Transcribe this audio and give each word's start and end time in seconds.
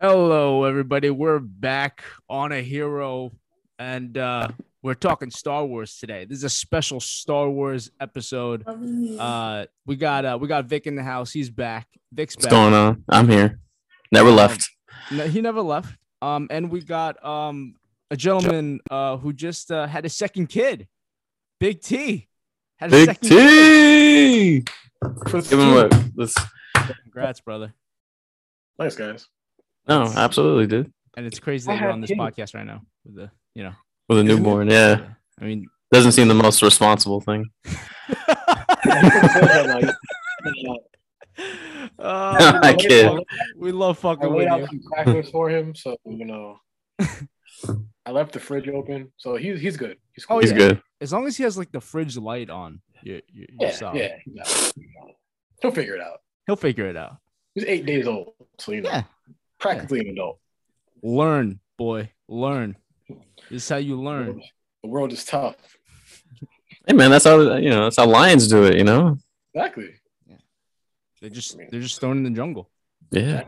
Hello, 0.00 0.64
everybody. 0.64 1.10
We're 1.10 1.38
back 1.40 2.02
on 2.28 2.52
a 2.52 2.62
hero, 2.62 3.32
and 3.78 4.16
uh, 4.16 4.48
we're 4.82 4.94
talking 4.94 5.30
Star 5.30 5.64
Wars 5.66 5.98
today. 5.98 6.24
This 6.24 6.38
is 6.38 6.44
a 6.44 6.48
special 6.50 7.00
Star 7.00 7.50
Wars 7.50 7.90
episode. 8.00 8.64
Uh, 8.66 9.66
we 9.84 9.96
got 9.96 10.24
uh, 10.24 10.38
we 10.40 10.48
got 10.48 10.64
Vic 10.64 10.86
in 10.86 10.96
the 10.96 11.02
house. 11.02 11.32
He's 11.32 11.50
back. 11.50 11.86
Vic's 12.12 12.34
back. 12.36 12.44
What's 12.44 12.52
going 12.54 12.72
on? 12.72 13.04
I'm 13.10 13.28
here. 13.28 13.60
Never 14.10 14.30
Um, 14.30 14.36
left. 14.36 14.70
No, 15.10 15.26
he 15.26 15.42
never 15.42 15.60
left. 15.60 15.94
Um, 16.22 16.46
and 16.50 16.70
we 16.70 16.80
got 16.80 17.22
um 17.24 17.74
a 18.10 18.16
gentleman 18.16 18.80
uh 18.90 19.18
who 19.18 19.32
just 19.34 19.70
uh, 19.70 19.86
had 19.86 20.06
a 20.06 20.08
second 20.10 20.46
kid, 20.48 20.88
Big 21.58 21.82
T. 21.82 22.26
Had 22.78 22.88
a 22.88 22.92
Big 22.92 23.06
second 23.06 23.28
kid. 23.28 24.64
T. 24.66 24.72
Give 25.30 25.52
him 25.52 25.60
a 25.60 25.88
let's 26.16 26.34
Congrats, 27.02 27.40
brother. 27.40 27.74
Nice 28.78 28.96
guys. 28.96 29.26
No, 29.88 30.02
absolutely, 30.16 30.66
dude. 30.66 30.92
And 31.16 31.26
it's 31.26 31.38
crazy 31.40 31.68
I 31.70 31.74
that 31.74 31.80
you're 31.82 31.90
on 31.90 32.00
this 32.00 32.08
kids. 32.10 32.20
podcast 32.20 32.54
right 32.54 32.66
now 32.66 32.82
with 33.04 33.14
the 33.16 33.30
you 33.54 33.64
know. 33.64 33.72
With 34.08 34.18
a 34.18 34.24
newborn, 34.24 34.68
yeah. 34.70 35.06
I 35.40 35.44
mean, 35.44 35.66
Doesn't 35.92 36.12
seem 36.12 36.28
the 36.28 36.34
most 36.34 36.62
responsible 36.62 37.20
thing. 37.20 37.46
Uh, 41.98 42.58
I 42.62 42.74
kid. 42.78 43.10
we 43.56 43.72
love 43.72 43.98
I 43.98 44.00
fucking 44.14 44.28
laid 44.30 44.36
with 44.36 44.48
out 44.48 44.60
you. 44.60 44.66
some 44.66 44.80
crackers 44.92 45.30
for 45.30 45.48
him, 45.50 45.74
so 45.74 45.96
you 46.04 46.24
know. 46.24 46.58
I 48.06 48.12
left 48.12 48.32
the 48.32 48.40
fridge 48.40 48.68
open, 48.68 49.12
so 49.16 49.36
he's 49.36 49.60
he's 49.60 49.76
good. 49.76 49.96
He's 50.14 50.24
cool. 50.24 50.38
Oh, 50.38 50.40
He's 50.40 50.50
yeah. 50.52 50.56
good. 50.58 50.82
As 51.00 51.12
long 51.12 51.26
as 51.26 51.36
he 51.36 51.42
has 51.44 51.56
like 51.58 51.70
the 51.70 51.80
fridge 51.80 52.16
light 52.16 52.50
on, 52.50 52.80
you're, 53.02 53.20
you're, 53.32 53.46
you're 53.58 53.68
yeah, 53.70 53.70
solid. 53.70 53.96
yeah. 53.98 54.16
he 54.24 54.30
got 54.32 54.46
it. 54.50 54.72
He 54.76 54.82
got 54.98 55.08
it. 55.10 55.16
He'll 55.62 55.70
figure 55.70 55.94
it 55.94 56.00
out. 56.00 56.20
He'll 56.46 56.56
figure 56.56 56.86
it 56.86 56.96
out. 56.96 57.16
He's 57.54 57.64
eight 57.64 57.84
days 57.86 58.06
old, 58.06 58.32
so 58.58 58.72
you 58.72 58.80
know, 58.82 58.90
Yeah. 58.90 59.02
Practically 59.60 60.00
an 60.00 60.08
adult. 60.08 60.38
Learn, 61.02 61.60
boy. 61.78 62.10
Learn. 62.28 62.76
This 63.50 63.64
is 63.64 63.68
how 63.68 63.76
you 63.76 64.00
learn. 64.00 64.42
The 64.82 64.88
world 64.88 65.12
is 65.12 65.24
tough. 65.24 65.56
Hey 66.86 66.94
man, 66.94 67.10
that's 67.10 67.24
how 67.24 67.56
you 67.56 67.70
know, 67.70 67.84
that's 67.84 67.96
how 67.96 68.06
lions 68.06 68.48
do 68.48 68.64
it, 68.64 68.76
you 68.76 68.84
know? 68.84 69.18
Exactly. 69.54 69.94
Yeah. 70.26 70.36
They're 71.20 71.30
just 71.30 71.58
they're 71.70 71.80
just 71.80 72.00
thrown 72.00 72.18
in 72.18 72.22
the 72.24 72.30
jungle. 72.30 72.70
Yeah. 73.10 73.44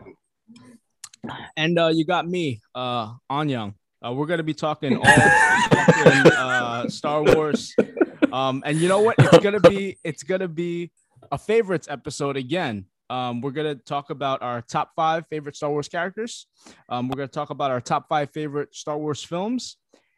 And 1.55 1.79
uh, 1.79 1.87
you 1.87 2.05
got 2.05 2.27
me, 2.27 2.61
uh, 2.75 3.13
Anyang. 3.31 3.75
Uh, 4.05 4.11
we're 4.11 4.25
gonna 4.25 4.43
be 4.43 4.53
talking 4.53 4.97
all 4.97 5.03
fucking, 5.05 6.31
uh, 6.37 6.89
Star 6.89 7.23
Wars. 7.23 7.73
Um, 8.31 8.61
and 8.65 8.77
you 8.77 8.89
know 8.89 8.99
what? 8.99 9.15
It's 9.17 9.37
gonna 9.37 9.61
be 9.61 9.97
it's 10.03 10.23
gonna 10.23 10.49
be 10.49 10.91
a 11.31 11.37
favorites 11.37 11.87
episode 11.89 12.35
again. 12.35 12.85
Um, 13.09 13.41
we're 13.41 13.51
gonna 13.51 13.75
talk 13.75 14.09
about 14.09 14.41
our 14.41 14.61
top 14.61 14.91
five 14.95 15.25
favorite 15.29 15.55
Star 15.55 15.69
Wars 15.69 15.87
characters. 15.87 16.47
Um, 16.89 17.07
we're 17.09 17.15
gonna 17.17 17.27
talk 17.27 17.49
about 17.49 17.71
our 17.71 17.81
top 17.81 18.07
five 18.09 18.31
favorite 18.31 18.73
Star 18.75 18.97
Wars 18.97 19.23
films, 19.23 19.77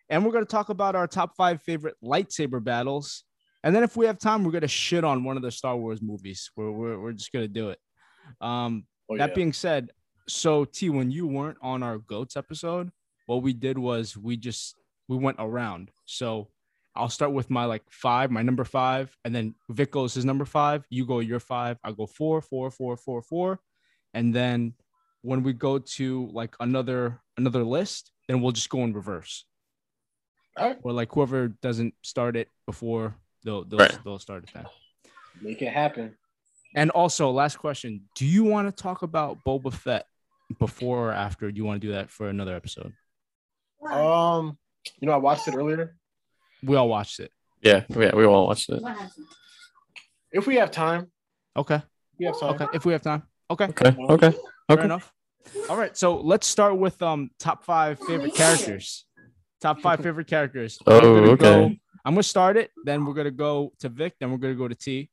and 0.10 0.26
we're 0.26 0.32
gonna 0.32 0.46
talk 0.46 0.70
about 0.70 0.96
our 0.96 1.08
top 1.08 1.36
five 1.36 1.62
favorite 1.62 1.96
lightsaber 2.04 2.64
battles. 2.64 3.24
And 3.64 3.76
then 3.76 3.82
if 3.84 3.98
we 3.98 4.06
have 4.06 4.20
time, 4.20 4.44
we're 4.44 4.52
gonna 4.52 4.68
shit 4.68 5.04
on 5.04 5.24
one 5.24 5.36
of 5.38 5.44
the 5.44 5.52
Star 5.52 5.76
Wars 5.76 6.02
movies. 6.02 6.52
We're 6.56 6.72
we're, 6.72 7.00
we're 7.00 7.14
just 7.14 7.32
gonna 7.32 7.48
do 7.48 7.70
it. 7.70 7.80
Um, 8.42 8.86
Oh, 9.08 9.18
that 9.18 9.30
yeah. 9.30 9.36
being 9.36 9.54
said, 9.54 9.92
so 10.28 10.66
T, 10.66 10.90
when 10.90 11.12
you 11.12 11.28
weren't 11.28 11.60
on 11.62 11.84
our 11.84 12.00
goats 12.00 12.36
episode, 12.36 12.90
what 13.28 13.44
we 13.44 13.54
did 13.54 13.78
was 13.78 14.18
we 14.18 14.36
just 14.36 14.76
we 15.08 15.16
went 15.16 15.38
around. 15.40 15.92
So 16.06 16.48
I'll 16.96 17.10
start 17.10 17.34
with 17.34 17.50
my 17.50 17.66
like 17.66 17.84
five, 17.90 18.32
my 18.32 18.42
number 18.42 18.64
five, 18.64 19.16
and 19.26 19.36
then 19.36 19.56
Vic 19.70 19.92
goes 19.92 20.14
his 20.14 20.24
number 20.26 20.46
five. 20.46 20.86
You 20.90 21.06
go 21.06 21.20
your 21.20 21.40
five. 21.40 21.78
I 21.84 21.92
go 21.92 22.06
four, 22.06 22.42
four, 22.42 22.72
four, 22.72 22.96
four, 22.98 23.22
four, 23.22 23.60
and 24.14 24.34
then 24.34 24.74
when 25.22 25.44
we 25.44 25.54
go 25.54 25.80
to 25.80 26.30
like 26.32 26.56
another 26.60 27.20
another 27.38 27.64
list, 27.64 28.12
then 28.28 28.42
we'll 28.42 28.52
just 28.54 28.70
go 28.70 28.84
in 28.84 28.94
reverse. 28.94 29.46
All 30.58 30.68
right. 30.68 30.78
Or 30.84 30.94
like 30.94 31.12
whoever 31.14 31.50
doesn't 31.50 31.94
start 32.02 32.38
it 32.38 32.48
before 32.66 33.16
they'll 33.44 33.66
they'll, 33.66 33.80
Right. 33.80 34.00
they'll 34.06 34.20
start 34.20 34.44
it 34.46 34.52
then. 34.54 34.66
Make 35.42 35.62
it 35.62 35.74
happen. 35.74 36.16
And 36.76 36.92
also, 36.92 37.30
last 37.32 37.58
question: 37.58 38.04
Do 38.16 38.26
you 38.26 38.44
want 38.46 38.68
to 38.74 38.84
talk 38.84 39.02
about 39.02 39.44
Boba 39.46 39.74
Fett 39.74 40.06
before 40.60 41.10
or 41.10 41.12
after? 41.12 41.52
Do 41.52 41.58
you 41.58 41.66
want 41.66 41.82
to 41.82 41.88
do 41.88 41.94
that 41.94 42.10
for 42.10 42.30
another 42.30 42.56
episode? 42.56 42.94
Um, 43.90 44.58
you 45.00 45.08
know, 45.08 45.14
I 45.14 45.18
watched 45.18 45.48
it 45.48 45.56
earlier. 45.56 45.98
We 46.64 46.76
all 46.76 46.90
watched 46.90 47.20
it. 47.20 47.32
Yeah, 47.62 47.84
yeah, 47.90 48.16
we 48.16 48.26
all 48.26 48.48
watched 48.48 48.70
it. 48.70 48.82
If 50.32 50.48
we 50.48 50.56
have 50.56 50.72
time, 50.72 51.12
Okay. 51.56 51.76
if 51.76 52.20
we 52.20 52.26
have 52.26 52.40
time. 52.40 52.54
Okay. 52.56 52.68
If 52.74 52.86
we 52.86 52.92
have 52.94 53.02
time. 53.02 53.24
Okay. 53.50 53.66
Okay, 53.66 53.96
okay, 54.10 54.32
Fair 54.32 54.40
okay. 54.72 54.84
enough. 54.86 55.12
All 55.70 55.78
right. 55.78 55.96
So 55.96 56.18
let's 56.20 56.48
start 56.48 56.78
with 56.78 57.02
um 57.02 57.30
top 57.40 57.64
five 57.64 58.00
favorite 58.00 58.34
characters. 58.36 59.06
Top 59.62 59.80
five 59.82 60.00
favorite 60.02 60.28
characters. 60.28 60.80
Oh, 60.86 60.98
I'm 60.98 61.02
gonna 61.04 61.32
okay. 61.32 61.44
go- 61.44 61.76
I'm 62.06 62.14
gonna 62.14 62.24
start 62.24 62.58
it. 62.58 62.72
Then 62.84 63.06
we're 63.06 63.14
gonna 63.14 63.32
go 63.32 63.72
to 63.80 63.90
Vic. 63.90 64.14
Then 64.20 64.32
we're 64.32 64.38
gonna 64.38 64.56
go 64.56 64.68
to 64.68 64.76
T. 64.76 65.10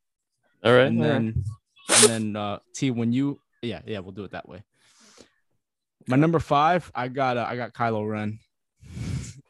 All 0.64 0.72
right. 0.72 0.86
and 0.86 0.98
all 1.00 1.04
right. 1.04 1.12
then 1.12 1.44
and 1.88 2.10
then 2.10 2.36
uh 2.36 2.58
T 2.75 2.91
when 2.91 3.12
you 3.12 3.41
yeah 3.62 3.81
yeah 3.86 4.00
we'll 4.00 4.12
do 4.12 4.25
it 4.25 4.32
that 4.32 4.48
way. 4.48 4.62
My 6.08 6.16
number 6.16 6.38
five, 6.41 6.91
I 6.94 7.08
got 7.08 7.36
uh, 7.36 7.47
I 7.48 7.56
got 7.56 7.72
Kylo 7.72 8.08
Ren. 8.08 8.38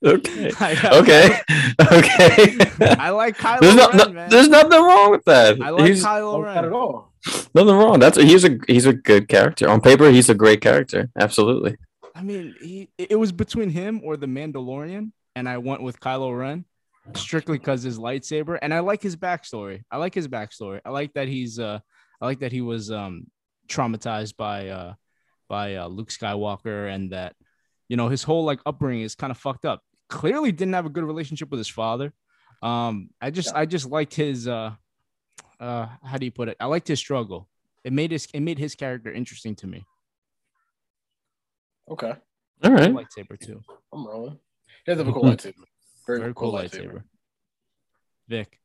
okay. 0.04 0.50
I 0.60 0.90
Okay. 1.00 1.40
Okay. 1.80 2.94
I 2.98 3.10
like 3.10 3.36
Kylo 3.36 3.60
there's, 3.60 3.74
no, 3.74 3.88
Ren, 3.88 3.96
no- 3.96 4.08
man. 4.12 4.30
there's 4.30 4.48
nothing 4.48 4.82
wrong 4.82 5.10
with 5.10 5.24
that. 5.24 5.60
I 5.60 5.70
like 5.70 5.86
he's 5.86 6.04
Kylo 6.04 6.42
Not 6.44 6.64
at 6.64 6.72
all. 6.72 7.12
nothing 7.54 7.74
wrong. 7.74 7.98
That's 8.00 8.16
he's 8.18 8.44
a 8.44 8.58
he's 8.66 8.86
a 8.86 8.92
good 8.92 9.28
character. 9.28 9.68
On 9.68 9.80
paper, 9.80 10.10
he's 10.10 10.28
a 10.28 10.34
great 10.34 10.60
character. 10.60 11.10
Absolutely. 11.18 11.76
I 12.14 12.22
mean, 12.22 12.54
he 12.60 12.88
it 12.98 13.18
was 13.18 13.32
between 13.32 13.70
him 13.70 14.00
or 14.04 14.16
the 14.16 14.26
Mandalorian, 14.26 15.12
and 15.34 15.48
I 15.48 15.58
went 15.58 15.82
with 15.82 16.00
Kylo 16.00 16.36
Ren 16.38 16.64
strictly 17.14 17.58
because 17.58 17.82
his 17.82 17.98
lightsaber, 17.98 18.58
and 18.60 18.72
I 18.74 18.80
like 18.80 19.02
his 19.02 19.16
backstory. 19.16 19.82
I 19.90 19.96
like 19.96 20.14
his 20.14 20.28
backstory. 20.28 20.80
I 20.84 20.90
like 20.90 21.12
that 21.14 21.28
he's 21.28 21.58
uh, 21.58 21.80
I 22.20 22.24
like 22.26 22.40
that 22.40 22.52
he 22.52 22.60
was 22.60 22.90
um 22.90 23.26
traumatized 23.68 24.36
by 24.36 24.68
uh 24.68 24.94
by 25.48 25.76
uh, 25.76 25.88
Luke 25.88 26.10
Skywalker, 26.10 26.92
and 26.92 27.12
that 27.12 27.34
you 27.90 27.96
know 27.96 28.08
his 28.08 28.22
whole 28.22 28.44
like 28.44 28.60
upbringing 28.64 29.02
is 29.02 29.16
kind 29.16 29.32
of 29.32 29.36
fucked 29.36 29.64
up. 29.64 29.82
Clearly, 30.08 30.52
didn't 30.52 30.74
have 30.74 30.86
a 30.86 30.88
good 30.88 31.04
relationship 31.04 31.50
with 31.50 31.58
his 31.58 31.68
father. 31.68 32.12
Um, 32.62 33.10
I 33.20 33.30
just 33.30 33.52
I 33.52 33.66
just 33.66 33.90
liked 33.90 34.14
his 34.14 34.46
uh 34.46 34.74
uh 35.58 35.86
how 36.04 36.16
do 36.16 36.24
you 36.24 36.30
put 36.30 36.48
it? 36.48 36.56
I 36.60 36.66
liked 36.66 36.86
his 36.86 37.00
struggle. 37.00 37.48
It 37.82 37.92
made 37.92 38.12
his 38.12 38.28
it 38.32 38.40
made 38.40 38.58
his 38.60 38.76
character 38.76 39.12
interesting 39.12 39.56
to 39.56 39.66
me. 39.66 39.84
Okay. 41.90 42.14
All 42.62 42.70
right. 42.70 42.92
Lightsaber 42.92 43.38
too. 43.38 43.60
I'm 43.92 44.06
rolling. 44.06 44.38
He 44.86 44.92
has 44.92 45.00
a 45.00 45.04
cool 45.04 45.24
lightsaber. 45.24 45.54
Very, 46.06 46.20
Very 46.20 46.34
cool 46.34 46.52
lightsaber. 46.52 47.02
Vic. 48.28 48.56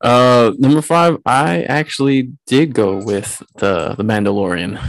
Uh, 0.00 0.50
number 0.58 0.82
five, 0.82 1.18
I 1.24 1.62
actually 1.62 2.32
did 2.48 2.74
go 2.74 2.96
with 2.96 3.40
the 3.58 3.94
the 3.94 4.02
Mandalorian. 4.02 4.82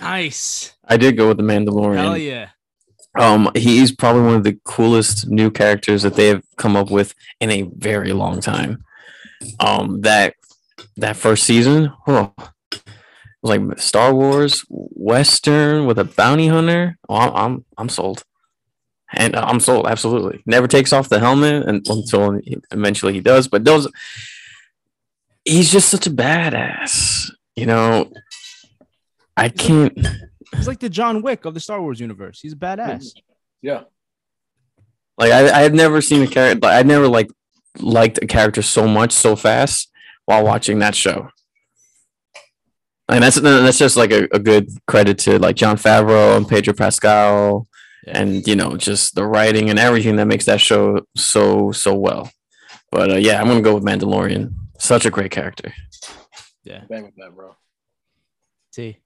Nice. 0.00 0.72
I 0.84 0.96
did 0.96 1.16
go 1.16 1.28
with 1.28 1.36
the 1.36 1.44
Mandalorian. 1.44 2.02
Hell 2.02 2.18
yeah. 2.18 2.48
Um, 3.18 3.50
he's 3.54 3.92
probably 3.92 4.22
one 4.22 4.34
of 4.34 4.44
the 4.44 4.58
coolest 4.64 5.28
new 5.28 5.50
characters 5.50 6.02
that 6.02 6.14
they 6.14 6.28
have 6.28 6.44
come 6.56 6.76
up 6.76 6.90
with 6.90 7.14
in 7.40 7.50
a 7.50 7.62
very 7.62 8.12
long 8.12 8.40
time. 8.40 8.84
Um, 9.58 10.02
that 10.02 10.34
that 10.96 11.16
first 11.16 11.44
season, 11.44 11.92
oh, 12.06 12.32
like 13.42 13.78
Star 13.78 14.14
Wars 14.14 14.64
Western 14.68 15.86
with 15.86 15.98
a 15.98 16.04
bounty 16.04 16.48
hunter. 16.48 16.98
Oh, 17.08 17.16
I'm 17.16 17.34
I'm, 17.34 17.64
I'm 17.78 17.88
sold, 17.88 18.22
and 19.12 19.34
I'm 19.34 19.60
sold 19.60 19.86
absolutely. 19.86 20.42
Never 20.46 20.68
takes 20.68 20.92
off 20.92 21.08
the 21.08 21.20
helmet 21.20 21.66
and, 21.66 21.86
until 21.88 22.40
eventually 22.70 23.14
he 23.14 23.20
does. 23.20 23.48
But 23.48 23.64
those, 23.64 23.88
he's 25.44 25.72
just 25.72 25.88
such 25.88 26.06
a 26.06 26.10
badass. 26.10 27.30
You 27.56 27.66
know, 27.66 28.12
I 29.36 29.48
can't. 29.48 29.98
He's 30.56 30.66
like 30.68 30.80
the 30.80 30.88
John 30.88 31.22
Wick 31.22 31.44
of 31.44 31.54
the 31.54 31.60
Star 31.60 31.80
Wars 31.80 32.00
universe. 32.00 32.40
He's 32.40 32.52
a 32.52 32.56
badass. 32.56 33.12
Yeah. 33.62 33.82
Like 35.18 35.32
I, 35.32 35.48
I 35.50 35.60
had 35.62 35.74
never 35.74 36.00
seen 36.00 36.22
a 36.22 36.26
character. 36.26 36.66
I 36.66 36.82
never 36.82 37.06
like 37.08 37.30
liked 37.78 38.18
a 38.22 38.26
character 38.26 38.62
so 38.62 38.88
much 38.88 39.12
so 39.12 39.36
fast 39.36 39.90
while 40.24 40.42
watching 40.44 40.78
that 40.80 40.94
show. 40.94 41.28
And 43.08 43.22
that's 43.24 43.40
that's 43.40 43.78
just 43.78 43.96
like 43.96 44.12
a, 44.12 44.28
a 44.32 44.38
good 44.38 44.68
credit 44.86 45.18
to 45.20 45.38
like 45.38 45.56
Jon 45.56 45.76
Favreau 45.76 46.36
and 46.36 46.48
Pedro 46.48 46.72
Pascal, 46.74 47.66
Yeah. 48.06 48.20
and 48.20 48.46
you 48.46 48.54
know 48.56 48.76
just 48.76 49.14
the 49.16 49.26
writing 49.26 49.68
and 49.68 49.78
everything 49.78 50.16
that 50.16 50.26
makes 50.26 50.44
that 50.46 50.60
show 50.60 51.00
so 51.16 51.72
so 51.72 51.94
well. 51.94 52.30
But 52.92 53.10
uh, 53.10 53.16
yeah, 53.16 53.40
I'm 53.40 53.48
gonna 53.48 53.62
go 53.62 53.74
with 53.74 53.84
Mandalorian. 53.84 54.54
Such 54.78 55.06
a 55.06 55.10
great 55.10 55.30
character. 55.32 55.72
Yeah. 56.64 56.82
Bang 56.88 57.04
with 57.04 57.16
that, 57.16 57.34
bro. 57.34 57.56
T. 58.72 58.98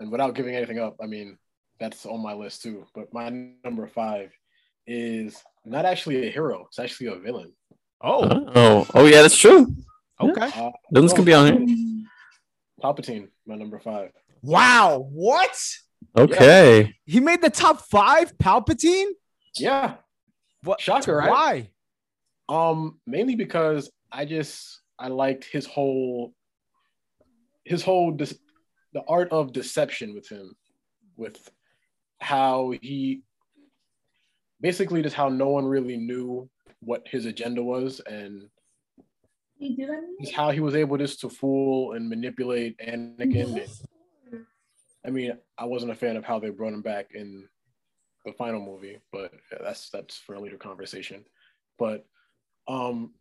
And 0.00 0.10
without 0.10 0.34
giving 0.34 0.56
anything 0.56 0.78
up, 0.78 0.96
I 1.02 1.06
mean, 1.06 1.38
that's 1.78 2.06
on 2.06 2.20
my 2.22 2.32
list 2.34 2.62
too. 2.62 2.86
But 2.94 3.12
my 3.12 3.28
number 3.64 3.86
five 3.86 4.32
is 4.86 5.36
not 5.64 5.84
actually 5.84 6.26
a 6.26 6.30
hero; 6.30 6.64
it's 6.68 6.78
actually 6.78 7.08
a 7.08 7.16
villain. 7.16 7.52
Oh, 8.02 8.24
Oh 8.54 8.86
oh 8.94 9.04
yeah, 9.06 9.22
that's 9.22 9.36
true. 9.36 9.74
okay. 10.20 10.50
Uh, 10.54 10.70
Villains 10.92 11.12
can 11.12 11.24
be 11.24 11.34
on 11.34 11.46
here. 11.46 12.06
Palpatine, 12.82 13.28
my 13.46 13.56
number 13.56 13.78
five. 13.78 14.10
Wow, 14.42 15.06
what? 15.12 15.54
Okay. 16.16 16.94
He 17.04 17.20
made 17.20 17.42
the 17.42 17.50
top 17.50 17.82
five. 17.82 18.36
Palpatine. 18.38 19.08
Yeah. 19.58 19.96
What? 20.62 20.80
Shocker, 20.80 21.16
right? 21.16 21.30
Why? 21.30 21.70
Um, 22.48 22.98
mainly 23.06 23.36
because 23.36 23.90
I 24.10 24.24
just 24.24 24.80
I 24.98 25.08
liked 25.08 25.44
his 25.44 25.66
whole 25.66 26.32
his 27.64 27.82
whole 27.82 28.12
dis- 28.12 28.38
the 28.92 29.02
art 29.08 29.30
of 29.30 29.52
deception 29.52 30.14
with 30.14 30.28
him, 30.28 30.54
with 31.16 31.50
how 32.20 32.72
he 32.80 33.22
basically 34.60 35.02
just 35.02 35.16
how 35.16 35.28
no 35.28 35.48
one 35.48 35.64
really 35.64 35.96
knew 35.96 36.48
what 36.80 37.06
his 37.06 37.26
agenda 37.26 37.62
was 37.62 38.00
and 38.00 38.48
You 39.58 39.76
do 39.76 39.86
that? 39.86 40.02
just 40.20 40.34
how 40.34 40.50
he 40.50 40.60
was 40.60 40.74
able 40.74 40.98
just 40.98 41.20
to 41.20 41.28
fool 41.30 41.92
and 41.92 42.08
manipulate 42.08 42.78
Anakin. 42.78 43.62
And, 44.32 44.44
I 45.06 45.10
mean, 45.10 45.32
I 45.56 45.64
wasn't 45.64 45.92
a 45.92 45.94
fan 45.94 46.16
of 46.16 46.24
how 46.24 46.38
they 46.38 46.50
brought 46.50 46.74
him 46.74 46.82
back 46.82 47.12
in 47.14 47.48
the 48.26 48.32
final 48.32 48.60
movie, 48.60 48.98
but 49.12 49.32
that's 49.62 49.88
that's 49.88 50.18
for 50.18 50.34
a 50.34 50.40
later 50.40 50.58
conversation. 50.58 51.24
But 51.78 52.04
um, 52.68 53.14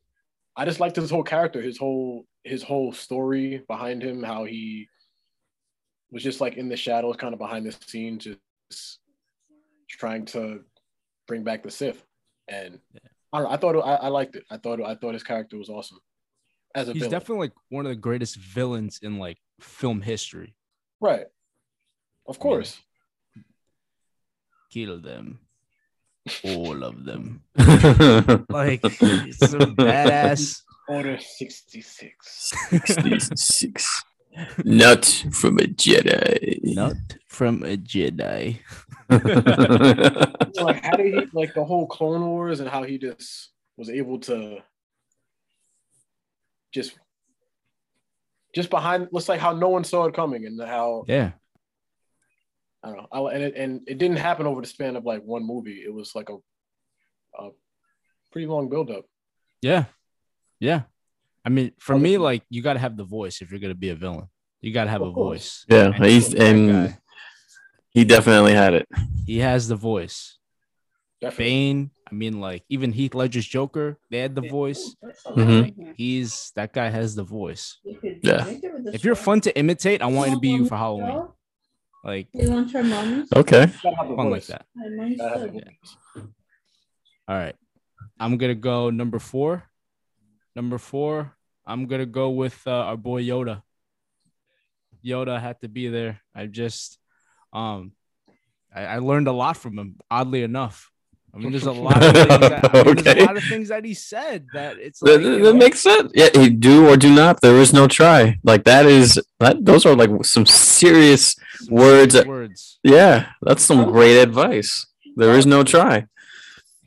I 0.58 0.66
just 0.66 0.82
liked 0.82 0.98
his 0.98 1.10
whole 1.10 1.24
character, 1.24 1.62
his 1.62 1.78
whole 1.78 2.26
his 2.44 2.64
whole 2.64 2.92
story 2.92 3.64
behind 3.68 4.02
him, 4.04 4.24
how 4.24 4.44
he 4.44 4.90
was 6.12 6.24
just 6.24 6.42
like 6.42 6.56
in 6.56 6.70
the 6.70 6.78
shadows, 6.78 7.16
kind 7.18 7.34
of 7.34 7.40
behind 7.40 7.66
the 7.66 7.72
scenes, 7.88 8.28
just 8.72 9.00
trying 9.90 10.26
to 10.26 10.62
bring 11.28 11.44
back 11.44 11.64
the 11.64 11.72
Sith. 11.72 12.04
And 12.48 12.80
I, 13.34 13.40
don't 13.40 13.44
know, 13.48 13.54
I 13.54 13.58
thought 13.58 13.76
I, 13.78 13.96
I 13.96 14.08
liked 14.08 14.36
it. 14.36 14.44
I 14.50 14.58
thought 14.58 14.82
I 14.82 14.96
thought 14.96 15.14
his 15.14 15.24
character 15.24 15.58
was 15.58 15.70
awesome 15.70 16.00
as 16.76 16.88
a 16.90 16.94
He's 16.94 17.02
villain. 17.02 17.12
definitely 17.12 17.48
like 17.48 17.54
one 17.70 17.86
of 17.86 17.90
the 17.92 17.96
greatest 17.96 18.38
villains 18.38 19.00
in 19.02 19.18
like 19.20 19.38
film 19.60 20.02
history. 20.02 20.56
right. 21.02 21.26
Of 22.28 22.38
course. 22.38 22.78
Kill 24.72 25.02
them, 25.02 25.40
all 26.44 26.84
of 26.84 27.04
them. 27.04 27.42
Like 28.50 28.86
he's 28.86 29.38
so 29.40 29.58
badass. 29.58 30.62
Order 30.88 31.18
66. 31.20 32.54
Six. 33.36 34.04
Not 34.64 35.06
from 35.32 35.58
a 35.58 35.64
Jedi. 35.64 36.60
Not 36.64 36.96
from 37.28 37.64
a 37.64 37.78
Jedi. 37.78 38.60
like 40.62 40.84
how 40.84 40.96
did 40.96 41.14
he 41.14 41.22
like 41.34 41.54
the 41.54 41.64
whole 41.64 41.88
Clone 41.88 42.26
Wars 42.26 42.60
and 42.60 42.70
how 42.70 42.84
he 42.84 42.98
just 42.98 43.50
was 43.78 43.90
able 43.90 44.20
to 44.20 44.60
just 46.72 46.98
just 48.54 48.70
behind 48.70 49.08
looks 49.12 49.30
like 49.30 49.40
how 49.40 49.54
no 49.54 49.70
one 49.70 49.84
saw 49.84 50.06
it 50.06 50.14
coming 50.14 50.46
and 50.46 50.62
how 50.62 51.06
Yeah. 51.08 51.32
I 52.84 52.90
don't 52.90 52.98
know 52.98 53.08
I, 53.12 53.34
and 53.34 53.44
it, 53.44 53.56
and 53.56 53.82
it 53.88 53.98
didn't 53.98 54.18
happen 54.18 54.46
over 54.46 54.62
the 54.62 54.68
span 54.68 54.96
of 54.96 55.06
like 55.06 55.24
one 55.24 55.46
movie 55.46 55.84
it 55.86 55.94
was 55.94 56.14
like 56.14 56.30
a 56.30 56.38
a 57.38 57.50
pretty 58.32 58.48
long 58.48 58.70
build 58.70 58.92
up 58.92 59.06
Yeah. 59.62 59.86
Yeah. 60.60 60.84
I 61.46 61.50
mean, 61.50 61.72
for 61.80 61.98
me, 61.98 62.18
like 62.18 62.44
you 62.50 62.62
gotta 62.62 62.80
have 62.80 62.98
the 62.98 63.04
voice 63.04 63.42
if 63.42 63.52
you're 63.52 63.60
gonna 63.60 63.76
be 63.76 63.90
a 63.90 63.96
villain. 63.96 64.28
You 64.62 64.74
gotta 64.74 64.90
have 64.90 65.02
a 65.02 65.12
voice. 65.12 65.66
yeah, 65.70 65.92
And 65.96 66.06
he's 66.06 66.34
and 66.34 66.70
guy, 66.90 66.98
he 67.92 68.04
definitely 68.04 68.54
had 68.54 68.74
it. 68.74 68.88
he 69.26 69.40
has 69.40 69.68
the 69.68 69.76
voice. 69.76 70.38
definitely 71.22 71.46
Bane, 71.46 71.92
I 72.12 72.14
mean, 72.16 72.40
like 72.42 72.64
even 72.70 72.92
Heath 72.92 73.16
Ledger's 73.16 73.46
Joker, 73.48 73.98
they 74.12 74.20
had 74.20 74.36
the 74.36 74.42
voice. 74.42 74.96
Mhm. 75.28 75.94
He's 75.96 76.52
that 76.56 76.74
guy 76.74 76.90
has 76.90 77.16
the 77.16 77.24
voice. 77.24 77.78
Yeah. 78.22 78.46
If 78.94 79.04
you're 79.06 79.16
fun 79.16 79.40
to 79.42 79.58
imitate, 79.58 80.02
I 80.02 80.08
want 80.08 80.30
you 80.30 80.36
to 80.36 80.42
be 80.42 80.50
you 80.50 80.66
for 80.66 80.76
Halloween. 80.76 81.28
Like 82.04 82.28
You 82.34 82.52
want 82.52 82.72
your 82.72 82.84
mommy? 82.84 83.24
Okay. 83.36 83.66
Gotta 83.84 83.96
have 83.96 84.10
the 84.10 84.16
fun 84.16 84.30
like 84.30 84.46
that. 84.48 84.66
My 84.76 84.88
mom's 84.90 85.18
Gotta 85.18 85.40
have 85.40 85.42
the 85.42 85.60
good. 85.60 85.64
voice. 85.66 86.26
All 87.28 87.36
right. 87.38 87.56
I'm 88.20 88.38
gonna 88.38 88.56
go 88.56 88.90
number 88.90 89.20
four. 89.20 89.64
Number 90.60 90.78
four, 90.78 91.38
I'm 91.66 91.88
gonna 91.88 92.06
go 92.06 92.32
with 92.32 92.68
uh, 92.68 92.72
our 92.92 92.98
boy 92.98 93.24
Yoda. 93.24 93.64
Yoda 95.02 95.40
had 95.40 95.62
to 95.62 95.70
be 95.70 95.88
there. 95.88 96.20
I 96.36 96.48
just 96.48 97.00
um 97.54 97.94
I, 98.76 98.84
I 98.84 98.98
learned 98.98 99.30
a 99.30 99.32
lot 99.32 99.56
from 99.56 99.80
him, 99.80 99.96
oddly 100.12 100.44
enough. 100.44 100.92
I 101.34 101.38
mean, 101.38 101.52
there's 101.52 101.64
a 101.64 101.72
lot 101.88 102.04
of 102.04 102.12
things 102.14 102.28
that, 102.28 102.76
I 102.76 102.84
mean, 102.84 102.96
there's 102.98 103.18
a 103.24 103.26
lot 103.26 103.38
of 103.38 103.44
things 103.46 103.70
that 103.70 103.86
he 103.86 103.94
said 103.94 104.48
that 104.54 104.78
it's 104.80 105.00
That, 105.00 105.12
like 105.14 105.22
you 105.22 105.44
that 105.46 105.54
know, 105.54 105.54
makes 105.54 105.80
sense. 105.80 106.12
Yeah, 106.14 106.28
he 106.34 106.50
do 106.50 106.90
or 106.90 106.98
do 106.98 107.16
not. 107.16 107.40
There 107.40 107.56
is 107.56 107.72
no 107.72 107.88
try. 107.88 108.38
Like 108.44 108.66
that 108.66 108.86
is 108.86 109.18
that. 109.40 109.64
Those 109.64 109.86
are 109.86 109.96
like 109.96 110.12
some 110.26 110.46
serious. 110.46 111.38
some 111.54 111.74
words 111.74 112.16
serious 112.16 112.28
words. 112.28 112.80
Yeah, 112.84 113.30
that's 113.42 113.64
some 113.64 113.90
great 113.94 114.18
advice. 114.20 114.86
There 115.16 115.36
is 115.36 115.46
no 115.46 115.64
try. 115.64 116.08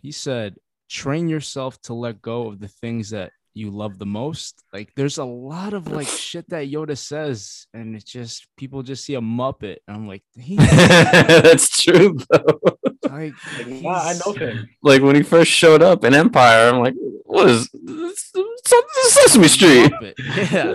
He 0.02 0.12
said, 0.12 0.56
train 0.90 1.30
yourself 1.30 1.80
to 1.84 1.94
let 1.94 2.20
go 2.20 2.48
of 2.48 2.60
the 2.60 2.68
things 2.68 3.08
that 3.16 3.32
you 3.54 3.70
love 3.70 3.98
the 3.98 4.06
most. 4.06 4.62
Like 4.72 4.92
there's 4.96 5.18
a 5.18 5.24
lot 5.24 5.74
of 5.74 5.88
like 5.88 6.06
shit 6.28 6.48
that 6.50 6.70
Yoda 6.70 6.96
says, 6.96 7.66
and 7.74 7.94
it's 7.94 8.04
just 8.10 8.46
people 8.56 8.82
just 8.82 9.04
see 9.04 9.14
a 9.14 9.20
Muppet. 9.20 9.76
And 9.86 9.96
I'm 9.96 10.08
like, 10.08 10.22
he 10.38 10.56
that's 10.56 11.82
true 11.82 12.16
though. 12.30 12.58
like 13.04 13.34
Like, 13.58 13.66
nah, 13.68 14.02
I 14.02 14.14
know 14.24 14.32
him. 14.32 14.68
Like 14.82 15.02
when 15.02 15.16
he 15.16 15.22
first 15.22 15.50
showed 15.50 15.82
up 15.82 16.04
in 16.04 16.14
Empire, 16.14 16.68
I'm 16.70 16.80
like, 16.80 16.94
what 17.24 17.48
is 17.50 17.68
this? 17.72 18.30
This 18.32 19.12
Sesame 19.14 19.48
Street? 19.48 19.92
Yeah. 20.52 20.74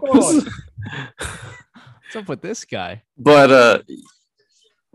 What's 0.00 0.46
up 2.16 2.28
with 2.28 2.40
this 2.42 2.64
guy? 2.64 3.02
but 3.18 3.50
uh 3.50 3.78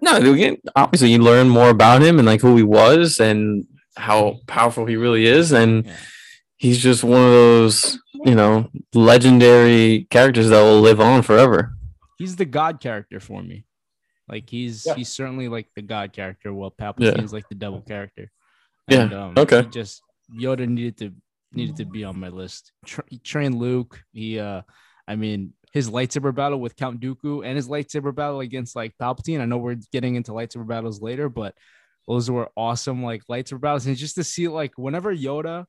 no 0.01 0.17
again 0.33 0.57
obviously 0.75 1.11
you 1.11 1.19
learn 1.19 1.47
more 1.47 1.69
about 1.69 2.01
him 2.01 2.17
and 2.19 2.25
like 2.25 2.41
who 2.41 2.57
he 2.57 2.63
was 2.63 3.19
and 3.19 3.65
how 3.95 4.37
powerful 4.47 4.85
he 4.85 4.95
really 4.97 5.25
is 5.25 5.51
and 5.53 5.85
Yeah. 5.85 5.95
He's 6.57 6.77
just 6.81 7.03
one 7.03 7.21
of 7.21 7.31
those 7.31 7.99
you 8.23 8.35
know 8.35 8.69
legendary 8.93 10.07
characters 10.09 10.49
that 10.49 10.61
will 10.61 10.81
live 10.81 10.99
on 10.99 11.21
forever 11.21 11.71
He's 12.17 12.37
the 12.37 12.45
God 12.45 12.79
character 12.79 13.19
for 13.19 13.43
me. 13.43 13.65
Like 14.29 14.49
he's 14.49 14.85
Yeah. 14.85 14.95
he's 14.95 15.09
certainly 15.09 15.49
like 15.49 15.67
the 15.75 15.81
God 15.81 16.13
character, 16.13 16.53
while 16.53 16.71
Palpatine's 16.71 17.33
like 17.33 17.49
the 17.49 17.55
devil 17.55 17.81
character. 17.81 18.31
Yeah, 18.87 19.03
um, 19.03 19.33
okay. 19.37 19.63
just 19.69 20.01
Yoda 20.33 20.65
needed 20.65 20.97
to 20.99 21.11
needed 21.51 21.75
to 21.75 21.85
be 21.85 22.05
on 22.05 22.17
my 22.19 22.29
list. 22.29 22.71
Tra- 22.85 23.03
he 23.09 23.17
trained 23.17 23.55
Luke. 23.59 24.01
He, 24.13 24.39
uh, 24.39 24.61
I 25.05 25.15
mean, 25.17 25.53
his 25.73 25.89
lightsaber 25.89 26.33
battle 26.33 26.59
with 26.61 26.77
Count 26.77 27.01
Dooku 27.01 27.45
and 27.45 27.57
his 27.57 27.67
lightsaber 27.67 28.15
battle 28.15 28.39
against 28.39 28.77
like 28.77 28.93
Palpatine. 28.97 29.41
I 29.41 29.45
know 29.45 29.57
we're 29.57 29.77
getting 29.91 30.15
into 30.15 30.31
lightsaber 30.31 30.65
battles 30.65 31.01
later, 31.01 31.27
but 31.27 31.53
those 32.07 32.31
were 32.31 32.49
awesome 32.55 33.03
like 33.03 33.23
lightsaber 33.29 33.59
battles. 33.59 33.85
And 33.87 33.97
just 33.97 34.15
to 34.15 34.23
see 34.23 34.47
like 34.47 34.71
whenever 34.77 35.13
Yoda 35.13 35.65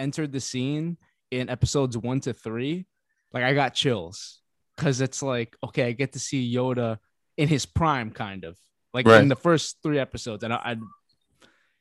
entered 0.00 0.32
the 0.32 0.40
scene 0.40 0.96
in 1.30 1.48
episodes 1.48 1.96
one 1.96 2.20
to 2.20 2.32
three, 2.32 2.86
like 3.32 3.44
I 3.44 3.54
got 3.54 3.74
chills 3.74 4.40
because 4.76 5.00
it's 5.00 5.22
like 5.22 5.56
okay, 5.62 5.84
I 5.88 5.92
get 5.92 6.14
to 6.14 6.18
see 6.18 6.52
Yoda 6.52 6.98
in 7.36 7.46
his 7.48 7.66
prime, 7.66 8.10
kind 8.10 8.44
of 8.44 8.58
like 8.92 9.06
Right. 9.06 9.22
in 9.22 9.28
the 9.28 9.36
first 9.36 9.76
three 9.82 9.98
episodes, 9.98 10.42
and 10.42 10.52
I. 10.52 10.56
I 10.56 10.76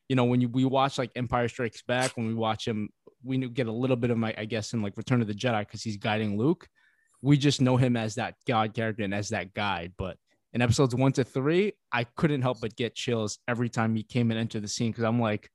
you 0.10 0.16
know, 0.16 0.26
when 0.26 0.42
you, 0.42 0.50
we 0.50 0.66
watch 0.66 0.98
like 0.98 1.12
Empire 1.16 1.48
Strikes 1.48 1.84
Back, 1.84 2.18
when 2.18 2.26
we 2.26 2.34
watch 2.34 2.68
him, 2.68 2.90
we 3.24 3.38
get 3.48 3.68
a 3.68 3.72
little 3.72 3.96
bit 3.96 4.10
of 4.10 4.18
my, 4.18 4.34
I 4.36 4.46
guess, 4.46 4.74
in 4.74 4.82
like 4.82 4.98
Return 4.98 5.22
of 5.22 5.28
the 5.28 5.36
Jedi 5.36 5.60
because 5.60 5.84
he's 5.84 5.98
guiding 5.98 6.36
Luke. 6.36 6.68
We 7.22 7.38
just 7.38 7.62
know 7.62 7.78
him 7.78 7.96
as 7.96 8.16
that 8.16 8.34
God 8.48 8.74
character 8.74 9.04
and 9.04 9.14
as 9.14 9.30
that 9.30 9.54
guide. 9.54 9.94
But 10.00 10.18
in 10.52 10.64
episodes 10.64 10.96
one 10.96 11.12
to 11.12 11.24
three, 11.24 11.74
I 11.92 12.06
couldn't 12.06 12.42
help 12.42 12.60
but 12.60 12.76
get 12.76 12.96
chills 12.96 13.38
every 13.48 13.70
time 13.70 13.96
he 13.96 14.02
came 14.02 14.32
and 14.32 14.40
entered 14.40 14.64
the 14.64 14.68
scene 14.68 14.90
because 14.90 15.04
I'm 15.04 15.22
like, 15.22 15.52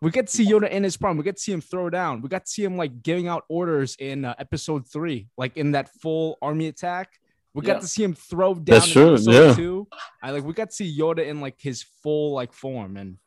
we 0.00 0.10
get 0.10 0.26
to 0.28 0.32
see 0.32 0.46
Yoda 0.46 0.70
in 0.70 0.82
his 0.82 0.96
prime. 0.96 1.16
We 1.16 1.24
get 1.24 1.36
to 1.36 1.42
see 1.42 1.52
him 1.52 1.60
throw 1.60 1.90
down. 1.90 2.22
We 2.22 2.28
got 2.28 2.46
to 2.46 2.50
see 2.50 2.64
him 2.64 2.76
like 2.76 3.02
giving 3.02 3.28
out 3.28 3.44
orders 3.48 3.96
in 3.98 4.24
uh, 4.24 4.34
episode 4.38 4.86
three, 4.90 5.28
like 5.36 5.56
in 5.56 5.72
that 5.72 5.88
full 6.00 6.38
army 6.40 6.68
attack. 6.68 7.10
We 7.52 7.62
got 7.62 7.74
Yeah. 7.76 7.80
to 7.80 7.86
see 7.88 8.04
him 8.04 8.14
throw 8.14 8.54
down. 8.54 8.64
That's 8.64 8.86
in 8.86 8.92
true, 8.92 9.12
episode 9.14 9.32
yeah. 9.32 9.54
Two. 9.54 9.88
I 10.22 10.30
like 10.30 10.44
we 10.44 10.52
got 10.54 10.70
to 10.70 10.76
see 10.76 10.98
Yoda 10.98 11.26
in 11.26 11.40
like 11.40 11.56
his 11.60 11.82
full 12.02 12.32
like 12.32 12.52
form 12.52 12.96
and 12.96 13.18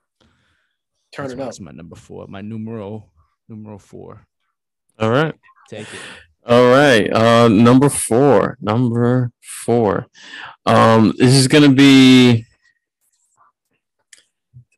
Turn 1.12 1.26
that's, 1.28 1.34
it 1.34 1.40
up. 1.40 1.46
that's 1.48 1.60
my 1.60 1.72
number 1.72 1.96
four. 1.96 2.26
My 2.28 2.42
numero 2.42 3.12
numero 3.48 3.78
four. 3.78 4.26
all 5.00 5.12
right 5.12 5.36
Take 5.70 5.82
it. 5.94 6.00
all 6.48 6.70
right 6.72 7.12
uh 7.14 7.48
number 7.50 7.90
four 7.90 8.58
number 8.62 9.32
four 9.42 10.08
um 10.66 11.14
this 11.18 11.34
is 11.36 11.48
gonna 11.48 11.70
be 11.70 12.46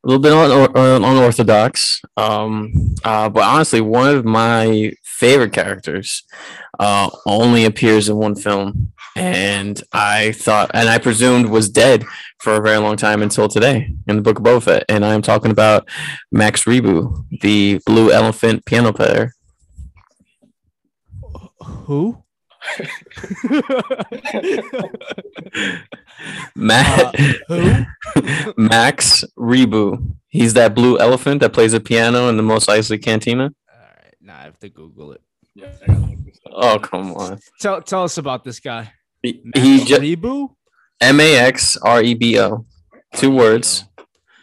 a 0.05 0.07
little 0.07 0.21
bit 0.21 0.31
un- 0.31 0.77
un- 0.77 1.03
unorthodox 1.03 1.99
um 2.17 2.71
uh 3.03 3.27
but 3.27 3.43
honestly 3.43 3.81
one 3.81 4.15
of 4.15 4.23
my 4.23 4.91
favorite 5.03 5.51
characters 5.51 6.23
uh 6.79 7.09
only 7.25 7.65
appears 7.65 8.07
in 8.07 8.15
one 8.15 8.35
film 8.35 8.91
and 9.15 9.81
i 9.93 10.31
thought 10.33 10.69
and 10.73 10.89
i 10.89 10.97
presumed 10.97 11.47
was 11.49 11.69
dead 11.69 12.03
for 12.39 12.53
a 12.55 12.61
very 12.61 12.77
long 12.77 12.95
time 12.97 13.21
until 13.23 13.47
today 13.47 13.89
in 14.07 14.15
the 14.17 14.21
book 14.21 14.37
of 14.37 14.43
Boba 14.45 14.61
Fett. 14.61 14.85
and 14.89 15.03
i'm 15.03 15.21
talking 15.21 15.51
about 15.51 15.87
max 16.31 16.65
rebo 16.65 17.25
the 17.41 17.79
blue 17.85 18.11
elephant 18.11 18.65
piano 18.65 18.93
player 18.93 19.31
Who? 21.85 22.17
Matt, 26.55 27.15
Uh, 27.49 27.83
Max 28.57 29.23
Rebo. 29.37 30.15
He's 30.27 30.53
that 30.53 30.75
blue 30.75 30.97
elephant 30.99 31.41
that 31.41 31.53
plays 31.53 31.71
the 31.73 31.79
piano 31.79 32.27
in 32.29 32.37
the 32.37 32.43
Mos 32.43 32.65
Eisley 32.65 33.01
Cantina. 33.01 33.43
All 33.45 33.77
right, 33.77 34.15
now 34.21 34.37
I 34.39 34.43
have 34.43 34.59
to 34.59 34.69
Google 34.69 35.13
it. 35.13 35.21
Yeah, 35.53 35.71
I 35.83 35.87
gotta 35.87 35.99
look 36.01 36.25
this 36.25 36.39
up. 36.45 36.51
Oh, 36.53 36.79
come 36.79 37.13
on. 37.13 37.39
Tell 37.59 37.81
tell 37.81 38.03
us 38.03 38.17
about 38.17 38.43
this 38.43 38.59
guy. 38.59 38.91
He, 39.21 39.41
Max 39.43 39.59
he 39.59 39.85
just 39.85 40.01
Rebo? 40.01 40.49
M 41.01 41.19
A 41.19 41.37
X 41.37 41.77
R 41.77 42.01
E 42.01 42.13
B 42.13 42.39
O. 42.39 42.65
Two 43.15 43.31
words. 43.31 43.85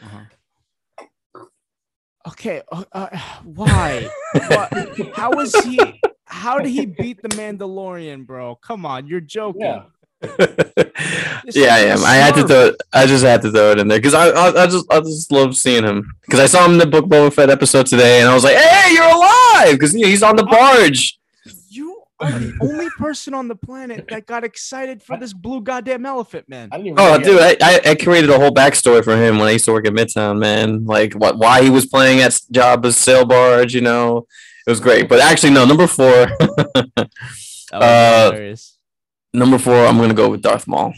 Uh-huh. 0.02 1.44
Okay, 2.28 2.62
uh, 2.70 2.84
uh, 2.92 3.08
why? 3.44 4.08
what? 4.32 4.72
How 5.14 5.32
was 5.32 5.54
he? 5.64 5.78
How 6.32 6.58
did 6.58 6.70
he 6.70 6.86
beat 6.86 7.20
the 7.20 7.28
Mandalorian, 7.36 8.26
bro? 8.26 8.56
Come 8.56 8.86
on, 8.86 9.06
you're 9.06 9.20
joking. 9.20 9.60
Yeah. 9.60 9.84
yeah, 11.52 11.74
I 11.74 11.78
am. 11.80 12.04
I 12.04 12.14
had 12.14 12.34
to 12.36 12.46
throw 12.46 12.66
it. 12.66 12.82
I 12.92 13.06
just 13.06 13.24
had 13.24 13.42
to 13.42 13.50
throw 13.50 13.72
it 13.72 13.80
in 13.80 13.88
there 13.88 13.98
because 13.98 14.14
I, 14.14 14.28
I 14.28 14.62
I 14.62 14.66
just 14.66 14.90
I 14.90 15.00
just 15.00 15.32
love 15.32 15.56
seeing 15.56 15.82
him 15.84 16.14
because 16.22 16.38
I 16.38 16.46
saw 16.46 16.64
him 16.64 16.72
in 16.72 16.78
the 16.78 16.86
Book 16.86 17.06
Boba 17.06 17.32
Fett 17.32 17.50
episode 17.50 17.86
today 17.86 18.20
and 18.20 18.30
I 18.30 18.34
was 18.34 18.44
like, 18.44 18.56
hey, 18.56 18.94
you're 18.94 19.04
alive 19.04 19.72
because 19.72 19.92
he's 19.92 20.22
on 20.22 20.36
the 20.36 20.44
barge. 20.44 21.18
You 21.68 22.02
are 22.20 22.30
the 22.30 22.56
only 22.62 22.88
person 22.98 23.34
on 23.34 23.48
the 23.48 23.56
planet 23.56 24.06
that 24.10 24.26
got 24.26 24.44
excited 24.44 25.02
for 25.02 25.16
this 25.18 25.32
blue 25.32 25.60
goddamn 25.60 26.06
elephant, 26.06 26.48
man. 26.48 26.68
I 26.70 26.76
didn't 26.76 26.92
even 26.92 26.98
Oh, 27.00 27.18
dude, 27.18 27.40
I, 27.40 27.56
I, 27.60 27.80
I 27.90 27.94
created 27.96 28.30
a 28.30 28.38
whole 28.38 28.52
backstory 28.52 29.02
for 29.02 29.16
him 29.16 29.38
when 29.38 29.48
I 29.48 29.52
used 29.52 29.64
to 29.64 29.72
work 29.72 29.88
at 29.88 29.92
Midtown, 29.92 30.38
man. 30.38 30.84
Like 30.86 31.14
what 31.14 31.36
why 31.36 31.62
he 31.62 31.70
was 31.70 31.84
playing 31.84 32.20
at 32.20 32.30
Jabba's 32.52 32.96
sail 32.96 33.26
barge, 33.26 33.74
you 33.74 33.80
know. 33.80 34.28
It 34.66 34.70
was 34.70 34.80
great. 34.80 35.08
But 35.08 35.20
actually, 35.20 35.52
no, 35.52 35.64
number 35.64 35.86
four. 35.86 36.28
Uh, 37.72 38.54
number 39.32 39.56
four, 39.56 39.86
I'm 39.86 39.96
gonna 39.96 40.12
go 40.12 40.28
with 40.28 40.42
Darth 40.42 40.68
Maul. 40.68 40.92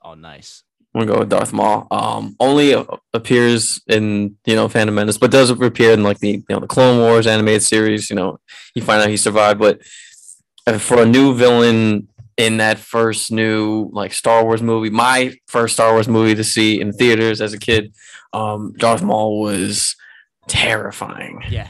Oh, 0.00 0.14
nice. 0.14 0.62
I'm 0.94 1.00
gonna 1.00 1.12
go 1.12 1.18
with 1.20 1.28
Darth 1.28 1.52
Maul. 1.52 1.86
Um, 1.90 2.34
only 2.40 2.74
appears 3.12 3.80
in 3.86 4.36
you 4.46 4.54
know 4.54 4.68
Phantom 4.68 4.94
Menace, 4.94 5.18
but 5.18 5.30
does 5.30 5.50
appear 5.50 5.92
in 5.92 6.02
like 6.02 6.18
the 6.18 6.30
you 6.30 6.44
know 6.48 6.60
the 6.60 6.66
Clone 6.66 6.98
Wars 6.98 7.26
animated 7.26 7.62
series. 7.62 8.08
You 8.08 8.16
know, 8.16 8.40
you 8.74 8.82
find 8.82 9.02
out 9.02 9.10
he 9.10 9.16
survived, 9.16 9.60
but 9.60 9.80
uh, 10.66 10.78
for 10.78 11.02
a 11.02 11.06
new 11.06 11.34
villain 11.34 12.08
in 12.36 12.56
that 12.56 12.78
first 12.78 13.30
new 13.30 13.90
like 13.92 14.12
Star 14.12 14.44
Wars 14.44 14.62
movie, 14.62 14.90
my 14.90 15.34
first 15.46 15.74
Star 15.74 15.92
Wars 15.92 16.08
movie 16.08 16.34
to 16.34 16.44
see 16.44 16.80
in 16.80 16.92
theaters 16.92 17.40
as 17.40 17.52
a 17.52 17.58
kid, 17.58 17.94
um, 18.32 18.72
Darth 18.78 19.02
Maul 19.02 19.40
was 19.40 19.94
terrifying. 20.48 21.42
Yeah. 21.50 21.68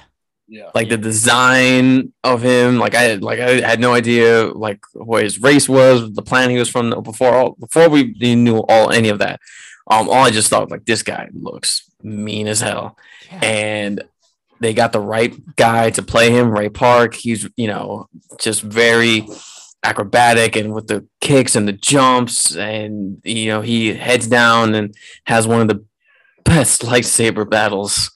Yeah. 0.53 0.69
Like 0.75 0.91
the 0.91 0.99
design 0.99 2.13
of 2.23 2.43
him, 2.43 2.77
like 2.77 2.95
I 2.95 3.15
like 3.15 3.41
I 3.41 3.63
had 3.67 3.81
no 3.81 3.95
idea 3.95 4.45
like 4.49 4.85
what 4.93 5.23
his 5.23 5.41
race 5.41 5.67
was, 5.67 6.13
the 6.13 6.21
planet 6.21 6.51
he 6.51 6.59
was 6.59 6.69
from 6.69 6.91
before 7.03 7.35
all 7.35 7.57
before 7.59 7.89
we 7.89 8.15
knew 8.19 8.59
all 8.59 8.91
any 8.91 9.09
of 9.09 9.19
that. 9.21 9.41
Um, 9.91 10.11
all 10.11 10.27
I 10.27 10.31
just 10.31 10.51
thought 10.51 10.71
like 10.71 10.85
this 10.85 11.03
guy 11.03 11.31
looks 11.33 11.91
mean 12.03 12.49
as 12.49 12.61
hell, 12.61 12.99
yeah. 13.31 13.41
and 13.43 14.05
they 14.61 14.75
got 14.75 14.93
the 14.93 15.01
right 15.01 15.35
guy 15.57 15.89
to 15.89 16.03
play 16.03 16.31
him. 16.31 16.51
Ray 16.51 16.69
Park, 16.69 17.15
he's 17.15 17.49
you 17.57 17.69
know 17.69 18.11
just 18.39 18.61
very 18.61 19.27
acrobatic 19.83 20.55
and 20.55 20.75
with 20.75 20.87
the 20.87 21.07
kicks 21.23 21.57
and 21.57 21.67
the 21.67 21.73
jumps, 21.73 22.55
and 22.55 23.23
you 23.25 23.47
know 23.47 23.63
he 23.63 23.95
heads 23.95 24.27
down 24.27 24.75
and 24.75 24.95
has 25.25 25.47
one 25.49 25.63
of 25.63 25.69
the 25.69 25.83
best 26.45 26.83
lightsaber 26.91 27.49
battles 27.49 28.11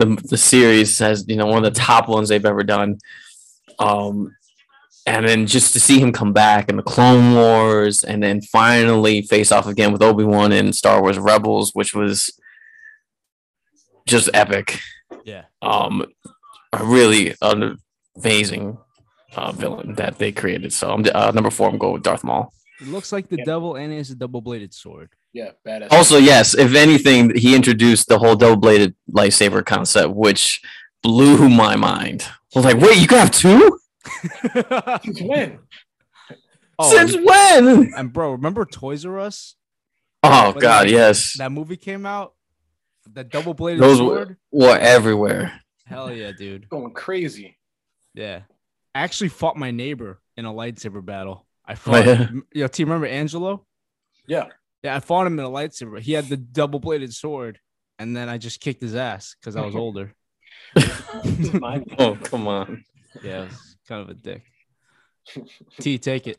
the, 0.00 0.06
the 0.28 0.36
series 0.36 0.98
has 0.98 1.24
you 1.28 1.36
know 1.36 1.46
one 1.46 1.64
of 1.64 1.72
the 1.74 1.78
top 1.78 2.08
ones 2.08 2.28
they've 2.28 2.44
ever 2.44 2.64
done 2.64 2.98
um 3.78 4.34
and 5.06 5.26
then 5.26 5.46
just 5.46 5.72
to 5.72 5.80
see 5.80 5.98
him 6.00 6.12
come 6.12 6.32
back 6.32 6.68
in 6.68 6.76
the 6.76 6.82
clone 6.82 7.34
wars 7.34 8.02
and 8.04 8.22
then 8.22 8.40
finally 8.40 9.22
face 9.22 9.52
off 9.52 9.66
again 9.66 9.92
with 9.92 10.02
obi-wan 10.02 10.52
in 10.52 10.72
star 10.72 11.00
wars 11.02 11.18
rebels 11.18 11.70
which 11.74 11.94
was 11.94 12.30
just 14.06 14.28
epic 14.34 14.78
Yeah. 15.24 15.44
um 15.62 16.04
a 16.72 16.84
really 16.84 17.34
an 17.42 17.78
amazing 18.16 18.78
uh, 19.36 19.52
villain 19.52 19.94
that 19.96 20.18
they 20.18 20.32
created 20.32 20.72
so 20.72 20.90
i'm 20.90 21.04
uh, 21.14 21.30
number 21.32 21.50
four 21.50 21.68
i'm 21.68 21.78
going 21.78 21.92
with 21.94 22.02
darth 22.02 22.24
maul 22.24 22.52
It 22.80 22.88
looks 22.88 23.12
like 23.12 23.28
the 23.28 23.36
Yeah. 23.38 23.44
devil 23.44 23.76
and 23.76 23.92
he 23.92 23.98
has 23.98 24.10
a 24.10 24.14
double 24.16 24.40
bladed 24.40 24.72
sword. 24.72 25.10
Yeah, 25.32 25.50
badass. 25.66 25.88
also 25.92 26.18
yes 26.18 26.54
if 26.56 26.74
anything 26.74 27.34
he 27.36 27.54
introduced 27.54 28.08
the 28.08 28.18
whole 28.18 28.34
double-bladed 28.34 28.94
lightsaber 29.10 29.64
concept 29.64 30.10
which 30.14 30.60
blew 31.02 31.48
my 31.48 31.76
mind 31.76 32.22
i 32.28 32.58
was 32.58 32.64
like 32.64 32.78
wait 32.80 32.98
you 33.00 33.06
can 33.06 33.18
have 33.18 33.30
two 33.30 33.78
Since 35.04 35.22
when? 35.22 35.58
oh, 36.78 36.90
since 36.90 37.14
and, 37.14 37.24
when 37.24 37.92
and 37.96 38.12
bro, 38.12 38.32
remember 38.32 38.64
Toys 38.64 39.04
R 39.06 39.18
Us? 39.20 39.54
oh 40.22 40.50
When 40.52 40.60
god 40.60 40.86
that- 40.86 40.90
yes 40.90 41.36
That 41.38 41.52
movie 41.52 41.76
came 41.76 42.06
out. 42.06 42.34
The 43.12 43.24
double 43.24 43.54
bladed 43.54 43.82
those 43.82 43.98
sword. 43.98 44.36
were, 44.52 44.66
were 44.68 44.78
everywhere 44.78 45.60
Hell 45.86 46.12
yeah, 46.12 46.30
dude. 46.30 46.68
Going 46.68 46.92
crazy. 46.92 47.56
Yeah. 48.14 48.42
I 48.94 49.00
actually 49.00 49.28
fought 49.30 49.56
my 49.56 49.72
neighbor 49.72 50.20
in 50.36 50.44
a 50.44 50.52
lightsaber 50.52 51.04
battle. 51.04 51.46
I 51.66 51.72
Oh, 51.72 51.76
fought. 51.76 52.06
yeah? 52.06 52.28
Yo, 52.52 52.68
do 52.68 52.82
you 52.82 52.86
remember 52.86 53.06
Angelo? 53.06 53.66
Yeah. 54.28 54.46
Yeah, 54.82 54.96
I 54.96 55.00
fought 55.00 55.26
him 55.26 55.38
in 55.38 55.44
a 55.44 55.48
lightsaber. 55.50 56.00
He 56.00 56.12
had 56.12 56.26
the 56.26 56.36
double 56.36 56.80
bladed 56.80 57.12
sword, 57.12 57.58
and 57.98 58.16
then 58.16 58.28
I 58.28 58.38
just 58.38 58.60
kicked 58.60 58.80
his 58.80 58.94
ass 58.94 59.34
because 59.40 59.56
I 59.56 59.64
was 59.64 59.74
older. 59.84 60.14
Oh 61.98 62.16
come 62.22 62.46
on 62.48 62.84
Yeah, 63.22 63.42
it 63.44 63.48
was 63.48 63.76
kind 63.88 64.02
of 64.02 64.08
a 64.08 64.14
dick. 64.14 64.42
T, 65.80 65.98
take 65.98 66.26
it. 66.26 66.38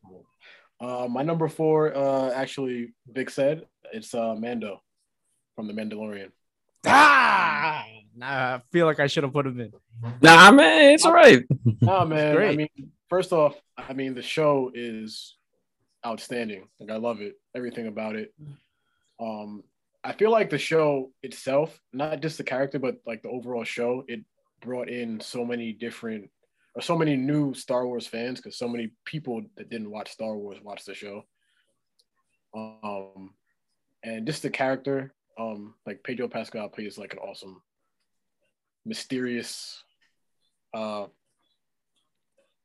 Uh, 0.79 1.07
my 1.09 1.21
number 1.21 1.47
four, 1.47 1.95
uh, 1.95 2.31
actually, 2.31 2.93
Vic 3.07 3.29
said 3.29 3.65
it's 3.93 4.13
uh, 4.13 4.35
Mando 4.35 4.81
from 5.55 5.67
The 5.67 5.73
Mandalorian. 5.73 6.31
Ah, 6.85 7.85
nah, 8.15 8.55
I 8.55 8.61
feel 8.71 8.85
like 8.87 8.99
I 8.99 9.07
should 9.07 9.23
have 9.23 9.33
put 9.33 9.45
him 9.45 9.59
in. 9.59 9.71
nah 10.21 10.49
man 10.51 10.93
it's 10.93 11.05
all 11.05 11.13
right 11.13 11.43
Nah, 11.81 12.05
man. 12.05 12.37
I 12.37 12.55
mean, 12.55 12.69
first 13.09 13.31
off, 13.31 13.55
I 13.77 13.93
mean 13.93 14.15
the 14.15 14.23
show 14.23 14.71
is 14.73 15.35
outstanding. 16.05 16.67
Like 16.79 16.91
I 16.91 16.97
love 16.97 17.21
it, 17.21 17.35
everything 17.55 17.87
about 17.87 18.15
it. 18.15 18.33
Um, 19.19 19.63
I 20.03 20.13
feel 20.13 20.31
like 20.31 20.49
the 20.49 20.57
show 20.57 21.11
itself, 21.21 21.79
not 21.93 22.21
just 22.21 22.37
the 22.37 22.43
character, 22.43 22.79
but 22.79 22.95
like 23.05 23.21
the 23.21 23.29
overall 23.29 23.63
show, 23.63 24.03
it 24.07 24.21
brought 24.61 24.89
in 24.89 25.19
so 25.19 25.45
many 25.45 25.73
different 25.73 26.29
or 26.75 26.81
so 26.81 26.97
many 26.97 27.15
new 27.15 27.53
Star 27.53 27.85
Wars 27.85 28.07
fans 28.07 28.39
because 28.39 28.57
so 28.57 28.67
many 28.67 28.91
people 29.05 29.41
that 29.57 29.69
didn't 29.69 29.91
watch 29.91 30.11
Star 30.11 30.35
Wars 30.35 30.57
watched 30.63 30.85
the 30.85 30.93
show. 30.93 31.23
Um, 32.55 33.33
and 34.03 34.25
just 34.25 34.41
the 34.41 34.49
character, 34.49 35.13
um, 35.37 35.75
like 35.85 36.03
Pedro 36.03 36.27
Pascal 36.27 36.69
plays 36.69 36.97
like 36.97 37.13
an 37.13 37.19
awesome, 37.19 37.61
mysterious, 38.85 39.83
uh, 40.73 41.05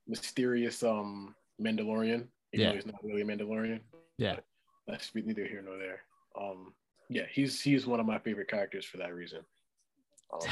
mysterious 0.07 0.83
um 0.83 1.35
Mandalorian. 1.61 2.29
Even 2.57 2.65
Yeah. 2.67 2.71
though 2.71 2.77
he's 2.77 2.87
not 2.87 3.05
really 3.05 3.23
a 3.23 3.25
Mandalorian. 3.25 3.81
Yeah. 4.19 4.37
That's 4.89 5.15
neither 5.15 5.45
here 5.47 5.63
nor 5.63 5.77
there. 5.79 6.01
Um, 6.41 6.73
yeah, 7.09 7.25
he's 7.31 7.61
he's 7.61 7.87
one 7.87 8.01
of 8.01 8.07
my 8.07 8.19
favorite 8.19 8.49
characters 8.49 8.85
for 8.85 8.97
that 8.99 9.15
reason. 9.15 9.41
Um, 10.33 10.41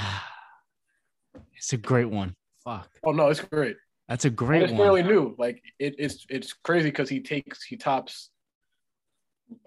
It's 1.57 1.73
a 1.73 1.77
great 1.77 2.09
one. 2.11 2.37
Fuck. 2.63 2.89
oh 3.05 3.11
no, 3.13 3.29
it's 3.29 3.41
great. 3.41 3.77
That's 4.09 4.25
a 4.25 4.29
And 4.29 4.37
great 4.37 4.63
it's 4.63 4.73
one. 4.73 4.81
fairly 4.81 5.03
new. 5.03 5.35
Like 5.39 5.63
it, 5.79 5.95
it's 5.99 6.25
it's 6.29 6.53
crazy 6.53 6.91
because 6.91 7.09
he 7.09 7.21
takes 7.21 7.63
he 7.65 7.77
tops 7.77 8.31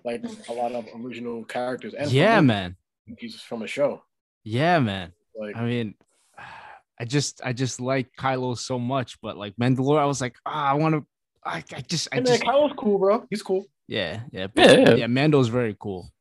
like 0.06 0.24
a 0.50 0.54
lot 0.54 0.72
of 0.72 0.86
original 0.96 1.44
characters. 1.44 1.94
And 1.94 2.10
yeah, 2.12 2.40
man. 2.42 2.76
he's 3.18 3.36
from 3.42 3.64
a 3.64 3.68
show. 3.68 4.04
Yeah, 4.44 4.80
man. 4.80 5.12
Like 5.36 5.56
I 5.58 5.66
mean, 5.66 5.96
I 7.00 7.06
just 7.06 7.42
I 7.44 7.52
just 7.54 7.82
like 7.82 8.10
Kylo 8.18 8.58
so 8.58 8.80
much, 8.80 9.20
but 9.22 9.38
like 9.38 9.56
Mandalore, 9.58 10.00
I 10.00 10.06
was 10.06 10.22
like, 10.22 10.36
ah, 10.46 10.70
I 10.70 10.74
want 10.76 10.96
to. 10.96 11.06
I, 11.48 11.64
I 11.76 11.82
just 11.82 12.08
I 12.12 12.16
hey, 12.18 12.22
man, 12.22 12.26
just 12.34 12.44
Kylo's 12.44 12.74
cool, 12.78 13.00
bro. 13.00 13.26
He's 13.30 13.42
cool. 13.44 13.66
yeah 13.88 14.22
yeah 14.32 14.48
Yeah, 14.56 14.72
yeah. 14.72 14.94
yeah. 14.96 15.08
Mando's 15.08 15.48
very 15.48 15.76
cool. 15.80 16.12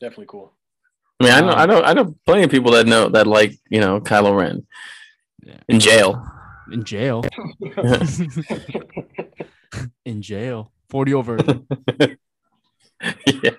Definitely 0.00 0.26
cool. 0.28 0.52
i 1.20 1.24
mean 1.24 1.32
i 1.32 1.40
know 1.40 1.52
Um, 1.52 1.58
i 1.58 1.66
know 1.66 1.82
i 1.82 1.92
know 1.94 2.14
plenty 2.26 2.42
of 2.42 2.50
people 2.50 2.72
that 2.72 2.86
know 2.86 3.08
that 3.10 3.26
like 3.28 3.52
you 3.70 3.78
know 3.80 4.00
kylo 4.00 4.34
ren 4.36 4.66
Yeah. 5.44 5.60
in 5.68 5.78
jail 5.78 6.10
In 6.72 6.84
jail. 6.84 7.22
In 10.04 10.22
jail. 10.22 10.72
Forty 10.88 11.12
over. 11.14 11.36
yeah 13.26 13.56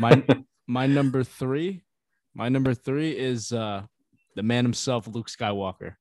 my 0.00 0.22
my 0.66 0.86
number 0.86 1.22
three. 1.24 1.82
My 2.34 2.48
number 2.48 2.74
three 2.74 3.10
is 3.12 3.52
uh 3.52 3.82
the 4.34 4.42
man 4.42 4.64
himself, 4.64 5.06
Luke 5.06 5.28
Skywalker. 5.28 5.94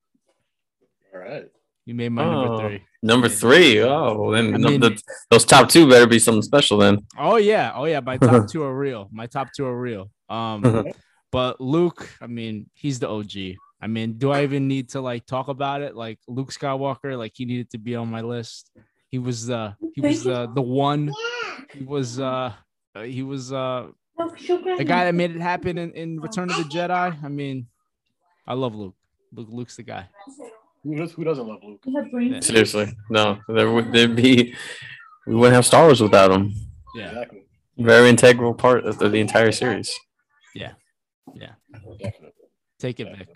All 1.13 1.19
right. 1.19 1.45
You 1.85 1.93
made 1.95 2.09
my 2.09 2.23
Oh. 2.23 2.31
number 2.31 2.57
three. 2.69 2.81
number 3.01 3.29
three. 3.29 3.81
Oh, 3.81 4.17
well, 4.17 4.31
then 4.31 4.53
I 4.53 4.57
no- 4.57 4.69
mean- 4.69 4.79
the- 4.81 5.01
those 5.29 5.43
top 5.45 5.69
two 5.69 5.89
better 5.89 6.07
be 6.07 6.19
something 6.19 6.41
special 6.41 6.77
then 6.77 6.99
Oh 7.17 7.35
yeah, 7.37 7.73
oh 7.75 7.85
yeah. 7.85 7.99
My 7.99 8.17
top 8.17 8.47
two 8.51 8.63
are 8.63 8.75
real. 8.75 9.09
My 9.11 9.27
top 9.27 9.49
two 9.55 9.65
are 9.65 9.77
real. 9.79 10.09
Um, 10.29 10.61
but 11.31 11.59
Luke, 11.59 12.09
I 12.21 12.27
mean, 12.27 12.69
he's 12.73 12.99
the 12.99 13.09
OG. 13.09 13.57
I 13.81 13.87
mean, 13.87 14.13
do 14.17 14.31
I 14.31 14.43
even 14.43 14.69
need 14.69 14.89
to 14.91 15.01
like 15.01 15.25
talk 15.25 15.49
about 15.49 15.81
it? 15.81 15.93
Like 15.93 16.19
Luke 16.27 16.51
Skywalker, 16.53 17.17
like 17.17 17.33
he 17.35 17.43
needed 17.43 17.69
to 17.71 17.77
be 17.77 17.95
on 17.95 18.09
my 18.09 18.21
list. 18.21 18.71
He 19.09 19.19
was 19.19 19.47
the 19.47 19.75
he 19.93 19.99
was 20.01 20.23
the 20.23 20.49
the 20.55 20.61
one. 20.61 21.11
He 21.73 21.83
was 21.83 22.17
uh 22.19 22.53
uh, 22.95 23.01
he 23.01 23.23
was 23.23 23.51
uh 23.51 23.87
the 24.17 24.85
guy 24.87 25.03
that 25.05 25.13
made 25.15 25.31
it 25.35 25.41
happen 25.41 25.77
in, 25.77 25.91
in 25.91 26.19
Return 26.21 26.49
of 26.49 26.55
the 26.55 26.63
Jedi. 26.63 27.21
I 27.23 27.27
mean, 27.27 27.67
I 28.47 28.53
love 28.53 28.73
Luke. 28.73 28.95
Luke 29.33 29.49
Luke's 29.51 29.75
the 29.75 29.83
guy. 29.83 30.07
Who, 30.83 30.95
does, 30.95 31.13
who 31.13 31.23
doesn't 31.23 31.47
love 31.47 31.59
Luke? 31.63 31.81
Yeah. 32.13 32.39
Seriously, 32.41 32.93
no, 33.09 33.39
there 33.47 33.71
would 33.71 33.93
there'd 33.93 34.15
be 34.15 34.53
we 35.25 35.35
wouldn't 35.35 35.55
have 35.55 35.65
Star 35.65 35.85
Wars 35.85 36.01
without 36.01 36.31
him. 36.31 36.53
Yeah, 36.95 37.09
Exactly. 37.09 37.39
Very 37.77 38.09
integral 38.09 38.53
part 38.53 38.85
of 38.85 38.99
the, 38.99 39.09
the 39.09 39.19
entire 39.19 39.51
series. 39.51 39.97
Yeah, 40.53 40.73
yeah, 41.33 41.53
definitely. 41.99 42.31
take 42.79 42.99
it, 42.99 43.11
back. 43.11 43.27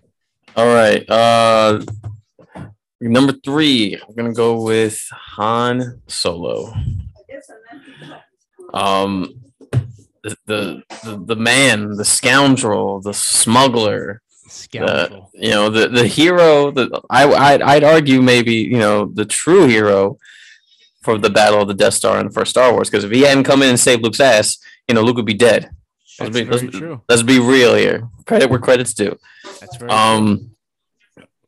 All 0.55 0.67
right, 0.67 1.09
uh, 1.09 1.81
number 3.01 3.33
three, 3.43 3.95
I'm 3.95 4.13
gonna 4.13 4.33
go 4.33 4.61
with 4.61 5.01
Han 5.11 6.01
Solo. 6.07 6.73
Um, 8.73 9.41
the 10.23 10.37
the 10.45 10.83
the, 11.03 11.23
the 11.25 11.35
man, 11.35 11.91
the 11.91 12.05
scoundrel, 12.05 13.01
the 13.01 13.13
smuggler, 13.13 14.21
Scoundrel. 14.47 15.29
you 15.33 15.49
know 15.51 15.69
the 15.69 15.87
the 15.89 16.07
hero 16.07 16.71
the 16.71 17.01
I 17.09 17.25
I'd, 17.31 17.61
I'd 17.61 17.83
argue 17.83 18.21
maybe 18.21 18.53
you 18.55 18.77
know 18.79 19.05
the 19.05 19.25
true 19.25 19.67
hero 19.67 20.17
for 21.03 21.17
the 21.17 21.29
battle 21.29 21.61
of 21.61 21.67
the 21.67 21.73
Death 21.73 21.93
Star 21.93 22.19
in 22.19 22.27
the 22.27 22.33
first 22.33 22.51
Star 22.51 22.71
Wars 22.73 22.89
because 22.89 23.03
if 23.03 23.11
he 23.11 23.21
hadn't 23.21 23.43
come 23.43 23.61
in 23.61 23.69
and 23.69 23.79
saved 23.79 24.03
Luke's 24.03 24.19
ass 24.19 24.57
you 24.87 24.95
know 24.95 25.01
Luke 25.01 25.15
would 25.17 25.25
be 25.25 25.33
dead 25.33 25.69
That's 26.19 26.19
let's 26.19 26.37
be, 26.37 26.43
very 26.43 26.65
let's, 26.67 26.77
true. 26.77 27.01
let's 27.09 27.23
be 27.23 27.39
real 27.39 27.75
here 27.75 28.07
credit 28.25 28.49
where 28.49 28.59
credit's 28.59 28.93
due 28.93 29.17
That's 29.59 29.79
right. 29.81 29.91
um 29.91 30.51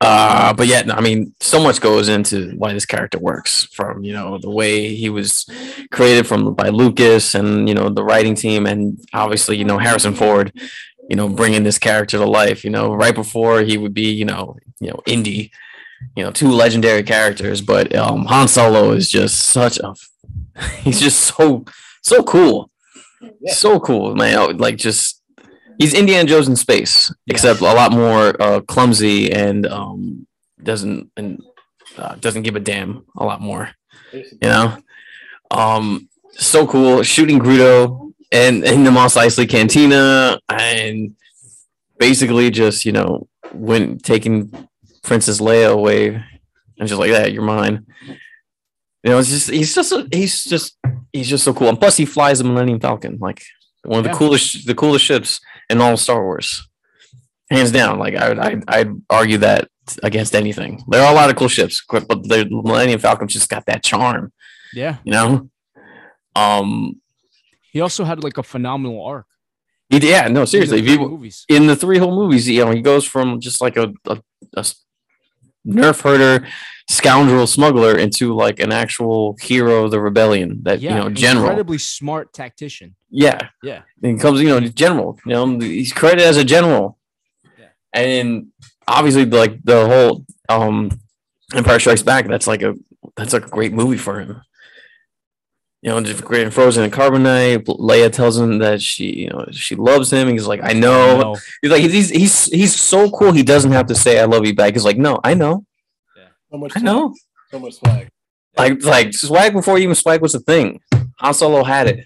uh 0.01 0.53
but 0.53 0.67
yeah 0.67 0.83
I 0.93 1.01
mean 1.01 1.35
so 1.41 1.61
much 1.61 1.81
goes 1.81 2.07
into 2.07 2.51
why 2.57 2.71
this 2.71 2.85
character 2.85 3.19
works 3.19 3.65
from 3.65 4.01
you 4.03 4.13
know 4.13 4.37
the 4.37 4.49
way 4.49 4.95
he 4.95 5.09
was 5.09 5.45
created 5.91 6.25
from 6.25 6.53
by 6.53 6.69
Lucas 6.69 7.35
and 7.35 7.67
you 7.67 7.75
know 7.75 7.89
the 7.89 8.03
writing 8.03 8.33
team 8.35 8.65
and 8.65 8.97
obviously 9.13 9.57
you 9.57 9.65
know 9.65 9.77
Harrison 9.77 10.13
Ford 10.13 10.53
you 11.09 11.15
know, 11.15 11.27
bringing 11.27 11.63
this 11.63 11.77
character 11.79 12.17
to 12.17 12.25
life. 12.25 12.63
You 12.63 12.69
know, 12.69 12.93
right 12.93 13.15
before 13.15 13.61
he 13.61 13.77
would 13.77 13.93
be, 13.93 14.11
you 14.11 14.25
know, 14.25 14.55
you 14.79 14.89
know, 14.91 15.01
Indy, 15.05 15.51
you 16.15 16.23
know, 16.23 16.31
two 16.31 16.49
legendary 16.49 17.03
characters. 17.03 17.61
But 17.61 17.93
um, 17.95 18.25
Han 18.25 18.47
Solo 18.47 18.91
is 18.91 19.09
just 19.09 19.39
such 19.39 19.79
a, 19.79 19.93
he's 20.81 20.99
just 20.99 21.19
so 21.35 21.65
so 22.01 22.23
cool, 22.23 22.69
Yeah. 23.41 23.53
so 23.53 23.79
cool, 23.79 24.15
man. 24.15 24.57
Like 24.57 24.77
just 24.77 25.21
he's 25.77 25.93
Indiana 25.93 26.27
Jones 26.29 26.47
in 26.47 26.55
space, 26.55 27.09
Yeah. 27.25 27.33
except 27.33 27.59
a 27.61 27.63
lot 27.63 27.91
more 27.91 28.41
uh, 28.41 28.61
clumsy 28.61 29.31
and 29.31 29.65
um 29.67 30.27
doesn't 30.61 31.09
and 31.17 31.41
uh, 31.97 32.15
doesn't 32.15 32.43
give 32.43 32.55
a 32.55 32.59
damn 32.59 33.05
a 33.17 33.23
lot 33.25 33.39
more 33.41 33.71
you 34.13 34.27
know 34.43 34.77
um 35.51 36.07
so 36.31 36.67
cool 36.67 37.01
shooting 37.03 37.39
Greedo 37.39 38.08
and 38.31 38.63
in 38.63 38.83
the 38.83 38.91
Mos 38.91 39.15
Eisley 39.15 39.49
Cantina 39.49 40.39
and 40.49 41.15
basically 41.97 42.49
just 42.49 42.85
you 42.85 42.91
know 42.91 43.27
when 43.53 43.97
taking 43.99 44.51
Princess 45.03 45.39
Leia 45.39 45.71
away 45.71 46.07
and 46.77 46.87
just 46.87 46.99
like 46.99 47.11
that 47.11 47.31
you're 47.33 47.43
mine. 47.43 47.85
You 49.03 49.11
know 49.11 49.19
it's 49.19 49.29
just 49.29 49.49
he's 49.49 49.73
just 49.73 49.93
he's 50.13 50.43
just 50.43 50.77
he's 51.13 51.29
just 51.29 51.43
so 51.43 51.53
cool. 51.53 51.69
And 51.69 51.79
plus 51.79 51.97
he 51.97 52.05
flies 52.05 52.39
the 52.39 52.45
Millennium 52.45 52.79
Falcon 52.79 53.17
like 53.19 53.41
one 53.83 53.99
of 53.99 54.03
the 54.03 54.09
Yeah. 54.11 54.17
coolest 54.17 54.67
the 54.67 54.75
coolest 54.75 55.05
ships 55.05 55.39
in 55.69 55.79
all 55.81 55.97
Star 55.97 56.21
Wars. 56.23 56.67
Hands 57.49 57.71
down 57.71 57.97
like 57.97 58.15
I 58.15 58.29
would 58.29 58.39
I'd, 58.39 58.63
I'd 58.67 58.91
argue 59.09 59.37
that 59.39 59.69
against 60.03 60.35
anything. 60.35 60.83
There 60.89 61.01
are 61.01 61.11
a 61.11 61.15
lot 61.15 61.29
of 61.31 61.35
cool 61.35 61.47
ships 61.47 61.83
but 61.89 62.07
the 62.07 62.47
Millennium 62.51 62.99
Falcon 62.99 63.27
just 63.27 63.49
got 63.49 63.65
that 63.65 63.83
charm. 63.83 64.31
Yeah, 64.73 64.97
you 65.03 65.11
know? 65.13 65.49
Um 66.35 67.01
he 67.71 67.81
also 67.81 68.03
had 68.03 68.23
like 68.23 68.37
a 68.37 68.43
phenomenal 68.43 69.03
arc. 69.05 69.25
he, 69.89 69.97
yeah 70.09 70.27
no 70.27 70.45
seriously 70.45 70.79
in 70.79 70.85
the 70.85 70.91
you, 70.91 70.99
movies. 70.99 71.45
in 71.49 71.67
the 71.67 71.75
three 71.75 71.97
whole 71.97 72.15
movies 72.15 72.47
you 72.47 72.63
know 72.65 72.71
he 72.71 72.81
goes 72.81 73.05
from 73.05 73.39
just 73.39 73.61
like 73.61 73.77
a 73.77 73.91
nerf 75.65 76.01
herder 76.01 76.47
scoundrel 76.89 77.45
smuggler 77.45 77.97
into 77.97 78.33
like 78.33 78.59
an 78.59 78.71
actual 78.71 79.35
hero 79.41 79.83
of 79.85 79.91
the 79.91 79.99
rebellion 79.99 80.59
that 80.63 80.79
Yeah, 80.79 80.91
you 80.91 81.03
know 81.03 81.09
general 81.09 81.45
incredibly 81.45 81.77
smart 81.77 82.33
tactician. 82.33 82.95
yeah 83.09 83.49
Yeah, 83.63 83.81
and 84.01 84.13
he 84.13 84.19
comes 84.21 84.41
you 84.41 84.47
know 84.49 84.59
general 84.61 85.19
you 85.25 85.33
know 85.33 85.59
he's 85.59 85.93
credited 85.93 86.25
as 86.25 86.37
a 86.37 86.43
general 86.43 86.97
Yeah. 87.59 87.67
and 87.93 88.47
obviously 88.87 89.25
like 89.25 89.61
the 89.63 89.85
whole 89.85 90.25
um 90.47 90.89
empire 91.53 91.79
strikes 91.79 92.01
back 92.03 92.27
that's 92.27 92.47
like 92.47 92.63
a 92.63 92.73
that's 93.15 93.33
like 93.33 93.45
a 93.45 93.49
great 93.49 93.73
movie 93.73 93.97
for 93.97 94.19
him 94.19 94.41
you 95.81 95.89
know 95.89 96.01
just 96.01 96.23
great 96.25 96.41
in 96.43 96.51
frozen 96.51 96.83
and 96.83 96.91
carbonite 96.91 97.63
leia 97.65 98.11
tells 98.11 98.37
him 98.37 98.57
that 98.59 98.81
she 98.81 99.05
you 99.21 99.29
know 99.29 99.45
she 99.51 99.75
loves 99.75 100.11
him 100.11 100.27
he's 100.27 100.45
like 100.47 100.59
i 100.63 100.73
know 100.73 101.21
No, 101.21 101.35
he's 101.61 101.71
like 101.71 101.81
he's 101.81 102.09
he's 102.09 102.45
he's 102.45 102.75
so 102.75 103.09
cool 103.11 103.31
he 103.31 103.43
doesn't 103.43 103.71
have 103.71 103.85
to 103.87 103.95
say 103.95 104.19
i 104.19 104.25
love 104.25 104.45
you 104.45 104.53
back 104.53 104.73
he's 104.73 104.83
like 104.83 104.97
no 104.97 105.19
i 105.23 105.33
know 105.33 105.65
Yeah. 106.17 106.23
So 106.51 106.57
much. 106.57 106.73
i 106.75 106.79
know 106.81 107.13
So 107.51 107.59
much 107.59 107.75
swag. 107.75 108.09
like 108.57 108.83
like 108.83 109.13
swag 109.13 109.53
before 109.53 109.77
even 109.77 109.95
swag 109.95 110.21
was 110.21 110.35
a 110.35 110.39
thing 110.41 110.81
han 111.17 111.33
solo 111.33 111.63
had 111.63 111.87
it 111.87 112.05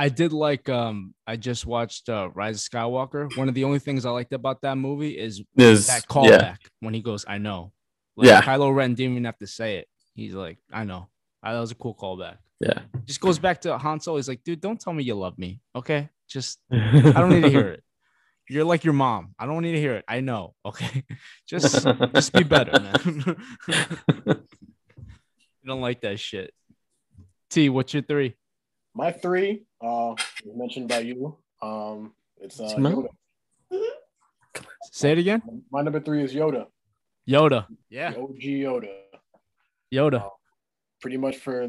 I 0.00 0.08
did 0.08 0.32
like. 0.32 0.68
Um, 0.68 1.12
I 1.26 1.34
just 1.34 1.66
watched 1.66 2.08
uh, 2.08 2.30
Rise 2.32 2.64
of 2.64 2.70
Skywalker. 2.70 3.36
One 3.36 3.48
of 3.48 3.54
the 3.56 3.64
only 3.64 3.80
things 3.80 4.06
I 4.06 4.10
liked 4.10 4.32
about 4.32 4.60
that 4.62 4.76
movie 4.78 5.18
is 5.18 5.42
Is- 5.56 5.88
that 5.88 6.04
yeah 6.08 6.14
callback 6.14 6.58
when 6.78 6.94
he 6.94 7.00
goes, 7.02 7.24
"I 7.26 7.38
know." 7.38 7.72
Like, 8.16 8.28
Yeah. 8.28 8.40
Kylo 8.40 8.72
Ren 8.72 8.94
didn't 8.94 9.14
even 9.14 9.24
have 9.24 9.38
to 9.38 9.48
say 9.48 9.78
it. 9.78 9.88
He's 10.14 10.34
like, 10.34 10.58
"I 10.72 10.84
know." 10.84 11.08
Uh, 11.42 11.52
that 11.54 11.60
was 11.60 11.70
a 11.70 11.74
cool 11.74 11.94
callback. 11.94 12.38
yeah 12.60 12.80
Just 13.06 13.20
goes 13.20 13.38
back 13.38 13.60
to 13.62 13.78
Han 13.78 14.00
Solo. 14.00 14.16
He's 14.18 14.28
like, 14.28 14.42
"Dude, 14.44 14.60
don't 14.60 14.80
tell 14.80 14.92
me 14.92 15.04
you 15.04 15.14
love 15.14 15.38
me, 15.38 15.60
okay? 15.74 16.08
Just 16.28 16.58
I 16.72 17.12
don't 17.12 17.30
need 17.30 17.42
to 17.42 17.50
hear 17.50 17.68
it. 17.68 17.82
You're 18.50 18.64
like 18.64 18.82
your 18.82 18.94
mom. 18.94 19.34
I 19.38 19.44
don't 19.46 19.62
need 19.62 19.72
to 19.72 19.80
hear 19.80 19.94
it. 19.96 20.04
I 20.08 20.20
know, 20.20 20.54
okay? 20.64 21.04
Just 21.46 21.86
just 22.14 22.32
be 22.32 22.42
better, 22.44 22.72
man." 22.80 23.36
you 24.28 25.66
don't 25.66 25.80
like 25.80 26.00
that 26.02 26.18
shit. 26.18 26.52
T, 27.50 27.68
what's 27.68 27.92
your 27.94 28.02
three? 28.02 28.34
My 28.94 29.12
three, 29.12 29.64
uh, 29.80 30.14
was 30.44 30.56
mentioned 30.56 30.88
by 30.88 31.00
you. 31.00 31.36
Um, 31.62 32.12
it's 32.40 32.58
uh, 32.60 32.68
Smell? 32.68 33.08
Yoda. 33.72 33.78
Say 34.92 35.12
it 35.12 35.18
again. 35.18 35.42
My 35.70 35.82
number 35.82 36.00
three 36.00 36.22
is 36.24 36.34
Yoda. 36.34 36.66
Yoda. 37.28 37.66
Yeah, 37.90 38.12
The 38.12 38.20
OG 38.20 38.40
Yoda. 38.40 38.88
Yoda. 39.92 40.30
Pretty 41.00 41.16
much 41.16 41.36
for 41.36 41.68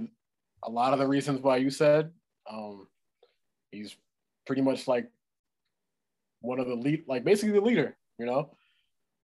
a 0.63 0.69
lot 0.69 0.93
of 0.93 0.99
the 0.99 1.07
reasons 1.07 1.41
why 1.41 1.57
you 1.57 1.69
said. 1.69 2.11
Um, 2.49 2.87
he's 3.71 3.95
pretty 4.45 4.61
much 4.61 4.87
like 4.87 5.07
one 6.41 6.59
of 6.59 6.67
the 6.67 6.75
lead, 6.75 7.03
like 7.07 7.23
basically 7.23 7.53
the 7.53 7.65
leader, 7.65 7.95
you 8.17 8.25
know. 8.25 8.51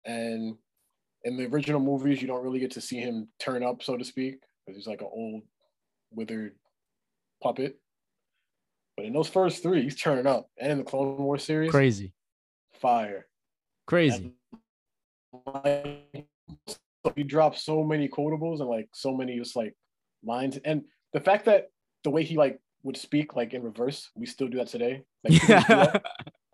And 0.04 0.56
in 1.24 1.36
the 1.36 1.46
original 1.46 1.80
movies, 1.80 2.20
you 2.20 2.28
don't 2.28 2.42
really 2.42 2.58
get 2.58 2.72
to 2.72 2.80
see 2.80 2.98
him 2.98 3.28
turn 3.38 3.62
up, 3.62 3.82
so 3.82 3.96
to 3.96 4.04
speak, 4.04 4.40
because 4.66 4.76
he's 4.76 4.86
like 4.86 5.00
an 5.00 5.08
old, 5.12 5.42
withered 6.10 6.54
puppet. 7.42 7.78
But 8.96 9.06
in 9.06 9.12
those 9.12 9.28
first 9.28 9.62
three, 9.62 9.82
he's 9.82 10.00
turning 10.00 10.26
up, 10.26 10.48
and 10.58 10.72
in 10.72 10.78
the 10.78 10.84
Clone 10.84 11.16
Wars 11.16 11.44
series, 11.44 11.70
Crazy. 11.70 12.12
fire. 12.74 13.26
Crazy. 13.86 14.32
like, 15.54 16.26
he 17.16 17.22
drops 17.22 17.64
so 17.64 17.82
many 17.82 18.08
quotables 18.08 18.60
and 18.60 18.68
like 18.68 18.88
so 18.92 19.16
many 19.16 19.38
just 19.38 19.56
like 19.56 19.74
lines 20.24 20.58
and 20.64 20.84
the 21.12 21.20
fact 21.20 21.44
that 21.46 21.70
the 22.04 22.10
way 22.10 22.22
he 22.22 22.36
like 22.36 22.60
would 22.82 22.96
speak 22.96 23.36
like 23.36 23.54
in 23.54 23.62
reverse 23.62 24.10
we 24.16 24.26
still 24.26 24.48
do 24.48 24.58
that 24.58 24.68
today 24.68 25.02
like, 25.24 25.42
Yeah. 25.48 25.62
that, 25.68 26.02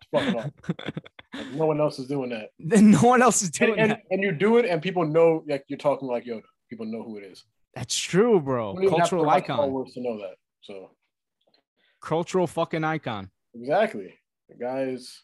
it's 0.01 0.07
fucking. 0.11 0.33
Like, 0.35 1.53
no 1.53 1.65
one 1.65 1.79
else 1.79 1.99
is 1.99 2.07
doing 2.07 2.29
that 2.31 2.49
then 2.59 2.91
no 2.97 3.01
one 3.03 3.21
else 3.21 3.41
is 3.41 3.49
doing 3.51 3.79
and, 3.79 3.91
that. 3.91 4.01
and 4.11 4.21
you 4.23 4.31
do 4.31 4.57
it 4.57 4.65
and 4.65 4.81
people 4.81 5.05
know 5.05 5.43
like 5.47 5.63
you're 5.67 5.77
talking 5.77 6.07
like 6.07 6.25
Yoda 6.25 6.41
people 6.69 6.85
know 6.85 7.03
who 7.03 7.17
it 7.17 7.23
is 7.23 7.43
That's 7.75 7.95
true, 7.97 8.39
bro. 8.39 8.73
You 8.73 8.75
don't 8.75 8.83
even 8.85 8.99
have 8.99 9.09
to 9.09 9.15
Cultural 9.15 9.23
Star 9.23 9.35
icon. 9.37 9.85
To 9.93 10.01
know 10.01 10.17
that 10.19 10.35
so 10.61 10.91
Cultural 12.01 12.47
fucking 12.47 12.83
icon. 12.83 13.29
exactly 13.53 14.13
the 14.49 14.55
guys 14.55 15.23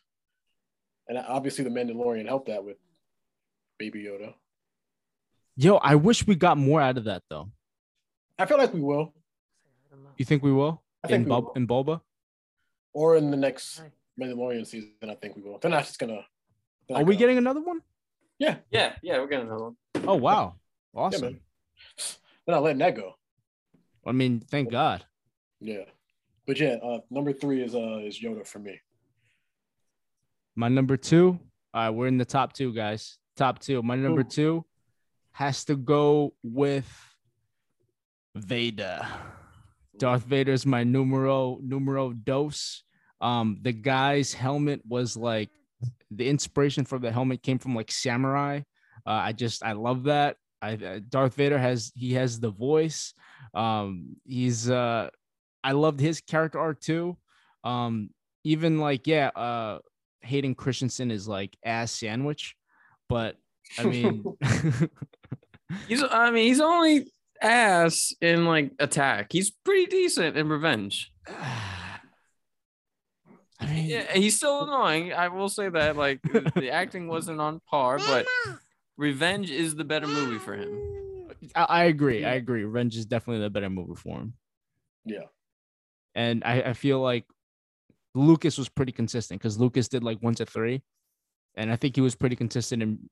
and 1.07 1.17
obviously 1.17 1.63
the 1.63 1.69
Mandalorian 1.69 2.27
helped 2.27 2.47
that 2.47 2.63
with 2.63 2.77
Baby 3.79 4.03
Yoda 4.03 4.33
Yo, 5.57 5.75
I 5.77 5.95
wish 5.95 6.27
we 6.27 6.35
got 6.35 6.57
more 6.57 6.81
out 6.81 6.97
of 6.97 7.05
that 7.05 7.23
though. 7.29 7.49
I 8.37 8.45
feel 8.45 8.57
like 8.57 8.73
we 8.73 8.81
will 8.81 9.13
You 10.17 10.25
think 10.25 10.43
we 10.43 10.51
will? 10.51 10.83
I 11.03 11.07
think 11.07 11.17
in, 11.21 11.23
we 11.25 11.29
Bub- 11.29 11.43
will. 11.45 11.53
in 11.53 11.67
Boba? 11.67 12.01
or 12.93 13.17
in 13.17 13.29
the 13.31 13.37
next 13.37 13.81
Mandalorian 14.19 14.65
season, 14.65 14.91
I 15.03 15.15
think 15.15 15.35
we 15.35 15.41
will. 15.41 15.57
They're 15.59 15.71
not 15.71 15.83
just 15.85 15.99
gonna. 15.99 16.25
they're 16.87 16.99
we 16.99 17.03
gonna- 17.03 17.17
getting 17.17 17.37
another 17.37 17.61
one? 17.61 17.81
Yeah, 18.39 18.57
yeah 18.71 18.95
yeah 19.01 19.19
we're 19.19 19.27
getting 19.27 19.47
another 19.47 19.63
one 19.65 19.75
Oh 20.07 20.15
wow. 20.15 20.55
Awesome. 20.93 21.21
man. 21.21 21.39
They're 22.45 22.55
not 22.55 22.63
letting 22.63 22.79
that 22.79 22.95
go. 22.95 23.13
I 24.05 24.11
mean, 24.11 24.39
thank 24.39 24.69
God. 24.71 25.03
Yeah, 25.59 25.85
but 26.45 26.59
yeah, 26.59 26.75
uh, 26.83 26.99
number 27.09 27.33
three 27.33 27.61
is 27.63 27.73
uh 27.75 27.99
is 28.03 28.19
Yoda 28.21 28.45
for 28.45 28.59
me. 28.59 28.79
My 30.55 30.67
number 30.69 30.95
two. 30.97 31.39
All 31.73 31.81
right, 31.83 31.89
we're 31.89 32.07
in 32.07 32.17
the 32.17 32.25
top 32.25 32.53
two, 32.53 32.73
guys. 32.73 33.17
Top 33.35 33.59
two. 33.59 33.81
My 33.81 33.95
number 33.95 34.21
Ooh. 34.21 34.25
two 34.25 34.65
has 35.31 35.65
to 35.65 35.75
go 35.75 36.33
with 36.43 36.87
Vader. 38.35 39.07
Darth 39.97 40.23
Vader's 40.23 40.65
my 40.65 40.83
numero 40.83 41.59
numero 41.61 42.11
dos. 42.11 42.83
Um, 43.21 43.59
the 43.61 43.71
guy's 43.71 44.33
helmet 44.33 44.81
was 44.85 45.15
like 45.15 45.49
the 46.11 46.27
inspiration 46.27 46.85
for 46.85 46.99
the 46.99 47.11
helmet 47.11 47.41
came 47.41 47.59
from 47.59 47.75
like 47.75 47.91
samurai. 47.91 48.61
Uh, 49.05 49.09
I 49.09 49.31
just 49.31 49.63
I 49.63 49.71
love 49.71 50.03
that. 50.03 50.37
I 50.61 50.73
uh, 50.73 50.99
Darth 51.07 51.35
Vader 51.35 51.57
has 51.57 51.91
he 51.95 52.13
has 52.13 52.39
the 52.39 52.49
voice. 52.49 53.13
Um, 53.53 54.17
he's 54.25 54.69
uh, 54.69 55.09
I 55.63 55.71
loved 55.71 55.99
his 55.99 56.21
character 56.21 56.59
arc 56.59 56.81
too. 56.81 57.17
Um, 57.63 58.09
even 58.43 58.79
like 58.79 59.07
yeah, 59.07 59.29
uh, 59.29 59.79
Hayden 60.21 60.55
Christensen 60.55 61.09
is 61.09 61.27
like 61.27 61.55
ass 61.63 61.91
sandwich, 61.91 62.55
but 63.07 63.37
I 63.79 63.85
mean, 63.85 64.23
He's 65.87 66.03
I 66.03 66.31
mean 66.31 66.47
he's 66.47 66.61
only 66.61 67.11
ass 67.41 68.13
in 68.21 68.45
like 68.45 68.71
attack. 68.79 69.31
He's 69.31 69.51
pretty 69.51 69.85
decent 69.87 70.37
in 70.37 70.49
revenge. 70.49 71.11
I 73.59 73.67
mean, 73.67 73.85
Yeah, 73.89 74.11
he's 74.13 74.35
still 74.37 74.63
annoying. 74.63 75.13
I 75.13 75.29
will 75.29 75.49
say 75.49 75.69
that. 75.69 75.95
Like 75.95 76.21
the 76.55 76.71
acting 76.71 77.07
wasn't 77.07 77.39
on 77.39 77.61
par, 77.69 77.99
but 77.99 78.27
Revenge 78.97 79.51
is 79.51 79.75
the 79.75 79.83
better 79.83 80.07
movie 80.07 80.39
for 80.39 80.55
him. 80.55 81.29
I, 81.55 81.63
I 81.63 81.83
agree. 81.85 82.25
I 82.25 82.33
agree. 82.33 82.63
Revenge 82.63 82.95
is 82.97 83.05
definitely 83.05 83.43
the 83.43 83.49
better 83.49 83.69
movie 83.69 83.95
for 83.95 84.19
him. 84.19 84.33
Yeah. 85.05 85.27
And 86.15 86.43
I, 86.45 86.61
I 86.61 86.73
feel 86.73 86.99
like 87.01 87.25
Lucas 88.13 88.57
was 88.57 88.69
pretty 88.69 88.91
consistent 88.91 89.41
because 89.41 89.59
Lucas 89.59 89.87
did 89.87 90.03
like 90.03 90.19
one 90.19 90.35
to 90.35 90.45
three. 90.45 90.81
And 91.55 91.71
I 91.71 91.75
think 91.75 91.95
he 91.95 92.01
was 92.01 92.15
pretty 92.15 92.35
consistent 92.35 92.83
in 92.83 93.09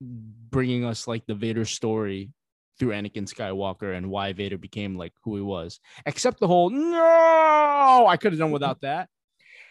bringing 0.00 0.84
us 0.84 1.06
like 1.06 1.26
the 1.26 1.34
Vader 1.34 1.64
story 1.64 2.30
through 2.78 2.90
Anakin 2.90 3.24
Skywalker 3.32 3.96
and 3.96 4.10
why 4.10 4.32
Vader 4.32 4.58
became 4.58 4.96
like 4.96 5.12
who 5.22 5.36
he 5.36 5.42
was. 5.42 5.80
Except 6.06 6.40
the 6.40 6.48
whole 6.48 6.70
no, 6.70 8.06
I 8.08 8.16
could 8.16 8.32
have 8.32 8.38
done 8.38 8.50
without 8.50 8.80
that. 8.82 9.08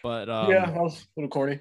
But 0.02 0.28
um, 0.28 0.50
yeah, 0.50 0.66
that 0.66 0.74
was 0.82 1.02
a 1.02 1.06
little 1.20 1.30
corny. 1.30 1.60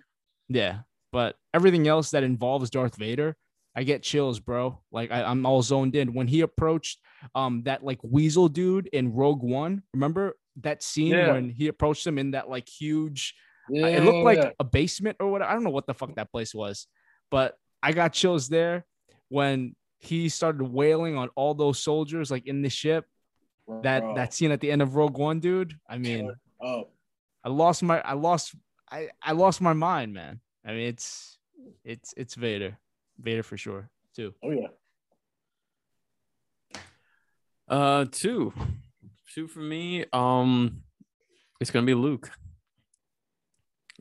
Yeah, 0.49 0.79
but 1.11 1.35
everything 1.53 1.87
else 1.87 2.11
that 2.11 2.23
involves 2.23 2.69
Darth 2.69 2.95
Vader, 2.97 3.35
I 3.75 3.83
get 3.83 4.03
chills, 4.03 4.39
bro. 4.39 4.81
Like 4.91 5.11
I, 5.11 5.23
I'm 5.23 5.45
all 5.45 5.61
zoned 5.61 5.95
in. 5.95 6.13
When 6.13 6.27
he 6.27 6.41
approached 6.41 6.99
um 7.35 7.63
that 7.63 7.83
like 7.83 7.99
weasel 8.03 8.49
dude 8.49 8.87
in 8.93 9.13
Rogue 9.13 9.41
One, 9.43 9.83
remember 9.93 10.35
that 10.61 10.83
scene 10.83 11.07
Yeah. 11.13 11.31
when 11.31 11.49
he 11.49 11.67
approached 11.67 12.05
him 12.05 12.17
in 12.19 12.31
that 12.31 12.49
like 12.49 12.67
huge 12.69 13.33
Yeah, 13.69 13.87
it 13.87 14.03
looked 14.03 14.25
like 14.25 14.37
yeah. 14.37 14.51
a 14.59 14.63
basement 14.63 15.17
or 15.19 15.31
what. 15.31 15.41
I 15.41 15.53
don't 15.53 15.63
know 15.63 15.69
what 15.71 15.87
the 15.87 15.93
fuck 15.93 16.15
that 16.15 16.31
place 16.31 16.53
was, 16.53 16.87
but 17.31 17.55
I 17.81 17.91
got 17.93 18.13
chills 18.13 18.49
there 18.49 18.85
when 19.29 19.75
he 20.03 20.27
started 20.27 20.63
wailing 20.63 21.17
on 21.17 21.29
all 21.35 21.53
those 21.53 21.79
soldiers 21.79 22.29
like 22.29 22.45
in 22.45 22.61
the 22.61 22.69
ship. 22.69 23.05
That 23.81 24.01
Bro. 24.01 24.15
that 24.15 24.33
scene 24.33 24.51
at 24.51 24.59
the 24.59 24.69
end 24.69 24.81
of 24.81 24.95
Rogue 24.95 25.17
One, 25.17 25.39
dude. 25.39 25.79
I 25.89 25.97
mean, 25.97 26.29
oh 26.61 26.89
I 27.43 27.49
lost 27.49 27.81
my 27.81 28.01
I 28.01 28.13
lost 28.13 28.53
I 28.91 29.09
I 29.21 29.31
lost 29.31 29.61
my 29.61 29.71
mind, 29.71 30.13
man. 30.13 30.41
I 30.65 30.71
mean, 30.71 30.87
it's 30.87 31.37
it's 31.85 32.13
it's 32.17 32.35
Vader, 32.35 32.77
Vader 33.17 33.43
for 33.43 33.55
sure 33.55 33.89
too. 34.13 34.33
oh 34.43 34.51
yeah. 34.51 34.67
Uh, 37.67 38.05
two, 38.11 38.53
two 39.33 39.47
for 39.47 39.59
me. 39.59 40.05
Um, 40.11 40.83
it's 41.61 41.71
gonna 41.71 41.85
be 41.85 41.93
Luke. 41.93 42.29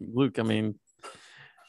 Luke. 0.00 0.40
I 0.40 0.42
mean, 0.42 0.74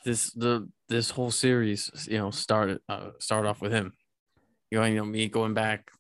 this 0.04 0.32
the 0.32 0.68
this 0.90 1.12
whole 1.12 1.32
series, 1.32 2.08
you 2.10 2.18
know, 2.18 2.32
started 2.32 2.80
uh, 2.90 3.12
started 3.20 3.48
off 3.48 3.62
with 3.62 3.72
him. 3.72 3.94
You 4.74 4.80
know, 4.80 4.86
you 4.86 4.96
know, 4.96 5.06
me 5.06 5.28
going 5.28 5.54
back 5.54 5.92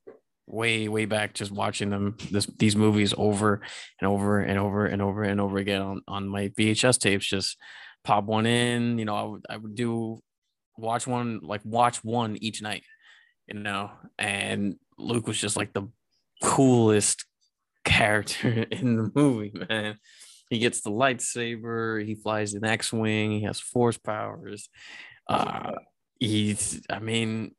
way 0.47 0.87
way 0.87 1.05
back, 1.05 1.33
just 1.33 1.51
watching 1.51 1.89
them 1.89 2.17
this 2.31 2.47
these 2.57 2.75
movies 2.75 3.13
over 3.17 3.61
and 4.01 4.07
over 4.09 4.39
and 4.41 4.57
over 4.59 4.85
and 4.85 5.01
over 5.01 5.23
and 5.23 5.39
over 5.39 5.57
again 5.57 5.81
on 5.81 6.01
on 6.07 6.27
my 6.27 6.49
VHS 6.49 6.99
tapes. 6.99 7.27
Just 7.27 7.57
pop 8.03 8.25
one 8.25 8.45
in. 8.45 8.97
You 8.97 9.05
know, 9.05 9.15
I 9.15 9.23
would 9.23 9.45
I 9.49 9.57
would 9.57 9.75
do 9.75 10.19
watch 10.77 11.05
one 11.05 11.39
like 11.43 11.61
watch 11.63 12.03
one 12.03 12.35
each 12.41 12.61
night 12.61 12.83
you 13.47 13.59
know, 13.59 13.91
and 14.17 14.75
Luke 14.97 15.27
was 15.27 15.39
just 15.39 15.57
like 15.57 15.73
the 15.73 15.87
coolest 16.41 17.25
character 17.83 18.49
in 18.71 18.95
the 18.95 19.11
movie, 19.13 19.53
man. 19.69 19.97
He 20.49 20.59
gets 20.59 20.81
the 20.81 20.91
lightsaber, 20.91 22.05
he 22.05 22.15
flies 22.15 22.53
an 22.53 22.65
X-wing, 22.65 23.31
he 23.31 23.43
has 23.43 23.59
force 23.59 23.97
powers. 23.97 24.69
Uh 25.27 25.73
he's 26.19 26.81
I 26.89 26.99
mean, 26.99 27.55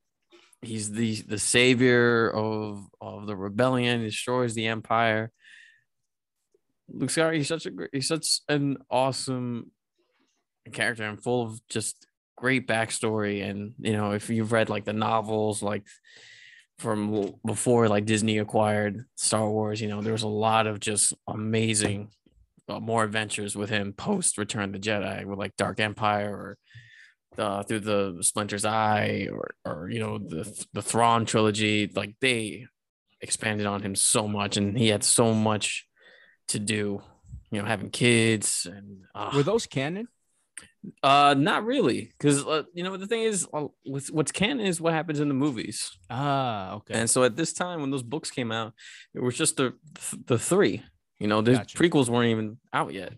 he's 0.67 0.91
the 0.91 1.15
the 1.23 1.39
savior 1.39 2.31
of 2.31 2.87
of 3.01 3.27
the 3.27 3.37
rebellion, 3.37 4.03
destroys 4.03 4.55
the 4.55 4.67
empire. 4.67 5.31
Luke 6.89 7.11
Skywalker, 7.11 7.37
he's 7.37 7.49
such 7.49 7.67
a 7.67 7.71
he's 7.93 8.09
such 8.09 8.41
an 8.49 8.79
awesome 8.91 9.71
character 10.73 11.05
and 11.05 11.23
full 11.23 11.43
of 11.43 11.61
just 11.69 12.07
great 12.37 12.67
backstory 12.67 13.49
and 13.49 13.75
you 13.79 13.93
know 13.93 14.13
if 14.13 14.29
you've 14.29 14.53
read 14.53 14.69
like 14.69 14.85
the 14.85 14.93
novels 14.93 15.63
like 15.63 15.85
from 16.79 17.33
before 17.47 17.89
like 17.89 18.07
disney 18.07 18.39
acquired 18.39 19.05
star 19.15 19.49
wars 19.49 19.81
you 19.81 19.89
know 19.89 20.01
there 20.01 20.13
was 20.13 20.25
a 20.25 20.29
lot 20.29 20.67
of 20.67 20.81
just 20.81 21.13
amazing 21.29 22.09
uh, 22.69 22.81
more 22.81 23.05
adventures 23.05 23.55
with 23.55 23.71
him 23.71 23.93
post 23.93 24.37
return 24.37 24.65
of 24.65 24.73
the 24.73 24.79
jedi 24.79 25.25
with 25.25 25.39
like 25.39 25.55
dark 25.57 25.79
empire 25.79 26.35
or 26.35 26.59
uh, 27.39 27.63
through 27.63 27.81
the 27.81 28.19
splinter's 28.21 28.65
eye 28.65 29.29
or 29.33 29.55
or 29.65 29.89
you 29.91 30.01
know 30.01 30.19
the 30.19 30.67
the 30.73 30.83
Thrawn 30.83 31.25
trilogy 31.27 31.91
like 31.95 32.15
they 32.21 32.67
expanded 33.21 33.67
on 33.67 33.83
him 33.83 33.95
so 33.95 34.29
much 34.29 34.57
and 34.57 34.77
he 34.77 34.89
had 34.89 35.03
so 35.03 35.33
much 35.35 35.87
to 36.49 36.59
do 36.59 37.01
you 37.51 37.61
know 37.61 37.65
having 37.65 37.91
kids 37.91 38.67
and 38.71 39.05
uh, 39.15 39.31
Were 39.35 39.43
those 39.43 39.67
canon? 39.67 40.09
uh, 41.03 41.35
not 41.37 41.65
really, 41.65 42.13
because 42.19 42.45
uh, 42.47 42.63
you 42.75 42.85
know 42.85 42.97
the 42.97 43.07
thing 43.07 43.23
is, 43.23 43.47
uh, 43.53 43.65
what's 43.85 44.11
what's 44.11 44.33
canon 44.33 44.67
is 44.67 44.81
what 44.81 44.93
happens 44.93 45.19
in 45.19 45.29
the 45.29 45.35
movies. 45.35 45.97
Ah, 46.11 46.75
okay. 46.75 46.95
And 46.95 47.09
so 47.09 47.25
at 47.25 47.37
this 47.37 47.53
time, 47.53 47.81
when 47.81 47.91
those 47.91 48.03
books 48.03 48.31
came 48.31 48.53
out, 48.53 48.75
it 49.15 49.23
was 49.23 49.37
just 49.37 49.57
the 49.57 49.75
the 50.27 50.39
three. 50.39 50.83
You 51.19 51.29
know, 51.29 51.41
the 51.41 51.53
Gotcha. 51.53 51.79
prequels 51.79 52.09
weren't 52.09 52.31
even 52.31 52.59
out 52.73 52.93
yet. 52.93 53.15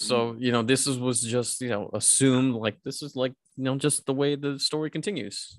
So 0.00 0.36
you 0.38 0.52
know, 0.52 0.62
this 0.62 0.86
is 0.86 0.96
was 0.96 1.20
just 1.20 1.60
you 1.60 1.70
know 1.70 1.90
assumed 1.92 2.54
like 2.54 2.78
this 2.84 3.02
is 3.02 3.16
like 3.16 3.32
you 3.56 3.64
know 3.64 3.76
just 3.76 4.06
the 4.06 4.14
way 4.14 4.36
the 4.36 4.58
story 4.60 4.90
continues. 4.90 5.58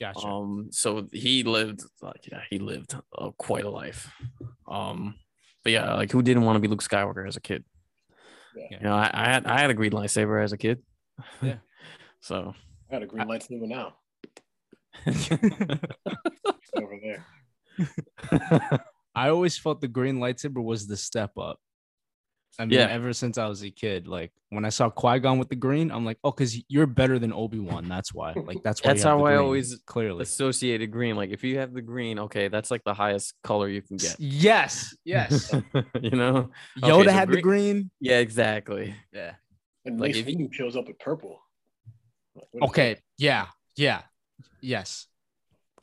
gotcha. 0.00 0.24
Um, 0.24 0.68
so 0.70 1.08
he 1.12 1.42
lived 1.42 1.82
like 2.00 2.28
yeah, 2.30 2.42
he 2.50 2.60
lived 2.60 2.94
uh, 3.18 3.30
quite 3.36 3.64
a 3.64 3.70
life. 3.70 4.12
Um, 4.68 5.16
but 5.64 5.72
yeah, 5.72 5.94
like 5.94 6.12
who 6.12 6.22
didn't 6.22 6.44
want 6.44 6.54
to 6.54 6.60
be 6.60 6.68
Luke 6.68 6.84
Skywalker 6.84 7.26
as 7.26 7.36
a 7.36 7.40
kid? 7.40 7.64
Yeah. 8.54 8.78
You 8.78 8.84
know, 8.84 8.94
I, 8.94 9.10
I 9.12 9.24
had 9.24 9.46
I 9.46 9.60
had 9.60 9.70
a 9.70 9.74
green 9.74 9.92
lightsaber 9.92 10.42
as 10.42 10.52
a 10.52 10.58
kid. 10.58 10.80
Yeah. 11.42 11.56
so 12.20 12.54
I 12.88 12.94
got 12.94 13.02
a 13.02 13.06
green 13.06 13.26
lightsaber 13.26 13.66
now. 13.66 13.96
Over 16.76 16.98
there. 17.02 17.26
I 19.16 19.30
always 19.30 19.58
felt 19.58 19.80
the 19.80 19.88
green 19.88 20.18
lightsaber 20.18 20.62
was 20.62 20.86
the 20.86 20.96
step 20.96 21.32
up. 21.36 21.58
I 22.58 22.66
mean, 22.66 22.78
Yeah. 22.78 22.88
ever 22.88 23.12
since 23.14 23.38
I 23.38 23.46
was 23.48 23.62
a 23.62 23.70
kid, 23.70 24.06
like 24.06 24.30
when 24.50 24.64
I 24.64 24.68
saw 24.68 24.90
Qui 24.90 25.18
Gon 25.20 25.38
with 25.38 25.48
the 25.48 25.56
green, 25.56 25.90
I'm 25.90 26.04
like, 26.04 26.18
oh, 26.22 26.30
because 26.30 26.54
you're 26.68 26.86
better 26.86 27.18
than 27.18 27.32
Obi 27.32 27.58
Wan. 27.58 27.88
That's 27.88 28.12
why. 28.12 28.34
Like 28.46 28.62
that's 28.62 28.82
why. 28.82 28.88
That's 28.90 29.02
how 29.02 29.24
I 29.24 29.36
always 29.36 29.80
clearly. 29.86 30.22
associated 30.22 30.90
green. 30.90 31.16
Like 31.16 31.30
if 31.30 31.42
you 31.44 31.58
have 31.58 31.72
the 31.72 31.80
green, 31.80 32.18
okay, 32.18 32.48
that's 32.48 32.70
like 32.70 32.84
the 32.84 32.92
highest 32.94 33.34
color 33.42 33.68
you 33.68 33.80
can 33.82 33.96
get. 33.96 34.16
Yes, 34.18 34.94
yes. 35.04 35.52
you 36.00 36.10
know? 36.10 36.50
Yoda 36.78 36.92
Okay, 37.00 37.04
so 37.06 37.12
had 37.12 37.28
the 37.28 37.40
green- 37.40 37.42
green. 37.42 37.90
Yeah, 38.00 38.18
exactly. 38.18 38.94
Yeah. 39.12 39.34
And 39.84 39.98
Like, 39.98 40.08
Mace 40.10 40.16
if 40.18 40.28
you- 40.28 40.36
Windu 40.48 40.52
shows 40.52 40.76
up 40.76 40.86
with 40.88 40.98
purple. 40.98 41.40
Like, 42.34 42.44
what 42.52 42.64
is 42.64 42.70
Okay. 42.70 42.96
Yeah. 43.18 43.46
Yeah. 43.76 44.02
Yes. 44.60 45.06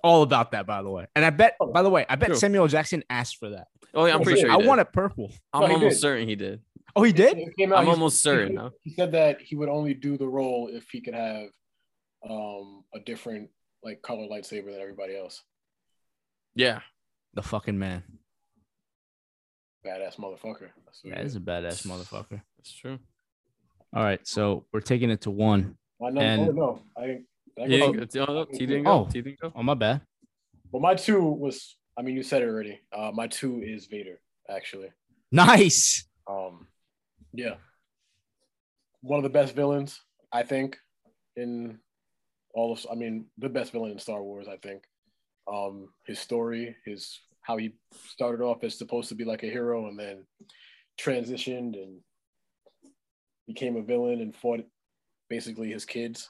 All 0.04 0.24
about 0.24 0.52
that, 0.52 0.66
by 0.66 0.82
the 0.82 0.90
way. 0.90 1.08
And 1.16 1.26
I 1.26 1.30
bet, 1.30 1.56
by 1.74 1.82
the 1.82 1.90
way, 1.90 2.06
I 2.08 2.16
bet 2.16 2.30
True. 2.30 2.38
Samuel 2.38 2.68
Jackson 2.68 3.04
asked 3.10 3.38
for 3.38 3.50
that. 3.50 3.68
Oh, 3.94 4.06
yeah, 4.06 4.14
I'm 4.16 4.22
Oh, 4.22 4.24
pretty 4.24 4.42
sure. 4.42 4.50
I 4.50 4.54
He 4.56 4.60
did. 4.62 4.68
want 4.68 4.82
it 4.82 4.94
purple. 4.94 5.32
I'm 5.54 5.62
No, 5.62 5.74
almost 5.74 5.96
did. 5.96 6.00
certain 6.00 6.28
he 6.30 6.36
did. 6.36 6.62
Oh, 6.96 7.04
he 7.04 7.12
did. 7.12 7.38
It 7.38 7.56
came 7.58 7.74
out, 7.74 7.80
I'm 7.80 7.90
almost 7.90 8.22
certain. 8.22 8.56
said- 8.56 8.62
huh? 8.62 8.70
He 8.84 8.92
said 8.92 9.12
that 9.12 9.42
he 9.42 9.56
would 9.56 9.70
only 9.70 9.94
do 9.94 10.18
the 10.18 10.28
role 10.28 10.70
if 10.72 10.90
he 10.90 11.02
could 11.02 11.14
have 11.16 11.50
um 12.30 12.84
a 12.94 13.00
different 13.00 13.50
like 13.84 14.02
color 14.02 14.28
lightsaber 14.28 14.66
than 14.72 14.82
everybody 14.82 15.16
else. 15.18 15.42
Yeah. 16.56 16.80
The 17.34 17.42
fucking 17.44 17.78
man. 17.80 18.04
Badass 19.86 20.18
motherfucker. 20.18 20.70
That's 20.86 21.04
what 21.04 21.16
That 21.16 21.26
he 21.30 21.38
a 21.38 21.40
badass 21.40 21.86
motherfucker. 21.88 22.42
That's 22.58 22.74
true. 22.74 23.00
All 23.96 24.04
right, 24.04 24.26
so 24.28 24.66
we're 24.74 24.82
taking 24.82 25.10
it 25.10 25.22
to 25.22 25.32
one. 25.32 25.78
I 26.06 26.10
know. 26.12 26.22
and- 26.22 26.50
oh, 26.50 26.52
no, 26.52 26.82
I 26.98 27.02
didn't. 27.08 27.26
Did 27.68 27.82
I 27.82 27.86
go- 27.86 27.94
didn't, 27.94 28.14
go- 28.14 28.26
oh, 28.28 28.46
T 28.46 28.58
didn't 28.66 28.84
go. 28.84 28.92
Oh. 28.92 29.06
T 29.12 29.22
didn't 29.22 29.40
go. 29.40 29.52
Oh, 29.56 29.64
my 29.64 29.74
bad. 29.74 30.02
Well, 30.72 30.82
my 30.82 30.96
two 30.96 31.22
was. 31.22 31.76
I 31.98 32.02
mean, 32.02 32.16
you 32.16 32.24
said 32.24 32.42
it 32.42 32.48
already. 32.48 32.80
Uh, 32.96 33.12
my 33.14 33.28
two 33.28 33.62
is 33.62 33.88
Vader, 33.88 34.22
actually. 34.50 34.90
Nice. 35.32 36.08
Um, 36.30 36.68
yeah, 37.34 37.56
one 39.02 39.18
of 39.18 39.24
the 39.24 39.30
best 39.30 39.56
villains, 39.56 40.00
I 40.32 40.44
think, 40.44 40.78
in 41.36 41.80
all 42.54 42.72
of. 42.72 42.86
I 42.92 42.96
mean, 42.96 43.26
the 43.38 43.50
best 43.50 43.72
villain 43.72 43.92
in 43.92 44.00
Star 44.00 44.24
Wars, 44.24 44.48
I 44.48 44.58
think. 44.58 44.84
Um, 45.52 45.90
his 46.06 46.20
story, 46.20 46.76
his 46.86 47.20
how 47.42 47.58
he 47.58 47.72
started 48.06 48.44
off 48.44 48.64
as 48.64 48.78
supposed 48.78 49.10
to 49.10 49.16
be 49.16 49.26
like 49.26 49.44
a 49.44 49.48
hero 49.50 49.88
and 49.88 49.98
then 49.98 50.26
transitioned 51.02 51.74
and 51.74 52.00
became 53.48 53.76
a 53.76 53.82
villain 53.82 54.22
and 54.22 54.36
fought 54.36 54.62
basically 55.30 55.72
his 55.72 55.86
kids. 55.86 56.30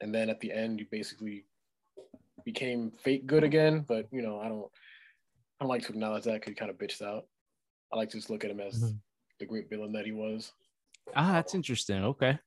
And 0.00 0.14
then 0.14 0.30
at 0.30 0.40
the 0.40 0.52
end, 0.52 0.78
you 0.80 0.86
basically 0.90 1.44
became 2.44 2.92
fake 3.02 3.26
good 3.26 3.44
again. 3.44 3.84
But 3.86 4.06
you 4.12 4.22
know, 4.22 4.38
I 4.40 4.48
don't, 4.48 4.66
I 5.60 5.64
don't 5.64 5.68
like 5.68 5.82
to 5.86 5.92
acknowledge 5.92 6.24
that 6.24 6.34
because 6.34 6.50
he 6.50 6.54
kind 6.54 6.70
of 6.70 6.78
bitched 6.78 7.02
out. 7.02 7.26
I 7.92 7.96
like 7.96 8.10
to 8.10 8.16
just 8.16 8.30
look 8.30 8.44
at 8.44 8.50
him 8.50 8.60
as 8.60 8.80
Mhm. 8.82 8.98
the 9.40 9.46
great 9.46 9.68
villain 9.70 9.92
that 9.92 10.04
he 10.06 10.12
was. 10.12 10.52
Ah, 11.16 11.32
that's 11.32 11.54
interesting. 11.54 12.04
Okay. 12.04 12.38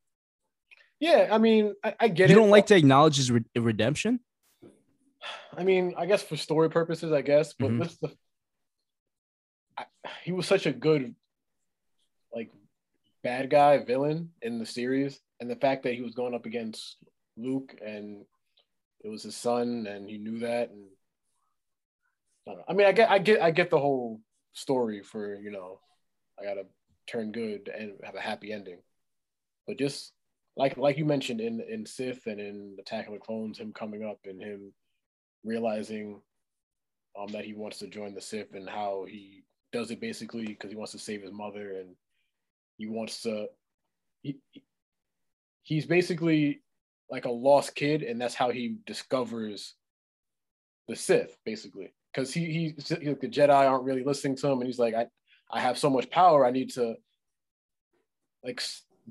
Yeah, 1.00 1.30
I 1.32 1.40
mean, 1.40 1.74
I, 1.84 1.96
I 2.00 2.08
get 2.10 2.20
You 2.20 2.26
it. 2.26 2.30
You 2.30 2.36
don't 2.36 2.52
like 2.52 2.68
to 2.68 2.76
acknowledge 2.76 3.18
his 3.18 3.32
re- 3.32 3.44
redemption? 3.56 4.20
I 5.58 5.64
mean, 5.64 5.94
I 5.98 6.06
guess 6.06 6.22
for 6.24 6.38
story 6.38 6.70
purposes, 6.70 7.12
I 7.12 7.22
guess, 7.22 7.54
but 7.54 7.72
Mhm. 7.72 7.80
this 7.80 7.98
the 7.98 8.16
I, 9.78 9.86
he 10.24 10.32
was 10.32 10.46
such 10.48 10.66
a 10.68 10.72
good 10.72 11.16
like 12.34 12.52
bad 13.24 13.50
guy 13.50 13.80
villain 13.80 14.32
in 14.42 14.60
the 14.60 14.66
series, 14.66 15.20
and 15.40 15.50
the 15.50 15.56
fact 15.56 15.84
that 15.84 15.96
he 15.96 16.02
was 16.02 16.14
going 16.14 16.34
up 16.36 16.46
against 16.46 16.98
Luke 17.38 17.76
and 17.84 18.26
it 19.04 19.10
was 19.10 19.24
his 19.24 19.36
son, 19.36 19.88
and 19.88 20.10
he 20.10 20.18
knew 20.18 20.40
that, 20.40 20.70
and 20.70 20.88
I. 22.48 22.72
I 22.72 22.74
mean, 22.74 22.88
I 22.88 22.92
get, 22.92 23.10
I 23.10 23.20
get, 23.20 23.42
I 23.42 23.52
get 23.52 23.70
the 23.70 23.80
whole 23.80 24.22
story 24.54 25.02
for 25.02 25.36
you 25.36 25.52
know, 25.52 25.80
I 26.40 26.44
gotta 26.44 26.66
turn 27.08 27.32
good 27.32 27.70
and 27.76 27.94
have 28.04 28.16
a 28.16 28.22
happy 28.22 28.52
ending, 28.54 28.80
but 29.68 29.78
just 29.78 30.14
like 30.56 30.78
like 30.78 30.98
you 30.98 31.06
mentioned 31.06 31.42
in 31.42 31.62
in 31.62 31.86
Sith 31.86 32.28
and 32.28 32.40
in 32.40 32.78
Attack 32.80 33.08
of 33.08 33.14
the 33.14 33.20
Clones, 33.20 33.60
him 33.60 33.74
coming 33.74 34.04
up 34.04 34.20
and 34.26 34.42
him 34.42 34.74
realizing 35.44 36.22
um, 37.20 37.32
that 37.32 37.46
he 37.46 37.54
wants 37.54 37.80
to 37.80 37.88
join 37.88 38.14
the 38.14 38.22
Sith 38.22 38.54
and 38.54 38.70
how 38.70 39.06
he 39.10 39.44
does 39.72 39.92
it 39.92 40.02
basically 40.02 40.46
because 40.46 40.70
he 40.70 40.78
wants 40.78 40.92
to 40.92 41.00
save 41.00 41.22
his 41.22 41.32
mother 41.32 41.78
and 41.80 41.96
he 42.78 42.88
wants 42.88 43.22
to. 43.24 43.48
He, 44.22 44.38
he's 45.64 45.86
basically 45.88 46.62
like 47.12 47.26
a 47.26 47.32
lost 47.32 47.76
kid, 47.76 48.02
and 48.02 48.20
that's 48.20 48.36
how 48.36 48.50
he 48.50 48.78
discovers 48.88 49.76
the 50.88 50.96
Sith, 50.96 51.38
basically. 51.46 51.94
Because 52.14 52.34
he, 52.34 52.46
he 52.46 52.76
he 53.00 53.14
the 53.14 53.28
Jedi 53.28 53.50
aren't 53.50 53.84
really 53.84 54.04
listening 54.04 54.38
to 54.38 54.48
him, 54.48 54.60
and 54.60 54.68
he's 54.68 54.80
like, 54.80 54.96
I 54.96 55.08
I 55.52 55.60
have 55.60 55.78
so 55.78 55.90
much 55.90 56.10
power, 56.10 56.46
I 56.46 56.52
need 56.52 56.72
to 56.72 56.96
like 58.44 58.62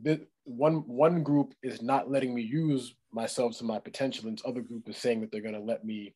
the, 0.02 0.26
one 0.44 0.76
one 0.86 1.22
group 1.22 1.54
is 1.62 1.82
not 1.82 2.10
letting 2.10 2.34
me 2.34 2.42
use 2.42 2.94
myself 3.12 3.56
to 3.58 3.64
my 3.64 3.78
potential, 3.78 4.26
and 4.26 4.36
this 4.36 4.46
other 4.46 4.62
group 4.62 4.88
is 4.88 4.96
saying 4.96 5.20
that 5.20 5.30
they're 5.30 5.42
gonna 5.42 5.60
let 5.60 5.84
me 5.84 6.14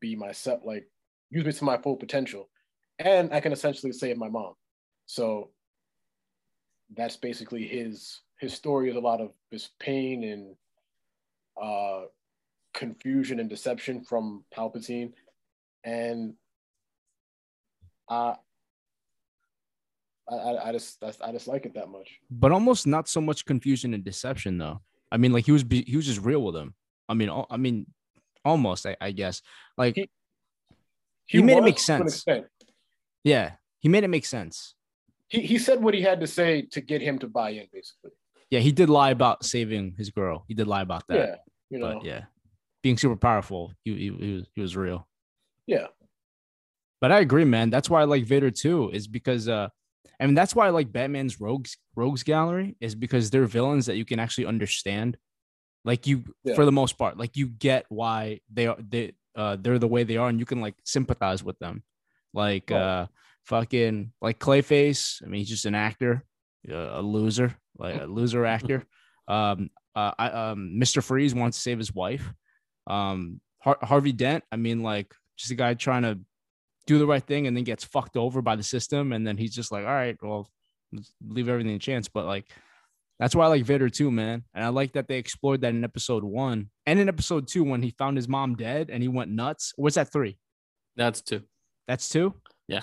be 0.00 0.16
myself, 0.16 0.60
like 0.64 0.88
use 1.30 1.44
me 1.44 1.52
to 1.52 1.64
my 1.64 1.76
full 1.76 1.96
potential, 1.96 2.48
and 2.98 3.32
I 3.32 3.40
can 3.40 3.52
essentially 3.52 3.92
save 3.92 4.16
my 4.16 4.28
mom. 4.28 4.54
So 5.06 5.50
that's 6.94 7.16
basically 7.16 7.66
his 7.66 8.20
his 8.40 8.54
story 8.54 8.90
is 8.90 8.96
a 8.96 9.00
lot 9.00 9.20
of 9.20 9.32
this 9.50 9.70
pain 9.78 10.24
and 10.24 10.56
uh, 11.60 12.02
confusion 12.74 13.40
and 13.40 13.48
deception 13.50 14.02
from 14.02 14.44
Palpatine, 14.54 15.12
and 15.84 16.34
uh, 18.08 18.34
I 20.30 20.34
I, 20.34 20.68
I 20.68 20.72
just 20.72 21.02
I 21.22 21.32
just 21.32 21.48
like 21.48 21.66
it 21.66 21.74
that 21.74 21.88
much. 21.88 22.18
But 22.30 22.52
almost 22.52 22.86
not 22.86 23.08
so 23.08 23.20
much 23.20 23.44
confusion 23.44 23.94
and 23.94 24.04
deception 24.04 24.58
though. 24.58 24.80
I 25.10 25.16
mean, 25.16 25.32
like 25.32 25.44
he 25.46 25.52
was 25.52 25.64
he 25.70 25.96
was 25.96 26.06
just 26.06 26.20
real 26.22 26.42
with 26.42 26.56
him. 26.56 26.74
I 27.08 27.14
mean, 27.14 27.30
I 27.50 27.56
mean, 27.56 27.86
almost. 28.44 28.86
I, 28.86 28.96
I 29.00 29.10
guess. 29.12 29.42
Like, 29.76 29.96
He- 29.96 30.08
He 31.26 31.42
made 31.42 31.58
it 31.58 31.64
make 31.64 31.78
sense. 31.78 32.24
yeah, 33.24 33.52
he 33.80 33.88
made 33.88 34.04
it 34.04 34.08
make 34.08 34.24
sense. 34.24 34.74
He 35.28 35.40
he 35.42 35.58
said 35.58 35.82
what 35.82 35.94
he 35.94 36.02
had 36.02 36.20
to 36.20 36.26
say 36.26 36.62
to 36.72 36.80
get 36.80 37.02
him 37.02 37.18
to 37.18 37.26
buy 37.28 37.50
in, 37.50 37.66
basically. 37.72 38.12
Yeah, 38.52 38.60
he 38.60 38.70
did 38.70 38.90
lie 38.90 39.10
about 39.10 39.44
saving 39.46 39.94
his 39.96 40.10
girl. 40.10 40.44
He 40.46 40.52
did 40.54 40.66
lie 40.68 40.82
about 40.82 41.04
that. 41.08 41.16
yeah, 41.18 41.34
you 41.70 41.78
know. 41.78 41.94
But 41.94 42.04
yeah, 42.04 42.24
being 42.82 42.98
super 42.98 43.16
powerful, 43.16 43.72
he, 43.82 43.90
he, 43.96 44.10
he 44.26 44.32
was 44.36 44.44
he 44.54 44.60
was 44.60 44.76
real. 44.76 45.08
yeah. 45.66 45.86
But 47.00 47.10
I 47.10 47.18
agree, 47.20 47.44
man. 47.44 47.70
That's 47.70 47.88
why 47.90 48.02
I 48.02 48.04
like 48.04 48.24
Vader 48.26 48.50
too, 48.52 48.90
is 48.92 49.08
because 49.08 49.48
uh 49.48 49.68
I 50.20 50.26
mean 50.26 50.34
that's 50.36 50.54
why 50.54 50.66
I 50.66 50.70
like 50.70 50.92
Batman's 50.92 51.40
rogues 51.40 51.76
rogues 51.96 52.22
gallery, 52.22 52.76
is 52.80 52.94
because 52.94 53.30
they're 53.30 53.46
villains 53.46 53.86
that 53.86 53.96
you 53.96 54.04
can 54.04 54.18
actually 54.20 54.46
understand. 54.46 55.16
Like 55.84 56.06
you 56.06 56.22
Yeah. 56.44 56.54
for 56.54 56.64
the 56.64 56.72
most 56.72 56.98
part, 56.98 57.16
like 57.18 57.36
you 57.36 57.46
get 57.48 57.86
why 57.88 58.40
they 58.52 58.66
are 58.68 58.76
they 58.78 59.14
uh 59.34 59.56
they're 59.58 59.78
the 59.80 59.88
way 59.88 60.04
they 60.04 60.18
are 60.18 60.28
and 60.28 60.38
you 60.38 60.46
can 60.46 60.60
like 60.60 60.74
sympathize 60.84 61.42
with 61.42 61.58
them. 61.58 61.82
Like 62.34 62.70
Right. 62.70 62.80
uh 62.80 63.06
fucking 63.46 64.12
like 64.20 64.38
Clayface. 64.38 65.22
I 65.24 65.26
mean, 65.26 65.40
he's 65.40 65.48
just 65.48 65.64
an 65.66 65.74
actor, 65.74 66.24
a 66.70 67.02
loser, 67.02 67.56
like 67.82 68.00
a 68.00 68.06
loser 68.06 68.44
actor. 68.46 68.84
Um 69.28 69.70
uh 69.94 70.12
I 70.18 70.28
um 70.28 70.76
Mr. 70.80 71.02
Freeze 71.02 71.34
wants 71.34 71.58
to 71.58 71.62
save 71.62 71.78
his 71.78 71.94
wife. 71.94 72.32
Um 72.86 73.40
Har- 73.60 73.78
Harvey 73.82 74.12
Dent, 74.12 74.44
I 74.50 74.56
mean, 74.56 74.82
like 74.82 75.14
just 75.36 75.52
a 75.52 75.54
guy 75.54 75.74
trying 75.74 76.02
to 76.02 76.18
do 76.86 76.98
the 76.98 77.06
right 77.06 77.22
thing 77.22 77.46
and 77.46 77.56
then 77.56 77.64
gets 77.64 77.84
fucked 77.84 78.16
over 78.16 78.42
by 78.42 78.56
the 78.56 78.62
system. 78.62 79.12
And 79.12 79.26
then 79.26 79.36
he's 79.36 79.54
just 79.54 79.70
like, 79.70 79.84
all 79.84 79.92
right, 79.92 80.16
well, 80.20 80.50
let's 80.92 81.12
leave 81.24 81.48
everything 81.48 81.74
a 81.74 81.78
chance. 81.78 82.08
But 82.08 82.26
like, 82.26 82.46
that's 83.20 83.36
why 83.36 83.44
I 83.44 83.48
like 83.48 83.64
Vader 83.64 83.88
too, 83.88 84.10
man. 84.10 84.42
And 84.52 84.64
I 84.64 84.68
like 84.68 84.94
that 84.94 85.06
they 85.06 85.18
explored 85.18 85.60
that 85.60 85.74
in 85.74 85.84
episode 85.84 86.24
one 86.24 86.70
and 86.86 86.98
in 86.98 87.08
episode 87.08 87.46
two 87.46 87.62
when 87.62 87.82
he 87.82 87.90
found 87.90 88.16
his 88.16 88.28
mom 88.28 88.56
dead 88.56 88.90
and 88.90 89.00
he 89.00 89.08
went 89.08 89.30
nuts. 89.30 89.72
What's 89.76 89.94
that 89.94 90.10
three? 90.12 90.38
That's 90.96 91.22
two. 91.22 91.42
That's 91.86 92.08
two. 92.08 92.34
Yeah. 92.66 92.80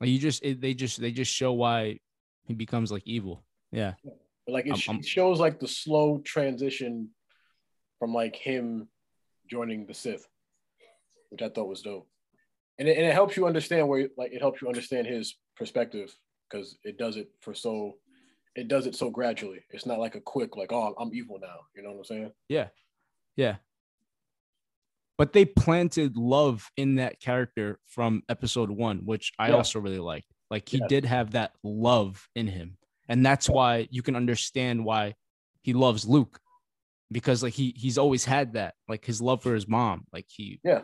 Like 0.00 0.10
you 0.10 0.18
just 0.18 0.44
it, 0.44 0.60
they 0.60 0.74
just 0.74 1.00
they 1.00 1.12
just 1.12 1.32
show 1.32 1.52
why 1.52 2.00
he 2.44 2.54
becomes 2.54 2.90
like 2.90 3.04
evil. 3.06 3.44
Yeah. 3.76 3.94
Like 4.48 4.66
it, 4.66 4.70
I'm- 4.70 4.78
sh- 4.78 4.88
I'm- 4.88 5.02
shows 5.02 5.38
like 5.38 5.60
the 5.60 5.68
slow 5.68 6.18
transition 6.24 7.10
from 7.98 8.12
like 8.14 8.34
him 8.36 8.88
joining 9.50 9.86
the 9.86 9.94
Sith, 9.94 10.26
which 11.30 11.42
I 11.42 11.48
thought 11.48 11.68
was 11.68 11.82
dope. 11.82 12.08
And 12.78 12.88
it, 12.88 12.96
and 12.96 13.06
it 13.06 13.12
helps 13.12 13.36
you 13.36 13.46
understand 13.46 13.88
where 13.88 14.08
like 14.16 14.32
it 14.32 14.40
helps 14.40 14.60
you 14.62 14.68
understand 14.68 15.06
his 15.06 15.36
perspective 15.56 16.14
because 16.50 16.78
it 16.84 16.98
does 16.98 17.16
it 17.16 17.28
for 17.40 17.54
so 17.54 17.94
it 18.54 18.68
does 18.68 18.86
it 18.86 18.94
so 18.94 19.10
gradually. 19.10 19.60
It's 19.70 19.86
not 19.86 19.98
like 19.98 20.14
a 20.14 20.20
quick 20.20 20.56
like 20.56 20.72
oh 20.72 20.94
I'm 20.98 21.12
evil 21.14 21.38
now. 21.40 21.58
You 21.74 21.82
know 21.82 21.90
what 21.92 21.98
I'm 21.98 22.04
saying? 22.04 22.32
Yeah. 22.48 22.68
Yeah. 23.36 23.56
But 25.18 25.32
they 25.32 25.44
planted 25.46 26.16
love 26.16 26.70
in 26.76 26.96
that 26.96 27.20
character 27.20 27.78
from 27.86 28.22
episode 28.28 28.70
one, 28.70 28.98
which 29.06 29.32
I 29.38 29.48
Yeah. 29.48 29.54
also 29.56 29.80
really 29.80 29.98
liked. 29.98 30.26
Like 30.50 30.68
he 30.68 30.78
Yeah. 30.78 30.86
did 30.88 31.04
have 31.06 31.30
that 31.32 31.52
love 31.62 32.28
in 32.34 32.46
him. 32.46 32.76
And 33.08 33.24
that's 33.24 33.48
why 33.48 33.88
you 33.90 34.02
can 34.02 34.16
understand 34.16 34.84
why 34.84 35.14
he 35.62 35.72
loves 35.72 36.06
Luke. 36.06 36.40
Because 37.12 37.42
like 37.42 37.52
he 37.54 37.72
he's 37.76 37.98
always 37.98 38.24
had 38.24 38.54
that, 38.54 38.74
like 38.88 39.04
his 39.04 39.20
love 39.22 39.42
for 39.42 39.54
his 39.54 39.68
mom. 39.68 40.04
Like 40.12 40.26
he 40.28 40.60
yeah 40.64 40.82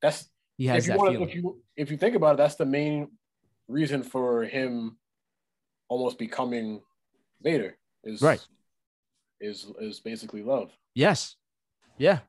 That's 0.00 0.28
he 0.56 0.66
has 0.66 0.84
if 0.84 0.86
you 0.86 0.92
that 0.92 0.98
want 0.98 1.12
feeling. 1.14 1.28
if 1.28 1.34
you 1.34 1.62
if 1.76 1.90
you 1.90 1.96
think 1.96 2.14
about 2.14 2.34
it, 2.34 2.38
that's 2.38 2.54
the 2.54 2.64
main 2.66 3.08
reason 3.66 4.02
for 4.04 4.44
him 4.44 4.98
almost 5.88 6.18
becoming 6.18 6.80
Vader 7.42 7.76
is 8.04 8.22
Right. 8.22 8.40
is 9.40 9.66
is 9.80 9.98
basically 10.00 10.42
love. 10.42 10.70
yes. 10.94 11.36
Yeah. 11.98 12.20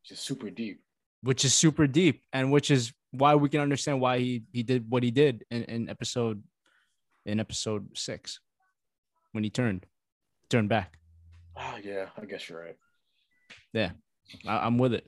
Which 0.00 0.12
is 0.12 0.20
super 0.20 0.50
deep. 0.50 0.80
Which 1.22 1.44
is 1.44 1.52
super 1.54 1.86
deep 1.86 2.22
and 2.32 2.50
which 2.50 2.70
is 2.70 2.92
why 3.10 3.34
we 3.34 3.48
can 3.50 3.60
understand 3.60 4.00
why 4.00 4.18
he 4.18 4.44
he 4.52 4.62
did 4.62 4.90
what 4.90 5.02
he 5.02 5.10
did 5.10 5.44
in, 5.50 5.64
in 5.64 5.88
episode 5.90 6.42
in 7.26 7.40
episode 7.40 7.96
six 7.96 8.40
when 9.32 9.44
he 9.44 9.50
turned 9.50 9.86
turned 10.48 10.68
back. 10.68 10.98
Ah, 11.56 11.76
yeah, 11.82 12.06
I 12.20 12.24
guess 12.24 12.48
you're 12.48 12.60
right. 12.60 12.76
I, 14.46 14.66
I'm 14.66 14.78
with 14.78 14.94
it. 14.94 15.06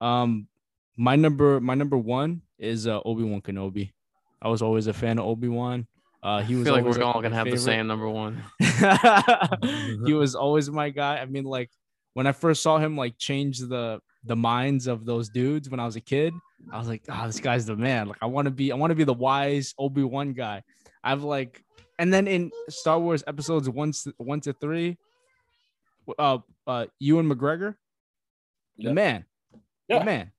Um, 0.00 0.48
my 0.96 1.16
number, 1.16 1.60
my 1.60 1.74
number 1.74 1.96
one 1.96 2.42
is 2.58 2.86
uh, 2.86 3.00
Obi 3.04 3.24
Wan 3.24 3.40
Kenobi. 3.40 3.92
I 4.40 4.48
was 4.48 4.62
always 4.62 4.86
a 4.86 4.92
fan 4.92 5.18
of 5.18 5.26
Obi 5.26 5.48
Wan. 5.48 5.86
Uh, 6.22 6.42
he 6.42 6.54
I 6.54 6.58
was 6.58 6.66
feel 6.66 6.74
like 6.74 6.82
always 6.82 6.98
we're 6.98 7.04
all 7.04 7.22
gonna 7.22 7.30
my 7.30 7.36
have 7.36 7.50
the 7.50 7.58
same 7.58 7.86
number 7.86 8.08
one. 8.08 8.42
he 10.06 10.12
was 10.12 10.34
always 10.34 10.70
my 10.70 10.90
guy. 10.90 11.18
I 11.18 11.26
mean, 11.26 11.44
like 11.44 11.70
when 12.14 12.26
I 12.26 12.32
first 12.32 12.62
saw 12.62 12.78
him 12.78 12.96
like 12.96 13.16
change 13.18 13.60
the 13.60 14.00
the 14.24 14.36
minds 14.36 14.88
of 14.88 15.04
those 15.04 15.28
dudes 15.28 15.70
when 15.70 15.78
I 15.78 15.84
was 15.84 15.94
a 15.96 16.00
kid, 16.00 16.34
I 16.72 16.78
was 16.78 16.88
like, 16.88 17.02
oh, 17.08 17.26
this 17.26 17.40
guy's 17.40 17.66
the 17.66 17.76
man. 17.76 18.08
Like 18.08 18.18
I 18.20 18.26
want 18.26 18.46
to 18.46 18.50
be, 18.50 18.72
I 18.72 18.74
want 18.74 18.90
to 18.90 18.96
be 18.96 19.04
the 19.04 19.14
wise 19.14 19.74
Obi 19.78 20.02
Wan 20.02 20.32
guy. 20.32 20.62
I've 21.02 21.22
like, 21.22 21.64
and 21.98 22.12
then 22.12 22.26
in 22.28 22.50
Star 22.68 22.98
Wars 22.98 23.22
episodes 23.26 23.68
one 23.68 23.92
to, 23.92 24.14
one 24.18 24.40
to 24.42 24.52
three, 24.52 24.98
uh, 26.18 26.38
uh, 26.66 26.86
Ewan 26.98 27.28
McGregor, 27.28 27.76
Yeah. 28.76 28.90
the 28.90 28.94
man, 28.94 29.24
Yeah. 29.88 29.98
the 30.00 30.04
man. 30.04 30.32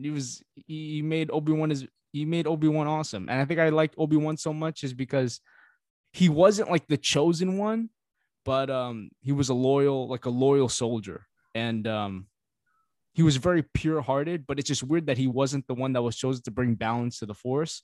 He 0.00 0.10
was 0.10 0.42
he 0.54 1.02
made 1.02 1.30
Obi 1.32 1.52
Wan 1.52 1.70
is 1.72 1.86
he 2.12 2.24
made 2.24 2.46
Obi 2.46 2.68
Wan 2.68 2.86
awesome, 2.86 3.28
and 3.28 3.40
I 3.40 3.44
think 3.44 3.58
I 3.60 3.70
liked 3.70 3.96
Obi 3.98 4.16
Wan 4.16 4.36
so 4.36 4.52
much 4.52 4.84
is 4.84 4.94
because 4.94 5.40
he 6.12 6.28
wasn't 6.28 6.70
like 6.70 6.86
the 6.86 6.96
chosen 6.96 7.58
one, 7.58 7.90
but 8.44 8.70
um 8.70 9.10
he 9.20 9.32
was 9.32 9.48
a 9.48 9.54
loyal 9.54 10.06
like 10.08 10.26
a 10.26 10.30
loyal 10.30 10.68
soldier, 10.68 11.26
and 11.54 11.86
um 11.88 12.28
he 13.12 13.20
he 13.20 13.22
was 13.24 13.36
very 13.36 13.62
pure-hearted, 13.74 14.46
but 14.46 14.58
it's 14.60 14.68
just 14.68 14.84
weird 14.84 15.06
that 15.06 15.18
he 15.18 15.26
wasn't 15.26 15.66
the 15.66 15.74
one 15.74 15.92
that 15.94 16.02
was 16.02 16.16
chosen 16.16 16.42
to 16.44 16.50
bring 16.52 16.76
balance 16.76 17.18
to 17.18 17.26
the 17.26 17.34
force. 17.34 17.82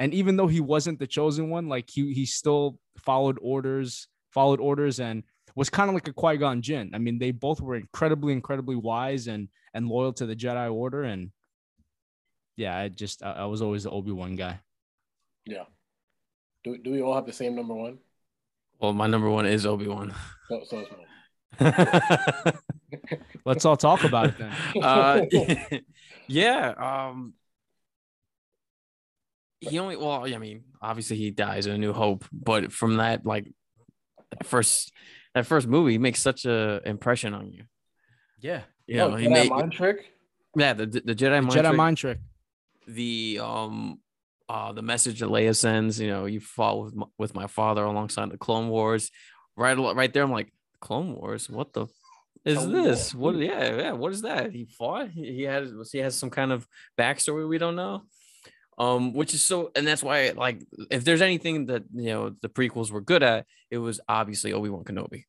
And 0.00 0.14
even 0.14 0.36
though 0.36 0.46
he 0.46 0.60
wasn't 0.60 0.98
the 0.98 1.06
chosen 1.06 1.50
one, 1.50 1.68
like 1.68 1.90
he 1.90 2.14
he 2.14 2.24
still 2.24 2.78
followed 2.96 3.38
orders, 3.42 4.08
followed 4.30 4.58
orders, 4.58 4.98
and 4.98 5.22
was 5.54 5.68
kind 5.68 5.90
of 5.90 5.94
like 5.94 6.08
a 6.08 6.12
Qui 6.14 6.38
Gon 6.38 6.62
Jinn. 6.62 6.92
I 6.94 6.98
mean, 6.98 7.18
they 7.18 7.32
both 7.32 7.60
were 7.60 7.76
incredibly, 7.76 8.32
incredibly 8.32 8.76
wise 8.76 9.26
and 9.26 9.48
and 9.74 9.86
loyal 9.86 10.14
to 10.14 10.24
the 10.24 10.34
Jedi 10.34 10.72
Order. 10.72 11.02
And 11.02 11.32
yeah, 12.56 12.78
I 12.78 12.88
just 12.88 13.22
I, 13.22 13.32
I 13.32 13.44
was 13.44 13.60
always 13.60 13.82
the 13.82 13.90
Obi 13.90 14.10
Wan 14.10 14.36
guy. 14.36 14.60
Yeah. 15.44 15.64
Do, 16.64 16.78
do 16.78 16.92
we 16.92 17.02
all 17.02 17.14
have 17.14 17.26
the 17.26 17.32
same 17.34 17.54
number 17.54 17.74
one? 17.74 17.98
Well, 18.80 18.94
my 18.94 19.06
number 19.06 19.28
one 19.28 19.44
is 19.44 19.66
Obi 19.66 19.86
Wan. 19.86 20.14
So, 20.48 20.62
so 20.64 20.78
is 20.80 20.88
mine. 21.60 21.74
Let's 23.44 23.66
all 23.66 23.76
talk 23.76 24.04
about 24.04 24.28
it 24.28 24.38
then. 24.38 24.52
uh, 24.82 25.26
yeah. 26.26 26.70
Um, 27.08 27.34
he 29.60 29.78
only 29.78 29.96
well, 29.96 30.24
I 30.24 30.38
mean, 30.38 30.64
obviously 30.82 31.16
he 31.16 31.30
dies 31.30 31.66
in 31.66 31.72
A 31.74 31.78
New 31.78 31.92
Hope, 31.92 32.24
but 32.32 32.72
from 32.72 32.96
that 32.96 33.24
like 33.26 33.46
that 34.30 34.46
first 34.46 34.92
that 35.34 35.46
first 35.46 35.66
movie, 35.68 35.92
he 35.92 35.98
makes 35.98 36.20
such 36.20 36.44
a 36.44 36.80
impression 36.84 37.34
on 37.34 37.52
you. 37.52 37.64
Yeah, 38.40 38.62
You 38.86 38.96
know, 38.96 39.12
oh, 39.12 39.16
he 39.16 39.26
Jedi 39.26 39.30
made 39.30 39.50
mind 39.50 39.72
trick. 39.72 40.12
yeah 40.56 40.72
the 40.72 40.86
the 40.86 41.14
Jedi 41.14 41.42
mind 41.42 41.50
Jedi 41.50 41.62
trick, 41.68 41.76
mind 41.76 41.96
trick. 41.98 42.18
the 42.86 43.38
um 43.42 44.00
uh 44.48 44.72
the 44.72 44.82
message 44.82 45.20
that 45.20 45.28
Leia 45.28 45.54
sends. 45.54 46.00
You 46.00 46.08
know, 46.08 46.24
you 46.26 46.40
fought 46.40 46.82
with 46.84 46.94
my, 46.96 47.06
with 47.18 47.34
my 47.34 47.46
father 47.46 47.84
alongside 47.84 48.30
the 48.30 48.38
Clone 48.38 48.68
Wars. 48.70 49.10
Right, 49.56 49.76
right 49.76 50.12
there, 50.12 50.22
I'm 50.22 50.32
like 50.32 50.52
Clone 50.80 51.14
Wars. 51.14 51.50
What 51.50 51.72
the 51.74 51.86
is 52.46 52.56
Clone 52.56 52.72
this? 52.72 53.14
Wars. 53.14 53.36
What? 53.36 53.44
Yeah, 53.44 53.76
yeah. 53.76 53.92
What 53.92 54.12
is 54.12 54.22
that? 54.22 54.52
He 54.52 54.64
fought. 54.64 55.10
He, 55.10 55.34
he 55.34 55.42
has. 55.42 55.70
He 55.92 55.98
has 55.98 56.14
some 56.16 56.30
kind 56.30 56.50
of 56.50 56.66
backstory 56.98 57.46
we 57.46 57.58
don't 57.58 57.76
know. 57.76 58.02
Um, 58.78 59.12
which 59.12 59.34
is 59.34 59.42
so, 59.42 59.70
and 59.76 59.86
that's 59.86 60.02
why, 60.02 60.30
like, 60.30 60.62
if 60.90 61.04
there's 61.04 61.20
anything 61.20 61.66
that 61.66 61.82
you 61.94 62.10
know 62.10 62.30
the 62.40 62.48
prequels 62.48 62.90
were 62.90 63.02
good 63.02 63.22
at, 63.22 63.46
it 63.70 63.78
was 63.78 64.00
obviously 64.08 64.52
Obi 64.54 64.70
Wan 64.70 64.84
Kenobi. 64.84 65.24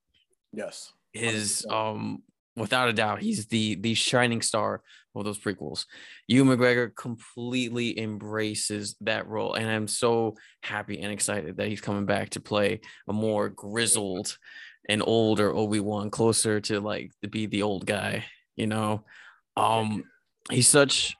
Yes. 0.53 0.93
His 1.11 1.65
um, 1.69 2.23
without 2.55 2.89
a 2.89 2.93
doubt, 2.93 3.21
he's 3.21 3.47
the 3.47 3.75
the 3.75 3.93
shining 3.93 4.41
star 4.41 4.81
of 5.15 5.25
those 5.25 5.39
prequels. 5.39 5.85
Ewan 6.27 6.57
McGregor 6.57 6.95
completely 6.95 7.99
embraces 7.99 8.95
that 9.01 9.27
role, 9.27 9.53
and 9.53 9.69
I'm 9.69 9.87
so 9.87 10.35
happy 10.61 11.01
and 11.01 11.11
excited 11.11 11.57
that 11.57 11.67
he's 11.67 11.81
coming 11.81 12.05
back 12.05 12.31
to 12.31 12.39
play 12.39 12.81
a 13.07 13.13
more 13.13 13.49
grizzled 13.49 14.37
and 14.87 15.03
older 15.05 15.53
Obi 15.53 15.79
Wan, 15.79 16.09
closer 16.09 16.59
to 16.61 16.79
like 16.79 17.11
to 17.21 17.27
be 17.27 17.45
the 17.45 17.63
old 17.63 17.85
guy. 17.85 18.25
You 18.55 18.67
know, 18.67 19.03
um, 19.57 20.03
he's 20.49 20.67
such 20.67 21.15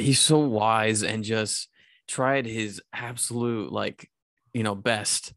he's 0.00 0.20
so 0.20 0.38
wise 0.40 1.02
and 1.02 1.22
just 1.24 1.68
tried 2.08 2.46
his 2.46 2.80
absolute 2.92 3.72
like 3.72 4.08
you 4.52 4.62
know 4.62 4.74
best 4.74 5.32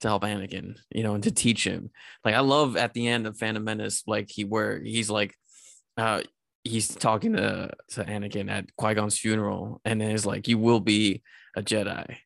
to 0.00 0.08
help 0.08 0.22
Anakin, 0.22 0.76
you 0.90 1.02
know, 1.02 1.14
and 1.14 1.24
to 1.24 1.30
teach 1.32 1.64
him. 1.66 1.90
Like 2.24 2.34
I 2.34 2.40
love 2.40 2.76
at 2.76 2.94
the 2.94 3.08
end 3.08 3.26
of 3.26 3.36
Phantom 3.36 3.64
Menace, 3.64 4.04
like 4.06 4.30
he 4.30 4.44
where 4.44 4.80
he's 4.80 5.10
like, 5.10 5.34
uh, 5.96 6.22
he's 6.62 6.94
talking 6.94 7.32
to 7.32 7.70
to 7.90 8.04
Anakin 8.04 8.50
at 8.50 8.66
Qui 8.76 8.94
Gon's 8.94 9.18
funeral, 9.18 9.80
and 9.84 10.00
then 10.00 10.10
it's 10.12 10.26
like, 10.26 10.46
"You 10.48 10.58
will 10.58 10.80
be 10.80 11.22
a 11.56 11.62
Jedi." 11.62 12.16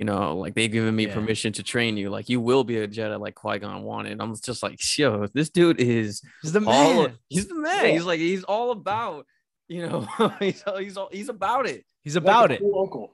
You 0.00 0.06
know, 0.06 0.38
like 0.38 0.54
they've 0.54 0.72
given 0.72 0.96
me 0.96 1.06
Yeah. 1.06 1.12
permission 1.14 1.52
to 1.52 1.62
train 1.62 1.98
you. 1.98 2.08
Like 2.08 2.30
you 2.30 2.40
will 2.40 2.64
be 2.64 2.78
a 2.78 2.88
Jedi, 2.88 3.20
like 3.20 3.34
Qui 3.34 3.58
Gon 3.58 3.82
wanted. 3.82 4.18
I'm 4.20 4.34
just 4.42 4.62
like, 4.62 4.80
yo, 4.98 5.26
this 5.34 5.50
dude 5.50 5.78
is 5.78 6.22
He's 6.40 6.52
the 6.52 6.64
all. 6.66 7.02
man. 7.02 7.18
He's 7.28 7.46
the 7.48 7.54
man. 7.54 7.84
Yeah. 7.84 7.92
He's 7.92 8.04
like, 8.06 8.18
he's 8.18 8.42
all 8.44 8.70
about. 8.70 9.26
You 9.70 9.86
know, 9.88 10.00
he's 10.40 10.64
he's 10.78 10.98
he's 11.12 11.28
about 11.28 11.66
it. 11.66 11.84
He's 12.02 12.16
about 12.16 12.50
Like 12.50 12.50
a 12.50 12.54
it. 12.54 12.60
cool 12.60 12.82
uncle. 12.82 13.12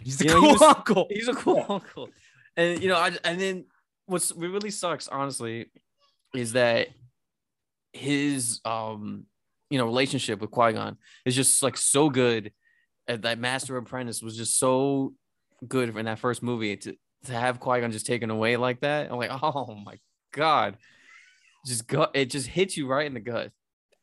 He's 0.00 0.16
the 0.16 0.24
You 0.26 0.30
know, 0.30 0.40
he 0.40 0.46
cool 0.46 0.52
was- 0.52 0.62
uncle. 0.62 1.06
He's 1.10 1.28
a 1.28 1.34
cool 1.34 1.56
Yeah. 1.56 1.66
uncle. 1.68 2.08
And 2.56 2.80
you 2.82 2.88
know, 2.88 2.96
I 2.96 3.10
and 3.24 3.40
then 3.40 3.64
what's 4.06 4.32
what 4.32 4.48
really 4.48 4.70
sucks, 4.70 5.08
honestly, 5.08 5.66
is 6.34 6.52
that 6.52 6.88
his 7.92 8.60
um 8.64 9.24
you 9.70 9.78
know 9.78 9.86
relationship 9.86 10.40
with 10.40 10.50
Qui-Gon 10.50 10.96
is 11.24 11.34
just 11.34 11.62
like 11.62 11.76
so 11.76 12.08
good. 12.10 12.52
And 13.08 13.22
that 13.22 13.38
Master 13.38 13.76
Apprentice 13.76 14.22
was 14.22 14.36
just 14.36 14.58
so 14.58 15.14
good 15.66 15.96
in 15.96 16.04
that 16.04 16.18
first 16.20 16.42
movie 16.44 16.76
to 16.76 16.94
to 17.24 17.32
have 17.32 17.58
Qui-Gon 17.58 17.90
just 17.90 18.06
taken 18.06 18.30
away 18.30 18.56
like 18.56 18.80
that. 18.82 19.10
I'm 19.10 19.18
like, 19.18 19.30
oh 19.42 19.74
my 19.84 19.98
god. 20.32 20.76
Just 21.66 21.88
gut 21.88 22.12
it 22.14 22.26
just 22.30 22.46
hits 22.46 22.76
you 22.76 22.86
right 22.86 23.06
in 23.06 23.14
the 23.14 23.20
gut. 23.20 23.50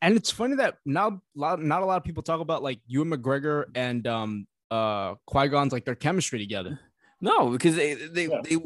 And 0.02 0.14
it's 0.16 0.30
funny 0.30 0.56
that 0.56 0.76
now 0.84 1.20
lot- 1.34 1.62
not 1.62 1.82
a 1.82 1.86
lot 1.86 1.96
of 1.96 2.04
people 2.04 2.22
talk 2.22 2.40
about 2.40 2.62
like 2.62 2.80
Ewan 2.86 3.10
McGregor 3.10 3.64
and 3.74 4.06
um 4.06 4.46
uh 4.70 5.14
Qui 5.26 5.48
Gon's 5.48 5.72
like 5.72 5.84
their 5.84 5.94
chemistry 5.94 6.38
together. 6.38 6.78
No, 7.20 7.50
because 7.50 7.76
they 7.76 7.94
they, 7.94 8.26
Yeah. 8.28 8.40
they 8.44 8.58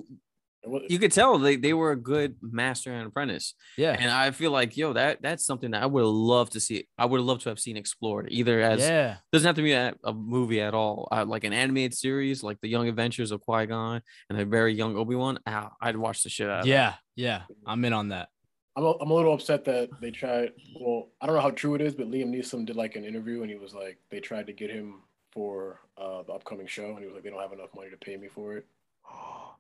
you 0.91 0.99
could 0.99 1.11
tell 1.13 1.39
they, 1.39 1.57
they 1.57 1.73
were 1.73 1.93
a 1.93 1.97
good 1.97 2.37
master 2.43 2.93
and 2.93 3.07
apprentice. 3.07 3.55
Yeah, 3.79 3.97
And 3.99 4.11
I 4.11 4.31
feel 4.31 4.51
like, 4.51 4.77
yo, 4.77 4.93
that 4.93 5.23
that's 5.23 5.43
something 5.47 5.71
that 5.71 5.83
I 5.83 5.87
would 5.87 6.05
love 6.05 6.51
to 6.51 6.61
see. 6.61 6.87
I 6.99 7.07
would 7.07 7.23
love 7.23 7.39
to 7.45 7.49
have 7.49 7.59
seen 7.59 7.79
explored, 7.79 8.27
either 8.31 8.61
as 8.61 8.81
yeah, 8.81 9.17
doesn't 9.33 9.47
have 9.47 9.57
to 9.57 9.63
be 9.63 9.73
a, 9.73 9.95
a 10.05 10.13
movie 10.13 10.61
at 10.61 10.75
all, 10.75 11.09
uh, 11.13 11.25
like 11.25 11.45
an 11.45 11.55
animated 11.55 11.95
series, 11.95 12.43
like 12.43 12.61
the 12.61 12.69
Young 12.69 12.89
Adventures 12.89 13.31
of 13.31 13.41
Qui 13.41 13.65
Gon 13.67 14.03
and 14.29 14.39
a 14.39 14.45
very 14.45 14.75
young 14.75 14.97
Obi 14.99 15.15
Wan. 15.15 15.39
Ah, 15.47 15.71
I'd 15.81 15.97
watch 15.97 16.25
the 16.25 16.29
shit 16.29 16.51
out 16.51 16.61
of 16.61 16.65
that. 16.67 16.71
yeah, 16.71 16.95
yeah. 17.17 17.43
I'm 17.67 17.83
in 17.87 17.95
on 17.95 18.09
that. 18.09 18.29
I'm 18.77 18.85
a, 18.85 18.91
I'm 19.01 19.11
a 19.11 19.15
little 19.15 19.35
upset 19.35 19.65
that 19.65 19.89
they 20.01 20.11
tried. 20.11 20.53
Well, 20.81 21.09
I 21.21 21.27
don't 21.27 21.35
know 21.35 21.43
how 21.43 21.51
true 21.51 21.75
it 21.75 21.81
is, 21.81 21.95
but 21.95 22.11
Liam 22.11 22.29
Neeson 22.35 22.65
did 22.67 22.77
like 22.77 22.97
an 22.97 23.05
interview 23.05 23.43
and 23.43 23.51
he 23.51 23.57
was 23.57 23.75
like, 23.75 23.99
they 24.11 24.21
tried 24.21 24.47
to 24.47 24.53
get 24.53 24.71
him 24.71 25.03
for 25.33 25.81
uh, 25.99 26.23
the 26.23 26.33
upcoming 26.33 26.67
show, 26.67 26.91
and 26.91 26.99
he 27.01 27.05
was 27.07 27.15
like, 27.15 27.23
they 27.23 27.31
don't 27.31 27.41
have 27.41 27.53
enough 27.53 27.71
money 27.75 27.91
to 27.91 27.97
pay 27.97 28.17
me 28.17 28.29
for 28.29 28.57
it. 28.57 28.67
Oh, 29.09 29.55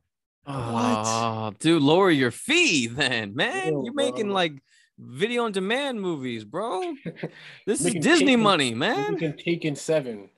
what? 1.51 1.59
dude, 1.59 1.83
lower 1.83 2.11
your 2.11 2.31
fee 2.31 2.87
then, 2.87 3.35
man. 3.35 3.73
Yo, 3.73 3.85
You're 3.85 3.94
making 3.94 4.27
bro. 4.27 4.35
like 4.35 4.53
video 4.99 5.44
on 5.44 5.53
demand 5.53 6.01
movies, 6.01 6.44
bro. 6.44 6.94
This 7.66 7.85
is 7.85 7.94
Disney 7.94 8.27
Taken- 8.27 8.40
money, 8.40 8.75
man. 8.75 9.12
Making 9.14 9.37
Taken 9.37 9.77
Seven. 9.77 10.31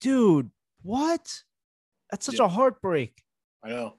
Dude, 0.00 0.50
what? 0.82 1.42
That's 2.10 2.24
such 2.26 2.38
Yeah. 2.38 2.46
a 2.46 2.48
heartbreak 2.48 3.22
I 3.62 3.68
know. 3.70 3.94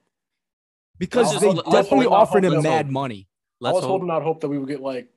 because 0.98 1.28
Let's 1.28 1.40
they 1.40 1.46
just- 1.52 1.66
let's 1.66 1.70
definitely 1.88 2.06
hold 2.06 2.14
out 2.16 2.22
offered 2.22 2.44
him 2.44 2.62
mad 2.62 2.90
money. 2.90 3.28
I 3.62 3.66
Let's 3.66 3.74
was 3.76 3.82
hope. 3.84 3.90
holding 3.90 4.10
out 4.10 4.22
hope 4.22 4.40
that 4.40 4.48
we 4.48 4.58
would 4.58 4.68
get 4.68 4.80
like 4.80 5.08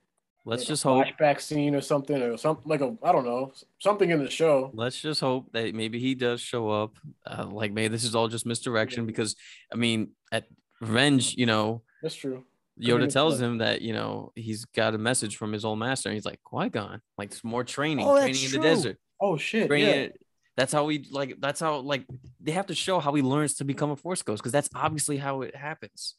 Let's 0.47 0.65
just 0.65 0.86
a 0.86 0.89
hope. 0.89 1.05
flashback 1.08 1.41
scene 1.41 1.73
or 1.73 1.81
something 1.81 2.21
or 2.21 2.38
something 2.38 2.69
like 2.69 2.81
a 2.81 2.95
I 3.01 3.12
don't 3.12 3.25
know 3.25 3.51
something 3.79 4.10
in 4.12 4.23
the 4.23 4.29
show. 4.29 4.69
Let's 4.73 5.01
just 5.01 5.19
hope 5.19 5.51
that 5.53 5.73
maybe 5.73 5.99
he 5.99 6.13
does 6.13 6.39
show 6.41 6.69
up. 6.69 6.97
Uh, 7.25 7.47
like 7.47 7.71
maybe 7.73 7.88
this 7.88 8.03
is 8.03 8.13
all 8.13 8.27
just 8.27 8.45
misdirection 8.45 9.08
because 9.08 9.36
I 9.73 9.75
mean, 9.75 10.12
at 10.31 10.45
Revenge, 10.81 11.36
you 11.36 11.47
know, 11.47 11.81
That's 12.03 12.13
true. 12.15 12.43
Yoda 12.79 12.99
mean, 12.99 13.10
tells 13.10 13.41
him 13.41 13.60
that 13.60 13.81
you 13.81 13.93
know 13.93 14.34
he's 14.36 14.65
got 14.65 14.93
a 14.93 14.97
message 14.99 15.38
from 15.38 15.51
his 15.53 15.63
old 15.65 15.79
master, 15.79 16.10
and 16.10 16.13
he's 16.15 16.25
like 16.25 16.43
Qui 16.43 16.69
Gon, 16.69 17.01
like 17.17 17.34
some 17.34 17.49
more 17.49 17.63
training, 17.63 18.05
Oh, 18.05 18.17
training 18.19 18.43
in 18.43 18.51
the 18.51 18.60
desert. 18.60 18.97
Oh 19.19 19.38
shit! 19.38 19.67
Training 19.67 19.88
Yeah. 19.89 19.95
it- 20.01 20.21
That's 20.58 20.73
how 20.73 20.84
we 20.86 21.08
like. 21.10 21.39
That's 21.39 21.60
how 21.62 21.77
like 21.79 22.05
they 22.39 22.51
have 22.51 22.67
to 22.67 22.75
show 22.75 22.99
how 22.99 23.13
he 23.15 23.21
learns 23.23 23.55
to 23.55 23.63
become 23.65 23.89
a 23.91 23.95
Force 23.95 24.21
Ghost 24.21 24.43
because 24.43 24.51
that's 24.51 24.69
obviously 24.75 25.17
how 25.17 25.41
it 25.41 25.55
happens. 25.55 26.15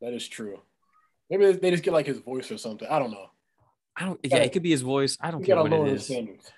That 0.00 0.12
is 0.14 0.26
true. 0.26 0.58
Maybe 1.30 1.46
they- 1.46 1.52
they 1.58 1.70
just 1.70 1.82
get 1.82 1.92
like 1.92 2.06
his 2.06 2.18
voice 2.18 2.50
or 2.50 2.58
something. 2.58 2.86
I 2.88 2.98
don't 2.98 3.10
know. 3.10 3.26
I 3.96 4.04
don't. 4.06 4.20
Yeah, 4.22 4.30
gotta- 4.30 4.44
it 4.44 4.52
could 4.52 4.62
be 4.62 4.70
his 4.70 4.82
voice. 4.82 5.16
I 5.20 5.30
don't 5.30 5.40
We 5.40 5.46
care 5.46 5.56
what 5.56 5.70
lower 5.70 5.86
it 5.86 5.90
the 5.90 5.94
is. 5.96 6.04
standards. 6.06 6.50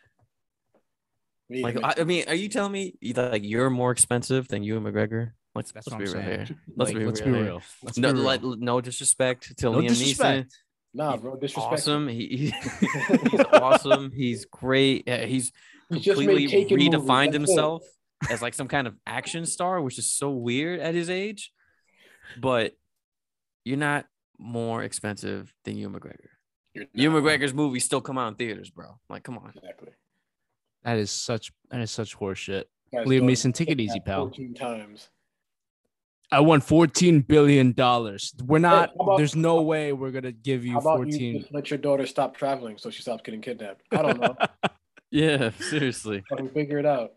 We 1.48 1.56
need 1.56 1.62
Like 1.62 1.76
I, 1.98 2.00
I 2.00 2.04
mean, 2.04 2.24
are 2.28 2.34
you 2.34 2.48
telling 2.48 2.72
me 2.72 2.94
you- 3.00 3.14
like 3.14 3.44
you're 3.44 3.70
more 3.70 3.90
expensive 3.92 4.48
than 4.48 4.62
Ewan 4.62 4.82
McGregor? 4.84 5.32
Let's 5.54 5.74
let's 5.74 5.88
be 5.88 5.94
I'm 5.94 6.00
real 6.00 6.12
saying. 6.12 6.24
here. 6.24 6.38
Let's 6.76 6.90
Like, 6.90 6.98
be 6.98 7.06
let's 7.06 7.20
real. 7.22 7.32
be 7.32 7.36
here. 7.38 7.44
real. 7.46 7.62
Let's 7.82 7.96
No, 7.98 8.12
be 8.12 8.18
real. 8.18 8.24
like, 8.26 8.42
no 8.42 8.80
disrespect 8.82 9.56
to 9.58 9.66
no 9.66 9.78
Liam 9.78 9.84
Neeson. 9.84 9.88
disrespect. 9.88 10.58
nah, 10.92 11.16
bro. 11.16 11.36
Disrespect. 11.36 11.72
awesome. 11.72 12.08
He, 12.08 12.26
he- 12.26 12.50
he's 13.30 13.40
awesome. 13.52 14.10
He's 14.12 14.44
great. 14.44 15.04
Yeah, 15.06 15.24
he's 15.24 15.52
He 15.88 16.00
completely 16.00 16.46
redefined 16.48 17.26
that's 17.26 17.28
it. 17.28 17.32
himself 17.34 17.84
as 18.28 18.42
like 18.42 18.52
some 18.52 18.68
kind 18.68 18.86
of 18.86 18.96
action 19.06 19.46
star, 19.46 19.80
which 19.80 19.98
is 19.98 20.10
so 20.12 20.30
weird 20.30 20.80
at 20.80 20.94
his 20.94 21.08
age. 21.08 21.52
But 22.38 22.74
you're 23.64 23.78
not 23.78 24.04
more 24.38 24.82
expensive 24.82 25.52
than 25.64 25.76
Ewan 25.76 25.94
McGregor. 26.00 26.28
You're 26.74 26.86
Ewan. 26.92 27.22
McGregor's 27.22 27.54
movies 27.54 27.84
still 27.84 28.00
come 28.00 28.18
out 28.18 28.28
in 28.28 28.34
theaters, 28.34 28.70
bro. 28.70 28.98
Like, 29.08 29.22
come 29.24 29.38
on. 29.38 29.52
Exactly. 29.56 29.90
That 30.84 30.98
is 30.98 31.10
such 31.10 31.52
that 31.70 31.80
is 31.80 31.90
such 31.90 32.16
horseshit. 32.16 32.64
Guys, 32.92 33.06
Liam 33.06 33.20
don't 33.20 33.28
Neeson, 33.30 33.54
take 33.54 33.70
it 33.70 33.80
easy, 33.80 33.98
pal. 34.00 34.26
14 34.26 34.54
times. 34.54 35.08
I 36.30 36.40
won 36.40 36.60
14 36.60 37.20
billion 37.20 37.72
dollars. 37.72 38.34
We're 38.44 38.58
not. 38.58 38.90
how 38.98 39.04
about- 39.04 39.16
there's 39.18 39.36
no 39.36 39.62
way 39.62 39.92
we're 39.92 40.10
gonna 40.10 40.32
give 40.32 40.64
you 40.64 40.72
How 40.72 40.78
about 40.80 40.98
you 41.06 41.12
14. 41.12 41.40
just 41.40 41.54
let 41.54 41.70
your 41.70 41.78
daughter 41.78 42.04
stop 42.06 42.36
traveling 42.36 42.78
so 42.78 42.90
she 42.90 43.02
stops 43.02 43.22
getting 43.24 43.40
kidnapped? 43.40 43.82
I 43.92 44.02
don't 44.02 44.20
know. 44.20 44.36
Yeah, 45.12 45.50
seriously. 45.60 46.24
Fucking 46.28 46.50
figure 46.50 46.78
it 46.80 46.84
out. 46.84 47.12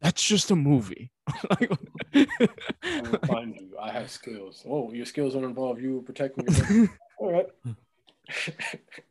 That's 0.00 0.22
just 0.22 0.50
a 0.50 0.56
movie. 0.56 1.10
I 1.50 1.68
will 2.14 3.18
find 3.26 3.54
you. 3.54 3.76
I 3.80 3.90
have 3.92 4.10
skills. 4.10 4.64
Oh, 4.68 4.92
your 4.92 5.04
skills 5.06 5.34
don't 5.34 5.44
involve 5.44 5.80
you 5.80 6.02
protecting 6.06 6.46
your. 6.46 6.88
All 7.18 7.32
right. 7.32 7.46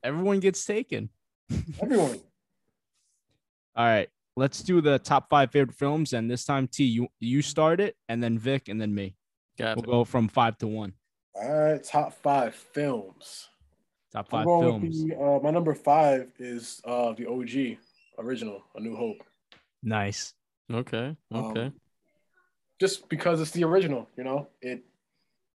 Everyone 0.03 0.39
gets 0.39 0.65
taken. 0.65 1.09
Everyone. 1.81 2.19
All 3.75 3.85
right, 3.85 4.09
let's 4.35 4.61
do 4.63 4.81
the 4.81 4.99
top 4.99 5.29
five 5.29 5.51
favorite 5.51 5.75
films, 5.77 6.13
and 6.13 6.29
this 6.29 6.43
time 6.43 6.67
T, 6.67 6.83
you 6.85 7.07
you 7.19 7.41
start 7.41 7.79
it, 7.79 7.95
and 8.09 8.21
then 8.21 8.37
Vic, 8.37 8.67
and 8.67 8.81
then 8.81 8.93
me. 8.93 9.15
Got 9.57 9.77
We'll 9.77 9.83
it. 9.83 9.87
go 9.87 10.03
from 10.05 10.27
five 10.27 10.57
to 10.59 10.67
one. 10.67 10.93
All 11.35 11.49
right, 11.59 11.83
top 11.83 12.13
five 12.21 12.55
films. 12.55 13.47
Top 14.11 14.27
I'm 14.33 14.45
five 14.45 14.45
films. 14.63 15.05
the, 15.05 15.15
uh, 15.15 15.39
my 15.43 15.51
number 15.51 15.75
five 15.75 16.31
is 16.39 16.81
uh, 16.83 17.13
the 17.13 17.27
OG 17.27 17.77
original, 18.17 18.63
A 18.75 18.79
New 18.81 18.95
Hope. 18.95 19.23
Nice. 19.83 20.33
Okay. 20.71 21.15
Okay. 21.33 21.65
Um, 21.65 21.73
just 22.79 23.09
because 23.09 23.41
it's 23.41 23.51
the 23.51 23.63
original, 23.63 24.07
you 24.17 24.23
know, 24.23 24.47
it 24.61 24.83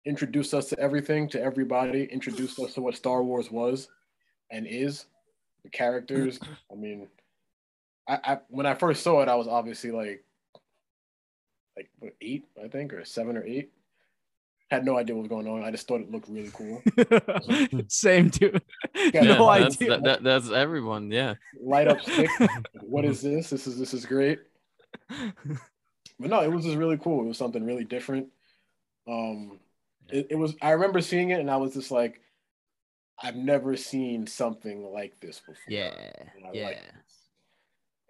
introduced 0.05 0.53
us 0.53 0.67
to 0.69 0.79
everything, 0.79 1.27
to 1.29 1.41
everybody, 1.41 2.05
introduced 2.05 2.59
us 2.59 2.73
to 2.75 2.81
what 2.81 2.95
Star 2.95 3.23
Wars 3.23 3.51
was 3.51 3.89
and 4.51 4.65
is, 4.65 5.05
the 5.63 5.69
characters. 5.69 6.39
I 6.71 6.75
mean, 6.75 7.07
I, 8.07 8.19
I 8.23 8.37
when 8.49 8.65
I 8.65 8.73
first 8.73 9.03
saw 9.03 9.21
it, 9.21 9.27
I 9.29 9.35
was 9.35 9.47
obviously 9.47 9.91
like, 9.91 10.23
like 11.75 11.89
what, 11.99 12.13
eight, 12.21 12.45
I 12.63 12.67
think, 12.67 12.93
or 12.93 13.03
seven 13.03 13.35
or 13.37 13.43
eight. 13.43 13.71
Had 14.71 14.85
no 14.85 14.97
idea 14.99 15.15
what 15.15 15.21
was 15.23 15.29
going 15.29 15.47
on. 15.47 15.63
I 15.63 15.71
just 15.71 15.87
thought 15.87 15.99
it 16.01 16.11
looked 16.11 16.29
really 16.29 16.51
cool. 16.53 16.81
Same 17.87 18.29
dude. 18.29 18.61
Yeah, 19.13 19.21
no 19.21 19.51
that's, 19.59 19.75
idea. 19.75 19.89
that- 19.89 20.03
that- 20.03 20.23
that's 20.23 20.51
everyone. 20.51 21.11
Yeah. 21.11 21.33
Light 21.59 21.87
up 21.87 22.01
stick. 22.01 22.29
what 22.81 23.03
is 23.05 23.21
this? 23.21 23.49
This 23.49 23.65
is 23.65 23.79
this 23.79 23.93
is 23.93 24.05
great. 24.05 24.39
But 26.19 26.29
no, 26.29 26.41
it 26.41 26.51
was 26.51 26.65
just 26.65 26.77
really 26.77 26.97
cool. 26.97 27.23
It 27.23 27.27
was 27.27 27.37
something 27.37 27.63
really 27.65 27.85
different. 27.85 28.27
Um, 29.07 29.59
it, 30.09 30.27
it 30.31 30.35
was. 30.37 30.55
I 30.61 30.71
remember 30.71 31.01
seeing 31.01 31.31
it, 31.31 31.39
and 31.39 31.51
I 31.51 31.57
was 31.57 31.73
just 31.73 31.91
like, 31.91 32.21
I've 33.21 33.35
never 33.35 33.75
seen 33.77 34.27
something 34.27 34.83
like 34.91 35.19
this 35.19 35.39
before. 35.39 35.65
yeah. 35.67 36.11
And 36.35 36.45
I 36.45 36.51
Yeah. 36.51 36.65
like. 36.65 36.83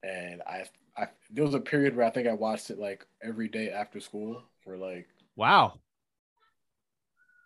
And 0.03 0.41
I, 0.43 0.65
I, 0.97 1.07
there 1.29 1.43
was 1.43 1.53
a 1.53 1.59
period 1.59 1.95
where 1.95 2.05
I 2.05 2.09
think 2.09 2.27
I 2.27 2.33
watched 2.33 2.69
it 2.69 2.79
like 2.79 3.05
every 3.21 3.47
day 3.49 3.69
after 3.69 3.99
school 3.99 4.41
for 4.63 4.77
like, 4.77 5.07
Wow. 5.35 5.79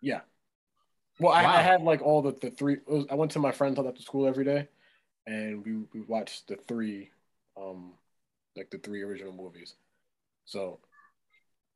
yeah. 0.01 0.21
Well, 1.19 1.33
I, 1.33 1.43
Wow. 1.43 1.53
I 1.59 1.61
had 1.61 1.81
like 1.83 2.01
all 2.01 2.21
the 2.21 2.33
the 2.33 2.51
three. 2.51 2.77
Was, 2.87 3.05
I 3.09 3.15
went 3.15 3.31
to 3.31 3.39
my 3.39 3.51
friend's 3.51 3.77
house 3.77 3.87
after 3.87 4.01
school 4.01 4.27
every 4.27 4.45
day, 4.45 4.67
and 5.27 5.65
we 5.65 5.73
we 5.93 6.01
watched 6.01 6.47
the 6.47 6.57
three, 6.57 7.11
um, 7.57 7.93
like 8.55 8.69
the 8.69 8.77
three 8.77 9.01
original 9.01 9.33
movies. 9.33 9.75
So, 10.45 10.79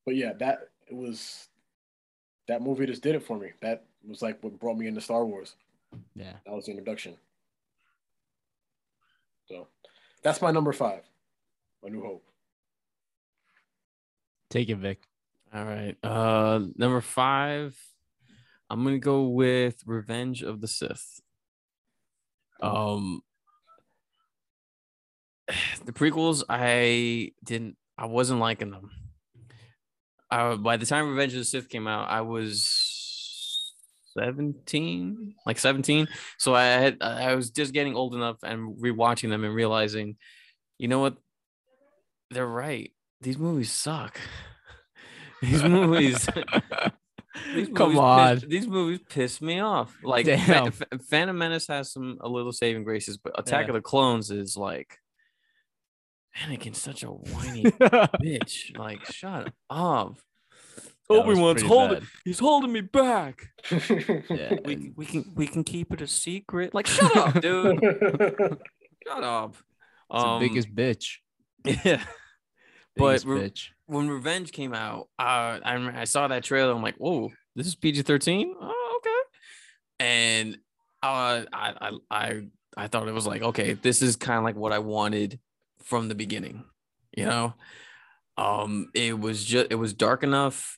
but 0.06 0.16
yeah, 0.16 0.34
that 0.40 0.70
it 0.88 0.96
was 0.96 1.48
that 2.48 2.62
movie 2.62 2.86
just 2.86 3.04
did 3.04 3.16
it 3.16 3.24
for 3.24 3.38
me. 3.38 3.52
That 3.62 3.86
was 4.08 4.22
like 4.22 4.42
what 4.44 4.60
brought 4.60 4.78
me 4.78 4.88
into 4.88 5.02
Star 5.02 5.26
Wars. 5.26 5.56
Yeah. 6.16 6.34
That 6.46 6.54
was 6.54 6.66
the 6.66 6.72
introduction. 6.72 7.16
So, 9.48 9.68
that's 10.24 10.42
my 10.42 10.52
number 10.52 10.74
five. 10.74 11.04
A 11.84 11.90
New 11.90 12.02
Hope. 12.02 12.24
Take 14.50 14.70
it, 14.70 14.76
Vic. 14.76 15.00
All 15.54 15.64
right. 15.64 15.96
Uh, 16.04 16.60
number 16.76 17.02
five. 17.02 17.78
I'm 18.70 18.84
gonna 18.84 19.00
go 19.00 19.28
with 19.28 19.82
Revenge 19.86 20.44
of 20.44 20.60
the 20.60 20.68
Sith. 20.68 21.22
Um, 22.62 23.22
the 25.86 25.92
prequels, 25.92 26.44
I 26.50 27.32
didn't, 27.44 27.78
I 27.98 28.06
wasn't 28.06 28.40
liking 28.40 28.72
them. 28.72 28.92
Uh, 30.30 30.56
by 30.58 30.78
the 30.78 30.86
time 30.86 31.10
Revenge 31.10 31.34
of 31.34 31.40
the 31.40 31.46
Sith 31.46 31.70
came 31.70 31.88
out, 31.88 32.10
I 32.10 32.22
was 32.22 33.74
17, 34.18 35.36
like 35.46 35.58
17. 35.58 36.08
So 36.38 36.54
I 36.54 36.64
had, 36.66 36.98
I 37.02 37.34
was 37.36 37.50
just 37.50 37.74
getting 37.74 37.96
old 37.96 38.14
enough 38.14 38.38
and 38.44 38.78
rewatching 38.78 39.30
them 39.30 39.44
and 39.44 39.56
realizing, 39.56 40.18
you 40.78 40.88
know 40.88 41.00
what? 41.00 41.16
They're 42.32 42.46
right. 42.46 42.92
These 43.22 43.38
movies 43.38 43.72
suck. 43.72 44.20
These 45.42 45.64
movies. 45.64 46.28
These 47.56 47.70
Come 47.70 47.90
movies 47.90 48.00
on. 48.00 48.36
piss- 48.40 48.50
these 48.50 48.68
movies 48.68 49.00
piss 49.08 49.42
me 49.42 49.60
off. 49.60 49.96
Like 50.04 50.26
Damn. 50.26 50.72
Phantom 51.08 51.38
Menace 51.38 51.68
has 51.68 51.92
some 51.94 52.18
a 52.20 52.28
little 52.28 52.52
saving 52.52 52.84
graces, 52.84 53.18
but 53.18 53.40
Attack 53.40 53.66
Yeah. 53.68 53.70
of 53.70 53.74
the 53.76 53.82
Clones 53.82 54.32
is 54.32 54.58
like 54.58 54.98
Anakin's 56.44 56.82
such 56.82 57.04
a 57.04 57.08
whiny 57.08 57.64
bitch. 58.24 58.78
Like, 58.78 59.06
shut 59.06 59.52
up. 59.70 60.18
was 61.10 61.20
Obi-Wan's 61.20 61.54
pretty 61.62 61.68
holding 61.68 62.00
bad. 62.00 62.08
he's 62.26 62.40
holding 62.40 62.72
me 62.72 62.82
back. 62.82 63.42
Yeah. 64.30 64.56
We, 64.66 64.92
we 64.96 65.06
can 65.06 65.26
we 65.36 65.48
can 65.48 65.64
keep 65.64 65.94
it 65.94 66.02
a 66.02 66.08
secret. 66.08 66.74
Like, 66.76 66.88
shut 66.88 67.16
up, 67.18 67.34
dude. 67.42 67.80
Shut 69.08 69.24
up. 69.24 69.56
It's 70.12 70.24
the 70.24 70.28
Um, 70.28 70.40
biggest 70.40 70.74
bitch. 70.74 71.18
yeah. 71.66 72.04
But 72.96 73.24
Biggest 73.24 73.26
re- 73.26 73.40
bitch. 73.50 73.68
when 73.86 74.10
Revenge 74.10 74.52
came 74.52 74.74
out, 74.74 75.08
uh, 75.20 75.60
I 75.64 76.02
I 76.02 76.04
saw 76.06 76.28
that 76.28 76.44
trailer. 76.44 76.74
I'm 76.74 76.82
like, 76.82 76.96
whoa, 76.98 77.32
this 77.56 77.68
is 77.68 77.76
PG 77.76 78.02
thirteen. 78.04 78.56
Oh, 78.60 79.00
okay. 79.00 80.06
And 80.06 80.58
uh, 81.04 81.44
I, 81.54 81.74
I, 81.82 81.92
I, 82.12 82.42
I 82.76 82.88
thought 82.88 83.08
it 83.08 83.14
was 83.14 83.28
like, 83.28 83.42
okay, 83.44 83.74
this 83.74 84.02
is 84.02 84.16
kind 84.16 84.38
of 84.40 84.44
like 84.44 84.56
what 84.56 84.72
I 84.74 84.80
wanted 84.80 85.40
from 85.88 86.10
the 86.10 86.16
beginning. 86.16 86.66
You 87.16 87.26
know, 87.26 87.54
um, 88.38 88.90
it 88.94 89.18
was 89.18 89.44
just 89.44 89.68
it 89.72 89.76
was 89.76 89.94
dark 89.94 90.24
enough, 90.24 90.78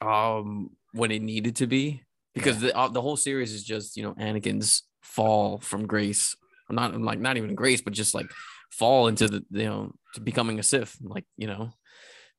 um, 0.00 0.70
when 0.92 1.10
it 1.10 1.22
needed 1.22 1.56
to 1.56 1.66
be 1.66 2.02
because 2.34 2.60
the 2.60 2.76
uh, 2.76 2.88
the 2.88 3.02
whole 3.02 3.16
series 3.16 3.52
is 3.52 3.64
just 3.64 3.96
you 3.96 4.02
know 4.02 4.14
Anakin's 4.14 4.84
fall 5.02 5.58
from 5.58 5.86
grace, 5.86 6.36
not 6.70 6.98
like 7.00 7.18
not 7.18 7.36
even 7.36 7.54
grace, 7.54 7.82
but 7.82 7.92
just 7.92 8.14
like 8.14 8.30
fall 8.70 9.08
into 9.08 9.28
the 9.28 9.44
you 9.50 9.66
know 9.66 9.92
to 10.14 10.20
becoming 10.20 10.58
a 10.58 10.62
Sith, 10.62 10.96
like 11.02 11.24
you 11.36 11.46
know 11.46 11.70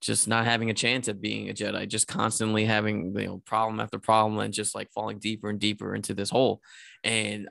just 0.02 0.28
not 0.28 0.46
having 0.46 0.70
a 0.70 0.74
chance 0.74 1.08
at 1.08 1.22
being 1.22 1.50
a 1.50 1.54
Jedi, 1.54 1.88
just 1.88 2.08
constantly 2.08 2.66
having 2.66 3.14
you 3.18 3.28
know 3.28 3.42
problem 3.46 3.80
after 3.80 4.00
problem 4.00 4.40
and 4.40 4.54
just 4.54 4.76
like 4.76 4.92
falling 4.92 5.20
deeper 5.20 5.50
and 5.50 5.60
deeper 5.60 5.96
into 5.96 6.14
this 6.14 6.30
hole. 6.30 6.62
And 7.04 7.50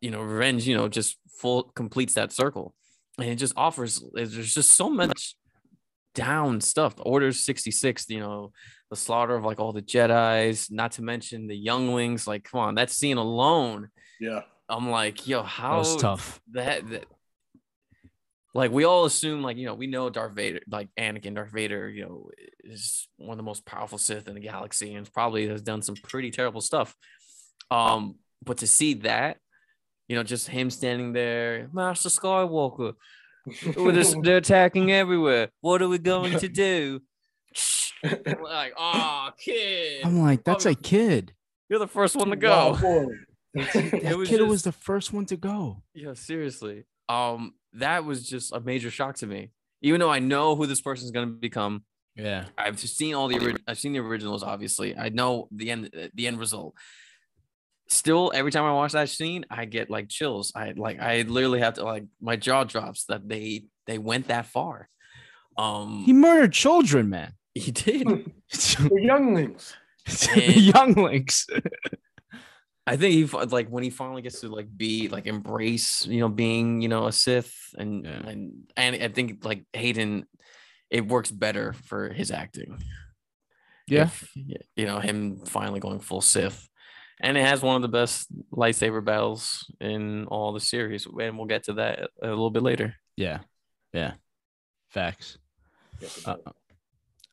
you 0.00 0.10
know, 0.10 0.22
revenge, 0.22 0.66
you 0.66 0.76
know, 0.76 0.88
just 0.88 1.16
full 1.28 1.64
completes 1.74 2.14
that 2.14 2.32
circle. 2.32 2.74
And 3.18 3.28
it 3.28 3.36
just 3.36 3.54
offers 3.56 4.02
there's 4.12 4.54
just 4.54 4.70
so 4.70 4.88
much 4.88 5.34
down 6.14 6.60
stuff. 6.60 6.96
The 6.96 7.02
Order 7.02 7.32
66, 7.32 8.06
you 8.08 8.20
know, 8.20 8.52
the 8.90 8.96
slaughter 8.96 9.34
of 9.34 9.44
like 9.44 9.58
all 9.60 9.72
the 9.72 9.82
Jedi's, 9.82 10.70
not 10.70 10.92
to 10.92 11.02
mention 11.02 11.46
the 11.46 11.56
younglings. 11.56 12.26
Like, 12.26 12.44
come 12.44 12.60
on, 12.60 12.74
that 12.76 12.90
scene 12.90 13.16
alone. 13.16 13.88
yeah. 14.20 14.42
I'm 14.70 14.90
like, 14.90 15.26
yo, 15.26 15.42
how 15.42 15.78
was 15.78 15.96
tough. 15.96 16.40
that, 16.52 16.86
that 16.90 17.06
like 18.54 18.70
we 18.70 18.84
all 18.84 19.04
assume 19.04 19.42
like 19.42 19.56
you 19.56 19.66
know 19.66 19.74
we 19.74 19.86
know 19.86 20.10
Darth 20.10 20.32
Vader 20.34 20.60
like 20.68 20.88
Anakin 20.98 21.34
Darth 21.34 21.52
Vader 21.52 21.88
you 21.88 22.02
know 22.04 22.30
is 22.64 23.08
one 23.16 23.32
of 23.32 23.36
the 23.36 23.42
most 23.42 23.64
powerful 23.64 23.98
Sith 23.98 24.28
in 24.28 24.34
the 24.34 24.40
galaxy 24.40 24.94
and 24.94 25.10
probably 25.12 25.48
has 25.48 25.62
done 25.62 25.80
some 25.80 25.94
pretty 25.94 26.30
terrible 26.30 26.60
stuff 26.60 26.94
um 27.70 28.16
but 28.44 28.58
to 28.58 28.66
see 28.66 28.94
that 28.94 29.38
you 30.08 30.16
know 30.16 30.22
just 30.22 30.48
him 30.48 30.70
standing 30.70 31.12
there 31.12 31.68
Master 31.72 32.08
Skywalker 32.08 32.94
oh, 33.76 33.90
they're, 33.90 34.22
they're 34.22 34.36
attacking 34.38 34.92
everywhere 34.92 35.48
what 35.60 35.80
are 35.80 35.88
we 35.88 35.98
going 35.98 36.38
to 36.38 36.48
do 36.48 37.00
like 38.42 38.72
oh 38.78 39.30
kid 39.38 40.04
I'm 40.04 40.20
like, 40.20 40.44
that's 40.44 40.66
a 40.66 40.74
kid. 40.74 41.32
you're 41.68 41.78
the 41.78 41.86
first 41.86 42.16
one 42.16 42.30
to 42.30 42.36
go 42.36 42.76
boy. 42.80 43.06
That 43.54 44.16
was 44.16 44.28
kid 44.28 44.42
was 44.42 44.62
the 44.62 44.72
first 44.72 45.12
one 45.12 45.24
to 45.26 45.36
go. 45.36 45.82
Yeah, 45.94 46.12
seriously. 46.14 46.84
Um, 47.08 47.54
that 47.72 48.04
was 48.04 48.28
just 48.28 48.52
a 48.52 48.60
major 48.60 48.90
shock 48.90 49.16
to 49.16 49.26
me. 49.26 49.50
Even 49.80 50.00
though 50.00 50.10
I 50.10 50.18
know 50.18 50.54
who 50.54 50.66
this 50.66 50.80
person 50.82 51.06
is 51.06 51.10
going 51.10 51.28
to 51.28 51.34
become, 51.34 51.82
Yeah. 52.14 52.44
I've 52.56 52.78
seen 52.78 53.14
all 53.14 53.26
the 53.26 53.38
ori- 53.40 53.56
I've 53.66 53.78
seen 53.78 53.94
the 53.94 54.00
originals. 54.00 54.42
Obviously, 54.42 54.96
I 54.96 55.08
know 55.08 55.48
the 55.50 55.70
end 55.70 56.10
the 56.14 56.26
end 56.26 56.38
result. 56.38 56.74
Still, 57.90 58.30
every 58.34 58.50
time 58.50 58.64
I 58.64 58.72
watch 58.72 58.92
that 58.92 59.08
scene, 59.08 59.46
I 59.50 59.64
get 59.64 59.88
like 59.90 60.08
chills. 60.08 60.52
I 60.54 60.72
like 60.76 61.00
I 61.00 61.22
literally 61.22 61.60
have 61.60 61.74
to 61.74 61.84
like 61.84 62.04
my 62.20 62.36
jaw 62.36 62.64
drops 62.64 63.04
that 63.06 63.26
they 63.28 63.64
they 63.86 63.98
went 63.98 64.28
that 64.28 64.46
far. 64.46 64.88
Um, 65.56 66.02
He 66.04 66.12
murdered 66.12 66.52
children, 66.52 67.08
man. 67.08 67.32
he 67.54 67.70
did. 67.70 68.06
The 68.50 69.00
younglings. 69.02 69.74
the 70.06 70.52
younglings. 70.74 71.46
I 72.86 72.96
think 72.96 73.12
he 73.14 73.24
like 73.46 73.68
when 73.68 73.82
he 73.84 73.90
finally 73.90 74.22
gets 74.22 74.40
to 74.40 74.48
like 74.48 74.68
be 74.74 75.08
like 75.08 75.26
embrace, 75.26 76.06
you 76.06 76.20
know, 76.20 76.28
being 76.28 76.80
you 76.82 76.88
know 76.88 77.06
a 77.06 77.12
Sith 77.12 77.54
and 77.76 78.04
Yeah. 78.04 78.28
and 78.28 78.70
and 78.76 78.96
I 79.02 79.08
think 79.08 79.44
like 79.44 79.64
Hayden, 79.72 80.26
it 80.90 81.06
works 81.08 81.30
better 81.30 81.72
for 81.72 82.10
his 82.12 82.30
acting. 82.30 82.82
Yeah. 83.86 84.04
If, 84.04 84.28
you 84.76 84.84
know 84.86 84.98
him 85.00 85.40
finally 85.46 85.80
going 85.80 86.00
full 86.00 86.20
Sith, 86.20 86.67
and 87.20 87.36
it 87.36 87.44
has 87.44 87.62
one 87.62 87.76
of 87.76 87.82
the 87.82 87.88
best 87.88 88.26
lightsaber 88.52 89.04
battles 89.04 89.70
in 89.80 90.26
all 90.26 90.52
the 90.52 90.60
series, 90.60 91.06
and 91.06 91.36
we'll 91.36 91.46
get 91.46 91.64
to 91.64 91.74
that 91.74 92.10
a 92.22 92.28
little 92.28 92.50
bit 92.50 92.62
later. 92.62 92.94
Yeah. 93.16 93.40
Yeah. 93.92 94.14
Facts. 94.90 95.38
Yes, 96.00 96.26
Uh. 96.26 96.36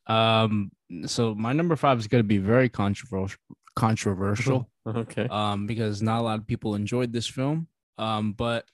Um, 0.08 0.72
so 1.08 1.34
my 1.34 1.54
number 1.54 1.76
five 1.76 1.98
is 2.00 2.08
going 2.08 2.24
to 2.24 2.28
be 2.28 2.38
very 2.38 2.70
controversial. 2.70 3.40
controversial 3.76 4.70
Okay. 4.88 5.28
um, 5.30 5.66
because 5.66 6.02
not 6.04 6.20
a 6.20 6.24
lot 6.24 6.38
of 6.40 6.46
people 6.46 6.76
enjoyed 6.76 7.12
this 7.12 7.28
film. 7.28 7.68
Um, 7.98 8.34
but 8.34 8.66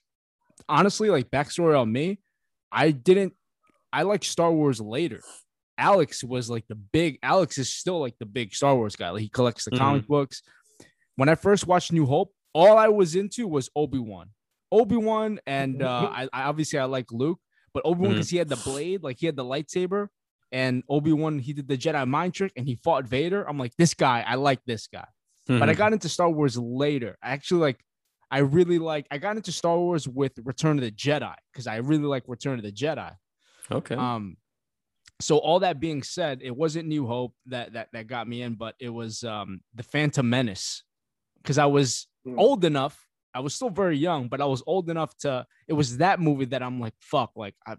honestly, 0.68 1.10
like 1.10 1.32
backstory 1.32 1.80
on 1.80 1.92
me, 1.92 2.20
I 2.72 2.92
didn't. 2.92 3.34
I 3.94 4.04
like 4.04 4.24
Star 4.24 4.52
Wars 4.52 4.82
later. 4.82 5.22
Alex 5.78 6.24
was 6.24 6.50
like 6.50 6.66
the 6.68 6.76
big. 6.76 7.18
Alex 7.24 7.58
is 7.58 7.74
still 7.74 8.00
like 8.00 8.16
the 8.20 8.26
big 8.26 8.54
Star 8.54 8.76
Wars 8.76 8.96
guy. 8.96 9.10
Like 9.10 9.22
he 9.22 9.30
collects 9.30 9.66
the 9.66 9.72
comic 9.72 10.08
books. 10.08 10.42
When 11.16 11.30
I 11.30 11.36
first 11.36 11.68
watched 11.68 11.92
New 11.92 12.06
Hope, 12.06 12.34
all 12.54 12.78
I 12.78 12.88
was 12.88 13.16
into 13.16 13.48
was 13.48 13.70
Obi 13.76 14.00
Wan, 14.00 14.30
Obi 14.72 14.96
Wan, 14.98 15.40
and 15.46 15.82
uh, 15.82 16.10
I, 16.12 16.28
I 16.34 16.44
obviously 16.44 16.80
I 16.80 16.86
like 16.86 17.12
Luke, 17.12 17.40
but 17.74 17.84
Obi 17.86 18.02
Wan 18.02 18.14
because 18.14 18.30
he 18.30 18.38
had 18.38 18.50
the 18.50 18.58
blade, 18.58 19.04
like 19.04 19.18
he 19.20 19.26
had 19.26 19.36
the 19.36 19.46
lightsaber, 19.46 20.08
and 20.52 20.84
Obi 20.90 21.14
Wan 21.14 21.40
he 21.40 21.54
did 21.54 21.68
the 21.68 21.78
Jedi 21.78 22.08
mind 22.08 22.34
trick 22.34 22.52
and 22.56 22.68
he 22.68 22.76
fought 22.76 23.06
Vader. 23.06 23.48
I'm 23.48 23.58
like, 23.58 23.76
this 23.78 23.94
guy, 23.94 24.24
I 24.28 24.36
like 24.36 24.64
this 24.66 24.88
guy 24.88 25.06
but 25.48 25.70
I 25.70 25.74
Mhm. 25.74 25.78
got 25.78 25.94
into 25.94 26.08
Star 26.08 26.30
Wars 26.30 26.56
later. 26.58 27.18
I 27.22 27.32
actually 27.32 27.62
like 27.62 27.84
I 28.30 28.40
really 28.40 28.80
like 28.80 29.08
I 29.12 29.18
got 29.18 29.36
into 29.38 29.52
Star 29.52 29.78
Wars 29.78 30.08
with 30.08 30.34
Return 30.44 30.78
of 30.78 30.84
the 30.84 30.92
Jedi 30.92 31.34
because 31.52 31.68
I 31.68 31.78
really 31.78 32.06
like 32.06 32.24
Return 32.28 32.58
of 32.60 32.64
the 32.64 32.72
Jedi. 32.72 33.16
okay. 33.72 33.96
Um 33.96 34.38
so 35.20 35.38
all 35.40 35.60
that 35.60 35.80
being 35.80 36.04
said, 36.04 36.40
it 36.42 36.56
wasn't 36.56 36.88
New 36.88 37.06
Hope 37.08 37.34
that 37.48 37.74
that 37.74 37.90
that 37.94 38.08
got 38.08 38.28
me 38.28 38.42
in, 38.44 38.54
but 38.56 38.76
it 38.80 38.90
was 38.90 39.24
um 39.24 39.62
the 39.74 39.84
Phantom 39.84 40.30
Menace 40.30 40.84
because 41.42 41.58
I 41.58 41.66
was 41.66 42.08
Hmm. 42.26 42.38
old 42.38 42.64
enough. 42.66 43.08
I 43.34 43.40
was 43.40 43.56
still 43.56 43.70
very 43.70 43.98
young, 43.98 44.28
but 44.28 44.42
I 44.42 44.46
was 44.46 44.62
old 44.68 44.90
enough 44.90 45.16
to 45.20 45.46
it 45.68 45.74
was 45.74 45.98
that 45.98 46.20
movie 46.20 46.46
that 46.46 46.62
I'm 46.62 46.80
like, 46.80 46.94
fuck, 47.00 47.32
like 47.36 47.56
I, 47.66 47.78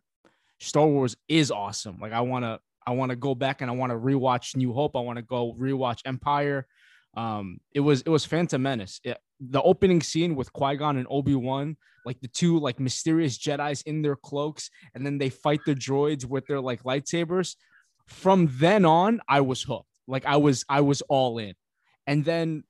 Star 0.61 0.87
Wars 0.87 1.17
is 1.29 1.51
awesome. 1.51 1.99
Like 2.01 2.13
I 2.13 2.21
wanna 2.23 2.59
I 2.87 2.93
wanna 2.93 3.15
go 3.17 3.35
back 3.35 3.61
and 3.61 3.71
I 3.71 3.75
wanna 3.75 3.95
rewatch 3.99 4.57
New 4.57 4.73
Hope. 4.73 4.97
I 4.97 5.01
wanna 5.01 5.23
go 5.23 5.55
rewatch 5.55 6.01
Empire. 6.05 6.67
Um, 7.15 7.61
it 7.73 7.81
was 7.81 8.01
it 8.03 8.09
was 8.09 8.25
Phantom 8.25 8.61
Menace. 8.63 9.01
It- 9.05 9.19
the 9.45 9.61
opening 9.63 10.01
scene 10.01 10.37
with 10.37 10.53
Qui 10.53 10.77
Gon 10.77 10.97
and 10.97 11.07
Obi 11.11 11.35
Wan, 11.35 11.77
like 12.07 12.21
the 12.21 12.29
two 12.29 12.59
like 12.61 12.79
mysterious 12.79 13.37
Jedi's 13.37 13.83
in 13.83 14.01
their 14.03 14.15
cloaks, 14.17 14.71
and 14.95 15.05
then 15.05 15.19
they 15.19 15.31
fight 15.31 15.61
the 15.67 15.75
droids 15.75 16.25
with 16.25 16.47
their 16.47 16.61
like 16.61 16.85
lightsabers. 16.85 17.57
From 18.07 18.49
then 18.53 18.85
on, 18.85 19.21
I 19.29 19.41
was 19.41 19.63
hooked. 19.63 19.89
Like 20.07 20.25
I 20.27 20.37
was 20.37 20.65
I 20.69 20.81
was 20.81 21.03
all 21.03 21.39
in, 21.39 21.55
and 22.07 22.25
then 22.25 22.63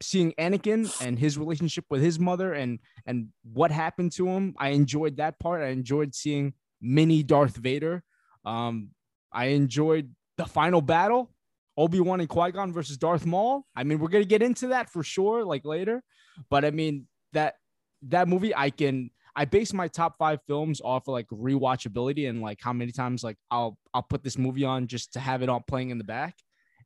seeing 0.00 0.32
Anakin 0.38 0.90
and 1.00 1.18
his 1.18 1.38
relationship 1.38 1.84
with 1.90 2.02
his 2.02 2.18
mother 2.18 2.52
and 2.52 2.78
and 3.06 3.28
what 3.52 3.70
happened 3.70 4.12
to 4.12 4.28
him, 4.28 4.54
I 4.58 4.70
enjoyed 4.70 5.16
that 5.16 5.38
part. 5.38 5.62
I 5.62 5.68
enjoyed 5.68 6.14
seeing 6.14 6.54
mini 6.80 7.22
Darth 7.22 7.56
Vader. 7.56 8.02
Um, 8.44 8.90
I 9.32 9.46
enjoyed 9.46 10.14
the 10.36 10.44
final 10.46 10.80
battle, 10.80 11.32
Obi 11.76 12.00
Wan 12.00 12.20
and 12.20 12.28
Qui 12.28 12.52
Gon 12.52 12.72
versus 12.72 12.96
Darth 12.98 13.26
Maul. 13.26 13.66
I 13.74 13.84
mean, 13.84 13.98
we're 13.98 14.08
gonna 14.08 14.24
get 14.24 14.42
into 14.42 14.68
that 14.68 14.90
for 14.90 15.02
sure, 15.02 15.44
like 15.44 15.64
later. 15.64 16.02
But 16.50 16.64
I 16.64 16.70
mean 16.70 17.06
that 17.32 17.54
that 18.02 18.28
movie, 18.28 18.54
I 18.54 18.70
can 18.70 19.10
I 19.34 19.44
base 19.44 19.72
my 19.72 19.88
top 19.88 20.16
five 20.18 20.40
films 20.46 20.80
off 20.82 21.08
of 21.08 21.12
like 21.12 21.26
rewatchability 21.28 22.28
and 22.28 22.40
like 22.40 22.58
how 22.62 22.72
many 22.72 22.92
times 22.92 23.24
like 23.24 23.36
I'll 23.50 23.78
I'll 23.94 24.02
put 24.02 24.22
this 24.22 24.38
movie 24.38 24.64
on 24.64 24.86
just 24.86 25.14
to 25.14 25.20
have 25.20 25.42
it 25.42 25.48
on 25.48 25.62
playing 25.66 25.90
in 25.90 25.98
the 25.98 26.04
back. 26.04 26.34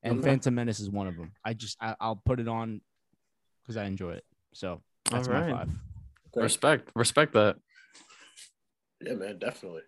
And 0.03 0.19
Okay. 0.19 0.29
Phantom 0.29 0.55
Menace 0.55 0.81
is 0.81 0.89
one 0.91 1.07
of 1.07 1.17
them. 1.17 1.33
I 1.45 1.53
just 1.55 1.77
I, 1.81 1.95
I'll 2.01 2.23
put 2.25 2.41
it 2.41 2.49
on 2.49 2.81
because 3.71 3.77
I 3.83 3.87
enjoy 3.87 4.11
it. 4.15 4.25
So 4.53 4.81
that's 5.11 5.29
my 5.29 5.35
Alright. 5.37 5.55
five. 5.55 5.69
Okay. 6.35 6.43
respect. 6.43 6.91
Respect 6.97 7.33
that. 7.35 7.57
Yeah, 9.01 9.15
man, 9.15 9.39
definitely. 9.39 9.83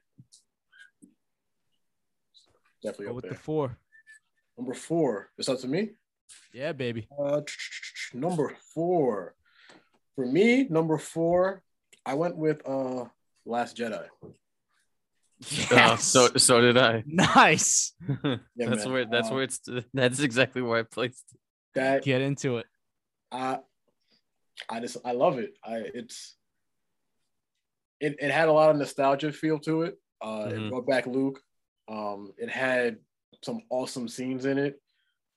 Definitely 2.85 3.07
Go 3.07 3.13
with 3.15 3.23
there. 3.25 3.33
the 3.33 3.39
four. 3.39 3.77
Number 4.57 4.75
four. 4.75 5.31
It's 5.37 5.49
up 5.49 5.59
to 5.61 5.69
me. 5.69 5.91
Yeah, 6.55 6.73
baby. 6.73 7.09
Uh, 7.19 7.41
number 8.15 8.55
four. 8.73 9.35
For 10.15 10.27
me, 10.27 10.67
number 10.69 10.99
four, 10.99 11.63
I 12.07 12.15
went 12.15 12.37
with 12.37 12.61
uh 12.69 13.07
Last 13.45 13.77
Jedi. 13.77 14.07
Uh, 15.73 15.97
so 15.97 16.29
so 16.37 16.61
did 16.61 16.79
I. 16.79 17.03
nice. 17.07 17.93
Yeah, 18.55 18.69
that's 18.69 18.85
man. 18.85 18.93
where 18.93 19.05
that's 19.07 19.31
Uh, 19.31 19.35
where 19.35 19.43
it's 19.43 19.61
that's 19.93 20.21
exactly 20.21 20.63
where 20.63 20.79
I 20.79 20.83
placed. 20.85 21.25
it. 21.35 21.41
That 21.75 22.03
Get 22.05 22.21
into 22.21 22.59
it. 22.59 22.67
I 23.33 23.59
I 24.69 24.81
just 24.81 24.97
I 25.05 25.13
love 25.13 25.39
it. 25.39 25.55
I 25.65 25.77
it's 25.95 26.37
it, 28.01 28.17
it 28.21 28.31
had 28.31 28.49
a 28.49 28.53
lot 28.53 28.71
of 28.71 28.77
nostalgia 28.77 29.33
feel 29.33 29.59
to 29.61 29.83
it. 29.83 29.99
Uh 30.21 30.47
Mhm. 30.47 30.67
it 30.67 30.71
brought 30.71 30.87
back 30.87 31.07
Luke. 31.07 31.41
Um 31.89 32.33
it 32.39 32.49
had 32.49 32.99
some 33.43 33.61
awesome 33.71 34.09
scenes 34.09 34.45
in 34.45 34.59
it. 34.59 34.81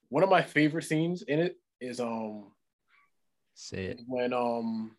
One 0.10 0.24
of 0.24 0.30
my 0.30 0.42
favorite 0.42 0.84
scenes 0.84 1.22
in 1.24 1.40
it 1.40 1.56
is 1.82 2.00
um 2.00 2.52
Say 3.56 3.86
it. 3.86 4.02
when 4.08 4.34
um 4.34 4.96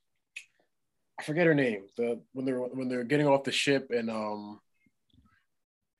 I 1.19 1.23
forget 1.23 1.47
her 1.47 1.55
name. 1.55 1.87
The 1.97 2.21
when 2.33 2.45
they're 2.45 2.61
when 2.61 2.89
they're 2.89 3.05
getting 3.05 3.27
off 3.27 3.45
the 3.45 3.53
ship 3.53 3.91
and 3.91 4.11
um 4.11 4.61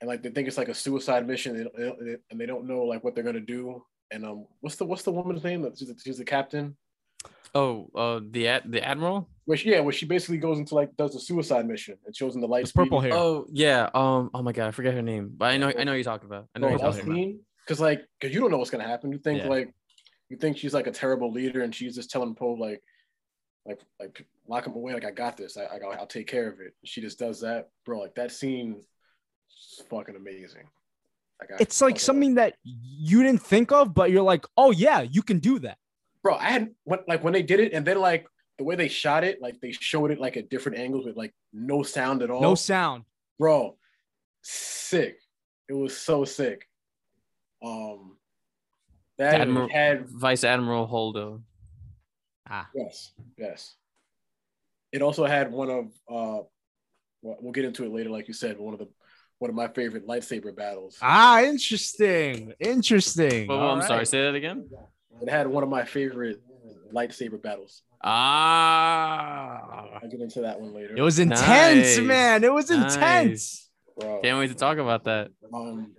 and 0.01 0.09
like 0.09 0.23
they 0.23 0.31
think 0.31 0.47
it's 0.47 0.59
like 0.59 0.69
a 0.69 0.75
suicide 0.75 1.27
mission 1.27 1.57
and 1.57 1.71
they, 2.07 2.17
and 2.31 2.39
they 2.41 2.45
don't 2.47 2.67
know 2.67 2.83
like 2.85 3.03
what 3.03 3.15
they're 3.15 3.25
gonna 3.25 3.41
do. 3.41 3.83
And 4.11 4.25
um 4.25 4.47
what's 4.61 4.77
the 4.77 4.85
what's 4.85 5.03
the 5.05 5.13
woman's 5.13 5.43
name? 5.43 5.67
She's 5.75 5.89
the, 5.89 5.99
she's 6.03 6.19
the 6.19 6.25
captain. 6.25 6.77
Oh, 7.55 7.89
uh, 7.95 8.21
the 8.31 8.49
ad- 8.49 8.65
the 8.67 8.85
admiral. 8.87 9.29
Which 9.47 9.65
yeah, 9.65 9.81
where 9.81 9.93
she 9.93 10.05
basically 10.07 10.39
goes 10.39 10.59
into 10.59 10.75
like 10.75 10.97
does 10.97 11.15
a 11.15 11.21
suicide 11.21 11.67
mission 11.67 11.97
and 12.05 12.15
shows 12.15 12.33
them 12.33 12.43
the 12.43 12.49
light 12.49 12.67
The 12.67 12.73
purple 12.73 13.01
hair. 13.01 13.15
Oh 13.15 13.47
yeah. 13.51 13.89
Um. 13.95 14.31
Oh 14.35 14.43
my 14.43 14.53
god, 14.53 14.69
I 14.69 14.71
forget 14.73 14.93
her 14.95 15.03
name, 15.03 15.33
but 15.37 15.47
I 15.47 15.57
know 15.57 15.69
I 15.77 15.85
know 15.85 15.93
who 15.93 15.97
you're 15.99 16.05
talking 16.05 16.27
about. 16.27 16.49
I 16.55 16.59
know 16.59 16.69
Bro, 16.69 16.77
who 16.79 16.83
you're 16.85 16.93
that 16.93 16.99
talking 17.01 17.15
scene, 17.15 17.41
because 17.65 17.81
like, 17.81 18.05
because 18.21 18.35
you 18.35 18.41
don't 18.41 18.51
know 18.51 18.59
what's 18.59 18.71
gonna 18.71 18.87
happen. 18.87 19.13
You 19.13 19.19
think 19.19 19.43
Yeah. 19.43 19.49
like, 19.49 19.73
you 20.29 20.37
think 20.37 20.59
she's 20.59 20.75
like 20.75 20.87
a 20.87 20.91
terrible 20.91 21.31
leader, 21.33 21.63
and 21.63 21.75
she's 21.75 21.95
just 21.95 22.11
telling 22.11 22.35
Poe 22.35 22.55
like, 22.55 22.83
like, 23.65 23.81
like 24.01 24.27
lock 24.49 24.67
him 24.67 24.75
away. 24.75 24.93
Like 24.95 25.05
I 25.05 25.13
got 25.13 25.37
this. 25.37 25.57
I, 25.57 25.63
I 25.65 25.79
I'll 25.99 26.07
take 26.07 26.27
care 26.27 26.49
of 26.49 26.61
it. 26.61 26.75
She 26.85 27.01
just 27.01 27.19
does 27.19 27.41
that, 27.43 27.69
bro. 27.85 28.01
Like 28.01 28.17
that 28.17 28.33
scene, 28.33 28.83
is 29.51 29.83
fucking 29.89 30.17
amazing. 30.17 30.65
Like, 31.41 31.53
I 31.53 31.57
It's 31.61 31.81
like 31.81 31.93
fucking- 31.95 32.01
something 32.01 32.35
that 32.35 32.55
you 32.65 33.23
didn't 33.23 33.43
think 33.43 33.71
of, 33.73 33.95
but 33.95 34.11
you're 34.11 34.23
like, 34.23 34.45
oh 34.57 34.73
yeah, 34.73 35.03
you 35.03 35.23
can 35.23 35.39
do 35.39 35.59
that. 35.61 35.79
Bro. 36.27 36.35
I 36.37 36.51
had 36.51 36.71
when 36.85 36.99
like 37.07 37.23
when 37.23 37.33
they 37.33 37.43
did 37.43 37.61
it, 37.61 37.73
and 37.73 37.87
then 37.87 37.99
like 38.01 38.27
the 38.59 38.65
way 38.65 38.75
they 38.75 38.89
shot 38.89 39.23
it, 39.23 39.41
like 39.41 39.61
they 39.61 39.71
showed 39.73 40.11
it 40.11 40.19
like 40.19 40.37
at 40.37 40.49
different 40.51 40.79
angles 40.79 41.05
with 41.07 41.17
like 41.17 41.33
no 41.53 41.83
sound 41.83 42.23
at 42.23 42.31
all. 42.31 42.41
No 42.41 42.55
sound. 42.55 43.05
bro 43.39 43.77
sick 44.43 45.19
it 45.69 45.73
was 45.73 45.97
so 45.97 46.25
sick 46.25 46.69
um 47.65 48.17
that 49.19 49.41
Admiral- 49.41 49.69
had 49.69 50.09
Vice 50.09 50.45
Admiral 50.45 50.87
Holdo. 50.87 51.43
Ah, 52.49 52.69
yes 52.75 53.13
yes 53.37 53.75
it 54.93 55.03
also 55.03 55.25
had 55.27 55.51
one 55.51 55.69
of 55.71 55.85
uh 56.09 56.43
well, 57.23 57.37
we'll 57.41 57.53
get 57.53 57.65
into 57.65 57.85
it 57.85 57.91
later 57.93 58.11
like 58.11 58.29
you 58.29 58.35
said 58.35 58.57
one 58.59 58.73
of 58.73 58.79
the 58.79 58.89
one 59.39 59.51
of 59.51 59.57
my 59.57 59.67
favorite 59.69 60.07
lightsaber 60.07 60.55
battles 60.55 60.97
ah, 61.03 61.43
interesting, 61.43 62.53
interesting. 62.61 63.49
Well, 63.49 63.59
All 63.59 63.75
I'm 63.77 63.83
sorry. 63.83 63.99
right. 63.99 64.09
Say 64.09 64.23
that 64.23 64.35
again. 64.35 64.69
It 65.21 65.31
had 65.31 65.47
one 65.47 65.63
of 65.63 65.69
my 65.69 65.85
favorite 65.85 66.41
lightsaber 66.93 67.41
battles 67.43 67.83
Ah. 68.03 69.99
i'll 70.03 70.09
get 70.09 70.21
into 70.21 70.43
that 70.43 70.61
one 70.61 70.73
later 70.73 70.95
It 70.97 71.01
was 71.03 71.19
intense, 71.19 71.97
Nice. 71.97 71.99
man. 71.99 72.45
It 72.45 72.53
was 72.53 72.71
Nice. 72.71 72.95
intense. 72.95 73.71
bro. 73.99 74.21
Can't 74.23 74.39
wait 74.39 74.49
to 74.49 74.55
talk 74.55 74.79
about 74.79 75.05
that. 75.05 75.31
Um, 75.53 75.95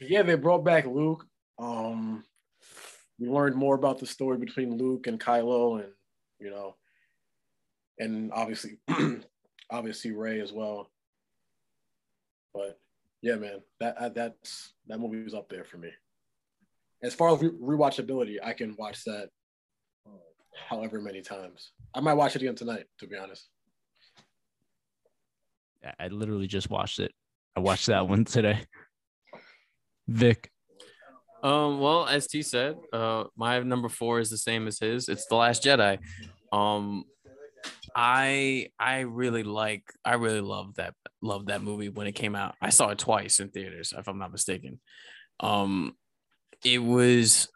yeah, 0.00 0.22
they 0.22 0.34
brought 0.34 0.64
back 0.64 0.86
Luke. 0.86 1.24
Um, 1.58 2.24
we 3.18 3.28
learned 3.28 3.54
more 3.54 3.74
about 3.74 3.98
the 3.98 4.06
story 4.06 4.38
between 4.38 4.76
Luke 4.78 5.06
and 5.06 5.20
Kylo, 5.20 5.80
and 5.84 5.92
you 6.40 6.50
know, 6.50 6.74
and 7.98 8.32
obviously, 8.32 8.78
obviously 9.70 10.10
Rey 10.12 10.40
as 10.40 10.52
well. 10.52 10.90
But 12.54 12.80
yeah, 13.20 13.36
man, 13.36 13.60
that 13.80 14.14
that's 14.14 14.72
that 14.88 14.98
movie 14.98 15.22
was 15.22 15.34
up 15.34 15.48
there 15.48 15.64
for 15.64 15.76
me. 15.78 15.90
As 17.02 17.14
far 17.14 17.34
as 17.34 17.42
re- 17.42 17.50
rewatchability, 17.50 18.36
I 18.42 18.52
can 18.52 18.76
watch 18.78 19.04
that 19.04 19.28
however 20.68 21.00
many 21.00 21.20
times. 21.20 21.72
I 21.94 22.00
might 22.00 22.14
watch 22.14 22.36
it 22.36 22.42
again 22.42 22.54
tonight, 22.54 22.84
to 23.00 23.06
be 23.06 23.16
honest. 23.16 23.48
I 25.98 26.08
literally 26.08 26.46
just 26.46 26.70
watched 26.70 27.00
it. 27.00 27.12
I 27.56 27.60
watched 27.60 27.86
that 27.86 28.08
one 28.08 28.24
today. 28.24 28.60
Vic. 30.06 30.50
Um, 31.42 31.80
well, 31.80 32.06
as 32.06 32.28
T 32.28 32.42
said, 32.42 32.76
uh, 32.92 33.24
my 33.36 33.58
number 33.60 33.88
four 33.88 34.20
is 34.20 34.30
the 34.30 34.38
same 34.38 34.68
as 34.68 34.78
his. 34.78 35.08
It's 35.08 35.26
The 35.26 35.34
Last 35.34 35.64
Jedi. 35.64 35.98
Um, 36.52 37.04
I 37.94 38.68
I 38.78 39.00
really 39.00 39.42
like 39.42 39.84
I 40.04 40.14
really 40.14 40.40
love 40.40 40.76
that 40.76 40.94
love 41.20 41.46
that 41.46 41.62
movie 41.62 41.88
when 41.88 42.06
it 42.06 42.12
came 42.12 42.36
out. 42.36 42.54
I 42.60 42.70
saw 42.70 42.90
it 42.90 42.98
twice 42.98 43.40
in 43.40 43.48
theaters, 43.50 43.92
if 43.96 44.08
I'm 44.08 44.18
not 44.18 44.32
mistaken. 44.32 44.80
Um, 45.40 45.94
it 46.64 46.78
was 46.78 47.48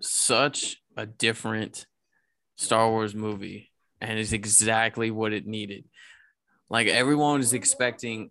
such 0.00 0.76
a 0.96 1.06
different 1.06 1.86
Star 2.56 2.90
Wars 2.90 3.14
movie, 3.14 3.70
and 4.00 4.18
it's 4.18 4.32
exactly 4.32 5.10
what 5.10 5.32
it 5.32 5.46
needed. 5.46 5.84
Like 6.68 6.86
everyone 6.86 7.40
is 7.40 7.52
expecting, 7.52 8.30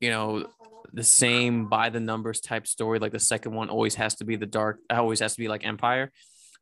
you 0.00 0.10
know, 0.10 0.46
the 0.92 1.04
same 1.04 1.68
by 1.68 1.88
the 1.90 2.00
numbers 2.00 2.40
type 2.40 2.66
story. 2.66 2.98
Like 2.98 3.12
the 3.12 3.18
second 3.20 3.52
one 3.54 3.68
always 3.70 3.94
has 3.96 4.16
to 4.16 4.24
be 4.24 4.36
the 4.36 4.46
dark, 4.46 4.78
always 4.90 5.20
has 5.20 5.34
to 5.34 5.38
be 5.40 5.48
like 5.48 5.64
Empire. 5.64 6.10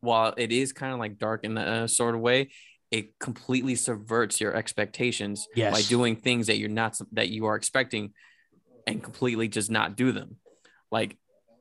while 0.01 0.33
it 0.37 0.53
is 0.53 0.73
kind 0.73 0.93
of 0.93 1.01
like 1.01 1.19
dark 1.19 1.45
in 1.45 1.59
a 1.59 1.89
sort 1.89 2.15
of 2.15 2.21
way, 2.21 2.51
it 2.93 3.19
completely 3.19 3.75
subverts 3.75 4.41
your 4.41 4.55
expectations 4.55 5.49
Yes. 5.57 5.73
by 5.75 5.83
doing 5.83 6.15
things 6.15 6.47
that 6.47 6.57
you're 6.59 6.69
not 6.69 6.97
that 7.13 7.31
you 7.31 7.47
are 7.47 7.57
expecting 7.57 8.13
and 8.87 9.03
completely 9.03 9.49
just 9.49 9.71
not 9.71 9.97
do 9.97 10.13
them. 10.13 10.37
Like 10.93 11.17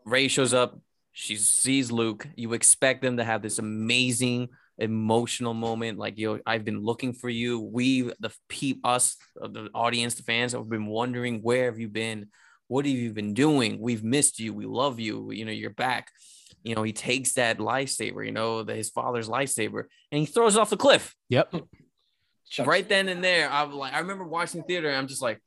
Rey 0.06 0.28
shows 0.28 0.54
up, 0.54 0.80
she 1.20 1.36
sees 1.36 1.92
Luke, 1.92 2.28
you 2.36 2.54
expect 2.54 3.02
them 3.02 3.18
to 3.18 3.24
have 3.24 3.42
this 3.42 3.58
amazing 3.58 4.50
emotional 4.78 5.56
moment 5.56 5.98
like 5.98 6.20
yo 6.20 6.38
I've 6.46 6.64
been 6.64 6.84
looking 6.84 7.12
for 7.12 7.28
you. 7.28 7.60
We 7.60 8.12
the 8.20 8.32
peep 8.50 8.86
us 8.86 9.18
uh, 9.42 9.48
the 9.48 9.70
audience, 9.74 10.14
the 10.14 10.22
fans 10.22 10.52
have 10.54 10.70
been 10.70 10.86
wondering 10.86 11.40
where 11.42 11.66
have 11.66 11.80
you 11.80 11.88
been? 11.90 12.28
What 12.68 12.86
have 12.86 12.94
you 12.94 13.12
been 13.14 13.34
doing? 13.34 13.80
We've 13.80 14.04
missed 14.04 14.40
you. 14.40 14.54
We 14.54 14.68
love 14.68 15.00
you. 15.00 15.32
You 15.32 15.46
know, 15.46 15.52
you're 15.52 15.72
back. 15.72 16.12
You 16.62 16.76
know, 16.76 16.84
he 16.84 16.94
takes 16.94 17.34
that 17.34 17.58
lightsaber, 17.58 18.24
you 18.24 18.32
know, 18.32 18.62
the, 18.62 18.76
his 18.76 18.92
father's 18.92 19.28
lightsaber, 19.28 19.86
and 20.12 20.20
he 20.20 20.28
throws 20.28 20.56
it 20.56 20.60
off 20.60 20.70
the 20.70 20.78
cliff 20.78 21.16
Yep. 21.30 21.56
Shucks. 22.48 22.68
right 22.68 22.88
then 22.88 23.10
and 23.10 23.24
there. 23.24 23.50
I'm 23.50 23.72
like, 23.74 23.94
I 23.94 24.00
remember 24.00 24.26
watching 24.26 24.62
theater. 24.62 24.88
And 24.90 24.98
I'm 24.98 25.08
just 25.08 25.24
like, 25.24 25.42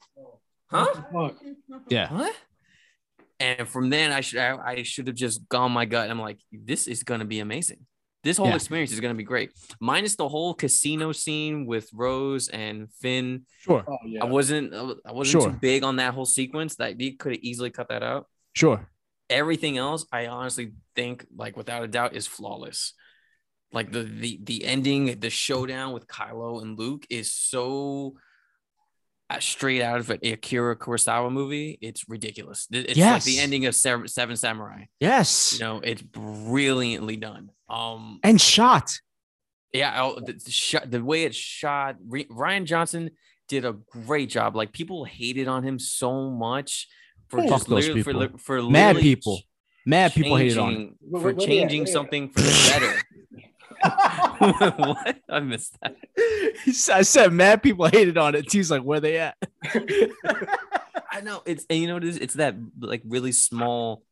huh? 0.68 1.30
Yeah. 1.88 2.12
What? 2.12 2.34
And 3.40 3.66
from 3.66 3.88
then, 3.90 4.12
I 4.12 4.20
should 4.20 4.38
I, 4.38 4.56
I 4.64 4.82
should 4.82 5.06
have 5.06 5.16
just 5.16 5.48
gone 5.48 5.72
my 5.72 5.86
gut. 5.86 6.10
I'm 6.10 6.20
like, 6.20 6.38
this 6.52 6.86
is 6.86 7.02
gonna 7.02 7.24
be 7.24 7.40
amazing. 7.40 7.86
This 8.22 8.36
whole 8.36 8.48
Yeah. 8.48 8.56
experience 8.56 8.92
is 8.92 9.00
gonna 9.00 9.14
be 9.14 9.24
great. 9.24 9.50
Minus 9.80 10.14
the 10.16 10.28
whole 10.28 10.52
casino 10.52 11.10
scene 11.12 11.64
with 11.64 11.88
Rose 11.94 12.48
and 12.48 12.92
Finn. 13.00 13.46
Sure. 13.60 13.82
Oh 13.88 13.96
yeah. 14.04 14.22
I 14.22 14.26
wasn't 14.26 14.74
I 14.74 15.12
wasn't 15.12 15.42
Sure. 15.42 15.50
too 15.50 15.56
big 15.58 15.82
on 15.84 15.96
that 15.96 16.12
whole 16.14 16.26
sequence. 16.26 16.76
That 16.76 16.98
they 16.98 17.12
could 17.12 17.32
have 17.32 17.42
easily 17.42 17.70
cut 17.70 17.88
that 17.88 18.02
out. 18.02 18.28
Sure. 18.54 18.86
Everything 19.30 19.78
else, 19.78 20.04
I 20.12 20.26
honestly 20.26 20.72
think, 20.94 21.24
like 21.34 21.56
without 21.56 21.82
a 21.84 21.88
doubt, 21.88 22.14
is 22.14 22.26
flawless. 22.26 22.92
Like 23.72 23.90
the 23.92 24.02
the 24.02 24.38
the 24.42 24.64
ending, 24.64 25.18
the 25.20 25.30
showdown 25.30 25.92
with 25.94 26.06
Kylo 26.06 26.60
and 26.60 26.78
Luke 26.78 27.06
is 27.08 27.32
so 27.32 28.16
uh, 28.16 28.20
straight 29.38 29.80
out 29.82 30.00
of 30.00 30.10
an 30.10 30.18
Akira 30.24 30.76
Kurosawa 30.76 31.30
movie. 31.30 31.78
It's 31.80 32.08
ridiculous. 32.08 32.66
It- 32.72 32.90
It's 32.90 32.98
like 32.98 33.22
the 33.22 33.38
ending 33.38 33.66
of 33.66 33.74
Seven, 33.76 34.08
Seven 34.08 34.36
Samurai. 34.36 34.84
Yes. 34.98 35.52
You 35.54 35.60
know, 35.60 35.80
it's 35.82 36.02
brilliantly 36.02 37.16
done. 37.16 37.50
Um, 37.68 38.18
And 38.24 38.40
shot. 38.40 38.90
yeah, 39.72 40.02
oh, 40.02 40.18
the, 40.20 40.32
the 40.32 40.50
shot, 40.50 40.90
the 40.90 41.02
way 41.04 41.24
it's 41.24 41.36
shot, 41.36 41.96
Re- 42.06 42.24
Rian 42.26 42.64
Johnson 42.64 43.10
did 43.48 43.64
a 43.64 43.72
great 43.72 44.30
job. 44.30 44.56
Like 44.56 44.72
people 44.72 45.04
hated 45.04 45.46
on 45.48 45.62
him 45.62 45.78
so 45.78 46.30
much 46.30 46.88
for 47.28 47.38
Fuck 47.40 47.48
just 47.48 47.68
those 47.68 47.86
literally, 47.88 48.02
for, 48.02 48.12
people. 48.12 48.20
li- 48.26 48.38
for 48.38 48.62
Mad 48.62 48.96
people. 48.96 49.40
Mad 49.86 50.12
people 50.12 50.36
hated 50.36 50.58
on 50.58 50.72
him. 50.74 50.96
for 51.10 51.20
where 51.20 51.32
they 51.32 51.42
at? 51.42 51.46
changing 51.48 51.80
Where 51.80 51.86
they 51.86 51.90
at? 51.90 51.94
something 51.94 52.28
for 52.30 52.40
the 52.40 52.68
better. 52.72 53.02
what? 54.38 55.18
I 55.28 55.40
missed 55.40 55.76
that. 55.80 55.96
I 56.92 57.02
said 57.02 57.32
mad 57.32 57.62
people 57.62 57.86
hated 57.86 58.18
on 58.18 58.34
it. 58.34 58.50
He's 58.50 58.70
like, 58.70 58.82
where 58.82 59.00
they 59.00 59.18
at? 59.18 59.36
I 61.12 61.20
know 61.22 61.42
it's 61.46 61.66
and 61.68 61.78
you 61.78 61.86
know 61.86 61.96
it 61.96 62.04
is? 62.04 62.16
It's 62.18 62.34
that 62.34 62.56
like 62.80 63.02
really 63.04 63.32
small 63.32 64.02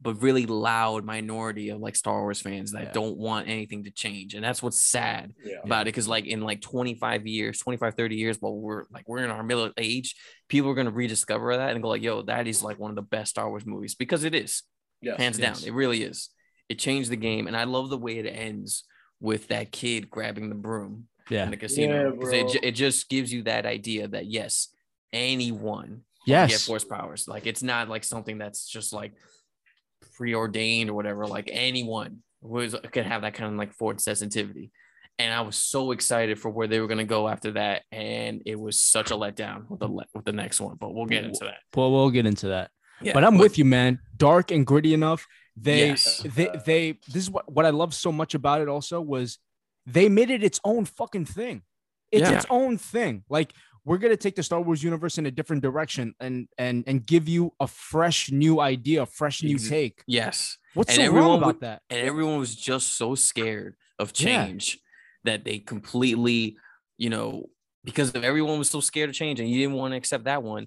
but 0.00 0.22
really 0.22 0.46
loud 0.46 1.04
minority 1.04 1.70
of 1.70 1.80
like 1.80 1.96
Star 1.96 2.20
Wars 2.20 2.40
fans 2.40 2.70
that 2.72 2.84
Yeah. 2.84 2.92
don't 2.92 3.16
want 3.16 3.48
anything 3.48 3.84
to 3.84 3.90
change. 3.90 4.34
And 4.34 4.44
that's 4.44 4.62
what's 4.62 4.80
sad 4.80 5.34
yeah. 5.44 5.56
about 5.64 5.82
it. 5.82 5.86
Because 5.86 6.06
like 6.06 6.26
in 6.26 6.40
like 6.40 6.60
25 6.60 7.26
years, 7.26 7.58
25, 7.58 7.94
30 7.94 8.14
years, 8.14 8.36
while 8.38 8.54
we're 8.54 8.84
like 8.92 9.08
we're 9.08 9.24
in 9.24 9.30
our 9.30 9.42
middle 9.42 9.72
age, 9.76 10.14
people 10.48 10.70
are 10.70 10.74
gonna 10.74 10.92
rediscover 10.92 11.56
that 11.56 11.72
and 11.72 11.82
go 11.82 11.88
like, 11.88 12.02
yo, 12.02 12.22
that 12.22 12.46
is 12.46 12.62
like 12.62 12.78
one 12.78 12.90
of 12.90 12.96
the 12.96 13.02
best 13.02 13.30
Star 13.30 13.48
Wars 13.48 13.66
movies 13.66 13.94
because 13.94 14.24
it 14.24 14.34
is. 14.34 14.62
Yes. 15.00 15.18
hands 15.18 15.38
yes. 15.38 15.60
down. 15.60 15.68
It 15.68 15.74
really 15.74 16.02
is. 16.02 16.30
It 16.68 16.78
changed 16.78 17.10
the 17.10 17.16
game. 17.16 17.46
And 17.46 17.56
I 17.56 17.64
love 17.64 17.88
the 17.88 17.98
way 17.98 18.18
it 18.18 18.26
ends 18.26 18.84
with 19.20 19.48
that 19.48 19.72
kid 19.72 20.10
grabbing 20.10 20.48
the 20.48 20.54
broom 20.54 21.08
Yeah. 21.30 21.44
in 21.44 21.50
the 21.50 21.56
casino. 21.56 22.12
Yeah, 22.14 22.20
'Cause 22.20 22.32
it, 22.54 22.64
it 22.64 22.72
just 22.72 23.08
gives 23.08 23.32
you 23.32 23.42
that 23.44 23.66
idea 23.66 24.08
that 24.08 24.26
yes, 24.26 24.68
anyone 25.12 26.02
can 26.26 26.48
get 26.48 26.60
force 26.60 26.84
powers. 26.84 27.26
Like 27.26 27.46
it's 27.46 27.62
not 27.62 27.88
like 27.88 28.04
something 28.04 28.38
that's 28.38 28.68
just 28.68 28.92
like 28.92 29.12
preordained 30.16 30.90
or 30.90 30.94
whatever. 30.94 31.26
Like 31.26 31.48
anyone 31.52 32.18
was 32.40 32.74
could 32.92 33.06
have 33.06 33.22
that 33.22 33.34
kind 33.34 33.52
of 33.52 33.58
like 33.58 33.72
force 33.74 34.04
sensitivity. 34.04 34.70
And 35.20 35.34
I 35.34 35.40
was 35.40 35.56
so 35.56 35.90
excited 35.90 36.38
for 36.38 36.48
where 36.48 36.68
they 36.68 36.78
were 36.80 36.86
gonna 36.86 37.04
go 37.04 37.28
after 37.28 37.50
that, 37.52 37.82
and 37.90 38.40
it 38.46 38.54
was 38.58 38.80
such 38.80 39.10
a 39.10 39.14
letdown 39.14 39.68
with 39.68 39.80
the 39.80 39.88
le- 39.88 40.06
with 40.14 40.24
the 40.24 40.32
next 40.32 40.60
one. 40.60 40.76
But 40.78 40.94
we'll 40.94 41.06
get 41.06 41.24
into 41.24 41.44
that. 41.44 41.56
Well, 41.74 41.90
we'll 41.90 42.10
get 42.10 42.24
into 42.26 42.48
that. 42.48 42.70
Yeah, 43.00 43.14
but 43.14 43.24
I'm 43.24 43.36
with 43.38 43.58
you, 43.58 43.64
man. 43.64 43.98
Dark 44.16 44.52
and 44.52 44.64
gritty 44.64 44.94
enough. 44.94 45.26
They, 45.60 45.88
Yes. 45.88 46.20
they, 46.24 46.48
they. 46.64 46.92
This 47.08 47.24
is 47.24 47.30
what 47.30 47.50
what 47.50 47.66
I 47.66 47.70
love 47.70 47.94
so 47.94 48.12
much 48.12 48.34
about 48.34 48.60
it. 48.60 48.68
Also, 48.68 49.00
was 49.00 49.38
they 49.86 50.08
made 50.08 50.30
it 50.30 50.42
its 50.44 50.60
own 50.64 50.84
fucking 50.84 51.24
thing. 51.26 51.62
It's 52.12 52.28
Yeah. 52.28 52.36
its 52.36 52.46
own 52.50 52.78
thing. 52.78 53.24
Like 53.28 53.52
we're 53.84 53.98
gonna 53.98 54.16
take 54.16 54.36
the 54.36 54.42
Star 54.42 54.60
Wars 54.60 54.82
universe 54.82 55.18
in 55.18 55.26
a 55.26 55.30
different 55.30 55.62
direction 55.62 56.14
and 56.20 56.46
and 56.58 56.84
and 56.86 57.04
give 57.06 57.28
you 57.28 57.52
a 57.58 57.66
fresh 57.66 58.30
new 58.30 58.60
idea, 58.60 59.02
a 59.02 59.06
fresh 59.06 59.42
new 59.42 59.54
Ex- 59.56 59.68
take. 59.68 60.02
Yes. 60.06 60.58
What's 60.74 60.96
and 60.96 61.06
so 61.08 61.12
wrong 61.14 61.38
about 61.38 61.46
would- 61.46 61.60
that? 61.60 61.82
and 61.90 61.98
everyone 62.06 62.38
was 62.38 62.54
just 62.54 62.96
so 62.96 63.14
scared 63.14 63.74
of 63.98 64.12
Yeah. 64.14 64.46
change 64.46 64.78
that 65.24 65.44
they 65.44 65.58
completely, 65.58 66.56
you 66.98 67.10
know, 67.10 67.48
because 67.84 68.14
of 68.14 68.22
everyone 68.24 68.58
was 68.58 68.70
so 68.70 68.80
scared 68.80 69.08
of 69.10 69.16
change 69.16 69.40
and 69.40 69.48
you 69.50 69.58
didn't 69.58 69.74
want 69.76 69.92
to 69.92 69.96
accept 69.96 70.24
that 70.24 70.42
one. 70.42 70.66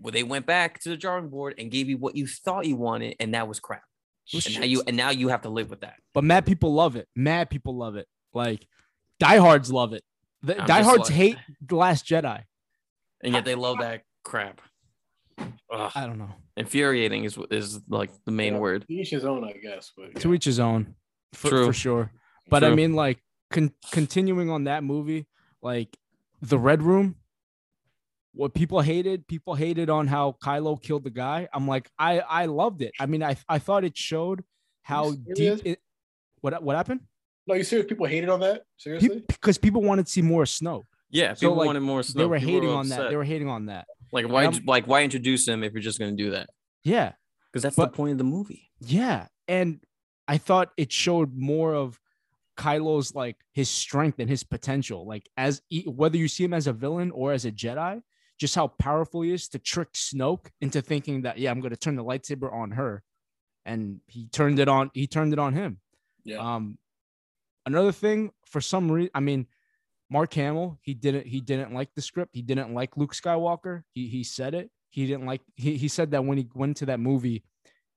Well, 0.00 0.12
they 0.12 0.24
went 0.24 0.44
back 0.46 0.80
to 0.80 0.88
the 0.90 0.96
drawing 0.96 1.28
board 1.28 1.54
and 1.58 1.70
gave 1.70 1.88
you 1.88 1.96
what 1.96 2.16
you 2.16 2.26
thought 2.26 2.66
you 2.66 2.76
wanted, 2.76 3.16
and 3.20 3.32
that 3.34 3.48
was 3.48 3.60
crap. 3.60 3.82
And 4.34 4.54
now 4.56 4.64
you 4.64 4.82
and 4.86 4.96
now 4.96 5.10
you 5.10 5.28
have 5.28 5.42
to 5.42 5.48
live 5.48 5.70
with 5.70 5.80
that. 5.80 5.94
But 6.14 6.24
mad 6.24 6.46
people 6.46 6.72
love 6.74 6.96
it. 6.96 7.08
Mad 7.14 7.48
people 7.50 7.76
love 7.76 7.96
it. 7.96 8.06
Like 8.34 8.66
diehards 9.20 9.70
love 9.72 9.92
it. 9.92 10.02
The 10.42 10.54
diehards 10.54 11.04
like- 11.08 11.12
hate 11.12 11.36
the 11.66 11.76
Last 11.76 12.06
Jedi. 12.06 12.42
And 13.22 13.32
yet 13.34 13.44
they 13.44 13.54
love 13.54 13.78
that 13.80 14.02
crap. 14.24 14.60
Ugh. 15.38 15.92
I 15.94 16.06
don't 16.06 16.18
know. 16.18 16.30
Infuriating 16.56 17.24
is 17.24 17.38
is 17.50 17.80
like 17.88 18.10
the 18.24 18.32
main 18.32 18.54
Yeah. 18.54 18.58
word. 18.60 18.84
Each 18.88 19.10
his 19.10 19.24
own, 19.24 19.44
I 19.44 19.52
guess. 19.52 19.92
But 19.96 20.20
To 20.22 20.34
each 20.34 20.44
his 20.44 20.58
own. 20.60 20.94
For, 21.34 21.48
True. 21.48 21.66
for 21.66 21.72
sure. 21.72 22.12
But 22.48 22.64
I 22.64 22.74
mean, 22.74 22.94
like 22.94 23.22
con- 23.50 23.74
continuing 23.92 24.50
on 24.50 24.64
that 24.64 24.82
movie, 24.84 25.26
like 25.62 25.96
the 26.40 26.58
Red 26.58 26.82
Room. 26.82 27.16
What 28.36 28.52
people 28.54 28.80
hated, 28.82 29.26
people 29.26 29.54
hated 29.54 29.88
on 29.88 30.06
how 30.06 30.36
Kylo 30.42 30.80
killed 30.80 31.04
the 31.04 31.10
guy. 31.10 31.48
I'm 31.54 31.66
like, 31.66 31.90
I 31.98 32.20
I 32.20 32.44
loved 32.46 32.82
it. 32.82 32.92
I 33.00 33.06
mean, 33.06 33.22
I 33.22 33.36
I 33.48 33.58
thought 33.58 33.82
it 33.84 33.96
showed 33.96 34.44
how 34.82 35.12
deep 35.34 35.60
it. 35.64 35.80
What 36.42 36.62
what 36.62 36.76
happened? 36.76 37.00
no, 37.48 37.54
you 37.54 37.64
serious? 37.64 37.86
People 37.88 38.06
hated 38.06 38.28
on 38.28 38.40
that? 38.40 38.64
Seriously? 38.76 39.22
Because 39.26 39.56
people 39.56 39.80
wanted 39.82 40.06
to 40.06 40.12
see 40.12 40.20
more 40.22 40.44
Snoke. 40.44 40.84
Yeah, 41.10 41.34
So, 41.34 41.46
people 41.46 41.56
like, 41.58 41.66
wanted 41.66 41.80
more. 41.80 42.02
They 42.02 42.26
were 42.26 42.38
People 42.40 42.52
hating 42.54 42.68
on 42.70 42.88
that. 42.90 43.08
They 43.08 43.16
were 43.16 43.24
hating 43.24 43.48
on 43.48 43.66
that. 43.66 43.86
like 44.12 44.28
why 44.28 44.46
like 44.66 44.86
why 44.86 45.02
introduce 45.02 45.48
him 45.48 45.62
if 45.64 45.72
you're 45.72 45.80
just 45.82 45.98
gonna 45.98 46.12
do 46.12 46.30
that? 46.32 46.50
Yeah. 46.84 47.12
Because 47.52 47.62
that's 47.62 47.76
But- 47.76 47.92
the 47.92 47.96
point 47.96 48.12
of 48.12 48.18
the 48.18 48.24
movie. 48.24 48.70
Yeah, 48.80 49.28
and 49.48 49.80
I 50.28 50.36
thought 50.38 50.72
it 50.76 50.92
showed 50.92 51.34
more 51.34 51.74
of 51.74 51.98
Kylo's 52.58 53.14
like 53.14 53.36
his 53.52 53.70
strength 53.70 54.18
and 54.18 54.28
his 54.28 54.42
potential. 54.44 55.06
Like 55.06 55.28
as 55.36 55.62
e- 55.70 55.84
whether 55.86 56.16
you 56.18 56.28
see 56.28 56.44
him 56.44 56.52
as 56.54 56.66
a 56.66 56.72
villain 56.72 57.10
or 57.12 57.32
as 57.32 57.44
a 57.46 57.52
Jedi, 57.52 58.02
just 58.38 58.54
how 58.54 58.68
powerful 58.68 59.22
he 59.22 59.32
is 59.32 59.48
to 59.48 59.58
trick 59.58 59.92
Snoke 59.92 60.48
into 60.60 60.82
thinking 60.82 61.22
that 61.22 61.38
yeah, 61.38 61.50
I'm 61.50 61.60
going 61.60 61.70
to 61.70 61.76
turn 61.76 61.96
the 61.96 62.04
lightsaber 62.04 62.52
on 62.52 62.72
her, 62.72 63.02
and 63.64 64.00
he 64.06 64.28
turned 64.28 64.58
it 64.58 64.68
on. 64.68 64.90
He 64.94 65.06
turned 65.06 65.32
it 65.32 65.38
on 65.38 65.54
him. 65.54 65.80
Yeah. 66.24 66.38
Um, 66.38 66.78
another 67.64 67.92
thing 67.92 68.30
for 68.46 68.60
some 68.60 68.90
reason, 68.90 69.10
I 69.14 69.20
mean, 69.20 69.46
Mark 70.10 70.32
Hamill, 70.34 70.78
he 70.82 70.94
didn't 70.94 71.26
he 71.26 71.40
didn't 71.40 71.72
like 71.72 71.94
the 71.94 72.02
script. 72.02 72.30
He 72.34 72.42
didn't 72.42 72.74
like 72.74 72.96
Luke 72.96 73.14
Skywalker. 73.14 73.82
He 73.92 74.08
he 74.08 74.22
said 74.22 74.54
it. 74.54 74.70
He 74.90 75.06
didn't 75.06 75.26
like. 75.26 75.42
He 75.56 75.76
he 75.76 75.88
said 75.88 76.12
that 76.12 76.24
when 76.24 76.38
he 76.38 76.48
went 76.54 76.78
to 76.78 76.86
that 76.86 77.00
movie, 77.00 77.42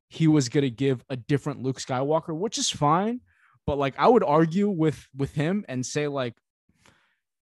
he 0.09 0.27
was 0.27 0.49
gonna 0.49 0.69
give 0.69 1.03
a 1.09 1.15
different 1.15 1.61
Luke 1.61 1.79
Skywalker, 1.79 2.35
which 2.35 2.57
is 2.57 2.69
fine. 2.69 3.21
But 3.65 3.77
like, 3.77 3.93
I 3.99 4.07
would 4.07 4.23
argue 4.23 4.69
with 4.69 5.07
with 5.15 5.33
him 5.33 5.65
and 5.69 5.85
say 5.85 6.07
like, 6.07 6.33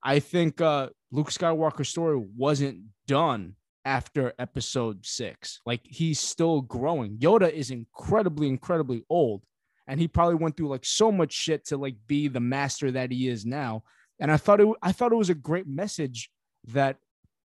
I 0.03 0.19
think 0.19 0.61
uh 0.61 0.91
Luke 1.13 1.31
Skywalker's 1.31 1.89
story 1.89 2.23
wasn't 2.37 2.83
done 3.07 3.57
after 3.85 4.33
episode 4.39 5.05
six. 5.05 5.61
Like 5.67 5.81
he's 5.85 6.21
still 6.21 6.61
growing. 6.61 7.19
Yoda 7.19 7.51
is 7.51 7.71
incredibly, 7.71 8.49
incredibly 8.49 9.05
old. 9.09 9.43
And 9.87 9.99
he 9.99 10.07
probably 10.07 10.37
went 10.37 10.57
through 10.57 10.69
like 10.69 10.85
so 10.85 11.11
much 11.11 11.33
shit 11.33 11.67
to 11.67 11.77
like 11.77 11.97
be 12.07 12.29
the 12.29 12.41
master 12.41 12.93
that 12.93 13.11
he 13.11 13.29
is 13.29 13.45
now. 13.45 13.83
And 14.21 14.31
I 14.31 14.37
thought 14.37 14.61
it 14.61 14.69
I 14.83 14.93
thought 14.93 15.13
it 15.13 15.17
was 15.17 15.31
a 15.31 15.35
great 15.35 15.67
message 15.67 16.31
that 16.69 16.99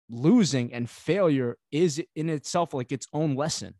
losing 0.09 0.73
and 0.73 0.89
failure 0.89 1.57
is 1.71 2.03
in 2.15 2.29
itself 2.29 2.73
like 2.73 2.91
its 2.91 3.07
own 3.13 3.35
lesson. 3.35 3.73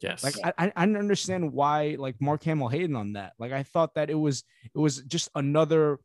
Yes. 0.00 0.22
Like 0.22 0.34
I, 0.58 0.72
I 0.76 0.82
understand 0.82 1.52
why 1.52 1.96
like 1.98 2.20
Mark 2.20 2.42
Hamill 2.44 2.68
hated 2.68 2.94
on 2.94 3.14
that. 3.14 3.32
Like 3.38 3.52
I 3.52 3.62
thought 3.62 3.94
that 3.94 4.10
it 4.10 4.14
was 4.14 4.44
it 4.74 4.78
was 4.78 4.98
just 5.02 5.28
another 5.34 5.98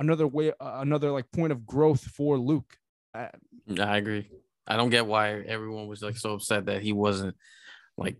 another 0.00 0.26
way 0.26 0.50
uh, 0.50 0.78
another 0.80 1.12
like 1.12 1.30
point 1.30 1.52
of 1.52 1.64
growth 1.64 2.02
for 2.02 2.36
Luke. 2.38 2.76
Uh, 3.14 3.28
I 3.78 3.98
agree. 3.98 4.28
I 4.66 4.76
don't 4.76 4.90
get 4.90 5.06
why 5.06 5.40
everyone 5.40 5.86
was 5.86 6.02
like 6.02 6.16
so 6.16 6.34
upset 6.34 6.66
that 6.66 6.82
he 6.82 6.92
wasn't 6.92 7.36
like 7.96 8.16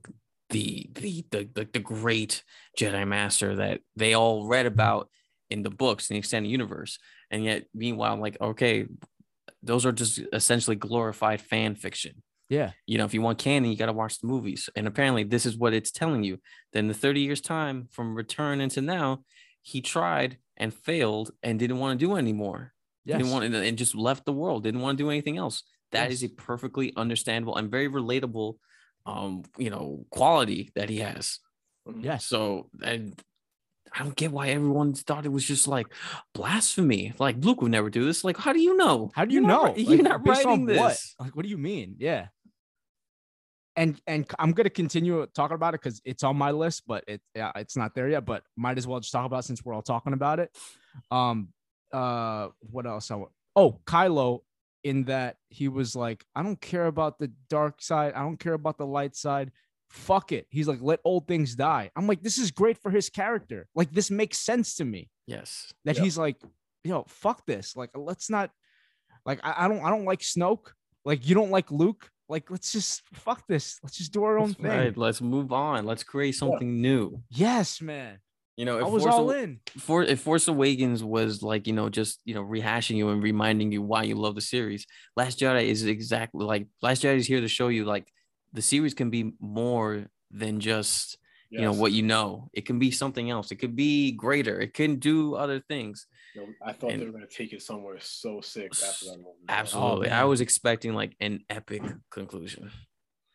the 0.50 0.88
the 0.94 1.24
the 1.30 1.48
the, 1.54 1.68
the 1.72 1.78
great 1.80 2.44
Jedi 2.78 3.06
Master 3.06 3.56
that 3.56 3.80
they 3.96 4.14
all 4.14 4.46
read 4.46 4.66
about 4.66 5.08
in 5.48 5.62
the 5.62 5.70
books 5.70 6.08
in 6.08 6.14
the 6.14 6.18
extended 6.18 6.50
universe. 6.50 6.98
And 7.30 7.44
yet, 7.44 7.64
meanwhile, 7.74 8.12
I'm 8.12 8.20
like, 8.20 8.36
okay, 8.40 8.86
those 9.62 9.84
are 9.86 9.92
just 9.92 10.20
essentially 10.32 10.76
glorified 10.76 11.40
fan 11.40 11.74
fiction. 11.74 12.22
Yeah. 12.48 12.72
You 12.86 12.98
know, 12.98 13.04
if 13.04 13.14
you 13.14 13.22
want 13.22 13.38
canon, 13.38 13.70
you 13.70 13.76
got 13.76 13.86
to 13.86 13.92
watch 13.92 14.18
the 14.18 14.26
movies. 14.26 14.68
And 14.74 14.88
apparently, 14.88 15.22
this 15.22 15.46
is 15.46 15.56
what 15.56 15.72
it's 15.72 15.92
telling 15.92 16.24
you. 16.24 16.38
Then 16.72 16.88
the 16.88 16.94
30 16.94 17.20
years 17.20 17.40
time 17.40 17.88
from 17.92 18.14
return 18.14 18.60
into 18.60 18.80
now, 18.80 19.22
he 19.62 19.80
tried 19.80 20.38
and 20.60 20.72
failed 20.72 21.32
and 21.42 21.58
didn't 21.58 21.78
want 21.78 21.98
to 21.98 22.06
do 22.06 22.14
anymore. 22.16 22.72
Yes. 23.04 23.16
Didn't 23.18 23.32
want 23.32 23.52
and 23.52 23.78
just 23.78 23.94
left 23.96 24.24
the 24.26 24.32
world. 24.32 24.62
Didn't 24.62 24.82
want 24.82 24.96
to 24.98 25.02
do 25.04 25.10
anything 25.10 25.38
else. 25.38 25.64
That 25.90 26.12
is 26.12 26.22
Yes. 26.22 26.30
a 26.30 26.34
perfectly 26.34 26.92
understandable 26.96 27.56
and 27.56 27.68
very 27.70 27.88
relatable, 27.88 28.54
um, 29.06 29.42
you 29.58 29.70
know, 29.70 30.04
quality 30.10 30.70
that 30.76 30.88
he 30.90 30.98
has. 30.98 31.40
yes. 32.00 32.26
So 32.26 32.68
and 32.82 33.18
I 33.92 34.04
don't 34.04 34.14
get 34.14 34.30
why 34.30 34.48
everyone 34.50 34.94
thought 34.94 35.26
it 35.26 35.32
was 35.32 35.44
just 35.44 35.66
like 35.66 35.88
blasphemy. 36.34 37.12
Like 37.18 37.36
Luke 37.44 37.60
would 37.62 37.72
never 37.72 37.90
do 37.90 38.04
this. 38.04 38.22
Like, 38.22 38.36
how 38.36 38.52
do 38.52 38.60
you 38.60 38.76
know? 38.76 39.10
How 39.14 39.24
do 39.24 39.34
you 39.34 39.40
You're 39.42 39.48
know? 39.48 39.62
not, 39.66 39.76
Like, 39.78 39.88
you're 39.88 40.02
not 40.02 40.22
based 40.24 40.44
on 40.46 40.66
writing 40.66 40.76
what? 40.76 40.88
this. 40.90 41.14
Like, 41.18 41.34
what 41.34 41.42
do 41.42 41.48
you 41.48 41.58
mean? 41.58 41.96
Yeah. 41.98 42.26
And 43.76 44.00
and 44.06 44.26
I'm 44.38 44.52
gonna 44.52 44.68
continue 44.70 45.26
talking 45.34 45.54
about 45.54 45.74
it 45.74 45.80
because 45.80 46.00
it's 46.04 46.22
on 46.24 46.36
my 46.36 46.50
list, 46.50 46.82
but 46.86 47.04
it 47.06 47.20
yeah, 47.34 47.52
it's 47.56 47.76
not 47.76 47.94
there 47.94 48.08
yet. 48.08 48.24
But 48.26 48.42
might 48.56 48.78
as 48.78 48.86
well 48.86 49.00
just 49.00 49.12
talk 49.12 49.24
about 49.26 49.40
it 49.40 49.46
since 49.46 49.64
we're 49.64 49.74
all 49.74 49.82
talking 49.82 50.12
about 50.12 50.40
it. 50.40 50.50
Um, 51.10 51.48
uh, 51.92 52.48
what 52.70 52.86
else? 52.86 53.10
I 53.10 53.14
want? 53.16 53.30
Oh, 53.56 53.78
Kylo, 53.86 54.40
in 54.84 55.04
that 55.04 55.36
he 55.48 55.68
was 55.68 55.94
like, 55.94 56.24
I 56.34 56.42
don't 56.42 56.60
care 56.60 56.86
about 56.86 57.18
the 57.18 57.30
dark 57.48 57.80
side. 57.82 58.14
I 58.14 58.20
don't 58.20 58.38
care 58.40 58.54
about 58.54 58.76
the 58.78 58.86
light 58.86 59.14
side. 59.14 59.52
Fuck 59.90 60.30
it. 60.32 60.46
He's 60.50 60.68
like, 60.68 60.78
let 60.82 61.00
old 61.04 61.26
things 61.26 61.54
die. 61.56 61.90
I'm 61.96 62.06
like, 62.06 62.22
this 62.22 62.38
is 62.38 62.50
great 62.52 62.78
for 62.78 62.90
his 62.90 63.08
character. 63.10 63.66
Like, 63.74 63.92
this 63.92 64.08
makes 64.10 64.38
sense 64.38 64.76
to 64.76 64.84
me 64.84 65.10
Yes. 65.26 65.72
that 65.84 65.96
Yeah. 65.96 66.02
he's 66.04 66.16
like, 66.18 66.36
yo, 66.84 67.04
fuck 67.08 67.44
this. 67.46 67.76
Like, 67.76 67.90
let's 67.96 68.30
not 68.30 68.50
like 69.26 69.40
I, 69.44 69.64
I 69.64 69.68
don't 69.68 69.82
I 69.84 69.90
don't 69.90 70.04
like 70.04 70.20
Snoke. 70.20 70.72
Like 71.04 71.28
you 71.28 71.34
don't 71.34 71.50
like 71.50 71.70
Luke. 71.70 72.08
Like, 72.30 72.50
let's 72.50 72.72
just 72.72 73.02
fuck 73.12 73.46
this. 73.48 73.80
Let's 73.82 73.98
just 73.98 74.12
do 74.12 74.22
our 74.22 74.38
own 74.38 74.54
thing. 74.54 74.66
Right. 74.66 74.96
Let's 74.96 75.20
move 75.20 75.52
on. 75.52 75.84
Let's 75.84 76.04
create 76.04 76.36
something 76.36 76.80
new. 76.80 77.20
Yes, 77.28 77.82
man. 77.82 78.18
You 78.56 78.66
know, 78.66 78.78
if 78.78 78.84
I 78.84 78.88
was 78.88 79.02
Force 79.02 79.14
all 79.14 79.30
in. 79.30 79.60
For 79.78 80.02
if 80.02 80.20
Force 80.20 80.46
Awakens 80.46 81.02
was 81.02 81.42
like, 81.42 81.66
you 81.66 81.72
know, 81.72 81.88
just 81.88 82.20
you 82.24 82.34
know, 82.34 82.42
rehashing 82.42 82.96
you 82.96 83.08
and 83.08 83.22
reminding 83.22 83.72
you 83.72 83.82
why 83.82 84.04
you 84.04 84.14
love 84.14 84.34
the 84.34 84.40
series, 84.40 84.86
Last 85.16 85.40
Jedi 85.40 85.64
is 85.64 85.84
exactly 85.84 86.44
like 86.44 86.66
Last 86.82 87.02
Jedi 87.02 87.16
is 87.16 87.26
here 87.26 87.40
to 87.40 87.48
show 87.48 87.68
you 87.68 87.84
like 87.84 88.06
the 88.52 88.62
series 88.62 88.94
can 88.94 89.10
be 89.10 89.32
more 89.40 90.06
than 90.30 90.60
just 90.60 91.18
you 91.50 91.62
know 91.62 91.72
what 91.72 91.90
you 91.92 92.02
know. 92.02 92.48
It 92.52 92.64
can 92.64 92.78
be 92.78 92.92
something 92.92 93.28
else. 93.28 93.50
It 93.50 93.56
could 93.56 93.74
be 93.74 94.12
greater. 94.12 94.60
It 94.60 94.72
can 94.72 94.96
do 94.96 95.34
other 95.34 95.58
things. 95.58 96.06
You 96.34 96.42
know, 96.42 96.48
I 96.64 96.72
thought 96.72 96.92
and- 96.92 97.00
they 97.02 97.06
were 97.06 97.12
gonna 97.12 97.26
take 97.26 97.52
it 97.52 97.62
somewhere 97.62 97.98
so 98.00 98.40
sick 98.40 98.70
after 98.72 99.06
that 99.06 99.16
movie. 99.18 99.44
Absolutely. 99.48 100.10
I 100.10 100.24
was 100.24 100.40
expecting 100.40 100.94
like 100.94 101.16
an 101.20 101.44
epic 101.50 101.82
conclusion. 102.10 102.70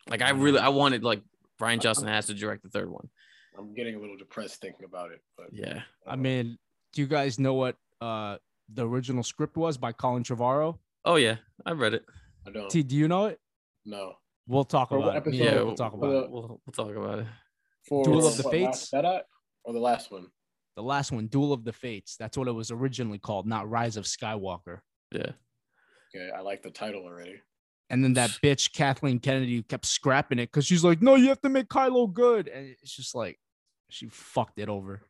Like 0.10 0.22
I 0.22 0.30
really 0.32 0.60
I 0.60 0.70
wanted 0.70 1.04
like 1.04 1.22
Rian 1.62 1.80
Johnson 1.82 2.08
has 2.08 2.28
to 2.28 2.34
direct 2.34 2.64
the 2.64 2.70
third 2.70 2.90
one. 2.90 3.10
I'm 3.58 3.74
getting 3.74 3.96
a 3.96 4.00
little 4.00 4.18
depressed 4.18 4.62
thinking 4.62 4.86
about 4.86 5.12
it, 5.12 5.22
but 5.38 5.48
Yeah. 5.52 5.82
I 6.06 6.16
mean, 6.16 6.58
do 6.94 7.02
you 7.02 7.08
guys 7.08 7.40
know 7.40 7.54
what 7.54 7.76
uh 8.02 8.38
the 8.74 8.88
original 8.88 9.24
script 9.24 9.58
was 9.58 9.78
by 9.78 9.92
Colin 9.92 10.24
Trevorrow? 10.24 10.78
Oh 11.04 11.16
yeah, 11.16 11.38
I 11.66 11.72
read 11.72 11.94
it. 11.96 12.06
I 12.48 12.52
don't 12.52 12.70
T, 12.70 12.82
do 12.84 12.96
you 12.96 13.08
know 13.08 13.26
it? 13.26 13.40
No. 13.86 14.14
We'll 14.48 14.64
talk 14.64 14.90
For 14.90 14.98
about 14.98 15.10
it. 15.10 15.12
Me 15.14 15.18
episode? 15.18 15.34
and 15.34 15.44
Yeah, 15.56 15.60
you 15.60 15.66
will 15.66 15.76
talk 15.76 15.94
about 15.94 16.08
the- 16.10 16.24
it. 16.26 16.32
We'll, 16.32 16.62
we'll 16.66 16.74
talk 16.86 16.96
about 16.96 17.20
it. 17.20 17.28
For 17.88 18.04
Duel 18.04 18.28
of 18.28 18.38
the 18.38 18.44
what, 18.44 18.52
Fates? 18.52 18.94
Last 18.94 19.06
Jedi 19.06 19.22
or 19.64 19.74
the 19.74 19.80
last 19.80 20.12
one? 20.12 20.28
The 20.76 20.84
last 20.84 21.12
one, 21.12 21.28
Duel 21.28 21.54
of 21.54 21.64
the 21.64 21.72
Fates. 21.74 22.18
That's 22.18 22.38
what 22.38 22.48
it 22.48 22.52
was 22.52 22.70
originally 22.72 23.18
called, 23.18 23.46
not 23.48 23.70
Rise 23.70 23.96
of 23.98 24.06
Skywalker. 24.06 24.80
Yeah. 25.12 25.32
Okay, 26.14 26.30
I 26.36 26.42
like 26.42 26.64
the 26.64 26.70
title 26.72 27.04
already. 27.04 27.42
And 27.90 28.04
then 28.04 28.14
that 28.14 28.32
bitch 28.44 28.74
Kathleen 28.74 29.20
Kennedy 29.20 29.62
kept 29.64 29.86
scrapping 29.86 30.40
it 30.40 30.48
because 30.52 30.66
she's 30.66 30.84
like, 30.84 31.02
"No, 31.02 31.16
you 31.16 31.28
have 31.30 31.42
to 31.42 31.50
make 31.50 31.68
Kylo 31.68 32.12
good," 32.12 32.48
and 32.48 32.76
it's 32.82 32.96
just 32.96 33.14
like 33.16 33.40
she 33.90 34.08
fucked 34.10 34.58
it 34.60 34.70
over. 34.70 35.02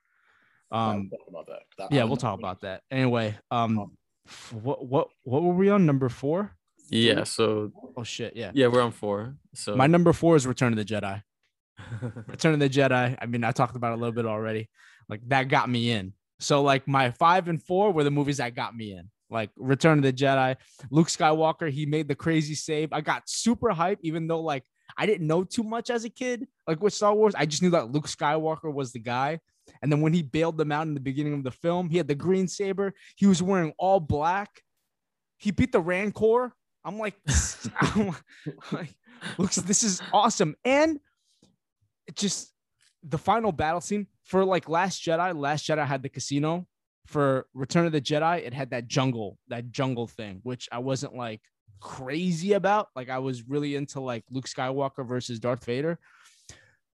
Um, 0.71 1.09
talk 1.09 1.19
about 1.27 1.47
that. 1.47 1.61
'cause 1.77 1.87
I- 1.91 1.95
yeah, 1.95 2.01
I'm 2.03 2.09
we'll 2.09 2.17
talk 2.17 2.37
about 2.37 2.61
that. 2.61 2.83
Anyway, 2.91 3.37
um, 3.49 3.95
what 4.51 4.85
what 4.85 5.07
what 5.23 5.43
were 5.43 5.53
we 5.53 5.69
on 5.69 5.85
number 5.85 6.09
four? 6.09 6.57
Yeah. 6.89 7.23
So 7.23 7.71
Oh 7.95 8.03
shit, 8.03 8.35
yeah. 8.35 8.51
yeah, 8.53 8.67
we're 8.67 8.81
on 8.81 8.91
four. 8.91 9.37
So 9.53 9.75
My 9.75 9.87
number 9.87 10.11
four 10.13 10.35
is 10.35 10.45
Return 10.45 10.73
of 10.73 10.77
the 10.77 10.85
Jedi. 10.85 11.23
Return 12.27 12.53
of 12.53 12.59
the 12.59 12.69
Jedi. 12.69 13.17
I 13.19 13.25
mean, 13.25 13.43
I 13.43 13.51
talked 13.51 13.75
about 13.75 13.91
it 13.93 13.95
a 13.95 13.97
little 14.01 14.13
bit 14.13 14.25
already. 14.25 14.69
Like 15.09 15.21
that 15.29 15.47
got 15.47 15.69
me 15.69 15.91
in. 15.91 16.13
So 16.39 16.61
like 16.61 16.87
my 16.87 17.11
five 17.11 17.47
and 17.47 17.61
four 17.61 17.91
were 17.91 18.03
the 18.03 18.11
movies 18.11 18.37
that 18.37 18.55
got 18.55 18.75
me 18.75 18.93
in. 18.93 19.09
Like 19.29 19.49
Return 19.55 19.99
of 19.99 20.03
the 20.03 20.13
Jedi, 20.13 20.55
Luke 20.91 21.07
Skywalker. 21.07 21.69
He 21.69 21.85
made 21.85 22.07
the 22.07 22.15
crazy 22.15 22.55
save. 22.55 22.93
I 22.93 23.01
got 23.01 23.23
super 23.27 23.69
hyped, 23.69 23.99
even 24.01 24.27
though 24.27 24.41
like 24.41 24.63
I 24.97 25.05
didn't 25.05 25.27
know 25.27 25.43
too 25.43 25.63
much 25.63 25.89
as 25.89 26.05
a 26.05 26.09
kid. 26.09 26.47
Like 26.67 26.81
with 26.81 26.93
Star 26.93 27.13
Wars, 27.13 27.33
I 27.35 27.45
just 27.45 27.61
knew 27.61 27.71
that 27.71 27.91
Luke 27.91 28.07
Skywalker 28.07 28.71
was 28.71 28.91
the 28.91 28.99
guy. 28.99 29.39
And 29.81 29.91
then 29.91 30.01
when 30.01 30.13
he 30.13 30.21
bailed 30.21 30.57
them 30.57 30.71
out 30.71 30.87
in 30.87 30.93
the 30.93 30.99
beginning 30.99 31.33
of 31.33 31.43
the 31.43 31.51
film, 31.51 31.89
he 31.89 31.97
had 31.97 32.07
the 32.07 32.15
green 32.15 32.47
saber. 32.47 32.93
He 33.15 33.25
was 33.25 33.41
wearing 33.41 33.73
all 33.79 33.99
black. 33.99 34.61
He 35.37 35.51
beat 35.51 35.71
the 35.71 35.79
Rancor. 35.79 36.53
I'm 36.83 36.99
like, 36.99 37.15
I'm 37.81 38.15
like, 38.71 38.95
this 39.37 39.83
is 39.83 40.01
awesome. 40.13 40.55
And 40.63 40.99
it 42.07 42.15
just 42.15 42.53
the 43.03 43.17
final 43.17 43.51
battle 43.51 43.81
scene 43.81 44.07
for 44.25 44.43
like 44.43 44.67
Last 44.67 45.03
Jedi. 45.03 45.37
Last 45.37 45.67
Jedi 45.67 45.85
had 45.85 46.03
the 46.03 46.09
casino. 46.09 46.67
For 47.07 47.45
Return 47.53 47.85
of 47.85 47.91
the 47.91 48.01
Jedi, 48.01 48.39
it 48.39 48.51
had 48.51 48.71
that 48.71 48.87
jungle, 48.87 49.37
that 49.49 49.69
jungle 49.69 50.07
thing, 50.07 50.39
which 50.41 50.67
I 50.71 50.79
wasn't 50.79 51.15
like 51.15 51.41
crazy 51.79 52.53
about. 52.53 52.87
Like 52.95 53.09
I 53.09 53.19
was 53.19 53.47
really 53.47 53.75
into 53.75 53.99
like 53.99 54.23
Luke 54.31 54.47
Skywalker 54.47 55.07
versus 55.07 55.39
Darth 55.39 55.63
Vader. 55.65 55.99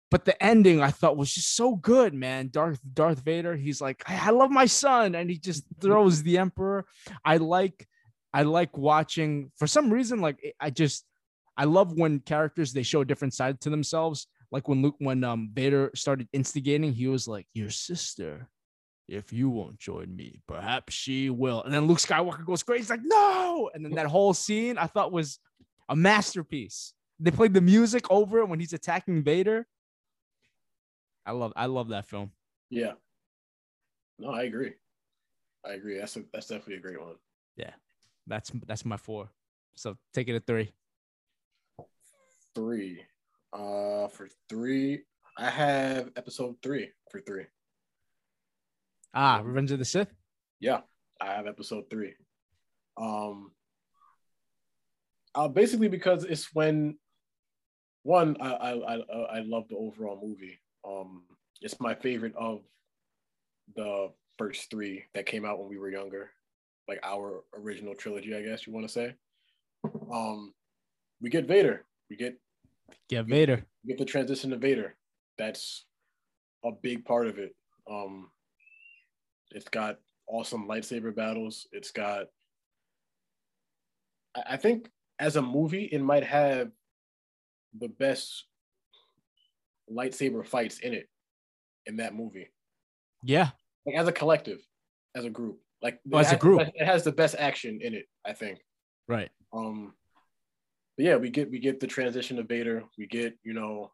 But 0.10 0.26
the 0.26 0.44
ending 0.44 0.82
I 0.82 0.92
thought 0.92 1.16
was 1.16 1.34
just 1.34 1.56
so 1.56 1.78
good, 1.78 2.14
man. 2.14 2.50
Darth 2.52 2.82
Darth 2.94 3.22
Vader, 3.22 3.56
he's 3.56 3.80
like, 3.80 4.04
I, 4.06 4.32
love 4.32 4.52
my 4.52 4.66
son, 4.66 5.16
and 5.16 5.30
he 5.30 5.38
just 5.38 5.64
throws 5.80 6.22
the 6.22 6.38
Emperor. 6.38 6.86
I 7.24 7.38
like, 7.38 7.88
I 8.34 8.44
like 8.44 8.78
watching 8.78 9.52
for 9.58 9.68
some 9.68 9.90
reason. 9.90 10.20
Like 10.20 10.56
I 10.60 10.70
just, 10.70 11.06
I 11.56 11.64
love 11.64 11.94
when 11.94 12.20
characters 12.20 12.74
they 12.74 12.84
show 12.84 13.00
a 13.00 13.06
different 13.06 13.34
side 13.34 13.62
to 13.62 13.70
themselves. 13.70 14.28
Like 14.52 14.68
when 14.68 14.82
Luke, 14.82 14.95
when 14.99 15.24
um 15.24 15.49
Vader 15.54 15.91
started 15.95 16.28
instigating, 16.34 16.91
he 16.93 17.08
was 17.08 17.28
like, 17.28 17.47
"Your 17.54 17.70
sister, 17.70 18.49
if 19.08 19.32
you 19.32 19.49
won't 19.49 19.80
join 19.80 20.16
me, 20.16 20.41
perhaps 20.47 20.93
she 20.93 21.30
will." 21.30 21.64
And 21.64 21.74
then 21.74 21.88
Luke 21.88 21.99
Skywalker 21.99 22.45
goes 22.45 22.64
crazy, 22.64 22.82
he's 22.82 22.89
like, 22.89 23.04
"No!" 23.04 23.70
And 23.74 23.86
then 23.86 23.93
that 23.93 24.08
whole 24.08 24.34
scene 24.34 24.78
I 24.78 24.88
thought 24.88 25.12
was 25.12 25.39
a 25.89 25.95
masterpiece. 25.95 26.93
They 27.20 27.32
played 27.32 27.54
the 27.54 27.62
music 27.62 28.10
over 28.10 28.39
it 28.39 28.49
when 28.49 28.60
he's 28.60 28.74
attacking 28.74 29.24
Vader. 29.24 29.68
I 31.26 31.32
love, 31.32 31.54
I 31.56 31.68
love 31.68 31.89
that 31.89 32.08
film. 32.08 32.32
Yeah. 32.72 32.93
No, 34.18 34.32
I 34.32 34.43
agree. 34.43 34.74
I 35.66 35.74
agree. 35.74 35.99
That's 35.99 36.16
a, 36.18 36.24
that's 36.34 36.47
definitely 36.47 36.76
a 36.76 36.80
great 36.80 36.99
one. 36.99 37.16
Yeah, 37.56 37.72
that's 38.26 38.52
that's 38.66 38.86
my 38.86 38.97
four. 38.97 39.30
So 39.76 39.97
take 40.14 40.28
it 40.28 40.36
at 40.36 40.47
three. 40.47 40.72
Three. 42.56 43.04
Uh, 43.54 44.08
for 44.08 44.30
three, 44.49 45.02
I 45.38 45.49
have 45.49 46.12
episode 46.16 46.56
three 46.64 46.89
for 47.12 47.22
three. 47.22 47.45
Ah, 49.14 49.41
Revenge 49.43 49.72
of 49.72 49.80
the 49.80 49.86
Sith. 49.86 50.14
Yeah, 50.60 50.82
I 51.20 51.34
have 51.34 51.47
episode 51.47 51.86
three. 51.89 52.14
Um, 52.97 53.52
uh, 55.36 55.47
basically 55.47 55.88
because 55.88 56.24
it's 56.24 56.54
when 56.54 56.97
one 58.04 58.38
I 58.41 58.52
I 58.52 58.72
I, 58.72 59.20
I 59.38 59.39
love 59.41 59.68
the 59.70 59.76
overall 59.76 60.20
movie. 60.22 60.60
Um, 60.88 61.24
it's 61.62 61.80
my 61.80 61.93
favorite 61.93 62.36
of 62.36 62.62
the 63.76 64.10
first 64.38 64.70
three 64.70 65.06
that 65.14 65.26
came 65.26 65.45
out 65.45 65.60
when 65.60 65.70
we 65.70 65.78
were 65.78 65.91
younger, 65.91 66.32
like 66.88 66.99
our 67.04 67.43
original 67.56 67.95
trilogy, 67.95 68.36
I 68.36 68.41
guess 68.41 68.66
you 68.66 68.74
want 68.74 68.88
to 68.88 68.91
say. 68.91 69.14
Um, 70.12 70.54
we 71.22 71.30
get 71.30 71.47
Vader. 71.47 71.86
We 72.10 72.16
get 72.16 72.38
Yeah, 73.10 73.22
Vader. 73.24 73.66
get 73.86 73.98
the 73.98 74.06
transition 74.06 74.50
to 74.52 74.58
Vader. 74.58 74.96
That's 75.38 75.86
a 76.64 76.72
big 76.72 77.06
part 77.06 77.28
of 77.28 77.38
it. 77.39 77.56
Um, 77.89 78.30
it's 79.52 79.68
got 79.70 79.98
awesome 80.28 80.68
lightsaber 80.68 81.14
battles. 81.16 81.68
It's 81.72 81.92
got, 81.92 82.28
I 84.36 84.58
think, 84.58 84.89
as 85.20 85.36
a 85.36 85.42
movie, 85.42 85.86
it 85.86 86.02
might 86.02 86.24
have 86.24 86.72
the 87.78 87.88
best 87.89 88.46
lightsaber 89.92 90.46
fights 90.46 90.80
in 90.80 90.94
it 90.94 91.10
in 91.86 91.98
that 91.98 92.14
movie. 92.16 92.50
Yeah, 93.24 93.50
Like 93.86 93.96
as 93.98 94.08
a 94.08 94.12
collective, 94.12 94.60
as 95.16 95.26
a 95.26 95.30
group, 95.30 95.60
like 95.82 96.00
Oh, 96.14 96.18
as 96.20 96.28
a 96.28 96.30
has 96.30 96.32
the 96.32 96.38
group. 96.42 96.62
it 96.74 96.86
has 96.86 97.04
the 97.04 97.12
best 97.12 97.36
action 97.38 97.80
in 97.82 97.94
it. 97.94 98.06
I 98.26 98.34
think. 98.34 98.60
right. 99.08 99.30
Um, 99.54 99.94
but 101.02 101.08
yeah, 101.08 101.16
we 101.16 101.32
get 101.32 101.49
we 101.49 101.58
get 101.58 101.80
the 101.80 101.88
transition 101.88 102.38
to 102.38 102.43
Vader. 102.43 102.84
We 102.95 103.08
get 103.08 103.36
you 103.43 103.54
know 103.54 103.91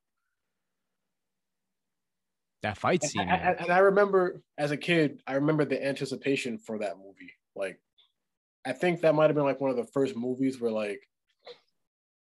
that 2.64 2.78
fight 2.78 3.02
scene. 3.02 3.22
and- 3.22 3.30
man. 3.30 3.56
and 3.60 3.72
I 3.72 3.78
remember 3.78 4.42
as 4.58 4.72
a 4.72 4.78
kid, 4.78 5.22
I 5.26 5.36
remember 5.36 5.64
the 5.64 5.82
anticipation 5.86 6.58
for 6.58 6.80
that 6.80 6.98
movie. 6.98 7.32
Like, 7.56 7.80
I 8.66 8.74
think 8.74 9.02
that 9.02 9.16
might 9.16 9.28
have 9.28 9.36
been 9.36 9.46
like 9.46 9.62
one 9.62 9.72
of 9.72 9.78
the 9.78 9.86
first 9.86 10.18
movies 10.18 10.60
where 10.60 10.72
like 10.72 11.08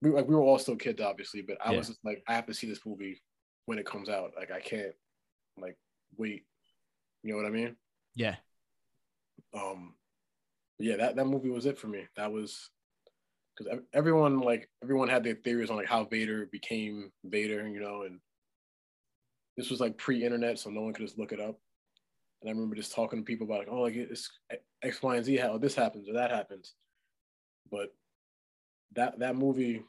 we 0.03 0.11
like 0.11 0.29
we 0.29 0.37
were 0.37 0.43
all 0.43 0.59
still 0.59 0.77
kids, 0.77 1.01
obviously, 1.01 1.43
but 1.43 1.57
I 1.61 1.73
was 1.73 1.89
just 1.89 2.05
like, 2.05 2.23
I 2.29 2.35
have 2.35 2.47
to 2.47 2.55
see 2.55 2.69
this 2.69 2.87
movie 2.87 3.21
when 3.65 3.79
it 3.79 3.87
comes 3.87 4.09
out. 4.09 4.35
Like, 4.37 4.53
I 4.53 4.61
can't 4.61 4.95
like 5.59 5.77
wait. 6.17 6.45
You 7.25 7.33
know 7.33 7.39
what 7.39 7.47
I 7.47 7.51
mean? 7.51 7.75
Yeah. 8.15 8.37
um 9.53 9.95
yeah 10.79 10.97
that, 10.97 11.17
that 11.17 11.27
movie 11.27 11.49
was 11.51 11.67
it 11.67 11.79
for 11.79 11.89
me 11.89 12.07
that 12.17 12.31
was 12.31 12.71
because 13.57 13.81
everyone 13.93 14.41
like 14.41 14.69
everyone 14.83 15.09
had 15.09 15.25
their 15.25 15.35
theories 15.37 15.71
on 15.71 15.77
like 15.77 15.89
how 15.89 16.05
vader 16.05 16.47
became 16.53 17.11
vader 17.25 17.67
you 17.69 17.81
know 17.81 18.03
and 18.03 18.21
this 19.57 19.71
was 19.71 19.81
like 19.81 19.97
pre-internet 19.97 20.59
so 20.59 20.71
no 20.71 20.83
one 20.83 20.93
could 20.93 21.07
just 21.07 21.19
look 21.19 21.33
it 21.33 21.41
up. 21.41 21.59
And 22.43 22.51
i 22.51 22.53
remember 22.53 22.77
just 22.77 22.95
talking 22.95 23.19
to 23.21 23.25
people 23.25 23.47
about 23.47 23.61
like 23.61 23.69
oh 23.71 23.81
like 23.81 23.97
it's 23.97 24.31
x 24.83 25.03
y 25.03 25.17
and 25.17 25.25
z 25.25 25.37
how 25.37 25.59
this 25.59 25.75
happens 25.75 26.09
or 26.09 26.15
that 26.15 26.31
happens. 26.31 26.75
But 27.71 27.89
that 28.95 29.19
that 29.19 29.37
movie 29.37 29.83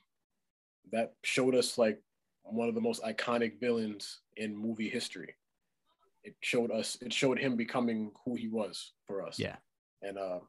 that 0.92 1.14
showed 1.24 1.56
us 1.56 1.78
like 1.78 2.02
one 2.44 2.70
of 2.70 2.76
the 2.76 2.82
most 2.82 3.04
iconic 3.04 3.60
villains 3.60 4.22
in 4.38 4.56
movie 4.56 4.90
history. 4.90 5.36
It 6.24 6.36
showed 6.42 6.72
us 6.72 6.98
it 7.02 7.12
showed 7.12 7.40
him 7.40 7.56
becoming 7.56 8.12
who 8.24 8.36
he 8.36 8.48
was 8.48 8.94
for 9.06 9.26
us. 9.26 9.38
Yeah. 9.38 9.58
and 10.02 10.18
uh 10.18 10.40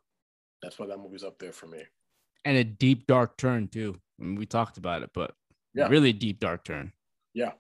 that's 0.63 0.79
why 0.79 0.87
that 0.87 0.99
movie's 0.99 1.25
up 1.25 1.39
there 1.39 1.53
for 1.53 1.67
me 1.67 1.83
And 2.45 2.57
a 2.57 2.65
deep 2.65 3.07
dark 3.07 3.37
turn 3.37 3.69
too. 3.69 4.01
I 4.21 4.25
mean, 4.25 4.37
we 4.37 4.47
talked 4.47 4.79
about 4.79 5.03
it, 5.03 5.11
but 5.15 5.35
Yeah. 5.75 5.89
really 5.89 6.13
deep 6.13 6.41
dark 6.41 6.65
turn. 6.65 6.93
yeah 7.35 7.53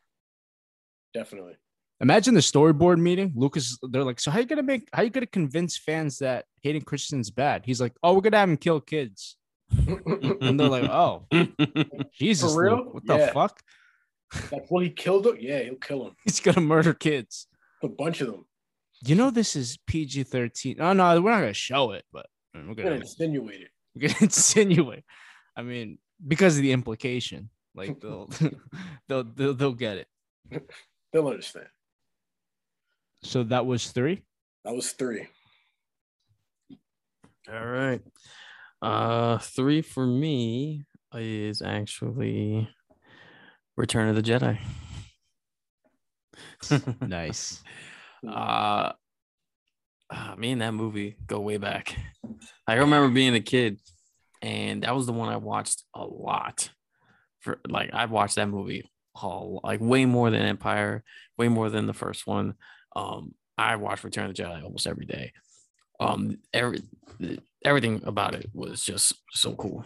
definitely 1.14 1.56
Imagine 2.00 2.32
the 2.34 2.40
storyboard 2.40 3.00
meeting. 3.00 3.32
Lucas, 3.34 3.76
they're 3.82 4.04
like, 4.04 4.20
so 4.20 4.30
how 4.30 4.38
you 4.38 4.44
gonna 4.46 4.62
make 4.62 4.88
how 4.92 5.02
you 5.02 5.10
gonna 5.10 5.26
convince 5.26 5.76
fans 5.76 6.18
that 6.20 6.44
Hayden 6.62 6.82
Christensen's 6.82 7.28
bad? 7.30 7.64
He's 7.66 7.80
like, 7.80 7.92
oh, 8.04 8.14
we're 8.14 8.20
gonna 8.20 8.36
have 8.38 8.48
him 8.48 8.56
kill 8.56 8.80
kids. 8.80 9.36
And 10.40 10.58
they're 10.60 10.68
like, 10.68 10.84
oh, 10.84 11.26
Jesus, 12.12 12.54
For 12.54 12.62
real? 12.62 12.76
Luke, 12.76 12.94
what 12.94 13.06
the 13.06 13.30
fuck? 13.34 13.60
like 14.52 14.70
will 14.70 14.80
he 14.80 14.90
killed 14.90 15.24
them 15.24 15.36
yeah 15.40 15.58
he'll 15.60 15.74
kill 15.76 16.06
him 16.06 16.14
He's 16.22 16.38
gonna 16.38 16.60
murder 16.60 16.94
kids. 16.94 17.48
a 17.82 17.88
bunch 17.88 18.20
of 18.20 18.28
them 18.28 18.44
You 19.02 19.14
know, 19.16 19.30
this 19.30 19.56
is 19.56 19.78
PG 19.88 20.22
13. 20.24 20.76
Oh, 20.80 20.92
no, 20.92 21.20
we're 21.20 21.30
not 21.30 21.38
going 21.40 21.48
to 21.50 21.54
show 21.54 21.92
it, 21.92 22.04
but 22.12 22.26
we're 22.54 22.60
i'm 22.60 22.66
going 22.74 22.76
gonna 22.76 22.90
to 22.96 23.00
insinuate 23.00 23.62
it 23.62 23.70
we're 24.02 24.08
gonna 24.08 24.20
insinuate. 24.20 25.04
I 25.56 25.62
mean, 25.62 25.98
because 26.26 26.56
of 26.56 26.62
the 26.62 26.72
implication, 26.72 27.50
like 27.74 28.00
they'll, 28.00 28.30
they'll, 29.08 29.24
they'll, 29.24 29.54
they'll 29.54 29.72
get 29.74 29.98
it. 29.98 30.08
they'll 31.12 31.26
understand 31.28 31.66
So 33.22 33.42
that 33.44 33.66
was 33.66 33.90
three. 33.90 34.22
that 34.64 34.74
was 34.74 34.92
three 34.92 35.26
All 37.52 37.66
right. 37.66 38.02
Uh 38.80 39.38
three 39.38 39.82
for 39.82 40.06
me 40.06 40.84
is 41.14 41.62
actually 41.62 42.68
Return 43.76 44.08
of 44.08 44.14
the 44.16 44.22
Jedi. 44.22 44.58
Nice. 47.00 47.62
uh, 48.28 48.92
uh 50.10 50.34
me 50.36 50.52
and 50.52 50.62
that 50.62 50.74
movie 50.74 51.16
go 51.26 51.40
way 51.40 51.56
back. 51.56 51.96
I 52.66 52.74
remember 52.74 53.12
being 53.12 53.34
a 53.34 53.40
kid 53.40 53.78
and 54.42 54.82
that 54.82 54.94
was 54.94 55.06
the 55.06 55.12
one 55.12 55.28
I 55.28 55.36
watched 55.36 55.84
a 55.94 56.04
lot. 56.04 56.70
For 57.40 57.60
like 57.68 57.90
I 57.92 58.06
watched 58.06 58.36
that 58.36 58.48
movie 58.48 58.90
all 59.14 59.60
like 59.62 59.80
way 59.80 60.04
more 60.04 60.30
than 60.30 60.42
Empire, 60.42 61.04
way 61.36 61.48
more 61.48 61.70
than 61.70 61.86
the 61.86 61.94
first 61.94 62.26
one. 62.26 62.54
Um 62.96 63.34
I 63.56 63.76
watched 63.76 64.04
Return 64.04 64.30
of 64.30 64.36
the 64.36 64.42
Jedi 64.42 64.62
almost 64.62 64.86
every 64.86 65.06
day. 65.06 65.32
Um 66.00 66.38
every 66.52 66.82
everything 67.64 68.02
about 68.04 68.34
it 68.34 68.48
was 68.52 68.82
just 68.82 69.14
so 69.32 69.54
cool. 69.54 69.84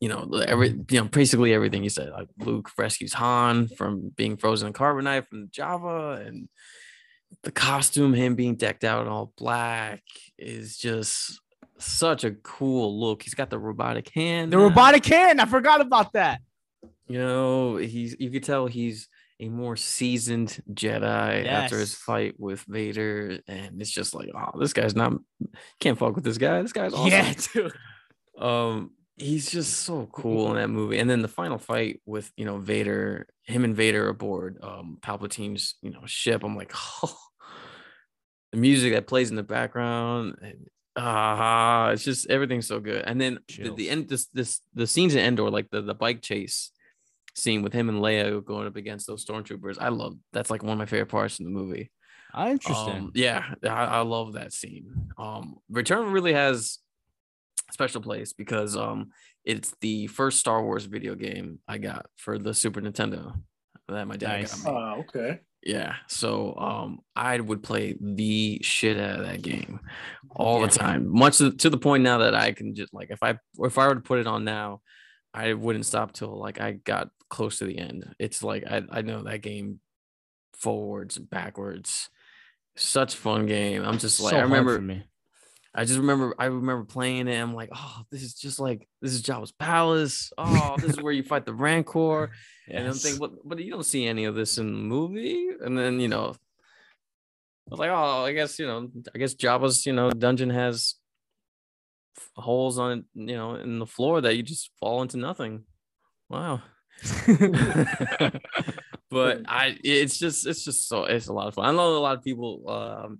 You 0.00 0.10
know, 0.10 0.28
every 0.46 0.68
you 0.90 1.00
know, 1.00 1.04
basically 1.04 1.54
everything 1.54 1.82
you 1.82 1.90
said. 1.90 2.10
Like 2.10 2.28
Luke 2.38 2.70
rescues 2.76 3.14
Han 3.14 3.68
from 3.68 4.12
being 4.16 4.36
frozen 4.36 4.68
in 4.68 4.72
carbonite 4.74 5.26
from 5.26 5.48
Jabba, 5.48 6.26
and 6.26 6.48
the 7.42 7.52
costume, 7.52 8.14
him 8.14 8.34
being 8.34 8.56
decked 8.56 8.84
out 8.84 9.02
in 9.02 9.08
all 9.08 9.32
black, 9.36 10.02
is 10.38 10.76
just 10.76 11.40
such 11.78 12.24
a 12.24 12.32
cool 12.32 12.98
look. 12.98 13.22
He's 13.22 13.34
got 13.34 13.50
the 13.50 13.58
robotic 13.58 14.10
hand. 14.10 14.52
The 14.52 14.56
now. 14.56 14.64
robotic 14.64 15.04
hand. 15.04 15.40
I 15.40 15.46
forgot 15.46 15.80
about 15.80 16.12
that. 16.14 16.40
You 17.08 17.18
know, 17.18 17.76
he's 17.76 18.16
you 18.18 18.30
could 18.30 18.44
tell 18.44 18.66
he's 18.66 19.08
a 19.38 19.48
more 19.48 19.76
seasoned 19.76 20.60
Jedi 20.72 21.46
after 21.46 21.78
his 21.78 21.94
fight 21.94 22.34
with 22.38 22.60
Vader, 22.62 23.38
and 23.46 23.80
it's 23.80 23.90
just 23.90 24.14
like, 24.14 24.30
oh, 24.34 24.58
this 24.58 24.72
guy's 24.72 24.96
not 24.96 25.12
can't 25.80 25.98
fuck 25.98 26.14
with 26.14 26.24
this 26.24 26.38
guy. 26.38 26.62
This 26.62 26.72
guy's 26.72 26.92
awesome. 26.92 27.10
Yeah, 27.10 27.34
dude. 27.52 27.72
Um, 28.38 28.90
he's 29.16 29.50
just 29.50 29.80
so 29.80 30.06
cool 30.12 30.50
in 30.50 30.56
that 30.56 30.68
movie. 30.68 30.98
And 30.98 31.08
then 31.08 31.22
the 31.22 31.28
final 31.28 31.58
fight 31.58 32.00
with 32.06 32.30
you 32.36 32.44
know 32.44 32.58
Vader, 32.58 33.26
him 33.44 33.64
and 33.64 33.74
Vader 33.74 34.08
aboard 34.08 34.58
um 34.62 34.98
Palpatine's 35.00 35.74
you 35.82 35.90
know 35.90 36.02
ship. 36.06 36.44
I'm 36.44 36.56
like, 36.56 36.72
oh, 37.02 37.16
the 38.52 38.58
music 38.58 38.92
that 38.92 39.06
plays 39.06 39.30
in 39.30 39.36
the 39.36 39.42
background, 39.42 40.36
ah, 40.96 41.90
it's 41.90 42.04
just 42.04 42.28
everything's 42.30 42.66
so 42.66 42.80
good. 42.80 43.04
And 43.06 43.20
then 43.20 43.38
the, 43.58 43.70
the 43.70 43.90
end, 43.90 44.08
this 44.08 44.26
this 44.26 44.60
the 44.74 44.86
scenes 44.86 45.14
in 45.14 45.24
Endor, 45.24 45.50
like 45.50 45.70
the 45.70 45.82
the 45.82 45.94
bike 45.94 46.22
chase 46.22 46.70
scene 47.34 47.62
with 47.62 47.72
him 47.72 47.90
and 47.90 47.98
Leia 47.98 48.42
going 48.44 48.66
up 48.66 48.76
against 48.76 49.06
those 49.06 49.24
stormtroopers. 49.24 49.76
I 49.80 49.88
love 49.88 50.16
that's 50.32 50.50
like 50.50 50.62
one 50.62 50.72
of 50.72 50.78
my 50.78 50.86
favorite 50.86 51.06
parts 51.06 51.38
in 51.38 51.44
the 51.44 51.50
movie. 51.50 51.90
Ah, 52.34 52.48
interesting. 52.48 52.94
Um, 52.94 53.12
yeah, 53.14 53.54
I, 53.64 53.68
I 53.68 54.00
love 54.00 54.34
that 54.34 54.52
scene. 54.52 55.10
Um, 55.16 55.56
Return 55.70 56.12
really 56.12 56.34
has 56.34 56.78
special 57.72 58.00
place 58.00 58.32
because 58.32 58.76
um, 58.76 59.10
it's 59.44 59.74
the 59.80 60.06
first 60.08 60.38
Star 60.38 60.62
Wars 60.62 60.84
video 60.84 61.14
game 61.14 61.58
I 61.66 61.78
got 61.78 62.06
for 62.16 62.38
the 62.38 62.54
Super 62.54 62.80
Nintendo 62.80 63.34
that 63.88 64.08
my 64.08 64.16
dad 64.16 64.40
Nice. 64.40 64.62
got 64.62 64.72
me. 64.72 64.78
Ah, 64.78 64.96
okay 64.96 65.40
Yeah, 65.62 65.94
so 66.08 66.56
um, 66.56 67.00
I 67.14 67.38
would 67.40 67.62
play 67.62 67.96
the 68.00 68.60
shit 68.62 68.98
out 68.98 69.20
of 69.20 69.26
that 69.26 69.42
game 69.42 69.80
all 70.34 70.60
the 70.60 70.68
time, 70.68 71.06
much 71.08 71.38
to, 71.38 71.52
to 71.52 71.70
the 71.70 71.78
point 71.78 72.02
now 72.02 72.18
that 72.18 72.34
I 72.34 72.52
can 72.52 72.74
just 72.74 72.92
like 72.92 73.10
if 73.10 73.22
I 73.22 73.38
if 73.58 73.78
I 73.78 73.88
were 73.88 73.94
to 73.94 74.00
put 74.00 74.18
it 74.18 74.26
on 74.26 74.44
now, 74.44 74.80
I 75.32 75.54
wouldn't 75.54 75.86
stop 75.86 76.12
till 76.12 76.38
like 76.38 76.60
I 76.60 76.72
got 76.72 77.08
close 77.30 77.58
to 77.58 77.64
the 77.64 77.78
end. 77.78 78.14
It's 78.18 78.42
like 78.42 78.64
I 78.68 78.82
I 78.90 79.02
know 79.02 79.22
that 79.22 79.42
game 79.42 79.80
forwards 80.54 81.16
and 81.16 81.28
backwards. 81.28 82.08
Such 82.76 83.14
fun 83.14 83.46
game. 83.46 83.84
I'm 83.84 83.98
just 83.98 84.20
like 84.20 84.30
So 84.32 84.36
I 84.36 84.40
hard 84.40 84.50
remember 84.50 84.76
for 84.76 84.82
me. 84.82 85.04
I 85.76 85.84
just 85.84 85.98
remember 85.98 86.34
I 86.38 86.46
remember 86.46 86.84
playing 86.84 87.28
it. 87.28 87.38
I'm 87.38 87.54
like, 87.54 87.68
oh, 87.74 88.02
this 88.10 88.22
is 88.22 88.34
just 88.34 88.58
like 88.58 88.88
this 89.02 89.12
is 89.12 89.22
Jabba's 89.22 89.52
palace. 89.52 90.32
Oh, 90.38 90.76
this 90.78 90.92
is 90.92 91.02
where 91.02 91.12
you 91.12 91.22
fight 91.22 91.44
the 91.44 91.52
Rancor. 91.54 92.30
And 92.68 92.88
I'm 92.88 92.94
thinking, 92.94 93.20
but 93.20 93.46
but 93.46 93.58
you 93.58 93.70
don't 93.70 93.84
see 93.84 94.06
any 94.06 94.24
of 94.24 94.34
this 94.34 94.56
in 94.56 94.72
the 94.72 94.78
movie. 94.78 95.50
And 95.60 95.76
then 95.76 96.00
you 96.00 96.08
know, 96.08 96.34
I 96.34 97.70
was 97.70 97.78
like, 97.78 97.90
oh, 97.90 98.24
I 98.24 98.32
guess 98.32 98.58
you 98.58 98.66
know, 98.66 98.88
I 99.14 99.18
guess 99.18 99.34
Jabba's 99.34 99.84
you 99.84 99.92
know 99.92 100.10
dungeon 100.10 100.48
has 100.48 100.94
holes 102.34 102.78
on 102.78 102.98
it, 102.98 103.04
you 103.14 103.36
know, 103.36 103.56
in 103.56 103.78
the 103.78 103.86
floor 103.86 104.22
that 104.22 104.34
you 104.34 104.42
just 104.42 104.70
fall 104.80 105.02
into 105.02 105.18
nothing. 105.18 105.64
Wow. 106.30 106.62
but 109.10 109.42
I, 109.46 109.76
it's 109.84 110.18
just 110.18 110.46
it's 110.46 110.64
just 110.64 110.88
so 110.88 111.04
it's 111.04 111.28
a 111.28 111.34
lot 111.34 111.48
of 111.48 111.54
fun. 111.54 111.66
I 111.66 111.72
know 111.72 111.96
a 111.96 111.98
lot 111.98 112.16
of 112.16 112.24
people 112.24 112.64
um, 112.66 113.18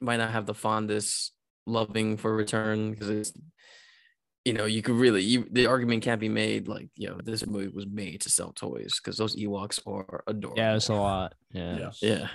might 0.00 0.18
not 0.18 0.30
have 0.30 0.46
the 0.46 0.54
fondest 0.54 1.32
loving 1.66 2.16
for 2.16 2.34
Return 2.34 2.90
because 2.92 3.08
it's 3.10 3.32
you 4.44 4.54
know, 4.54 4.64
you 4.64 4.80
could 4.80 4.94
really 4.94 5.22
you, 5.22 5.46
the 5.52 5.66
argument 5.66 6.02
can't 6.02 6.20
be 6.20 6.28
made 6.30 6.66
like, 6.66 6.88
you 6.96 7.08
know, 7.08 7.18
this 7.22 7.46
movie 7.46 7.68
was 7.68 7.86
made 7.86 8.22
to 8.22 8.30
sell 8.30 8.52
toys 8.52 8.98
because 8.98 9.18
those 9.18 9.36
Ewoks 9.36 9.78
are 9.86 10.24
adorable. 10.26 10.58
yeah, 10.58 10.76
it's 10.76 10.88
a 10.88 10.94
lot. 10.94 11.34
Yeah. 11.52 11.76
Yeah. 11.76 11.90
Yeah. 12.00 12.28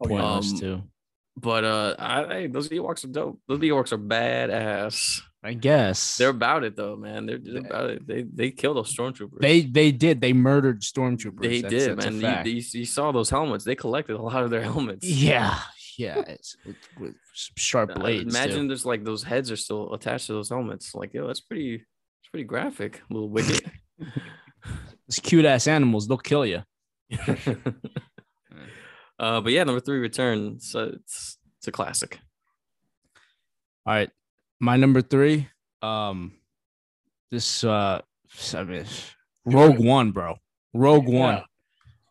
oh, 0.00 0.08
yeah. 0.08 0.18
Pointless 0.20 0.52
Um, 0.54 0.58
too. 0.58 0.82
But 1.36 1.64
uh 1.64 1.94
I 1.98 2.24
hey, 2.26 2.46
those 2.48 2.68
Ewoks 2.68 3.04
are 3.04 3.08
dope. 3.08 3.40
Those 3.46 3.60
Ewoks 3.60 3.92
are 3.92 3.98
badass. 3.98 5.20
I 5.42 5.54
guess 5.54 6.18
They're 6.18 6.28
about 6.28 6.64
it 6.64 6.76
though, 6.76 6.96
man. 6.96 7.24
They're, 7.26 7.38
they're 7.38 7.58
about 7.64 7.90
it. 7.90 8.06
They 8.06 8.22
they 8.24 8.50
kill 8.50 8.74
those 8.74 8.94
stormtroopers. 8.94 9.40
they 9.40 9.62
they 9.62 9.92
did 9.92 10.20
they 10.20 10.32
murdered 10.34 10.82
stormtroopers. 10.82 11.40
they 11.42 11.62
That's- 11.62 11.86
did, 11.86 11.96
that's 11.98 12.10
man. 12.16 12.44
You, 12.46 12.54
you, 12.54 12.62
you 12.72 12.84
saw 12.84 13.12
those 13.12 13.30
helmets. 13.30 13.64
They 13.64 13.74
collected 13.76 14.16
a 14.16 14.20
lot 14.22 14.42
of 14.42 14.50
their 14.50 14.62
helmets. 14.72 15.06
Yeah, 15.08 15.56
yeah, 16.00 16.20
it's 16.26 16.56
with, 16.64 16.76
with 16.98 17.14
sharp 17.34 17.90
Uh, 17.90 18.00
blades. 18.00 18.34
Imagine 18.34 18.62
too. 18.62 18.68
there's 18.68 18.86
like 18.86 19.04
those 19.04 19.22
heads 19.22 19.50
are 19.50 19.56
still 19.56 19.92
attached 19.92 20.28
to 20.28 20.32
those 20.32 20.48
helmets. 20.48 20.94
Like, 20.94 21.12
yo, 21.12 21.26
that's 21.26 21.40
pretty 21.40 21.74
it's 21.74 22.28
pretty 22.30 22.44
graphic, 22.44 23.02
a 23.10 23.12
little 23.12 23.28
wicked. 23.28 23.70
These 25.08 25.18
cute 25.22 25.44
ass 25.44 25.66
animals, 25.66 26.08
they'll 26.08 26.16
kill 26.16 26.46
you. 26.46 26.62
uh, 29.18 29.40
but 29.40 29.52
yeah, 29.52 29.64
number 29.64 29.80
three, 29.80 29.98
return. 29.98 30.58
So 30.60 30.84
it's 30.84 31.36
it's 31.58 31.68
a 31.68 31.72
classic. 31.72 32.18
All 33.84 33.92
right, 33.94 34.10
my 34.58 34.76
number 34.76 35.02
three. 35.02 35.48
Um, 35.82 36.32
this 37.30 37.62
uh, 37.64 38.00
I 38.54 38.64
mean, 38.64 38.86
Rogue 39.44 39.78
One, 39.78 40.12
bro. 40.12 40.36
Rogue 40.72 41.08
One. 41.08 41.42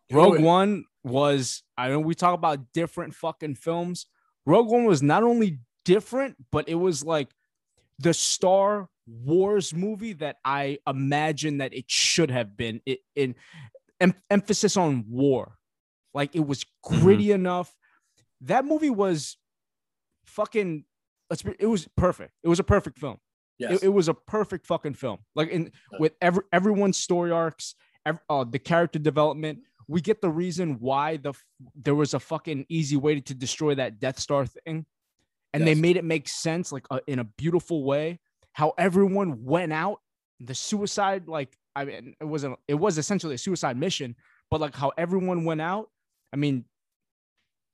Yeah. 0.08 0.16
Rogue 0.16 0.40
One. 0.40 0.84
was 1.02 1.62
I 1.80 1.88
know 1.88 2.00
we 2.00 2.14
talk 2.14 2.34
about 2.34 2.72
different 2.72 3.14
fucking 3.14 3.54
films. 3.54 4.06
Rogue 4.44 4.68
One 4.68 4.84
was 4.84 5.02
not 5.02 5.22
only 5.22 5.60
different, 5.84 6.36
but 6.52 6.68
it 6.68 6.74
was 6.74 7.04
like 7.04 7.28
the 7.98 8.12
Star 8.12 8.88
Wars 9.06 9.74
movie 9.74 10.12
that 10.14 10.36
I 10.44 10.78
imagine 10.86 11.58
that 11.58 11.72
it 11.74 11.90
should 11.90 12.30
have 12.30 12.56
been. 12.56 12.80
It 12.84 13.00
in 13.16 13.34
em- 14.00 14.14
emphasis 14.30 14.76
on 14.76 15.06
war, 15.08 15.56
like 16.12 16.36
it 16.36 16.46
was 16.46 16.64
gritty 16.82 17.32
enough. 17.32 17.74
That 18.42 18.64
movie 18.64 18.90
was 18.90 19.36
fucking. 20.26 20.84
Let's 21.28 21.42
be, 21.42 21.52
it 21.58 21.66
was 21.66 21.88
perfect. 21.96 22.32
It 22.42 22.48
was 22.48 22.58
a 22.58 22.64
perfect 22.64 22.98
film. 22.98 23.18
Yes. 23.58 23.72
It, 23.82 23.84
it 23.84 23.88
was 23.88 24.08
a 24.08 24.14
perfect 24.14 24.66
fucking 24.66 24.94
film. 24.94 25.18
Like 25.34 25.50
in 25.50 25.72
with 25.98 26.12
every 26.20 26.42
everyone's 26.52 26.98
story 26.98 27.30
arcs, 27.30 27.74
ev- 28.04 28.20
uh, 28.28 28.44
the 28.44 28.58
character 28.58 28.98
development. 28.98 29.60
We 29.90 30.00
get 30.00 30.20
the 30.20 30.30
reason 30.30 30.76
why 30.78 31.16
the 31.16 31.32
there 31.74 31.96
was 31.96 32.14
a 32.14 32.20
fucking 32.20 32.66
easy 32.68 32.96
way 32.96 33.20
to 33.20 33.34
destroy 33.34 33.74
that 33.74 33.98
Death 33.98 34.20
Star 34.20 34.46
thing, 34.46 34.86
and 35.52 35.66
they 35.66 35.74
made 35.74 35.96
it 35.96 36.04
make 36.04 36.28
sense, 36.28 36.70
like 36.70 36.86
uh, 36.92 37.00
in 37.08 37.18
a 37.18 37.24
beautiful 37.24 37.82
way. 37.84 38.20
How 38.52 38.72
everyone 38.78 39.44
went 39.44 39.72
out, 39.72 39.98
the 40.38 40.54
suicide, 40.54 41.26
like 41.26 41.56
I 41.74 41.84
mean, 41.86 42.14
it 42.20 42.24
wasn't. 42.24 42.56
It 42.68 42.74
was 42.74 42.98
essentially 42.98 43.34
a 43.34 43.38
suicide 43.38 43.76
mission, 43.76 44.14
but 44.48 44.60
like 44.60 44.76
how 44.76 44.92
everyone 44.96 45.44
went 45.44 45.60
out. 45.60 45.90
I 46.32 46.36
mean, 46.36 46.66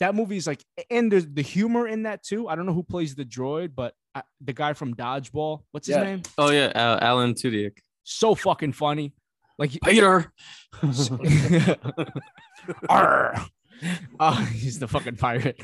that 0.00 0.14
movie 0.14 0.38
is 0.38 0.46
like, 0.46 0.64
and 0.90 1.12
there's 1.12 1.26
the 1.26 1.42
humor 1.42 1.86
in 1.86 2.04
that 2.04 2.22
too. 2.22 2.48
I 2.48 2.54
don't 2.56 2.64
know 2.64 2.72
who 2.74 2.82
plays 2.82 3.14
the 3.14 3.24
droid, 3.26 3.74
but 3.74 3.94
uh, 4.14 4.22
the 4.40 4.54
guy 4.54 4.72
from 4.72 4.94
Dodgeball, 4.94 5.64
what's 5.72 5.86
his 5.86 5.96
Yeah. 5.96 6.02
name? 6.04 6.22
Oh 6.38 6.50
yeah, 6.50 6.72
Al- 6.74 6.98
Alan 7.00 7.34
Tudyk. 7.34 7.78
So 8.04 8.34
fucking 8.34 8.72
funny. 8.72 9.12
Like 9.58 9.78
Peter. 9.84 10.32
Arr. 12.88 13.34
Uh, 14.18 14.44
he's 14.46 14.78
the 14.78 14.88
fucking 14.88 15.16
pirate. 15.16 15.60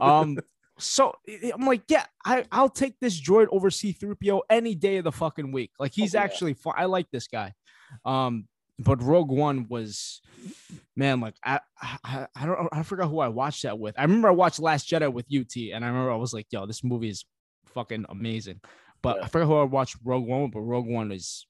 Um, 0.00 0.38
so 0.78 1.14
I'm 1.54 1.64
like, 1.66 1.82
yeah, 1.88 2.04
I, 2.24 2.44
I'll 2.50 2.68
take 2.68 2.94
this 3.00 3.20
droid 3.20 3.46
over 3.52 3.70
C3PO 3.70 4.40
any 4.50 4.74
day 4.74 4.96
of 4.96 5.04
the 5.04 5.12
fucking 5.12 5.52
week. 5.52 5.70
Like 5.78 5.92
he's 5.94 6.14
Oh, 6.14 6.18
yeah. 6.18 6.24
actually 6.24 6.54
fun. 6.54 6.74
I 6.76 6.86
like 6.86 7.10
this 7.12 7.28
guy. 7.28 7.52
Um, 8.04 8.48
but 8.78 9.02
Rogue 9.02 9.30
One 9.30 9.66
was, 9.68 10.20
man, 10.96 11.20
like 11.20 11.34
I, 11.44 11.60
I, 12.04 12.26
I 12.34 12.46
don't, 12.46 12.68
I 12.72 12.82
forgot 12.82 13.08
who 13.08 13.20
I 13.20 13.28
watched 13.28 13.62
that 13.62 13.78
with. 13.78 13.94
I 13.98 14.02
remember 14.02 14.28
I 14.28 14.32
watched 14.32 14.58
Last 14.58 14.88
Jedi 14.90 15.12
with 15.12 15.26
UT, 15.32 15.54
and 15.72 15.84
I 15.84 15.88
remember 15.88 16.10
I 16.10 16.16
was 16.16 16.32
like, 16.32 16.46
yo, 16.50 16.66
this 16.66 16.82
movie 16.82 17.10
is 17.10 17.24
fucking 17.66 18.06
amazing. 18.08 18.60
But 19.02 19.18
Yeah. 19.18 19.24
I 19.24 19.28
forgot 19.28 19.46
who 19.46 19.56
I 19.56 19.64
watched 19.64 19.96
Rogue 20.04 20.26
One, 20.26 20.42
with, 20.44 20.52
but 20.52 20.60
Rogue 20.60 20.86
One 20.88 21.12
is 21.12 21.46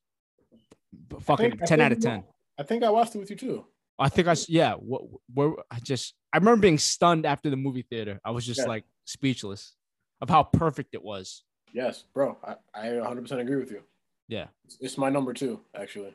fucking 1.20 1.50
think- 1.52 1.64
ten 1.64 1.80
out 1.80 1.92
of 1.92 2.00
ten. 2.00 2.24
I 2.58 2.62
think 2.64 2.84
I 2.84 2.90
watched 2.90 3.14
it 3.14 3.18
with 3.18 3.30
you 3.30 3.36
too. 3.36 3.66
I 3.98 4.08
think 4.08 4.28
I, 4.28 4.34
yeah. 4.48 4.74
What 4.74 5.02
where 5.32 5.52
I 5.70 5.78
just 5.80 6.14
I 6.32 6.38
remember 6.38 6.60
being 6.60 6.78
stunned 6.78 7.26
after 7.26 7.50
the 7.50 7.56
movie 7.56 7.86
theater. 7.88 8.20
I 8.24 8.30
was 8.30 8.44
just 8.46 8.60
Yeah. 8.60 8.66
like 8.66 8.84
speechless 9.04 9.74
of 10.20 10.28
how 10.30 10.42
perfect 10.44 10.94
it 10.94 11.02
was. 11.02 11.44
Yes, 11.72 12.04
bro. 12.14 12.36
I, 12.44 12.56
I 12.74 12.86
100% 12.88 13.30
agree 13.40 13.56
with 13.56 13.70
you. 13.70 13.82
Yeah, 14.28 14.46
It's, 14.64 14.76
it's 14.80 14.98
my 14.98 15.08
number 15.08 15.32
two, 15.32 15.60
actually. 15.74 16.14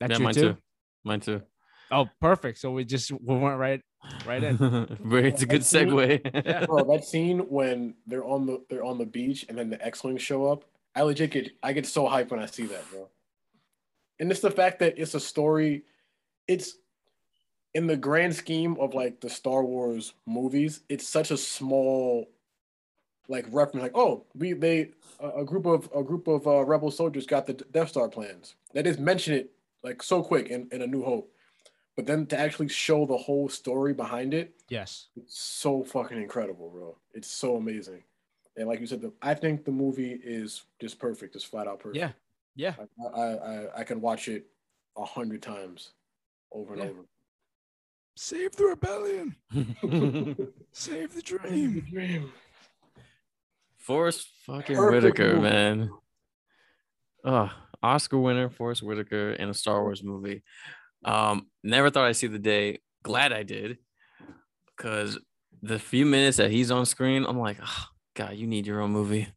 that's 0.00 0.12
yeah, 0.12 0.18
mine 0.18 0.34
too? 0.34 0.40
too. 0.52 0.56
Mine 1.04 1.20
too. 1.20 1.42
Oh, 1.90 2.06
perfect. 2.20 2.58
So 2.58 2.70
we 2.72 2.84
just 2.84 3.10
we 3.12 3.36
went 3.36 3.58
right 3.58 3.80
right 4.26 4.42
in. 4.42 4.56
It's 5.12 5.42
a 5.42 5.46
good 5.46 5.62
segue. 5.62 6.44
Yeah. 6.46 6.66
Bro, 6.66 6.84
that 6.84 7.04
scene 7.04 7.40
when 7.48 7.94
they're 8.06 8.24
on 8.24 8.46
the 8.46 8.62
they're 8.68 8.84
on 8.84 8.98
the 8.98 9.06
beach 9.06 9.44
and 9.48 9.56
then 9.58 9.70
the 9.70 9.84
X-wings 9.84 10.22
show 10.22 10.50
up, 10.52 10.64
I 10.94 11.02
legit 11.02 11.30
get 11.30 11.50
I 11.62 11.72
get 11.72 11.86
so 11.86 12.06
hyped 12.06 12.30
when 12.30 12.40
I 12.40 12.46
see 12.46 12.66
that, 12.66 12.88
bro. 12.90 13.08
And 14.20 14.30
it's 14.30 14.40
the 14.40 14.50
fact 14.50 14.78
that 14.80 14.98
it's 14.98 15.14
a 15.14 15.20
story. 15.20 15.84
It's 16.46 16.76
in 17.74 17.86
the 17.86 17.96
grand 17.96 18.34
scheme 18.34 18.76
of 18.80 18.94
like 18.94 19.20
the 19.20 19.30
Star 19.30 19.62
Wars 19.64 20.14
movies. 20.26 20.80
It's 20.88 21.06
such 21.06 21.30
a 21.30 21.36
small, 21.36 22.28
like 23.28 23.46
reference. 23.50 23.82
Like, 23.82 23.96
oh, 23.96 24.24
we 24.34 24.52
they 24.54 24.90
a, 25.20 25.44
group 25.44 25.66
of 25.66 25.88
a 25.94 26.02
group 26.02 26.26
of 26.28 26.46
uh, 26.46 26.64
rebel 26.64 26.90
soldiers 26.90 27.26
got 27.26 27.46
the 27.46 27.54
Death 27.54 27.90
Star 27.90 28.08
plans. 28.08 28.54
They 28.72 28.82
just 28.82 28.98
mention 28.98 29.34
it 29.34 29.50
like 29.82 30.02
so 30.02 30.22
quick 30.22 30.48
in, 30.48 30.68
in 30.72 30.82
A 30.82 30.86
New 30.86 31.04
Hope, 31.04 31.30
but 31.96 32.06
then 32.06 32.26
to 32.26 32.38
actually 32.38 32.68
show 32.68 33.06
the 33.06 33.16
whole 33.16 33.48
story 33.48 33.92
behind 33.94 34.34
it, 34.34 34.54
Yes. 34.68 35.06
it's 35.16 35.38
so 35.38 35.84
fucking 35.84 36.20
incredible, 36.20 36.70
bro. 36.70 36.96
It's 37.14 37.28
so 37.28 37.56
amazing. 37.56 38.02
And 38.56 38.66
like 38.66 38.80
you 38.80 38.86
said, 38.86 39.00
the, 39.00 39.12
I 39.22 39.34
think 39.34 39.64
the 39.64 39.70
movie 39.70 40.18
is 40.24 40.64
just 40.80 40.98
perfect. 40.98 41.36
It's 41.36 41.44
flat 41.44 41.68
out 41.68 41.78
perfect. 41.78 41.96
Yeah. 41.96 42.10
Yeah. 42.58 42.74
I 42.78 43.20
I, 43.20 43.22
I, 43.22 43.80
I 43.80 43.84
can 43.84 44.00
watch 44.02 44.28
it 44.28 44.44
a 44.96 45.04
hundred 45.04 45.40
times 45.42 45.92
over 46.52 46.74
and 46.74 46.82
Yeah. 46.82 46.88
over. 46.90 47.00
Save 48.16 48.56
the 48.56 48.64
rebellion. 48.64 49.36
Save 50.72 51.14
the 51.14 51.22
dream. 51.22 51.86
Dream. 51.88 52.32
Forest 53.78 54.26
fucking 54.44 54.74
Perfect 54.76 55.04
Whitaker, 55.04 55.28
movie. 55.36 55.40
man. 55.42 55.90
Oh, 57.24 57.50
Oscar 57.82 58.18
winner, 58.18 58.50
Forest 58.50 58.82
Whitaker 58.82 59.30
in 59.30 59.48
a 59.48 59.54
Star 59.54 59.82
Wars 59.82 60.02
movie. 60.02 60.42
Um, 61.04 61.46
never 61.62 61.90
thought 61.90 62.06
I'd 62.06 62.16
see 62.16 62.26
the 62.26 62.40
day. 62.40 62.80
Glad 63.04 63.32
I 63.32 63.44
did, 63.44 63.78
because 64.76 65.16
the 65.62 65.78
few 65.78 66.04
minutes 66.04 66.38
that 66.38 66.50
he's 66.50 66.72
on 66.72 66.86
screen, 66.86 67.24
I'm 67.24 67.38
like, 67.38 67.58
oh, 67.64 67.84
God, 68.14 68.34
you 68.34 68.48
need 68.48 68.66
your 68.66 68.80
own 68.80 68.90
movie. 68.90 69.28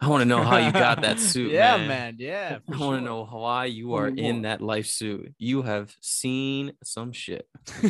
I 0.00 0.06
want 0.08 0.20
to 0.20 0.24
know 0.26 0.42
how 0.42 0.58
you 0.58 0.70
got 0.70 1.02
that 1.02 1.18
suit, 1.30 1.50
yeah, 1.50 1.76
man. 1.76 1.88
man. 1.88 2.16
Yeah. 2.18 2.58
I 2.68 2.70
want 2.70 2.78
to 2.78 2.78
sure. 2.78 3.00
know 3.00 3.24
why 3.24 3.64
you 3.66 3.94
are 3.94 4.10
me 4.10 4.24
in 4.26 4.42
that 4.42 4.60
life 4.60 4.86
suit. 4.86 5.34
You 5.38 5.62
have 5.62 5.94
seen 6.00 6.72
some 6.84 7.10
shit. 7.12 7.48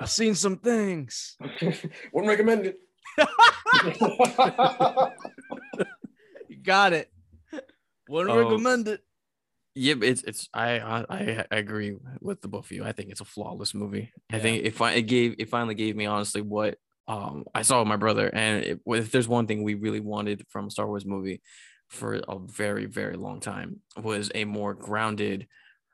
I've 0.00 0.10
seen 0.10 0.34
some 0.36 0.58
things. 0.58 1.36
Wouldn't 2.12 2.28
recommend 2.28 2.66
it. 2.66 2.78
You 6.48 6.56
got 6.62 6.92
it. 6.92 7.10
Wouldn't 8.08 8.34
Oh. 8.34 8.38
recommend 8.42 8.88
it. 8.88 9.00
Yeah, 9.74 9.94
it's 10.02 10.22
it's 10.22 10.48
I, 10.52 10.80
I 10.80 11.04
I 11.08 11.46
I 11.50 11.56
agree 11.56 11.96
with 12.20 12.42
the 12.42 12.48
both 12.48 12.66
of 12.66 12.72
you. 12.72 12.84
I 12.84 12.92
think 12.92 13.10
it's 13.10 13.22
a 13.22 13.24
flawless 13.24 13.72
movie. 13.72 14.12
I 14.30 14.38
think 14.38 14.64
it 14.66 14.74
fi- 14.74 14.92
it 14.92 15.02
gave 15.02 15.36
it 15.38 15.48
finally 15.48 15.74
gave 15.74 15.96
me 15.96 16.04
honestly 16.04 16.42
what 16.42 16.76
um 17.12 17.44
I 17.54 17.62
saw 17.62 17.84
my 17.84 17.96
brother, 17.96 18.28
and 18.32 18.64
it, 18.64 18.80
if 18.86 19.10
there's 19.12 19.28
one 19.28 19.46
thing 19.46 19.62
we 19.62 19.74
really 19.74 20.00
wanted 20.00 20.44
from 20.48 20.66
a 20.66 20.70
Star 20.70 20.86
Wars 20.86 21.06
movie 21.06 21.42
for 21.88 22.14
a 22.14 22.38
very 22.38 22.86
very 22.86 23.16
long 23.16 23.40
time 23.40 23.80
was 24.02 24.30
a 24.34 24.44
more 24.44 24.74
grounded, 24.74 25.46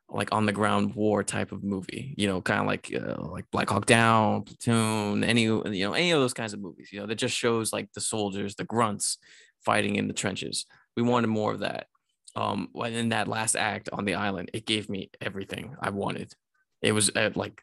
like 0.09 0.33
on 0.33 0.47
the 0.47 0.53
ground 0.53 0.95
war 0.95 1.23
type 1.25 1.53
of 1.53 1.65
movie. 1.65 2.15
You 2.17 2.29
know, 2.29 2.41
kind 2.43 2.61
of 2.61 2.67
like 2.67 2.93
uh, 2.95 3.23
like 3.31 3.47
Black 3.51 3.71
Hawk 3.71 3.87
Down, 3.87 4.43
Platoon, 4.43 5.25
any 5.25 5.43
you 5.43 5.63
know 5.65 5.95
any 5.95 6.13
of 6.13 6.21
those 6.21 6.35
kinds 6.35 6.55
of 6.55 6.61
movies. 6.61 6.91
You 6.93 7.01
know, 7.01 7.07
that 7.07 7.17
just 7.17 7.37
shows 7.37 7.73
like 7.73 7.93
the 7.95 8.01
soldiers, 8.01 8.55
the 8.55 8.65
grunts 8.65 9.19
fighting 9.65 9.97
in 9.97 10.09
the 10.09 10.15
trenches. 10.15 10.67
We 10.97 11.03
wanted 11.03 11.29
more 11.29 11.53
of 11.53 11.61
that 11.61 11.87
um 12.37 12.69
when 12.73 12.93
in 12.93 13.09
that 13.11 13.29
last 13.29 13.57
act 13.57 13.89
on 13.93 14.05
the 14.05 14.15
island 14.15 14.51
it 14.53 14.67
gave 14.67 14.89
me 14.89 15.11
everything 15.21 15.75
i 15.81 15.91
wanted 15.91 16.33
it 16.83 16.93
was 16.93 17.11
uh, 17.17 17.31
like 17.35 17.63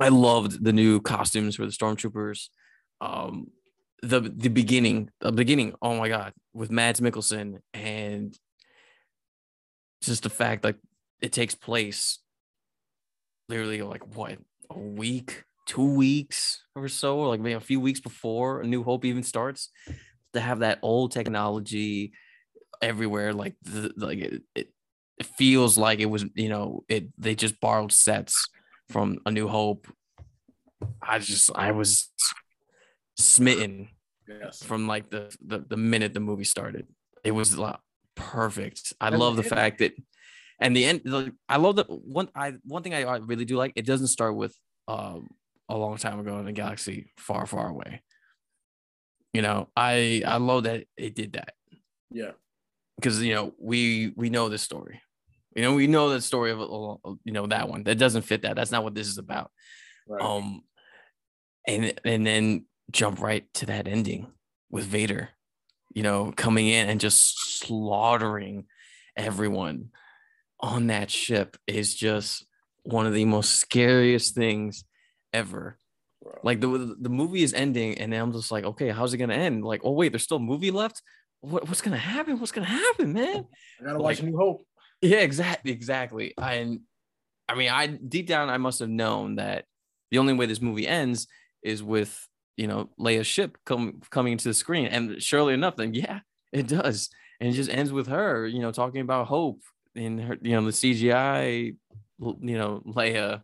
i 0.00 0.08
loved 0.08 0.62
the 0.64 0.72
new 0.72 1.00
costumes 1.00 1.56
for 1.56 1.64
the 1.66 1.72
stormtroopers 1.72 2.48
um 3.00 3.48
the 4.02 4.20
the 4.20 4.48
beginning 4.48 5.10
the 5.20 5.32
beginning 5.32 5.74
oh 5.82 5.96
my 5.96 6.08
god 6.08 6.32
with 6.52 6.70
mads 6.70 7.00
mikkelsen 7.00 7.58
and 7.74 8.36
just 10.02 10.22
the 10.22 10.30
fact 10.30 10.64
like 10.64 10.76
it 11.20 11.32
takes 11.32 11.54
place 11.54 12.18
literally 13.48 13.82
like 13.82 14.06
what 14.16 14.38
a 14.70 14.78
week 14.78 15.44
two 15.66 15.94
weeks 15.94 16.62
or 16.74 16.88
so 16.88 17.18
or 17.18 17.28
like 17.28 17.40
maybe 17.40 17.54
a 17.54 17.60
few 17.60 17.80
weeks 17.80 18.00
before 18.00 18.60
a 18.60 18.66
new 18.66 18.82
hope 18.82 19.04
even 19.04 19.22
starts 19.22 19.70
to 20.32 20.40
have 20.40 20.60
that 20.60 20.78
old 20.82 21.10
technology 21.10 22.12
everywhere. 22.80 23.32
Like 23.32 23.56
the, 23.62 23.92
like 23.96 24.18
it, 24.18 24.42
it 24.54 24.68
it 25.18 25.26
feels 25.26 25.78
like 25.78 25.98
it 25.98 26.06
was 26.06 26.24
you 26.34 26.48
know 26.48 26.84
it 26.88 27.08
they 27.18 27.34
just 27.34 27.60
borrowed 27.60 27.92
sets 27.92 28.48
from 28.88 29.18
a 29.26 29.30
new 29.30 29.48
hope. 29.48 29.88
I 31.02 31.18
just 31.18 31.50
i 31.54 31.72
was 31.72 32.10
smitten 33.16 33.88
yes. 34.28 34.62
from 34.62 34.86
like 34.86 35.10
the 35.10 35.34
the, 35.44 35.58
the 35.58 35.76
minute 35.76 36.14
the 36.14 36.20
movie 36.20 36.44
started. 36.44 36.86
It 37.24 37.32
was 37.32 37.56
like 37.56 37.76
perfect. 38.14 38.92
I 39.00 39.08
And 39.08 39.18
love 39.18 39.36
the 39.36 39.42
fact 39.42 39.78
that 39.78 39.92
and 40.60 40.74
the 40.74 40.84
end 40.86 41.02
like, 41.04 41.32
i 41.48 41.58
love 41.58 41.76
that 41.76 41.86
one 41.90 42.28
i 42.34 42.54
one 42.64 42.82
thing 42.82 42.94
I, 42.94 43.02
I 43.02 43.16
really 43.18 43.44
do 43.44 43.56
like 43.56 43.72
it 43.76 43.84
doesn't 43.84 44.06
start 44.06 44.34
with 44.34 44.56
um 44.88 45.28
a 45.68 45.76
long 45.76 45.98
time 45.98 46.18
ago 46.18 46.38
in 46.38 46.46
a 46.46 46.52
galaxy 46.52 47.12
far 47.18 47.44
far 47.46 47.68
away. 47.68 48.02
You 49.32 49.42
know 49.42 49.68
i 49.76 50.22
i 50.26 50.36
love 50.38 50.64
that 50.64 50.84
it 50.96 51.14
did 51.14 51.34
that. 51.34 51.54
Yeah. 52.10 52.32
because 52.96 53.22
you 53.22 53.34
know 53.34 53.52
we 53.58 54.12
we 54.16 54.30
know 54.30 54.48
this 54.48 54.62
story. 54.62 55.00
You 55.54 55.62
know 55.62 55.74
we 55.74 55.86
know 55.86 56.10
the 56.10 56.20
story 56.20 56.52
of 56.52 56.60
you 57.24 57.32
know 57.32 57.46
that 57.48 57.68
one. 57.68 57.82
That 57.84 57.98
doesn't 57.98 58.22
fit 58.22 58.42
that. 58.42 58.56
That's 58.56 58.70
not 58.70 58.84
what 58.84 58.94
this 58.94 59.08
is 59.08 59.18
about. 59.18 59.50
Right. 60.08 60.22
um 60.22 60.62
and 61.66 61.92
and 62.04 62.26
then 62.26 62.66
jump 62.90 63.20
right 63.20 63.44
to 63.54 63.66
that 63.66 63.88
ending 63.88 64.26
with 64.70 64.84
vader 64.84 65.30
you 65.94 66.02
know 66.02 66.32
coming 66.36 66.68
in 66.68 66.88
and 66.88 67.00
just 67.00 67.58
slaughtering 67.60 68.64
everyone 69.16 69.90
on 70.60 70.88
that 70.88 71.10
ship 71.10 71.56
is 71.66 71.94
just 71.94 72.46
one 72.82 73.06
of 73.06 73.14
the 73.14 73.24
most 73.24 73.56
scariest 73.56 74.34
things 74.34 74.84
ever. 75.32 75.78
Like 76.42 76.60
the 76.60 76.96
the 77.00 77.08
movie 77.08 77.42
is 77.42 77.54
ending, 77.54 77.98
and 77.98 78.12
I'm 78.14 78.32
just 78.32 78.50
like, 78.50 78.64
okay, 78.64 78.90
how's 78.90 79.14
it 79.14 79.18
gonna 79.18 79.34
end? 79.34 79.64
Like, 79.64 79.82
oh 79.84 79.92
wait, 79.92 80.12
there's 80.12 80.22
still 80.22 80.38
a 80.38 80.40
movie 80.40 80.70
left. 80.70 81.02
What, 81.40 81.68
what's 81.68 81.82
gonna 81.82 81.96
happen? 81.96 82.40
What's 82.40 82.52
gonna 82.52 82.66
happen, 82.66 83.12
man? 83.12 83.46
I 83.80 83.84
gotta 83.84 83.98
watch 83.98 84.22
New 84.22 84.36
Hope. 84.36 84.66
Yeah, 85.02 85.18
exactly, 85.18 85.70
exactly. 85.70 86.34
And 86.38 86.80
I 87.48 87.54
mean, 87.54 87.70
I 87.70 87.86
deep 87.86 88.26
down, 88.26 88.50
I 88.50 88.56
must 88.56 88.80
have 88.80 88.88
known 88.88 89.36
that 89.36 89.66
the 90.10 90.18
only 90.18 90.32
way 90.32 90.46
this 90.46 90.60
movie 90.60 90.88
ends 90.88 91.28
is 91.62 91.82
with 91.82 92.26
you 92.56 92.66
know 92.66 92.90
Leia's 92.98 93.26
ship 93.26 93.58
come 93.64 94.00
coming 94.10 94.32
into 94.32 94.48
the 94.48 94.54
screen, 94.54 94.86
and 94.86 95.22
surely 95.22 95.54
enough, 95.54 95.76
then 95.76 95.94
yeah, 95.94 96.20
it 96.52 96.66
does, 96.68 97.10
and 97.40 97.50
it 97.50 97.52
just 97.52 97.70
ends 97.70 97.92
with 97.92 98.06
her, 98.08 98.46
you 98.46 98.60
know, 98.60 98.72
talking 98.72 99.00
about 99.00 99.26
hope 99.26 99.60
in 99.94 100.18
her, 100.18 100.36
you 100.42 100.52
know, 100.52 100.64
the 100.64 100.70
CGI, 100.72 101.76
you 102.18 102.58
know, 102.58 102.82
Leia. 102.86 103.42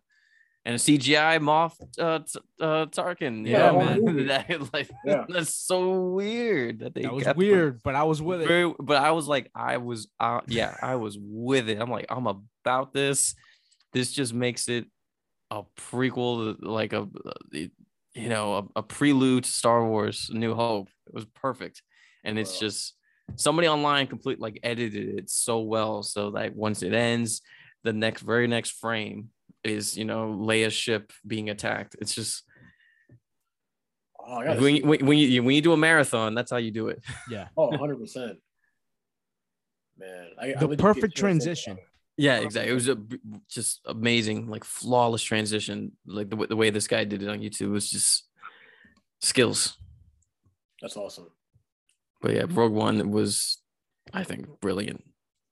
And 0.65 0.75
a 0.75 0.77
CGI 0.77 1.39
Moff 1.39 1.73
uh, 1.99 2.19
t- 2.19 2.39
uh, 2.61 2.85
Tarkin. 2.85 3.45
Yeah, 3.45 3.71
know, 3.71 3.79
man. 3.79 4.27
that, 4.27 4.73
like, 4.73 4.89
Yeah. 5.05 5.25
that's 5.27 5.53
so 5.53 5.99
weird 5.99 6.79
that 6.79 6.95
they 6.95 7.01
That 7.01 7.13
was 7.13 7.35
weird, 7.35 7.83
but 7.83 7.95
I 7.95 8.03
was 8.03 8.21
with 8.21 8.41
it. 8.43 8.47
very, 8.47 8.73
but 8.79 8.95
I 8.95 9.11
was 9.11 9.27
like, 9.27 9.51
I 9.53 9.75
was, 9.75 10.07
uh, 10.21 10.39
yeah, 10.47 10.73
I 10.81 10.95
was 10.95 11.17
with 11.19 11.67
it. 11.67 11.81
I'm 11.81 11.91
like, 11.91 12.05
I'm 12.09 12.27
about 12.27 12.93
this. 12.93 13.35
This 13.91 14.13
just 14.13 14.33
makes 14.33 14.69
it 14.69 14.85
a 15.51 15.63
prequel, 15.77 16.55
like 16.61 16.93
a, 16.93 17.09
you 18.15 18.29
know, 18.29 18.55
a, 18.75 18.79
a 18.79 18.83
prelude 18.83 19.43
to 19.45 19.49
Star 19.51 19.85
Wars: 19.85 20.29
New 20.31 20.53
Hope. 20.53 20.89
It 21.07 21.13
was 21.13 21.25
perfect, 21.25 21.81
and 22.23 22.37
it's 22.39 22.53
Wow. 22.55 22.67
just 22.67 22.95
somebody 23.35 23.67
online 23.67 24.07
complete 24.07 24.39
like 24.39 24.59
edited 24.63 25.17
it 25.19 25.29
so 25.29 25.61
well, 25.61 26.03
so 26.03 26.31
that 26.31 26.55
once 26.55 26.83
it 26.83 26.93
ends, 26.93 27.41
the 27.83 27.93
next, 27.93 28.21
very 28.21 28.47
next 28.47 28.71
frame 28.71 29.29
is 29.63 29.97
you 29.97 30.05
know 30.05 30.27
Leia's 30.27 30.73
ship 30.73 31.11
being 31.25 31.49
attacked. 31.49 31.95
It's 31.99 32.13
just 32.13 32.43
Oh, 34.25 34.37
when, 34.61 34.75
you- 34.77 34.85
when, 34.85 35.05
when 35.05 35.17
you 35.17 35.43
when 35.43 35.53
you 35.55 35.61
do 35.61 35.73
a 35.73 35.77
marathon, 35.77 36.33
that's 36.33 36.49
how 36.49 36.57
you 36.57 36.71
do 36.71 36.87
it. 36.87 37.03
Yeah. 37.29 37.47
Oh, 37.57 37.71
100%. 37.71 38.37
Man, 39.97 40.29
I, 40.41 40.53
I 40.53 40.53
The 40.53 40.67
legit 40.67 40.79
perfect 40.79 41.01
get 41.01 41.15
chills 41.15 41.19
transition. 41.19 41.77
Yeah, 42.17 42.37
um, 42.37 42.45
exactly. 42.45 42.71
It 42.71 42.75
was 42.75 42.89
a 42.89 42.97
just 43.49 43.81
amazing, 43.85 44.47
like 44.47 44.63
flawless 44.63 45.23
transition. 45.23 45.93
Like 46.05 46.29
the, 46.29 46.47
the 46.47 46.55
way 46.55 46.69
this 46.69 46.87
guy 46.87 47.03
did 47.03 47.23
it 47.23 47.29
on 47.29 47.39
YouTube 47.39 47.71
was 47.71 47.89
just 47.89 48.27
skills. 49.21 49.77
That's 50.81 50.97
awesome. 50.97 51.29
But 52.21 52.35
yeah, 52.35 52.45
Rogue 52.47 52.73
One 52.73 53.11
was, 53.11 53.57
I 54.13 54.23
think, 54.23 54.47
brilliant. 54.61 55.03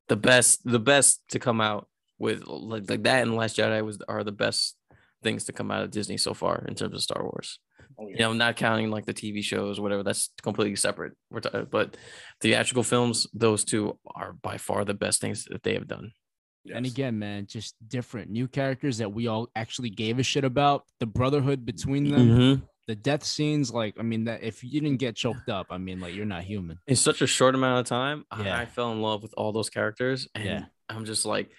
The 0.07 0.15
best, 0.15 0.61
the 0.63 0.79
best 0.79 1.21
to 1.29 1.39
come 1.39 1.61
out 1.61 1.87
with 2.19 2.45
like, 2.47 2.89
like 2.89 3.03
that 3.03 3.23
and 3.23 3.35
Last 3.35 3.57
Jedi 3.57 3.83
was 3.83 3.99
are 4.07 4.23
the 4.23 4.31
best 4.31 4.77
things 5.23 5.45
to 5.45 5.53
come 5.53 5.71
out 5.71 5.83
of 5.83 5.91
Disney 5.91 6.17
so 6.17 6.33
far 6.33 6.63
in 6.67 6.75
terms 6.75 6.93
of 6.93 7.01
Star 7.01 7.23
Wars. 7.23 7.59
Oh, 7.99 8.07
yeah. 8.07 8.13
You 8.13 8.19
know, 8.19 8.33
not 8.33 8.55
counting 8.55 8.89
like 8.89 9.05
the 9.05 9.13
TV 9.13 9.43
shows, 9.43 9.79
whatever. 9.79 10.03
That's 10.03 10.29
completely 10.41 10.75
separate. 10.75 11.13
We're 11.29 11.41
t- 11.41 11.49
but 11.69 11.97
theatrical 12.39 12.83
films, 12.83 13.27
those 13.33 13.63
two 13.63 13.97
are 14.15 14.33
by 14.33 14.57
far 14.57 14.85
the 14.85 14.93
best 14.93 15.21
things 15.21 15.45
that 15.45 15.63
they 15.63 15.73
have 15.73 15.87
done. 15.87 16.11
And 16.73 16.85
again, 16.85 17.17
man, 17.17 17.47
just 17.47 17.75
different 17.87 18.29
new 18.29 18.47
characters 18.47 18.99
that 18.99 19.11
we 19.11 19.27
all 19.27 19.49
actually 19.55 19.89
gave 19.89 20.19
a 20.19 20.23
shit 20.23 20.43
about. 20.43 20.85
The 20.99 21.05
brotherhood 21.07 21.65
between 21.65 22.09
them, 22.09 22.27
Mhm. 22.29 22.61
the 22.87 22.95
death 22.95 23.23
scenes. 23.23 23.71
Like, 23.71 23.95
I 23.99 24.03
mean, 24.03 24.25
that 24.25 24.43
if 24.43 24.63
you 24.63 24.79
didn't 24.81 24.97
get 24.97 25.15
choked 25.15 25.49
up, 25.49 25.67
I 25.71 25.77
mean, 25.79 25.99
like 25.99 26.13
you're 26.13 26.25
not 26.25 26.43
human. 26.43 26.77
in 26.87 26.95
such 26.95 27.21
a 27.21 27.27
short 27.27 27.55
amount 27.55 27.79
of 27.79 27.85
time, 27.87 28.25
I- 28.29 28.43
Yeah. 28.45 28.59
I 28.59 28.65
fell 28.65 28.91
in 28.91 29.01
love 29.01 29.23
with 29.23 29.33
all 29.37 29.51
those 29.51 29.69
characters. 29.69 30.27
And 30.35 30.43
Yeah. 30.45 30.65
I'm 30.89 31.05
just 31.05 31.25
like, 31.25 31.51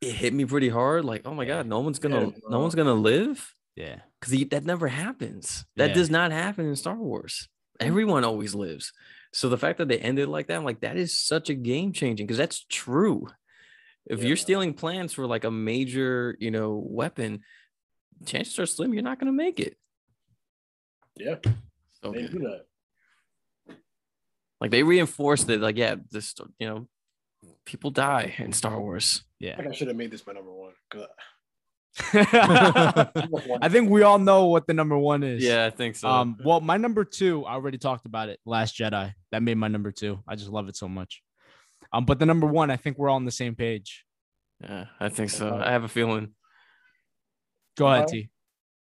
it 0.00 0.12
hit 0.12 0.32
me 0.34 0.44
pretty 0.44 0.68
hard. 0.68 1.04
Like, 1.04 1.22
oh 1.26 1.34
my 1.34 1.44
Yeah. 1.44 1.48
God, 1.58 1.66
no 1.66 1.80
one's 1.80 1.98
gonna, 1.98 2.26
Yeah, 2.28 2.32
no 2.48 2.60
one's 2.60 2.74
gonna 2.74 2.94
live. 2.94 3.54
Yeah. 3.76 4.00
Cause 4.20 4.32
that 4.50 4.64
never 4.64 4.88
happens. 4.88 5.64
That 5.76 5.88
Yeah. 5.90 5.94
does 5.94 6.10
not 6.10 6.32
happen 6.32 6.66
in 6.66 6.76
Star 6.76 6.96
Wars. 6.96 7.48
Everyone 7.78 8.24
always 8.24 8.54
lives. 8.54 8.92
So 9.32 9.48
the 9.48 9.56
fact 9.56 9.78
that 9.78 9.88
they 9.88 9.98
ended 9.98 10.28
like 10.28 10.48
that, 10.48 10.56
I'm 10.56 10.64
like, 10.64 10.80
that 10.80 10.96
is 10.96 11.16
such 11.16 11.48
a 11.48 11.54
game 11.54 11.92
changing 11.92 12.26
because 12.26 12.36
that's 12.36 12.64
true. 12.68 13.28
If 14.06 14.20
Yeah. 14.20 14.28
you're 14.28 14.36
stealing 14.36 14.74
plans 14.74 15.12
for 15.12 15.26
like 15.26 15.44
a 15.44 15.50
major, 15.50 16.36
you 16.40 16.50
know, 16.50 16.82
weapon, 16.84 17.42
chances 18.26 18.58
are 18.58 18.66
slim 18.66 18.92
you're 18.94 19.02
not 19.02 19.18
gonna 19.18 19.32
make 19.32 19.60
it. 19.60 19.76
Yeah, 21.16 21.36
So 22.02 22.12
they 22.12 22.26
do 22.26 22.38
that. 22.40 22.64
like 24.60 24.70
they 24.70 24.82
reinforced 24.82 25.46
that, 25.48 25.60
like, 25.60 25.76
yeah, 25.76 25.96
this, 26.10 26.34
you 26.58 26.66
know, 26.68 26.88
people 27.64 27.90
die 27.90 28.34
in 28.38 28.52
Star 28.52 28.78
Wars. 28.80 29.22
Yeah. 29.38 29.56
think 29.56 29.68
I 29.68 29.72
should 29.72 29.88
have 29.88 29.96
made 29.96 30.10
this 30.10 30.26
my 30.26 30.32
number 30.34 30.50
one. 30.52 30.72
I 33.62 33.68
think 33.68 33.90
we 33.90 34.02
all 34.02 34.18
know 34.18 34.46
what 34.46 34.66
the 34.66 34.74
number 34.74 34.96
one 34.96 35.22
is. 35.22 35.42
Yeah, 35.42 35.66
I 35.66 35.70
think 35.70 35.96
so. 35.96 36.08
Um, 36.08 36.36
well, 36.44 36.60
my 36.60 36.76
number 36.76 37.04
two, 37.04 37.44
I 37.44 37.54
already 37.54 37.78
talked 37.78 38.06
about 38.06 38.28
it. 38.28 38.38
Last 38.46 38.76
Jedi. 38.78 39.12
That 39.32 39.42
made 39.42 39.56
my 39.56 39.68
number 39.68 39.90
two. 39.92 40.20
I 40.28 40.36
just 40.36 40.50
love 40.50 40.68
it 40.68 40.76
so 40.76 40.88
much. 40.88 41.22
Um, 41.92 42.04
but 42.04 42.18
the 42.18 42.26
number 42.26 42.46
one, 42.46 42.70
I 42.70 42.76
think 42.76 42.98
we're 42.98 43.08
all 43.08 43.16
on 43.16 43.24
the 43.24 43.30
same 43.32 43.54
page. 43.54 44.04
yeah, 44.62 44.86
I 45.00 45.08
think 45.08 45.30
so. 45.30 45.48
Okay. 45.48 45.64
I 45.64 45.72
have 45.72 45.84
a 45.84 45.88
feeling 45.88 46.34
Go 47.76 47.86
ahead, 47.88 48.08
T. 48.08 48.28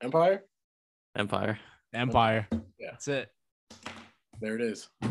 Empire, 0.03 0.43
Empire. 1.17 1.59
Empire. 1.93 2.49
Yeah. 2.79 2.91
That's 2.93 3.09
it. 3.09 3.29
there 4.41 4.55
it 4.57 4.61
is. 4.61 4.89
T- 5.03 5.11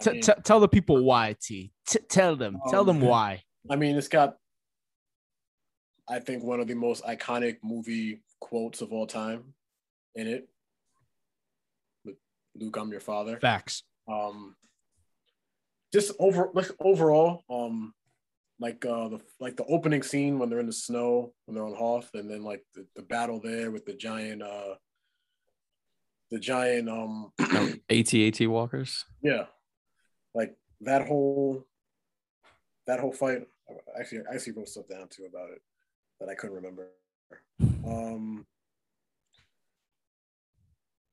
t- 0.00 0.10
mean- 0.12 0.22
t- 0.22 0.32
tell 0.44 0.60
the 0.60 0.68
people 0.68 1.02
why, 1.04 1.36
T. 1.40 1.72
T- 1.86 1.98
tell 2.08 2.36
them. 2.36 2.58
tell 2.70 2.80
Um, 2.80 2.86
them 2.86 3.00
why. 3.00 3.42
I 3.70 3.76
mean, 3.76 3.96
it's 3.96 4.08
got, 4.08 4.36
I 6.08 6.18
think, 6.18 6.42
one 6.42 6.60
of 6.60 6.66
the 6.66 6.74
most 6.74 7.04
iconic 7.04 7.58
movie 7.62 8.22
quotes 8.40 8.80
of 8.80 8.92
all 8.92 9.06
time 9.06 9.54
in 10.14 10.26
it. 10.26 10.48
Luke, 12.56 12.76
I'm 12.76 12.90
your 12.90 13.00
father. 13.00 13.38
Facts. 13.38 13.84
Um, 14.10 14.56
just 15.92 16.12
over, 16.18 16.50
like 16.54 16.70
overall, 16.80 17.44
um, 17.50 17.94
like 18.58 18.84
uh, 18.84 19.08
the 19.08 19.20
like 19.40 19.56
the 19.56 19.64
opening 19.64 20.02
scene 20.02 20.38
when 20.38 20.50
they're 20.50 20.60
in 20.60 20.66
the 20.66 20.72
snow 20.72 21.32
when 21.46 21.54
they're 21.54 21.64
on 21.64 21.74
Hoth, 21.74 22.10
and 22.14 22.30
then 22.30 22.42
like 22.42 22.62
the, 22.74 22.86
the 22.94 23.02
battle 23.02 23.40
there 23.40 23.70
with 23.70 23.86
the 23.86 23.94
giant, 23.94 24.42
uh, 24.42 24.74
the 26.30 26.38
giant, 26.38 26.88
um, 26.88 27.32
AT-AT 27.90 28.40
walkers. 28.48 29.06
yeah, 29.22 29.46
like 30.34 30.54
that 30.82 31.06
whole 31.08 31.66
that 32.86 33.00
whole 33.00 33.12
fight. 33.12 33.46
Actually, 33.98 34.22
I 34.30 34.34
actually 34.34 34.52
wrote 34.54 34.68
stuff 34.68 34.88
down 34.88 35.08
too 35.08 35.24
about 35.24 35.50
it 35.50 35.62
that 36.20 36.28
I 36.28 36.34
couldn't 36.34 36.56
remember. 36.56 36.88
Um. 37.86 38.46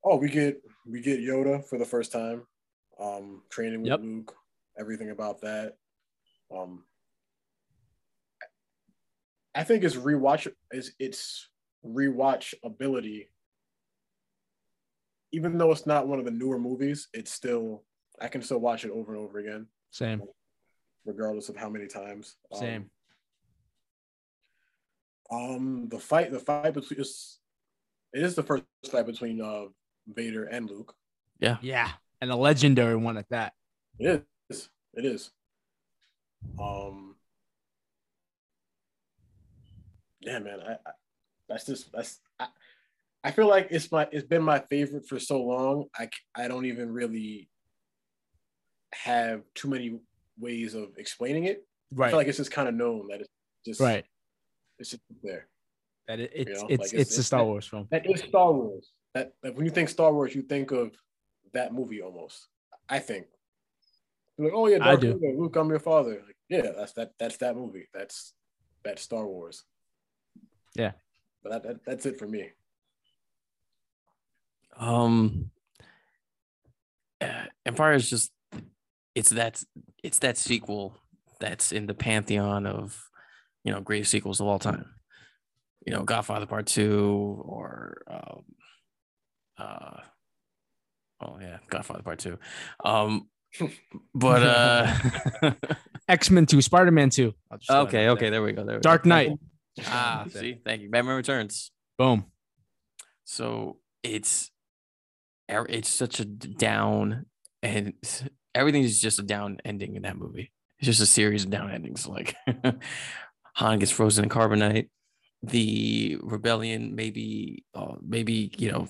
Oh, 0.03 0.17
we 0.17 0.29
get 0.29 0.61
we 0.85 1.01
get 1.01 1.19
Yoda 1.19 1.65
for 1.65 1.77
the 1.77 1.85
first 1.85 2.11
time. 2.11 2.45
Um, 2.99 3.43
training 3.49 3.81
with 3.81 3.89
Yep. 3.89 3.99
Luke, 4.01 4.35
everything 4.79 5.09
about 5.09 5.41
that. 5.41 5.73
Um, 6.55 6.83
I 9.55 9.63
think 9.63 9.83
it's 9.83 9.95
rewatch 9.95 10.51
is 10.71 10.93
its 10.99 11.49
rewatch 11.85 12.53
ability. 12.63 13.29
Even 15.31 15.57
though 15.57 15.71
it's 15.71 15.85
not 15.85 16.07
one 16.07 16.19
of 16.19 16.25
the 16.25 16.31
newer 16.31 16.59
movies, 16.59 17.07
it's 17.13 17.31
still 17.31 17.83
I 18.19 18.27
can 18.27 18.41
still 18.41 18.59
watch 18.59 18.85
it 18.85 18.91
over 18.91 19.13
and 19.13 19.23
over 19.23 19.39
again, 19.39 19.67
Same. 19.91 20.23
regardless 21.05 21.49
of 21.49 21.55
how 21.55 21.69
many 21.69 21.87
times. 21.87 22.35
Um, 22.51 22.59
Same. 22.59 22.89
Um, 25.29 25.87
the 25.89 25.99
fight, 25.99 26.31
the 26.31 26.39
fight 26.39 26.73
between 26.73 27.01
is, 27.01 27.39
it 28.13 28.23
is 28.23 28.35
the 28.35 28.43
first 28.43 28.63
fight 28.89 29.05
between 29.05 29.41
uh 29.41 29.65
Vader 30.07 30.45
and 30.45 30.69
Luke. 30.69 30.95
Yeah. 31.39 31.57
Yeah. 31.61 31.91
And 32.21 32.31
a 32.31 32.35
legendary 32.35 32.95
one 32.95 33.17
at 33.17 33.29
that. 33.29 33.53
It 33.99 34.07
is. 34.07 34.21
It 34.97 35.05
is. 35.05 35.29
Um. 36.59 37.15
Yeah, 40.21 40.39
man. 40.39 40.59
I, 40.59 40.71
I 40.73 40.91
that's 41.47 41.65
just 41.65 41.91
that's. 41.93 42.19
I, 42.39 42.47
I 43.23 43.31
feel 43.31 43.47
like 43.47 43.67
it's 43.71 43.91
my 43.91 44.07
it's 44.11 44.27
been 44.27 44.41
my 44.43 44.59
favorite 44.59 45.07
for 45.07 45.19
so 45.19 45.41
long. 45.41 45.85
I 45.97 46.09
I 46.35 46.47
don't 46.47 46.65
even 46.65 46.91
really 46.91 47.49
have 48.93 49.43
too 49.53 49.67
many 49.69 49.99
ways 50.39 50.73
of 50.73 50.89
explaining 50.97 51.45
it. 51.45 51.63
I 51.93 51.95
Right. 51.95 52.09
feel 52.09 52.17
like 52.17 52.27
it's 52.27 52.37
just 52.37 52.51
kind 52.51 52.67
of 52.67 52.75
known 52.75 53.07
that 53.09 53.21
it's 53.21 53.29
just 53.65 53.79
right. 53.79 54.05
It's 54.79 54.89
just 54.91 55.01
there. 55.23 55.47
That 56.07 56.19
it, 56.19 56.31
it's 56.33 56.61
know, 56.61 56.67
it's 56.69 56.79
like, 56.79 56.93
it's, 56.93 56.93
it's- 56.93 57.17
a 57.17 57.23
Star 57.23 57.45
Wars 57.45 57.67
film. 57.67 57.87
That 57.91 58.09
is 58.09 58.21
Star 58.21 58.51
Wars. 58.51 58.91
That, 59.13 59.33
that 59.43 59.55
when 59.55 59.65
you 59.65 59.71
think 59.71 59.89
Star 59.89 60.13
Wars, 60.13 60.35
you 60.35 60.41
think 60.41 60.71
of 60.71 60.91
that 61.53 61.73
movie 61.73 62.01
almost. 62.01 62.47
I 62.89 62.99
think. 62.99 63.27
You're 64.37 64.47
like, 64.47 64.55
oh 64.55 64.67
yeah, 64.67 64.77
I 64.81 64.95
do. 64.95 65.19
Luke, 65.37 65.55
I'm 65.55 65.69
your 65.69 65.79
father. 65.79 66.21
Like, 66.25 66.35
yeah, 66.49 66.71
that's 66.75 66.93
that. 66.93 67.11
That's 67.19 67.37
that 67.37 67.55
movie. 67.55 67.87
That's 67.93 68.33
that's 68.83 69.01
Star 69.01 69.25
Wars. 69.25 69.63
Yeah. 70.75 70.91
But 71.43 71.51
that, 71.51 71.63
that 71.63 71.85
that's 71.85 72.05
it 72.05 72.19
for 72.19 72.27
me. 72.27 72.49
Um, 74.77 75.49
uh, 77.19 77.45
Empire 77.65 77.93
is 77.93 78.09
just 78.09 78.31
it's 79.15 79.31
that 79.31 79.63
it's 80.03 80.19
that 80.19 80.37
sequel 80.37 80.95
that's 81.39 81.71
in 81.71 81.87
the 81.87 81.95
pantheon 81.95 82.67
of 82.67 83.03
you 83.63 83.71
know 83.71 83.81
greatest 83.81 84.11
sequels 84.11 84.39
of 84.39 84.47
all 84.47 84.59
time. 84.59 84.85
you 85.87 85.93
know, 85.93 86.03
Godfather 86.03 86.45
Part 86.45 86.67
Two 86.67 87.41
or 87.45 88.01
um, 88.07 88.43
uh, 89.57 90.01
oh 91.21 91.37
yeah, 91.39 91.57
Godfather 91.69 92.03
Part 92.03 92.19
Two. 92.19 92.37
Um, 92.83 93.29
but 94.13 94.43
uh, 94.43 95.53
X 96.07 96.29
Men 96.29 96.45
Two, 96.45 96.61
Spider 96.61 96.91
Man 96.91 97.09
Two. 97.09 97.33
I'll 97.51 97.57
just 97.57 97.69
throw 97.69 97.83
that 97.83 97.87
okay, 97.89 98.09
okay, 98.09 98.19
there. 98.25 98.31
there 98.31 98.43
we 98.43 98.51
go. 98.53 98.63
There 98.65 98.75
we 98.75 98.81
Dark 98.81 99.03
go. 99.03 99.09
Knight. 99.09 99.31
Ah, 99.85 100.25
see, 100.29 100.59
thank 100.65 100.81
you. 100.81 100.89
Batman 100.89 101.15
Returns. 101.17 101.71
Boom. 101.97 102.25
So 103.25 103.77
it's 104.03 104.51
er- 105.51 105.67
it's 105.69 105.89
such 105.89 106.19
a 106.19 106.25
down 106.25 107.25
and 107.61 107.93
s- 108.03 108.23
everything 108.55 108.83
is 108.83 108.99
just 109.01 109.19
a 109.19 109.23
down 109.23 109.57
ending 109.65 109.95
in 109.95 110.03
that 110.03 110.17
movie. 110.17 110.51
It's 110.79 110.85
just 110.87 111.01
a 111.01 111.05
series 111.05 111.43
of 111.43 111.49
down 111.49 111.71
endings. 111.71 112.07
Like 112.07 112.35
Han 113.55 113.79
gets 113.79 113.91
frozen 113.91 114.23
in 114.25 114.29
carbonite. 114.29 114.89
The 115.43 116.17
rebellion 116.21 116.95
maybe 116.95 117.65
uh, 117.75 117.95
maybe 118.01 118.51
you 118.57 118.71
know 118.71 118.87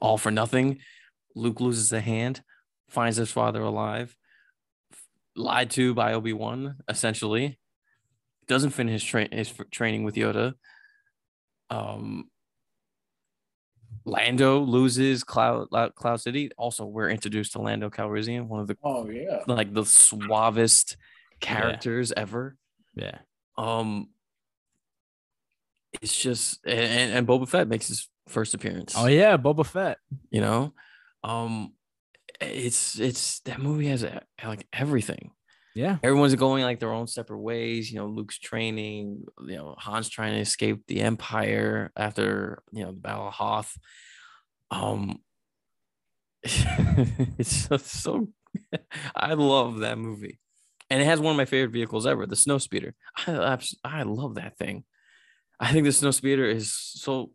all 0.00 0.18
for 0.18 0.30
nothing. 0.30 0.78
Luke 1.36 1.60
loses 1.60 1.92
a 1.92 2.00
hand, 2.00 2.42
finds 2.88 3.16
his 3.16 3.30
father 3.30 3.60
alive, 3.62 4.16
lied 5.36 5.70
to 5.70 5.94
by 5.94 6.12
Obi 6.14 6.32
Wan 6.32 6.76
essentially. 6.88 7.58
Doesn't 8.46 8.70
finish 8.70 9.02
his, 9.02 9.04
tra- 9.04 9.28
his 9.30 9.52
training 9.70 10.04
with 10.04 10.14
Yoda. 10.14 10.54
Um, 11.70 12.30
Lando 14.06 14.60
loses 14.60 15.22
Cloud 15.22 15.68
Cloud 15.94 16.20
City. 16.20 16.50
Also, 16.56 16.86
we're 16.86 17.10
introduced 17.10 17.52
to 17.52 17.60
Lando 17.60 17.90
Calrissian, 17.90 18.46
one 18.46 18.60
of 18.60 18.66
the 18.66 18.76
Oh 18.82 19.08
yeah. 19.10 19.42
like 19.46 19.74
the 19.74 19.84
suavest 19.84 20.96
characters 21.40 22.10
ever. 22.16 22.56
Yeah. 22.94 23.18
Um, 23.58 24.08
it's 26.00 26.18
just 26.18 26.60
and, 26.64 26.78
and 26.80 27.12
and 27.18 27.26
Boba 27.28 27.46
Fett 27.48 27.68
makes 27.68 27.88
his 27.88 28.08
first 28.28 28.54
appearance. 28.54 28.94
Oh 28.96 29.06
yeah, 29.06 29.36
Boba 29.36 29.66
Fett. 29.66 29.98
you 30.30 30.40
know, 30.40 30.72
um, 31.22 31.74
it's 32.40 32.98
it's 32.98 33.40
that 33.40 33.60
movie 33.60 33.88
has 33.88 34.04
uh, 34.04 34.20
like 34.44 34.66
everything. 34.72 35.32
Yeah. 35.74 35.98
Everyone's 36.02 36.34
going 36.34 36.64
like 36.64 36.80
their 36.80 36.92
own 36.92 37.06
separate 37.06 37.38
ways. 37.38 37.90
You 37.90 37.98
know, 37.98 38.06
Luke's 38.06 38.38
training. 38.38 39.22
You 39.46 39.56
know, 39.56 39.76
Han's 39.78 40.08
trying 40.08 40.32
to 40.34 40.40
escape 40.40 40.82
the 40.88 41.02
Empire 41.02 41.92
after 41.96 42.62
you 42.72 42.84
know 42.84 42.90
the 42.90 42.98
Battle 42.98 43.28
of 43.28 43.34
Hoth. 43.34 43.76
Um, 44.70 45.18
it's 46.42 47.68
just 47.68 47.86
so. 47.86 48.28
I 49.14 49.34
love 49.34 49.78
that 49.78 49.98
movie, 49.98 50.38
and 50.90 51.00
it 51.00 51.04
has 51.04 51.20
one 51.20 51.32
of 51.32 51.36
my 51.36 51.44
favorite 51.44 51.72
vehicles 51.72 52.06
ever, 52.06 52.26
the 52.26 52.36
Snowspeeder. 52.36 52.92
I 53.26 53.52
abs- 53.52 53.78
I 53.84 54.02
love 54.02 54.34
that 54.36 54.56
thing. 54.58 54.84
I 55.60 55.72
think 55.72 55.84
the 55.84 55.90
Snowspeeder 55.90 56.52
is 56.52 56.74
so. 56.74 57.30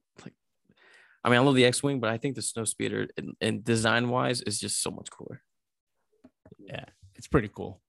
I 1.24 1.30
mean, 1.30 1.40
I 1.40 1.41
love 1.41 1.56
the 1.56 1.66
X-wing, 1.66 2.00
but 2.00 2.10
I 2.10 2.18
think 2.18 2.36
the 2.36 2.41
snow 2.41 2.66
speeder, 2.66 3.08
and, 3.18 3.34
and 3.40 3.64
design-wise, 3.64 4.41
is 4.41 4.60
just 4.60 4.82
so 4.82 4.91
much 4.91 5.10
cooler. 5.10 5.41
Yeah, 6.60 6.86
it's 7.16 7.28
pretty 7.28 7.50
cool. 7.50 7.82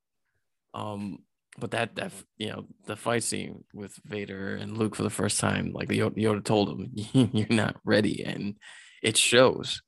Um, 0.73 1.19
but 1.59 1.71
that 1.71 1.95
that 1.97 2.13
you 2.37 2.49
know 2.49 2.67
the 2.87 2.97
fight 2.97 3.23
scene 3.23 3.65
with 3.73 3.95
Vader 4.05 4.57
and 4.57 4.77
Luke 4.77 4.97
for 4.97 5.05
the 5.05 5.11
first 5.11 5.39
time, 5.39 5.73
like 5.73 5.89
Yoda, 5.89 6.17
Yoda 6.17 6.45
told 6.45 6.69
him, 6.69 6.91
"You're 7.33 7.47
not 7.49 7.77
ready," 7.85 8.25
and 8.25 8.57
it 9.03 9.17
shows. 9.17 9.83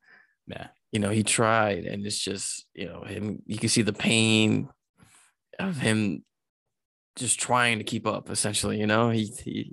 Yeah. 0.47 0.69
You 0.93 1.01
know, 1.01 1.11
he 1.11 1.25
tried, 1.25 1.85
and 1.85 2.07
it's 2.07 2.19
just 2.19 2.67
you 2.75 2.87
know 2.87 3.03
him. 3.03 3.43
You 3.47 3.59
can 3.59 3.69
see 3.69 3.83
the 3.83 3.93
pain 3.93 4.69
of 5.59 5.77
him 5.79 6.25
just 7.17 7.41
trying 7.41 7.79
to 7.79 7.85
keep 7.85 8.07
up. 8.07 8.31
Essentially, 8.31 8.79
you 8.79 8.87
know, 8.87 9.11
he 9.11 9.25
he 9.45 9.73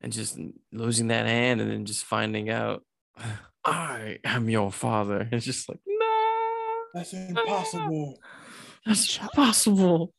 and 0.00 0.12
just 0.12 0.38
losing 0.72 1.08
that 1.08 1.26
hand, 1.26 1.60
and 1.60 1.70
then 1.70 1.84
just 1.84 2.04
finding 2.04 2.50
out, 2.50 2.84
I 3.64 4.18
am 4.24 4.48
your 4.48 4.70
father. 4.72 5.28
It's 5.32 5.44
just 5.44 5.68
like 5.68 5.80
no, 5.86 6.80
That's 6.94 7.12
impossible. 7.12 8.18
that's 8.86 9.18
impossible. 9.18 10.14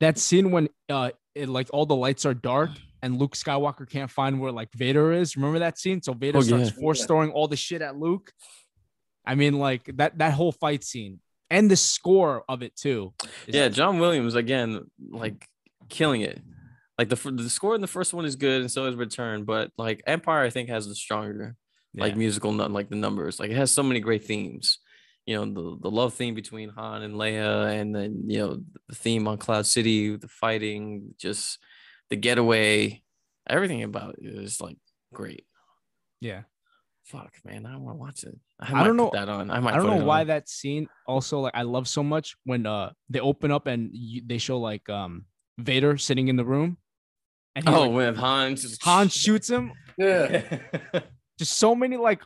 That 0.00 0.18
scene 0.18 0.50
when 0.50 0.68
uh 0.88 1.10
it, 1.34 1.48
like 1.48 1.68
all 1.72 1.86
the 1.86 1.94
lights 1.96 2.24
are 2.26 2.34
dark 2.34 2.70
and 3.02 3.18
Luke 3.18 3.34
Skywalker 3.36 3.88
can't 3.88 4.10
find 4.10 4.40
where 4.40 4.50
like 4.52 4.70
Vader 4.74 5.12
is. 5.12 5.36
Remember 5.36 5.60
that 5.60 5.78
scene? 5.78 6.02
So 6.02 6.12
Vader 6.12 6.38
Oh, 6.38 6.42
starts 6.42 6.70
yeah. 6.70 6.80
force 6.80 7.04
throwing 7.06 7.30
all 7.30 7.48
the 7.48 7.56
shit 7.56 7.82
at 7.82 7.96
Luke. 7.96 8.32
I 9.24 9.34
mean, 9.34 9.58
like 9.58 9.84
that 9.96 10.18
that 10.18 10.32
whole 10.32 10.52
fight 10.52 10.82
scene 10.82 11.20
and 11.50 11.70
the 11.70 11.76
score 11.76 12.44
of 12.48 12.62
it 12.62 12.74
too. 12.76 13.12
Yeah, 13.46 13.68
John 13.68 13.98
Williams 13.98 14.34
again, 14.34 14.90
like 15.10 15.46
killing 15.88 16.22
it. 16.22 16.40
Like 17.00 17.08
the 17.08 17.30
the 17.30 17.48
score 17.48 17.74
in 17.74 17.80
the 17.80 17.86
first 17.86 18.12
one 18.12 18.26
is 18.26 18.36
good, 18.36 18.60
and 18.60 18.70
so 18.70 18.84
is 18.84 18.94
Return. 18.94 19.44
But 19.44 19.70
like 19.78 20.02
Empire, 20.06 20.44
I 20.44 20.50
think 20.50 20.68
has 20.68 20.86
the 20.86 20.94
stronger 20.94 21.56
like 21.94 22.14
musical, 22.14 22.52
like 22.52 22.90
the 22.90 22.96
numbers. 22.96 23.40
Like 23.40 23.50
it 23.50 23.56
has 23.56 23.70
so 23.70 23.82
many 23.82 24.00
great 24.00 24.24
themes. 24.24 24.80
You 25.24 25.36
know, 25.36 25.44
the 25.46 25.78
the 25.80 25.90
love 25.90 26.12
theme 26.12 26.34
between 26.34 26.68
Han 26.68 27.00
and 27.00 27.14
Leia, 27.14 27.80
and 27.80 27.94
then 27.96 28.24
you 28.26 28.38
know 28.40 28.60
the 28.90 28.94
theme 28.94 29.26
on 29.28 29.38
Cloud 29.38 29.64
City, 29.64 30.14
the 30.16 30.28
fighting, 30.28 31.14
just 31.18 31.58
the 32.10 32.16
getaway, 32.16 33.02
everything 33.48 33.82
about 33.82 34.16
it 34.18 34.26
is 34.26 34.60
like 34.60 34.76
great. 35.14 35.46
yeah. 36.20 36.42
Fuck, 37.04 37.32
man, 37.46 37.64
I 37.64 37.78
want 37.78 37.96
to 37.96 37.98
watch 37.98 38.24
it. 38.24 38.38
I 38.60 38.72
might 38.72 38.84
don't 38.84 38.98
put 38.98 39.14
know- 39.14 39.18
that 39.18 39.28
on. 39.30 39.50
I 39.50 39.58
might. 39.60 39.72
I 39.72 39.78
don't 39.78 39.86
know 39.98 40.04
why 40.04 40.20
on. 40.20 40.26
that 40.26 40.50
scene 40.50 40.86
also 41.06 41.40
like 41.40 41.54
I 41.56 41.62
love 41.62 41.88
so 41.88 42.02
much 42.02 42.36
when 42.44 42.66
uh 42.66 42.90
they 43.08 43.20
open 43.20 43.50
up 43.50 43.66
and 43.66 43.88
you, 43.94 44.20
they 44.26 44.36
show 44.36 44.58
like 44.60 44.86
um 44.90 45.24
Vader 45.56 45.96
sitting 45.96 46.28
in 46.28 46.36
the 46.36 46.44
room 46.44 46.76
and 47.56 47.68
he, 47.68 47.74
Oh, 47.74 47.82
like, 47.82 47.92
when 47.92 48.14
Han 48.16 48.56
just 48.56 48.82
Han 48.84 49.08
shoots 49.08 49.48
him. 49.50 49.72
Yeah. 49.98 50.58
Just 51.38 51.54
so 51.58 51.74
many 51.74 51.96
like 51.96 52.22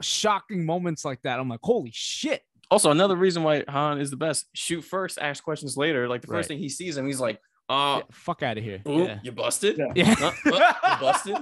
shocking 0.00 0.66
moments 0.66 1.04
like 1.04 1.22
that. 1.22 1.38
I'm 1.38 1.48
like, 1.48 1.60
holy 1.62 1.90
shit. 1.94 2.42
Also, 2.72 2.90
another 2.90 3.14
reason 3.16 3.42
why 3.44 3.62
Han 3.68 4.00
is 4.00 4.10
the 4.10 4.16
best: 4.16 4.46
shoot 4.54 4.82
first, 4.82 5.18
ask 5.20 5.44
questions 5.44 5.76
later. 5.76 6.08
Like 6.08 6.22
the 6.22 6.26
first 6.26 6.36
Right. 6.36 6.48
thing 6.48 6.58
he 6.58 6.68
sees 6.68 6.96
him, 6.96 7.06
he's 7.06 7.20
like, 7.20 7.38
"Uh, 7.68 7.98
Yeah, 7.98 8.02
fuck 8.10 8.42
out 8.42 8.58
of 8.58 8.64
here. 8.64 8.80
oop, 8.88 9.06
Yeah. 9.08 9.18
you 9.22 9.30
busted? 9.32 9.78
Yeah. 9.78 9.92
Yeah. 9.94 10.14
Uh, 10.20 10.50
uh, 10.50 10.72
you 10.90 11.00
busted?" 11.00 11.36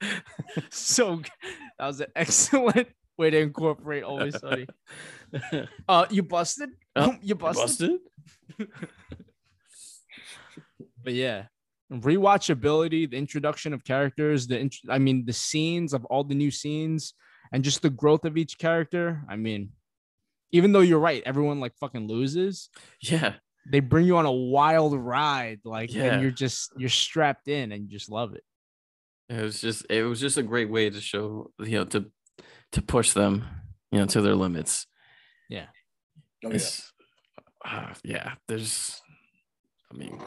so 0.70 1.22
that 1.78 1.86
was 1.86 2.00
an 2.00 2.08
excellent 2.14 2.88
way 3.16 3.30
to 3.30 3.38
incorporate 3.38 4.02
always 4.04 4.38
sunny. 4.38 4.66
Uh 5.88 6.06
you 6.10 6.22
busted? 6.22 6.70
Oh, 6.96 7.12
you 7.12 7.18
You 7.22 7.34
busted? 7.36 7.92
Busted? 10.98 11.04
But 11.04 11.14
yeah. 11.14 11.44
Rewatchability, 11.90 13.10
the 13.10 13.16
introduction 13.16 13.72
of 13.72 13.84
characters, 13.84 14.46
the 14.46 14.58
int- 14.58 14.76
I 14.90 14.98
mean 14.98 15.24
the 15.24 15.32
scenes 15.32 15.94
of 15.94 16.04
all 16.06 16.22
the 16.24 16.34
new 16.34 16.50
scenes 16.50 17.14
and 17.52 17.64
just 17.64 17.80
the 17.82 17.90
growth 17.90 18.24
of 18.26 18.36
each 18.36 18.58
character. 18.58 19.22
I 19.28 19.36
mean, 19.36 19.70
even 20.52 20.72
though 20.72 20.80
you're 20.80 20.98
right, 20.98 21.22
everyone 21.24 21.60
like 21.60 21.74
fucking 21.80 22.06
loses. 22.06 22.68
Yeah, 23.00 23.34
They 23.70 23.80
bring 23.80 24.06
you 24.06 24.16
on 24.18 24.26
a 24.26 24.32
wild 24.32 24.94
ride, 24.94 25.60
like, 25.64 25.92
Yeah. 25.92 26.12
and 26.14 26.22
you're 26.22 26.30
just 26.30 26.72
you're 26.76 26.88
strapped 26.90 27.48
in 27.48 27.72
and 27.72 27.84
you 27.84 27.88
just 27.88 28.10
love 28.10 28.34
it. 28.34 28.44
it 29.30 29.42
was 29.42 29.60
just 29.60 29.86
it 29.90 30.02
was 30.04 30.20
just 30.20 30.36
a 30.36 30.42
great 30.42 30.68
way 30.70 30.90
to 30.90 31.00
show 31.00 31.50
you 31.58 31.78
know 31.78 31.84
to 31.86 32.10
to 32.72 32.82
push 32.82 33.12
them 33.12 33.44
you 33.90 33.98
know 33.98 34.06
to 34.06 34.20
their 34.20 34.34
limits. 34.34 34.86
Yeah. 35.48 35.66
Oh, 36.44 36.50
yeah. 36.52 36.58
Uh, 37.64 37.94
yeah. 38.04 38.34
There's, 38.46 39.00
I 39.92 39.96
mean, 39.96 40.20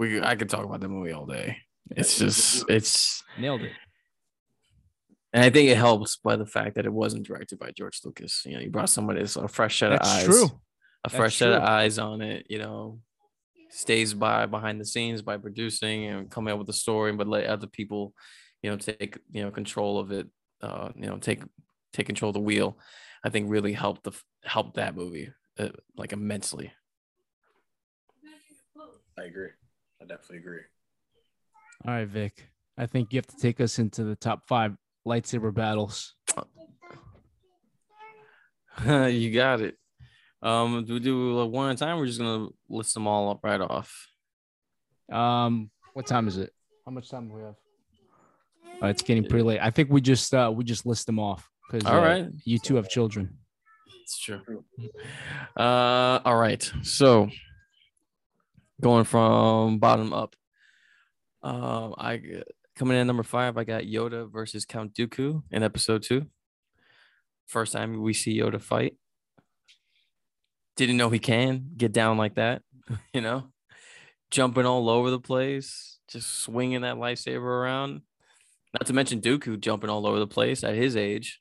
we 0.00 0.20
I 0.20 0.34
could 0.34 0.48
talk 0.48 0.64
about 0.64 0.80
the 0.80 0.88
movie 0.88 1.12
all 1.12 1.26
day. 1.26 1.58
It's 1.90 2.18
just 2.18 2.64
it's 2.68 3.22
Nailed 3.38 3.62
it. 3.62 3.72
And 5.32 5.44
I 5.44 5.50
think 5.50 5.68
it 5.68 5.76
helps 5.76 6.16
by 6.16 6.34
the 6.36 6.46
fact 6.46 6.74
that 6.74 6.86
it 6.86 6.92
wasn't 6.92 7.26
directed 7.26 7.58
by 7.58 7.70
George 7.70 8.00
Lucas. 8.04 8.42
You 8.44 8.54
know, 8.54 8.60
he 8.60 8.68
brought 8.68 8.88
somebody 8.88 9.20
that's 9.20 9.36
a 9.36 9.46
fresh 9.46 9.78
set 9.78 9.92
of 9.92 9.98
That's 10.00 10.10
eyes. 10.10 10.24
true. 10.24 10.46
A 10.46 10.50
That's 11.04 11.14
fresh 11.14 11.36
set 11.36 11.52
of 11.52 11.62
eyes 11.62 11.98
on 11.98 12.20
it, 12.20 12.46
you 12.48 12.58
know. 12.58 12.98
Stays 13.68 14.12
by 14.14 14.46
behind 14.46 14.80
the 14.80 14.84
scenes 14.84 15.22
by 15.22 15.36
producing 15.36 16.06
and 16.06 16.28
coming 16.28 16.50
up 16.52 16.58
with 16.58 16.66
the 16.66 16.72
story, 16.72 17.12
but 17.12 17.28
let 17.28 17.46
other 17.46 17.68
people, 17.68 18.14
you 18.62 18.70
know, 18.70 18.76
take 18.76 19.18
you 19.30 19.42
know 19.42 19.50
control 19.52 19.98
of 19.98 20.10
it. 20.10 20.26
Uh, 20.60 20.88
you 20.96 21.06
know, 21.06 21.18
take 21.18 21.44
take 21.92 22.06
control 22.06 22.30
of 22.30 22.34
the 22.34 22.40
wheel. 22.40 22.78
I 23.22 23.28
think 23.28 23.50
really 23.50 23.72
helped 23.72 24.02
the 24.04 24.12
helped 24.44 24.74
that 24.74 24.96
movie 24.96 25.30
uh, 25.58 25.68
like 25.96 26.12
immensely. 26.12 26.72
I 29.16 29.24
agree. 29.24 29.50
I 30.00 30.06
definitely 30.06 30.38
agree. 30.38 30.60
All 31.86 31.94
right, 31.94 32.08
Vic. 32.08 32.48
I 32.78 32.86
think 32.86 33.12
you 33.12 33.18
have 33.18 33.26
to 33.26 33.36
take 33.36 33.60
us 33.60 33.78
into 33.78 34.04
the 34.04 34.16
top 34.16 34.46
five 34.46 34.76
lightsaber 35.06 35.52
battles. 35.52 36.14
you 38.86 39.32
got 39.32 39.60
it. 39.60 39.76
Um, 40.42 40.84
do 40.86 40.94
we 40.94 41.00
do 41.00 41.40
it 41.40 41.46
one 41.46 41.70
at 41.70 41.76
a 41.76 41.78
time? 41.78 41.98
We're 41.98 42.06
just 42.06 42.18
gonna 42.18 42.48
list 42.68 42.94
them 42.94 43.06
all 43.06 43.30
up 43.30 43.40
right 43.42 43.60
off. 43.60 44.08
Um, 45.12 45.70
what 45.92 46.06
time 46.06 46.28
is 46.28 46.38
it? 46.38 46.52
How 46.86 46.92
much 46.92 47.10
time 47.10 47.28
do 47.28 47.34
we 47.34 47.42
have? 47.42 47.56
Uh, 48.82 48.86
it's 48.86 49.02
getting 49.02 49.24
pretty 49.24 49.42
late. 49.42 49.60
I 49.60 49.70
think 49.70 49.90
we 49.90 50.00
just 50.00 50.32
uh 50.32 50.50
we 50.54 50.64
just 50.64 50.86
list 50.86 51.06
them 51.06 51.18
off 51.18 51.48
because 51.70 51.86
All 51.86 52.00
right. 52.00 52.26
you 52.44 52.58
two 52.58 52.76
have 52.76 52.88
children. 52.88 53.36
It's 54.02 54.18
true. 54.18 54.40
Uh, 55.56 56.20
all 56.24 56.36
right. 56.36 56.72
So 56.82 57.28
going 58.80 59.04
from 59.04 59.78
bottom 59.78 60.12
up. 60.12 60.34
Um, 61.42 61.94
I 61.98 62.42
coming 62.76 62.98
in 62.98 63.06
number 63.06 63.22
five. 63.22 63.56
I 63.56 63.64
got 63.64 63.82
Yoda 63.82 64.30
versus 64.30 64.64
Count 64.64 64.94
Dooku 64.94 65.42
in 65.50 65.62
episode 65.62 66.02
two. 66.02 66.26
First 67.46 67.72
time 67.72 68.00
we 68.02 68.12
see 68.12 68.38
Yoda 68.38 68.60
fight. 68.60 68.96
Didn't 70.76 70.96
know 70.96 71.10
he 71.10 71.18
can 71.18 71.70
get 71.76 71.92
down 71.92 72.16
like 72.16 72.36
that, 72.36 72.62
you 73.12 73.20
know, 73.20 73.48
jumping 74.30 74.66
all 74.66 74.88
over 74.88 75.10
the 75.10 75.20
place, 75.20 75.98
just 76.08 76.40
swinging 76.40 76.82
that 76.82 76.96
lightsaber 76.96 77.42
around. 77.42 78.02
Not 78.72 78.86
to 78.86 78.92
mention 78.92 79.20
Dooku 79.20 79.58
jumping 79.60 79.90
all 79.90 80.06
over 80.06 80.18
the 80.18 80.26
place 80.26 80.62
at 80.62 80.74
his 80.74 80.96
age. 80.96 81.40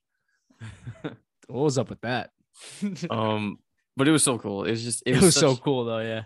What 1.49 1.64
was 1.64 1.78
up 1.80 1.90
with 1.90 2.02
that? 2.02 2.30
um, 3.10 3.57
but 3.98 4.07
it 4.07 4.11
was 4.11 4.24
so 4.24 4.38
cool. 4.38 4.66
It 4.66 4.72
was 4.72 4.84
just 4.84 5.03
it 5.06 5.20
was 5.20 5.34
so 5.34 5.56
such- 5.56 5.64
cool 5.64 5.84
though. 5.84 5.99
Yeah. 5.99 6.24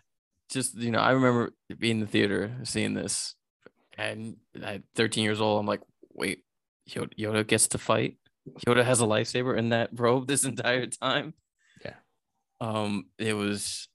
Just 0.54 0.76
you 0.78 0.92
know, 0.92 1.00
I 1.00 1.12
remember 1.12 1.54
being 1.80 1.96
in 1.98 2.02
the 2.02 2.08
theater 2.08 2.52
seeing 2.64 2.94
this, 2.94 3.36
and 3.98 4.38
at 4.62 4.84
13 4.96 5.24
years 5.24 5.42
old, 5.42 5.60
I'm 5.60 5.66
like, 5.68 5.82
wait, 6.14 6.44
Yoda, 6.90 7.14
Yoda 7.18 7.46
gets 7.48 7.68
to 7.70 7.78
fight. 7.78 8.18
Yoda 8.68 8.84
has 8.84 9.02
a 9.02 9.06
lightsaber 9.06 9.58
in 9.58 9.70
that 9.70 9.90
robe 9.94 10.28
this 10.28 10.44
entire 10.52 10.86
time. 10.88 11.34
Yeah. 11.84 11.94
Um, 12.62 13.06
it 13.18 13.34
was, 13.34 13.88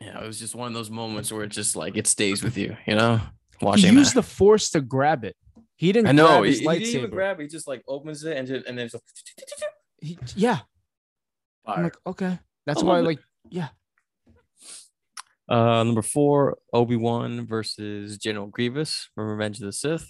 you 0.00 0.12
know, 0.12 0.20
it 0.20 0.26
was 0.26 0.38
just 0.38 0.54
one 0.54 0.68
of 0.68 0.74
those 0.74 0.90
moments 0.90 1.30
where 1.32 1.42
it 1.44 1.48
just 1.50 1.76
like 1.76 1.96
it 1.96 2.06
stays 2.06 2.42
with 2.42 2.56
you, 2.56 2.76
you 2.86 2.94
know, 2.94 3.20
He 3.58 3.64
watching 3.66 3.94
used 3.94 4.12
that. 4.12 4.22
the 4.22 4.26
force 4.26 4.70
to 4.70 4.80
grab 4.80 5.24
it. 5.24 5.36
He 5.76 5.92
didn't 5.92 6.08
I 6.08 6.12
know 6.12 6.42
he, 6.42 6.52
he 6.52 6.58
didn't 6.66 6.82
even 6.82 7.10
grab. 7.10 7.40
it. 7.40 7.44
He 7.44 7.48
just 7.48 7.66
like 7.66 7.82
opens 7.88 8.22
it 8.24 8.36
and 8.36 8.46
just, 8.46 8.66
and 8.66 8.76
then 8.78 8.86
it's 8.86 8.94
like, 8.94 9.02
He- 10.02 10.18
yeah. 10.36 10.60
I'm 11.66 11.82
like, 11.84 11.96
okay. 12.06 12.38
That's 12.66 12.82
I 12.82 12.86
why, 12.86 13.00
like, 13.00 13.18
yeah. 13.50 13.68
Uh, 15.50 15.82
number 15.82 16.02
four, 16.02 16.58
Obi 16.72 16.94
Wan 16.96 17.44
versus 17.46 18.16
General 18.18 18.46
Grievous 18.46 19.08
from 19.14 19.28
Revenge 19.28 19.58
of 19.58 19.66
the 19.66 19.72
Sith. 19.72 20.06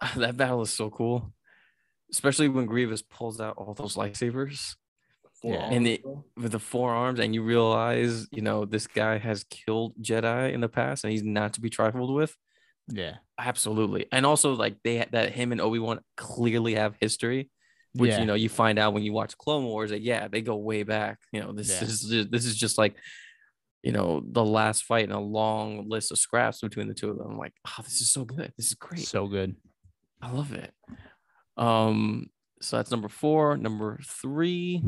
That 0.16 0.36
battle 0.36 0.62
is 0.62 0.70
so 0.72 0.90
cool, 0.90 1.32
especially 2.10 2.48
when 2.48 2.66
Grievous 2.66 3.02
pulls 3.02 3.40
out 3.40 3.56
all 3.56 3.74
those 3.74 3.96
lightsabers 3.96 4.76
Yeah. 5.42 5.70
And 5.70 5.86
it- 5.86 6.04
with 6.36 6.52
the 6.52 6.58
forearms, 6.58 7.18
and 7.20 7.34
you 7.34 7.42
realize, 7.42 8.26
you 8.30 8.42
know, 8.42 8.64
this 8.66 8.86
guy 8.86 9.16
has 9.18 9.44
killed 9.44 9.94
Jedi 10.02 10.52
in 10.52 10.60
the 10.60 10.68
past, 10.68 11.04
and 11.04 11.10
he's 11.12 11.22
not 11.22 11.54
to 11.54 11.60
be 11.62 11.70
trifled 11.70 12.14
with. 12.14 12.36
Yeah. 12.88 13.16
Absolutely, 13.38 14.06
and 14.12 14.26
also 14.26 14.52
like 14.52 14.76
they 14.84 15.06
that 15.12 15.32
him 15.32 15.52
and 15.52 15.60
Obi 15.62 15.78
Wan 15.78 16.00
clearly 16.16 16.74
have 16.74 16.96
history, 17.00 17.50
which 17.94 18.10
Yeah. 18.10 18.20
you 18.20 18.26
know 18.26 18.34
you 18.34 18.50
find 18.50 18.78
out 18.78 18.92
when 18.92 19.02
you 19.02 19.14
watch 19.14 19.38
Clone 19.38 19.64
Wars 19.64 19.90
that 19.90 20.02
yeah 20.02 20.28
they 20.28 20.42
go 20.42 20.56
way 20.56 20.82
back. 20.82 21.18
You 21.32 21.40
know 21.40 21.52
this 21.52 21.70
Yeah. 21.70 21.84
is 21.88 22.02
just, 22.02 22.30
this 22.30 22.44
is 22.44 22.54
just 22.56 22.76
like 22.76 22.96
you 23.82 23.92
know 23.92 24.22
the 24.24 24.44
last 24.44 24.84
fight 24.84 25.04
in 25.04 25.12
a 25.12 25.20
long 25.20 25.88
list 25.88 26.10
of 26.12 26.18
scraps 26.18 26.60
between 26.60 26.88
the 26.88 26.94
two 26.94 27.10
of 27.10 27.18
them. 27.18 27.30
I'm 27.30 27.38
like, 27.38 27.54
oh, 27.66 27.82
this 27.82 28.00
is 28.00 28.12
so 28.12 28.24
good. 28.24 28.52
This 28.56 28.68
is 28.68 28.74
great. 28.74 29.06
So 29.06 29.26
good. 29.26 29.56
I 30.20 30.30
love 30.30 30.52
it. 30.52 30.72
Um, 31.56 32.28
so 32.60 32.76
that's 32.76 32.90
number 32.90 33.08
four. 33.08 33.56
Number 33.56 33.98
three, 34.04 34.82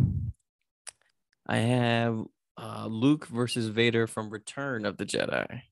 I 1.47 1.57
have 1.57 2.23
uh, 2.59 2.87
Luke 2.87 3.27
versus 3.27 3.69
Vader 3.69 4.07
from 4.07 4.31
Return 4.31 4.85
of 4.85 4.99
the 4.99 5.07
Jedi 5.07 5.63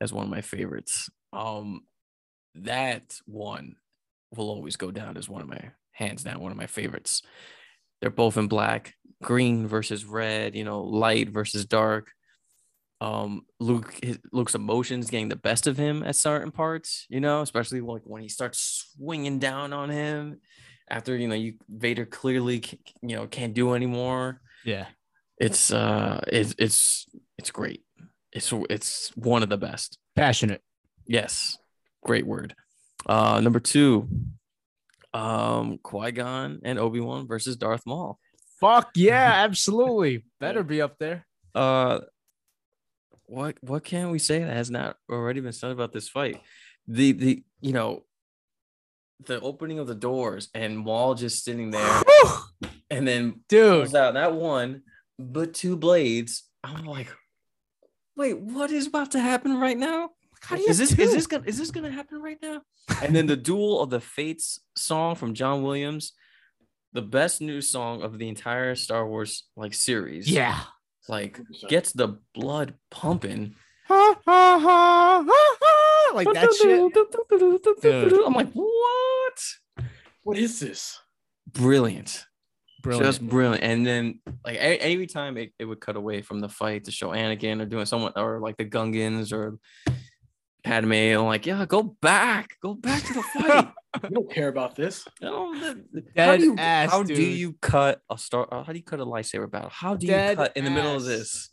as 0.00 0.12
one 0.12 0.24
of 0.24 0.30
my 0.30 0.40
favorites. 0.40 1.08
Um, 1.32 1.82
that 2.56 3.18
one 3.26 3.76
will 4.36 4.50
always 4.50 4.76
go 4.76 4.90
down 4.90 5.16
as 5.16 5.28
one 5.28 5.42
of 5.42 5.48
my 5.48 5.70
hands 5.92 6.24
down 6.24 6.40
one 6.40 6.52
of 6.52 6.58
my 6.58 6.66
favorites. 6.66 7.22
They're 8.00 8.10
both 8.10 8.36
in 8.36 8.48
black, 8.48 8.94
green 9.22 9.66
versus 9.66 10.04
red. 10.04 10.54
You 10.54 10.64
know, 10.64 10.82
light 10.82 11.30
versus 11.30 11.64
dark. 11.64 12.10
Um, 13.04 13.30
Luke, 13.60 13.92
his, 14.02 14.18
Luke's 14.32 14.54
emotions 14.54 15.10
getting 15.10 15.28
the 15.28 15.36
best 15.48 15.66
of 15.66 15.76
him 15.76 16.02
at 16.02 16.16
certain 16.16 16.50
parts. 16.50 17.06
You 17.08 17.20
know, 17.20 17.42
especially 17.42 17.80
like 17.80 18.02
when 18.04 18.22
he 18.22 18.28
starts 18.28 18.58
swinging 18.96 19.38
down 19.38 19.72
on 19.72 19.90
him 19.90 20.40
after 20.88 21.16
you 21.16 21.28
know 21.28 21.34
you 21.34 21.54
Vader 21.68 22.06
clearly 22.06 22.62
c- 22.62 22.78
you 23.02 23.16
know 23.16 23.26
can't 23.26 23.54
do 23.54 23.74
anymore 23.74 24.40
Yeah. 24.64 24.86
it's 25.38 25.72
uh 25.72 26.20
it's 26.38 26.54
it's 26.58 27.06
it's 27.38 27.50
great 27.50 27.82
it's 28.32 28.52
it's 28.68 29.10
one 29.16 29.42
of 29.42 29.48
the 29.48 29.56
best 29.56 29.98
Passionate. 30.14 30.60
yes 31.06 31.56
great 32.04 32.26
word 32.26 32.54
uh 33.06 33.40
number 33.40 33.60
two 33.60 34.08
um 35.14 35.78
qui-gon 35.82 36.60
and 36.64 36.78
obi-wan 36.78 37.26
versus 37.26 37.56
darth 37.56 37.84
maul 37.86 38.18
Fuck 38.60 38.90
yeah, 38.94 39.32
absolutely. 39.44 40.24
Better 40.38 40.62
be 40.62 40.80
up 40.80 40.96
there. 40.98 41.26
uh 41.54 42.00
what 43.26 43.56
what 43.62 43.84
can 43.84 44.10
we 44.10 44.18
say 44.18 44.40
that 44.40 44.56
has 44.56 44.70
not 44.70 44.96
already 45.10 45.40
been 45.40 45.52
said 45.52 45.70
about 45.70 45.92
this 45.92 46.08
fight 46.08 46.40
the 46.86 47.12
the 47.12 47.42
you 47.60 47.72
know 47.72 48.04
the 49.26 49.40
opening 49.40 49.78
of 49.78 49.86
the 49.86 49.94
doors 49.94 50.48
and 50.54 50.78
maul 50.78 51.14
just 51.14 51.44
sitting 51.44 51.70
there 51.70 52.02
and 52.90 53.06
then 53.08 53.40
Dude. 53.48 53.94
out 53.94 54.14
not 54.14 54.34
one 54.34 54.82
but 55.18 55.54
two 55.54 55.76
blades. 55.76 56.44
I'm 56.62 56.84
like, 56.84 57.08
wait, 58.16 58.38
what 58.38 58.70
is 58.70 58.86
about 58.86 59.12
to 59.12 59.20
happen 59.20 59.58
right 59.58 59.76
now? 59.76 60.10
How 60.40 60.56
do 60.56 60.62
you 60.62 60.68
Is 60.68 60.78
this 60.78 60.92
is 60.98 61.12
this 61.12 61.26
gonna 61.26 61.44
is 61.46 61.56
this 61.56 61.70
gonna 61.70 61.90
happen 61.90 62.20
right 62.20 62.38
now? 62.42 62.62
And 63.02 63.16
then 63.16 63.26
the 63.26 63.36
duel 63.36 63.80
of 63.80 63.90
the 63.90 64.00
Fates 64.00 64.60
song 64.76 65.14
from 65.14 65.34
John 65.34 65.62
Williams, 65.62 66.12
the 66.92 67.02
best 67.02 67.40
new 67.40 67.60
song 67.60 68.02
of 68.02 68.18
the 68.18 68.28
entire 68.28 68.74
Star 68.74 69.08
Wars 69.08 69.44
like 69.56 69.72
series. 69.72 70.30
Yeah. 70.30 70.60
Like 71.08 71.40
gets 71.68 71.92
the 71.92 72.18
blood 72.34 72.74
pumping. 72.90 73.54
Ha, 73.88 74.14
ha, 74.24 74.58
ha, 74.58 75.24
ha, 75.26 75.56
ha. 75.60 76.14
Like 76.14 76.32
that 76.32 76.54
shit. 76.54 77.82
Dude. 77.82 78.12
I'm 78.24 78.32
like, 78.32 78.52
what? 78.52 79.40
What 80.22 80.38
is 80.38 80.60
this? 80.60 80.98
Brilliant. 81.52 82.24
Brilliant. 82.82 83.06
Just 83.06 83.26
brilliant. 83.26 83.62
And 83.62 83.86
then 83.86 84.20
like 84.44 84.56
every 84.56 85.06
time 85.06 85.36
it, 85.36 85.52
it 85.58 85.64
would 85.64 85.80
cut 85.80 85.96
away 85.96 86.22
from 86.22 86.40
the 86.40 86.48
fight 86.48 86.84
to 86.84 86.90
show 86.90 87.10
Anakin 87.10 87.60
or 87.60 87.66
doing 87.66 87.86
someone 87.86 88.12
or 88.16 88.40
like 88.40 88.56
the 88.56 88.64
Gungans 88.64 89.32
or 89.32 89.58
Padme. 90.64 90.92
I'm 90.92 91.26
like, 91.26 91.46
yeah, 91.46 91.64
go 91.66 91.82
back, 91.82 92.56
go 92.62 92.74
back 92.74 93.02
to 93.04 93.14
the 93.14 93.22
fight. 93.22 93.68
You 94.02 94.10
don't 94.10 94.30
care 94.30 94.48
about 94.48 94.74
this. 94.74 95.06
No, 95.22 95.54
the- 95.54 95.84
how 96.16 96.32
Dead 96.32 96.40
do 96.40 96.44
you 96.44 96.56
ass, 96.58 96.90
how 96.90 97.02
do 97.02 97.14
you 97.22 97.52
cut 97.60 98.00
a 98.10 98.18
star? 98.18 98.48
uh, 98.52 98.62
How 98.64 98.72
do 98.72 98.78
you 98.78 98.84
cut 98.84 99.00
a 99.00 99.06
lightsaber 99.06 99.50
battle? 99.50 99.70
How 99.70 99.94
do 99.96 100.06
you 100.06 100.12
cut 100.34 100.56
in 100.56 100.64
the 100.64 100.70
middle 100.70 100.94
of 100.96 101.04
this? 101.04 101.50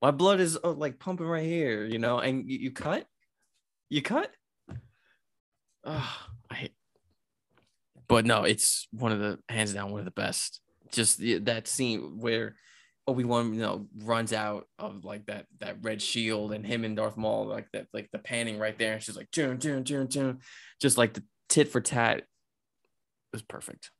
My 0.00 0.10
blood 0.10 0.40
is 0.40 0.58
uh, 0.62 0.72
like 0.72 0.98
pumping 0.98 1.26
right 1.26 1.44
here, 1.44 1.84
you 1.84 1.98
know, 2.00 2.18
and 2.18 2.48
you, 2.50 2.58
you 2.58 2.70
cut, 2.72 3.06
you 3.88 4.02
cut. 4.02 4.30
Oh, 5.84 6.16
I 6.50 6.54
hate. 6.54 6.74
But 8.08 8.26
no, 8.26 8.42
it's 8.44 8.88
one 8.90 9.12
of 9.12 9.20
the 9.20 9.38
hands 9.48 9.72
down 9.72 9.90
one 9.92 10.00
of 10.00 10.04
the 10.04 10.10
best. 10.10 10.60
Just 10.90 11.18
the, 11.18 11.38
that 11.40 11.68
scene 11.68 12.18
where 12.18 12.56
Obi 13.06 13.24
Wan, 13.24 13.52
you 13.52 13.60
know, 13.60 13.86
runs 14.04 14.32
out 14.32 14.66
of 14.78 15.04
like 15.04 15.26
that 15.26 15.46
that 15.60 15.78
red 15.82 16.00
shield, 16.00 16.52
and 16.52 16.64
him 16.66 16.84
and 16.84 16.96
Darth 16.96 17.16
Maul, 17.16 17.46
like 17.46 17.68
that, 17.72 17.86
like 17.92 18.08
the 18.12 18.18
panning 18.18 18.58
right 18.58 18.78
there, 18.78 18.94
and 18.94 19.02
she's 19.02 19.16
like, 19.16 19.30
"June, 19.30 19.58
June, 19.58 19.84
June, 19.84 20.08
June," 20.08 20.40
just 20.80 20.98
like 20.98 21.14
the 21.14 21.24
tit 21.48 21.68
for 21.68 21.80
tat 21.80 22.22
is 23.32 23.42
perfect. 23.42 23.90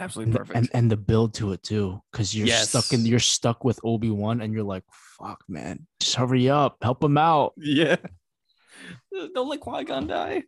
Absolutely 0.00 0.30
and, 0.30 0.38
perfect. 0.38 0.56
and 0.56 0.70
and 0.72 0.90
the 0.90 0.96
build 0.96 1.34
to 1.34 1.52
it 1.52 1.62
too 1.62 2.00
because 2.10 2.34
you're 2.34 2.48
stuck 2.48 2.92
in 2.92 3.04
you're 3.04 3.18
stuck 3.18 3.62
with 3.62 3.78
obi-wan 3.84 4.40
and 4.40 4.52
you're 4.52 4.62
like 4.64 4.82
fuck 5.18 5.44
man 5.48 5.86
just 6.00 6.14
hurry 6.14 6.48
up 6.48 6.78
help 6.80 7.04
him 7.04 7.18
out 7.18 7.52
yeah. 7.58 7.96
Don't 9.34 9.48
let 9.48 9.60
Qui 9.60 9.84
Gon 9.84 10.06
die. 10.06 10.44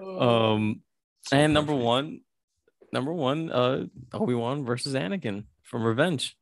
Oh. 0.00 0.52
Um, 0.54 0.82
and 1.32 1.54
number 1.54 1.74
one, 1.74 2.20
number 2.92 3.12
one, 3.12 3.50
uh, 3.50 3.84
Obi 4.12 4.34
Wan 4.34 4.64
versus 4.64 4.94
Anakin 4.94 5.44
from 5.62 5.84
Revenge. 5.84 6.36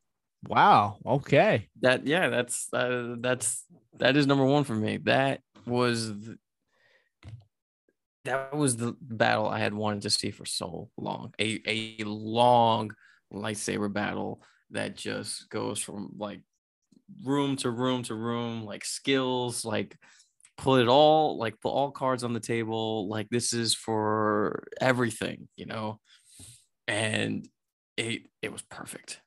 Wow 0.46 0.96
okay 1.04 1.68
That 1.80 2.06
yeah, 2.06 2.28
that's 2.28 2.72
uh, 2.72 3.16
that's 3.20 3.64
that 3.98 4.16
is 4.16 4.26
number 4.26 4.44
one 4.44 4.64
for 4.64 4.74
me. 4.74 4.98
That 4.98 5.40
was 5.66 6.08
the, 6.08 6.38
that 8.24 8.54
was 8.54 8.76
the 8.76 8.96
battle 9.00 9.48
I 9.48 9.58
had 9.58 9.74
wanted 9.74 10.02
to 10.02 10.10
see 10.10 10.30
for 10.30 10.44
so 10.44 10.90
long. 10.96 11.34
A 11.40 11.60
a 11.66 12.04
long 12.04 12.92
lightsaber 13.32 13.92
battle 13.92 14.42
that 14.70 14.96
just 14.96 15.48
goes 15.50 15.80
from 15.80 16.12
like 16.16 16.40
room 17.24 17.56
to 17.56 17.70
room 17.70 18.02
to 18.04 18.14
room, 18.14 18.64
like 18.64 18.84
skills, 18.84 19.64
like 19.64 19.96
put 20.56 20.80
it 20.80 20.88
all 20.88 21.38
like 21.38 21.60
put 21.60 21.70
all 21.70 21.90
cards 21.90 22.24
on 22.24 22.32
the 22.32 22.40
table. 22.40 23.08
Like 23.08 23.28
this 23.30 23.52
is 23.52 23.74
for 23.74 24.66
everything, 24.80 25.48
you 25.56 25.66
know. 25.66 26.00
And 26.86 27.48
it 27.96 28.22
it 28.42 28.52
was 28.52 28.62
perfect. 28.62 29.20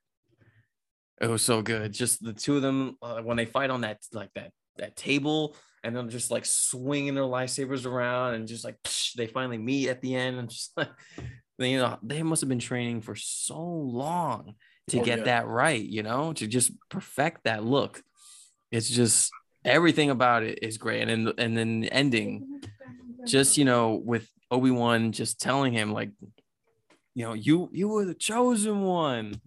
It 1.21 1.29
was 1.29 1.41
so 1.43 1.61
good. 1.61 1.93
Just 1.93 2.23
the 2.23 2.33
two 2.33 2.55
of 2.55 2.61
them 2.61 2.97
uh, 3.01 3.21
when 3.21 3.37
they 3.37 3.45
fight 3.45 3.69
on 3.69 3.81
that 3.81 3.99
like 4.11 4.31
that 4.35 4.51
that 4.77 4.95
table, 4.95 5.55
and 5.83 5.95
then 5.95 6.09
just 6.09 6.31
like 6.31 6.45
swinging 6.45 7.13
their 7.15 7.23
lightsabers 7.25 7.85
around, 7.85 8.33
and 8.33 8.47
just 8.47 8.65
like 8.65 8.77
they 9.17 9.27
finally 9.27 9.57
meet 9.57 9.89
at 9.89 10.01
the 10.01 10.15
end, 10.15 10.37
and 10.37 10.49
just 10.49 10.71
like 10.77 10.89
you 11.59 11.77
know 11.77 11.97
they 12.01 12.23
must 12.23 12.41
have 12.41 12.49
been 12.49 12.59
training 12.59 13.01
for 13.01 13.15
so 13.15 13.59
long 13.61 14.55
to 14.87 14.99
Oh, 14.99 15.03
get 15.03 15.19
yeah. 15.19 15.25
that 15.25 15.47
right, 15.47 15.81
you 15.83 16.01
know, 16.03 16.33
to 16.33 16.47
just 16.47 16.71
perfect 16.89 17.43
that 17.43 17.63
look. 17.63 18.01
it's 18.71 18.89
just 18.89 19.31
everything 19.63 20.09
about 20.09 20.41
it 20.43 20.59
is 20.63 20.77
great. 20.79 21.07
And 21.07 21.27
then 21.27 21.33
and 21.37 21.55
then 21.55 21.81
the 21.81 21.91
ending, 21.91 22.61
just 23.27 23.57
you 23.59 23.65
know, 23.65 23.93
with 24.03 24.27
Obi 24.49 24.71
Wan 24.71 25.11
just 25.11 25.39
telling 25.39 25.71
him 25.71 25.93
like, 25.93 26.09
you 27.13 27.25
know, 27.25 27.33
you 27.33 27.69
you 27.71 27.89
were 27.89 28.05
the 28.05 28.15
chosen 28.15 28.81
one. 28.81 29.39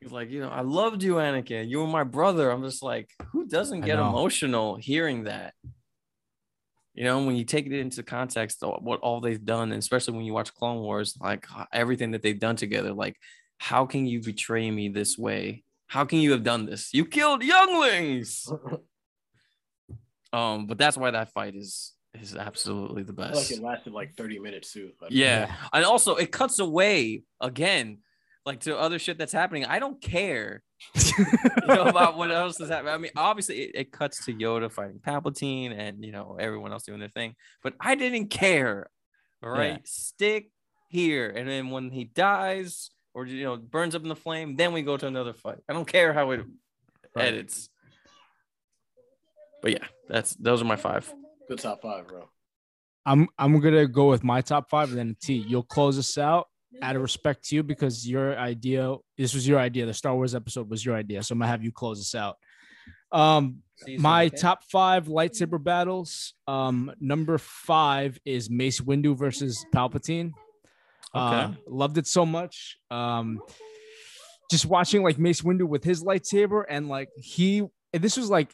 He's 0.00 0.12
like, 0.12 0.30
you 0.30 0.40
know, 0.40 0.48
I 0.48 0.60
loved 0.60 1.02
you, 1.02 1.14
Anakin. 1.14 1.68
You 1.68 1.80
were 1.80 1.86
my 1.86 2.04
brother. 2.04 2.50
I'm 2.50 2.62
just 2.62 2.82
like, 2.82 3.10
who 3.32 3.46
doesn't 3.46 3.80
get 3.80 3.98
emotional 3.98 4.76
hearing 4.76 5.24
that? 5.24 5.54
You 6.94 7.04
know, 7.04 7.24
when 7.24 7.36
you 7.36 7.44
take 7.44 7.66
it 7.66 7.72
into 7.72 8.02
context, 8.02 8.62
what 8.62 9.00
all 9.00 9.20
they've 9.20 9.44
done, 9.44 9.72
and 9.72 9.78
especially 9.78 10.16
when 10.16 10.24
you 10.24 10.32
watch 10.32 10.54
Clone 10.54 10.78
Wars, 10.78 11.16
like 11.20 11.46
everything 11.72 12.12
that 12.12 12.22
they've 12.22 12.38
done 12.38 12.56
together, 12.56 12.92
like, 12.92 13.16
how 13.58 13.86
can 13.86 14.06
you 14.06 14.22
betray 14.22 14.70
me 14.70 14.88
this 14.88 15.18
way? 15.18 15.64
How 15.88 16.04
can 16.04 16.18
you 16.18 16.32
have 16.32 16.44
done 16.44 16.66
this? 16.66 16.92
You 16.92 17.04
killed 17.04 17.42
younglings. 17.42 18.50
Um, 20.32 20.66
but 20.66 20.76
that's 20.76 20.96
why 20.96 21.10
that 21.10 21.32
fight 21.32 21.54
is 21.54 21.94
is 22.20 22.36
absolutely 22.36 23.02
the 23.02 23.12
I 23.12 23.16
feel 23.16 23.24
best. 23.32 23.50
like 23.50 23.58
it 23.58 23.64
lasted 23.64 23.92
like 23.92 24.14
30 24.14 24.38
minutes 24.40 24.72
too. 24.72 24.90
Like, 25.00 25.10
Yeah. 25.10 25.54
And 25.72 25.84
also 25.84 26.16
it 26.16 26.32
cuts 26.32 26.58
away 26.58 27.22
again, 27.40 27.98
like 28.48 28.60
to 28.60 28.76
other 28.76 28.98
shit 28.98 29.18
that's 29.18 29.32
happening. 29.32 29.64
I 29.66 29.78
don't 29.78 30.00
care 30.00 30.62
you 30.94 31.24
know, 31.66 31.84
about 31.84 32.16
what 32.16 32.30
else 32.30 32.58
is 32.60 32.68
happening. 32.68 32.94
I 32.94 32.98
mean, 32.98 33.10
obviously 33.14 33.62
it, 33.62 33.70
it 33.74 33.92
cuts 33.92 34.24
to 34.24 34.32
Yoda 34.34 34.72
fighting 34.72 34.98
Palpatine 34.98 35.72
and 35.76 36.04
you 36.04 36.12
know 36.12 36.36
everyone 36.40 36.72
else 36.72 36.84
doing 36.84 36.98
their 36.98 37.08
thing, 37.08 37.34
but 37.62 37.74
I 37.80 37.94
didn't 37.94 38.28
care. 38.28 38.88
All 39.42 39.50
right. 39.50 39.72
Yeah. 39.72 39.78
Stick 39.84 40.50
here. 40.88 41.28
And 41.30 41.48
then 41.48 41.70
when 41.70 41.90
he 41.90 42.04
dies 42.04 42.90
or 43.14 43.26
you 43.26 43.44
know 43.44 43.56
burns 43.56 43.94
up 43.94 44.02
in 44.02 44.08
the 44.08 44.16
flame, 44.16 44.56
then 44.56 44.72
we 44.72 44.82
go 44.82 44.96
to 44.96 45.06
another 45.06 45.34
fight. 45.34 45.58
I 45.68 45.72
don't 45.72 45.86
care 45.86 46.12
how 46.12 46.30
it 46.32 46.40
Right. 47.14 47.28
edits. 47.28 47.68
But 49.62 49.72
yeah, 49.72 49.86
that's 50.08 50.34
those 50.36 50.62
are 50.62 50.66
my 50.66 50.76
five. 50.76 51.12
Good 51.48 51.58
top 51.58 51.82
five, 51.82 52.06
bro. 52.06 52.28
I'm 53.04 53.28
I'm 53.38 53.58
gonna 53.60 53.86
go 53.88 54.08
with 54.08 54.22
my 54.22 54.40
top 54.40 54.70
five, 54.70 54.90
and 54.90 54.98
then 54.98 55.16
T, 55.20 55.34
you'll 55.34 55.62
close 55.62 55.98
us 55.98 56.16
out 56.18 56.48
out 56.82 56.96
of 56.96 57.02
respect 57.02 57.44
to 57.48 57.56
you 57.56 57.62
because 57.62 58.08
your 58.08 58.38
idea, 58.38 58.94
this 59.16 59.34
was 59.34 59.46
your 59.48 59.58
idea. 59.58 59.86
The 59.86 59.94
Star 59.94 60.14
Wars 60.14 60.34
episode 60.34 60.68
was 60.70 60.84
your 60.84 60.94
idea, 60.96 61.22
so 61.22 61.32
I'm 61.32 61.38
gonna 61.38 61.50
have 61.50 61.64
you 61.64 61.72
close 61.72 62.00
us 62.00 62.14
out. 62.14 62.36
Um, 63.10 63.62
my 63.98 64.28
top 64.40 64.64
five 64.64 65.06
lightsaber 65.06 65.62
battles. 65.62 66.34
Um, 66.46 66.92
number 67.00 67.38
five 67.38 68.18
is 68.24 68.50
Mace 68.50 68.80
Windu 68.80 69.16
versus 69.16 69.64
Palpatine. 69.74 70.32
Uh, 71.14 71.48
Okay. 71.48 71.58
loved 71.66 71.96
it 71.96 72.06
so 72.06 72.26
much. 72.26 72.76
Um, 72.90 73.40
just 74.50 74.66
watching 74.66 75.02
like 75.02 75.18
Mace 75.18 75.40
Windu 75.42 75.66
with 75.66 75.84
his 75.84 76.02
lightsaber 76.04 76.64
and 76.68 76.88
like 76.88 77.08
he, 77.16 77.60
and 77.92 78.02
this 78.02 78.16
was 78.16 78.28
like 78.30 78.52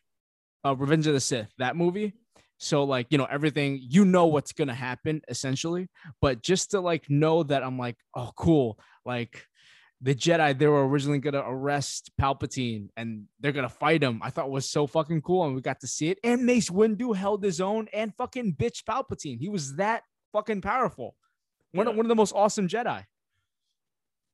uh, 0.64 0.74
Revenge 0.76 1.06
of 1.06 1.14
the 1.14 1.20
Sith, 1.20 1.48
that 1.58 1.74
movie. 1.76 2.14
So 2.58 2.84
like 2.84 3.08
you 3.10 3.18
know 3.18 3.26
everything, 3.30 3.78
you 3.82 4.04
know 4.04 4.26
what's 4.26 4.52
gonna 4.52 4.74
happen 4.74 5.20
essentially, 5.28 5.88
but 6.20 6.42
just 6.42 6.70
to 6.72 6.80
like 6.80 7.08
know 7.10 7.42
that 7.42 7.62
I'm 7.62 7.78
like, 7.78 7.96
oh 8.14 8.30
cool, 8.36 8.78
like 9.04 9.46
the 10.00 10.14
Jedi 10.14 10.56
they 10.58 10.66
were 10.66 10.86
originally 10.86 11.18
gonna 11.18 11.42
arrest 11.44 12.10
Palpatine 12.20 12.88
and 12.96 13.24
they're 13.40 13.52
gonna 13.52 13.68
fight 13.68 14.02
him. 14.02 14.20
I 14.22 14.30
thought 14.30 14.50
was 14.50 14.68
so 14.70 14.86
fucking 14.86 15.22
cool, 15.22 15.44
and 15.46 15.54
we 15.54 15.60
got 15.62 15.80
to 15.80 15.86
see 15.86 16.08
it. 16.10 16.18
And 16.22 16.44
Mace 16.46 16.70
Windu 16.70 17.14
held 17.16 17.42
his 17.42 17.60
own 17.60 17.88
and 17.92 18.14
fucking 18.16 18.54
bitch 18.54 18.84
Palpatine. 18.84 19.38
He 19.40 19.48
was 19.48 19.76
that 19.76 20.02
fucking 20.32 20.60
powerful. 20.62 21.16
One, 21.72 21.86
of 21.88 21.94
Yeah. 21.94 21.96
one 21.98 22.06
of 22.06 22.08
the 22.08 22.14
most 22.16 22.32
awesome 22.32 22.68
Jedi. 22.68 23.04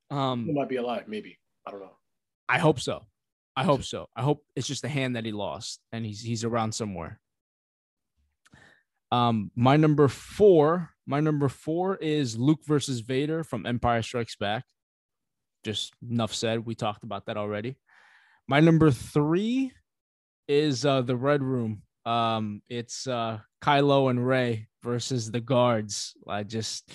He 0.09 0.15
Um, 0.15 0.53
might 0.53 0.69
be 0.69 0.75
alive, 0.75 1.07
maybe. 1.07 1.39
I 1.65 1.71
don't 1.71 1.79
know. 1.79 1.95
I 2.49 2.59
hope 2.59 2.79
so. 2.79 3.05
I 3.55 3.63
hope 3.63 3.83
so. 3.83 4.07
I 4.15 4.21
hope 4.23 4.45
it's 4.55 4.67
just 4.67 4.83
a 4.83 4.89
hand 4.89 5.15
that 5.15 5.25
he 5.25 5.31
lost 5.31 5.79
and 5.91 6.05
he's 6.05 6.21
he's 6.21 6.43
around 6.43 6.73
somewhere. 6.73 7.19
Um, 9.11 9.51
my 9.55 9.75
number 9.77 10.07
four, 10.07 10.91
my 11.05 11.19
number 11.19 11.49
four 11.49 11.97
is 11.97 12.37
Luke 12.37 12.61
versus 12.65 13.01
Vader 13.01 13.43
from 13.43 13.65
Empire 13.65 14.01
Strikes 14.01 14.35
Back. 14.35 14.63
Just 15.63 15.93
enough 16.09 16.33
said. 16.33 16.65
We 16.65 16.75
talked 16.75 17.03
about 17.03 17.25
that 17.25 17.37
already. 17.37 17.75
My 18.47 18.59
number 18.59 18.89
three 18.91 19.71
is 20.47 20.85
uh 20.85 21.01
the 21.01 21.15
Red 21.15 21.43
Room. 21.43 21.83
Um, 22.05 22.61
it's 22.69 23.05
uh 23.05 23.39
Kylo 23.61 24.09
and 24.09 24.25
Rey 24.25 24.67
versus 24.83 25.29
the 25.29 25.41
guards. 25.41 26.13
I 26.27 26.43
just 26.43 26.91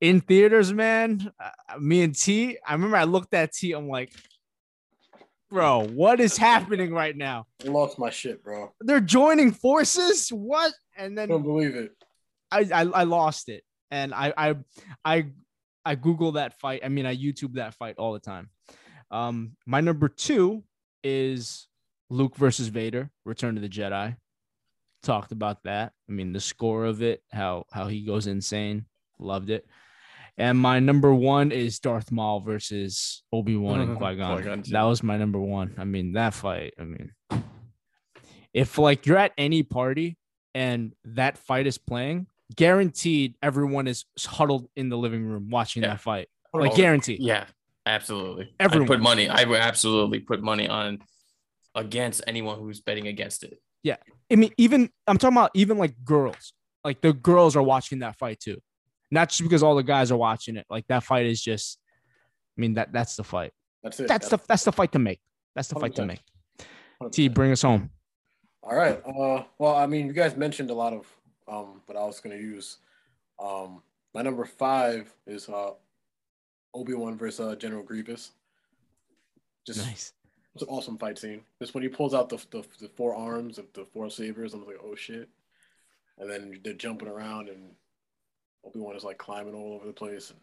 in 0.00 0.20
theaters, 0.20 0.72
man. 0.72 1.30
Uh, 1.42 1.78
me 1.78 2.02
and 2.02 2.14
T. 2.14 2.58
I 2.66 2.72
remember 2.72 2.96
I 2.96 3.04
looked 3.04 3.34
at 3.34 3.52
T. 3.52 3.72
I'm 3.72 3.88
like, 3.88 4.12
bro, 5.50 5.86
what 5.86 6.20
is 6.20 6.36
happening 6.36 6.92
right 6.92 7.16
now? 7.16 7.46
I 7.64 7.68
lost 7.68 7.98
my 7.98 8.10
shit, 8.10 8.42
bro. 8.42 8.72
They're 8.80 9.00
joining 9.00 9.52
forces. 9.52 10.28
What? 10.30 10.72
And 11.00 11.18
I 11.18 11.26
don't 11.26 11.42
then 11.42 11.52
believe 11.52 11.74
it. 11.74 11.92
I 12.50 12.66
I, 12.72 12.82
I 12.82 13.04
lost 13.04 13.48
it, 13.48 13.64
and 13.90 14.12
I 14.14 14.32
I 14.36 14.54
I 15.04 15.26
I 15.84 15.94
Google 15.94 16.32
that 16.32 16.58
fight. 16.60 16.82
I 16.84 16.88
mean, 16.88 17.06
I 17.06 17.16
YouTube 17.16 17.54
that 17.54 17.74
fight 17.74 17.96
all 17.98 18.12
the 18.12 18.20
time. 18.20 18.50
Um, 19.10 19.56
my 19.66 19.80
number 19.80 20.08
two 20.08 20.62
is 21.02 21.68
Luke 22.10 22.36
versus 22.36 22.68
Vader, 22.68 23.10
Return 23.24 23.54
to 23.54 23.60
the 23.60 23.68
Jedi. 23.68 24.16
Talked 25.02 25.32
about 25.32 25.62
that. 25.64 25.92
I 26.08 26.12
mean, 26.12 26.32
the 26.32 26.40
score 26.40 26.84
of 26.84 27.02
it, 27.02 27.22
how 27.32 27.64
how 27.72 27.88
he 27.88 28.04
goes 28.04 28.26
insane. 28.26 28.84
Loved 29.18 29.50
it. 29.50 29.66
And 30.36 30.58
my 30.58 30.80
number 30.80 31.12
one 31.14 31.52
is 31.52 31.80
Darth 31.80 32.10
Maul 32.10 32.40
versus 32.40 33.22
Obi 33.32 33.56
Wan 33.56 33.80
and 33.80 33.96
Qui 33.98 34.16
Gon. 34.16 34.62
That 34.70 34.82
was 34.82 35.02
my 35.02 35.16
number 35.16 35.40
one. 35.40 35.74
I 35.78 35.84
mean, 35.84 36.12
that 36.12 36.34
fight. 36.34 36.74
I 36.78 36.84
mean, 36.84 37.12
if 38.52 38.78
like 38.78 39.06
you're 39.06 39.18
at 39.18 39.32
any 39.36 39.62
party 39.62 40.16
and 40.54 40.94
that 41.04 41.38
fight 41.38 41.66
is 41.66 41.78
playing, 41.78 42.26
guaranteed 42.56 43.36
everyone 43.42 43.86
is 43.86 44.04
huddled 44.18 44.68
in 44.76 44.88
the 44.88 44.96
living 44.98 45.24
room 45.24 45.50
watching 45.50 45.82
Yeah. 45.82 45.90
that 45.90 46.00
fight. 46.00 46.28
Like 46.52 46.74
guaranteed. 46.74 47.20
Yeah, 47.20 47.46
absolutely. 47.86 48.52
I 48.58 48.64
Everyone. 48.64 48.88
put 48.88 49.00
money. 49.00 49.28
I 49.28 49.44
would 49.44 49.60
absolutely 49.60 50.18
put 50.20 50.42
money 50.42 50.68
on 50.68 50.98
against 51.74 52.22
anyone 52.26 52.58
who's 52.58 52.80
betting 52.80 53.06
against 53.06 53.44
it. 53.44 53.60
Yeah. 53.84 53.96
I 54.32 54.36
mean, 54.36 54.50
even 54.58 54.90
I'm 55.06 55.16
talking 55.16 55.36
about 55.36 55.52
even 55.54 55.78
like 55.78 55.94
girls. 56.04 56.52
Like 56.84 57.00
the 57.02 57.12
girls 57.12 57.54
are 57.56 57.62
watching 57.62 58.00
that 58.00 58.16
fight 58.16 58.40
too. 58.40 58.60
Not 59.12 59.28
just 59.28 59.42
because 59.42 59.62
all 59.62 59.76
the 59.76 59.82
guys 59.84 60.10
are 60.10 60.16
watching 60.16 60.56
it. 60.56 60.66
Like 60.68 60.86
that 60.88 61.04
fight 61.04 61.26
is 61.26 61.40
just 61.40 61.78
I 62.58 62.60
mean 62.60 62.74
that 62.74 62.92
that's 62.92 63.14
the 63.16 63.24
fight. 63.24 63.52
That's 63.84 64.00
it. 64.00 64.08
That's 64.08 64.28
the 64.28 64.38
that's 64.48 64.64
the 64.64 64.72
fight 64.72 64.90
to 64.92 64.98
make. 64.98 65.20
That's 65.54 65.68
the 65.68 65.78
fight 65.78 65.94
to 65.96 66.02
100%. 66.02 66.06
make. 66.06 66.20
100%. 67.02 67.12
T, 67.12 67.28
bring 67.28 67.52
us 67.52 67.62
home. 67.62 67.90
All 68.62 68.76
right. 68.76 69.00
Uh, 69.06 69.44
well, 69.58 69.74
I 69.74 69.86
mean, 69.86 70.06
you 70.06 70.12
guys 70.12 70.36
mentioned 70.36 70.70
a 70.70 70.74
lot 70.74 70.92
of 70.92 71.06
um, 71.50 71.82
but 71.86 71.96
I 71.96 72.04
was 72.04 72.20
gonna 72.20 72.36
use. 72.36 72.78
Um, 73.38 73.82
my 74.14 74.22
number 74.22 74.44
five 74.44 75.12
is 75.26 75.48
uh, 75.48 75.72
Obi 76.74 76.94
Wan 76.94 77.18
versus 77.18 77.40
uh, 77.40 77.56
General 77.56 77.82
Grievous. 77.82 78.30
Just 79.66 79.84
Nice. 79.84 80.12
it's 80.54 80.62
an 80.62 80.68
awesome 80.68 80.98
fight 80.98 81.18
scene. 81.18 81.42
Just 81.60 81.74
when 81.74 81.82
he 81.82 81.88
pulls 81.88 82.14
out 82.14 82.28
the, 82.28 82.36
the 82.50 82.64
the 82.80 82.88
four 82.88 83.14
arms 83.14 83.58
of 83.58 83.66
the 83.74 83.84
four 83.84 84.08
sabers, 84.10 84.54
I'm 84.54 84.64
like, 84.66 84.80
oh 84.82 84.94
shit. 84.94 85.28
And 86.18 86.30
then 86.30 86.60
they're 86.62 86.74
jumping 86.74 87.08
around, 87.08 87.48
and 87.48 87.70
Obi 88.64 88.78
Wan 88.78 88.96
is 88.96 89.04
like 89.04 89.18
climbing 89.18 89.54
all 89.54 89.74
over 89.74 89.86
the 89.86 89.92
place. 89.92 90.30
And 90.30 90.38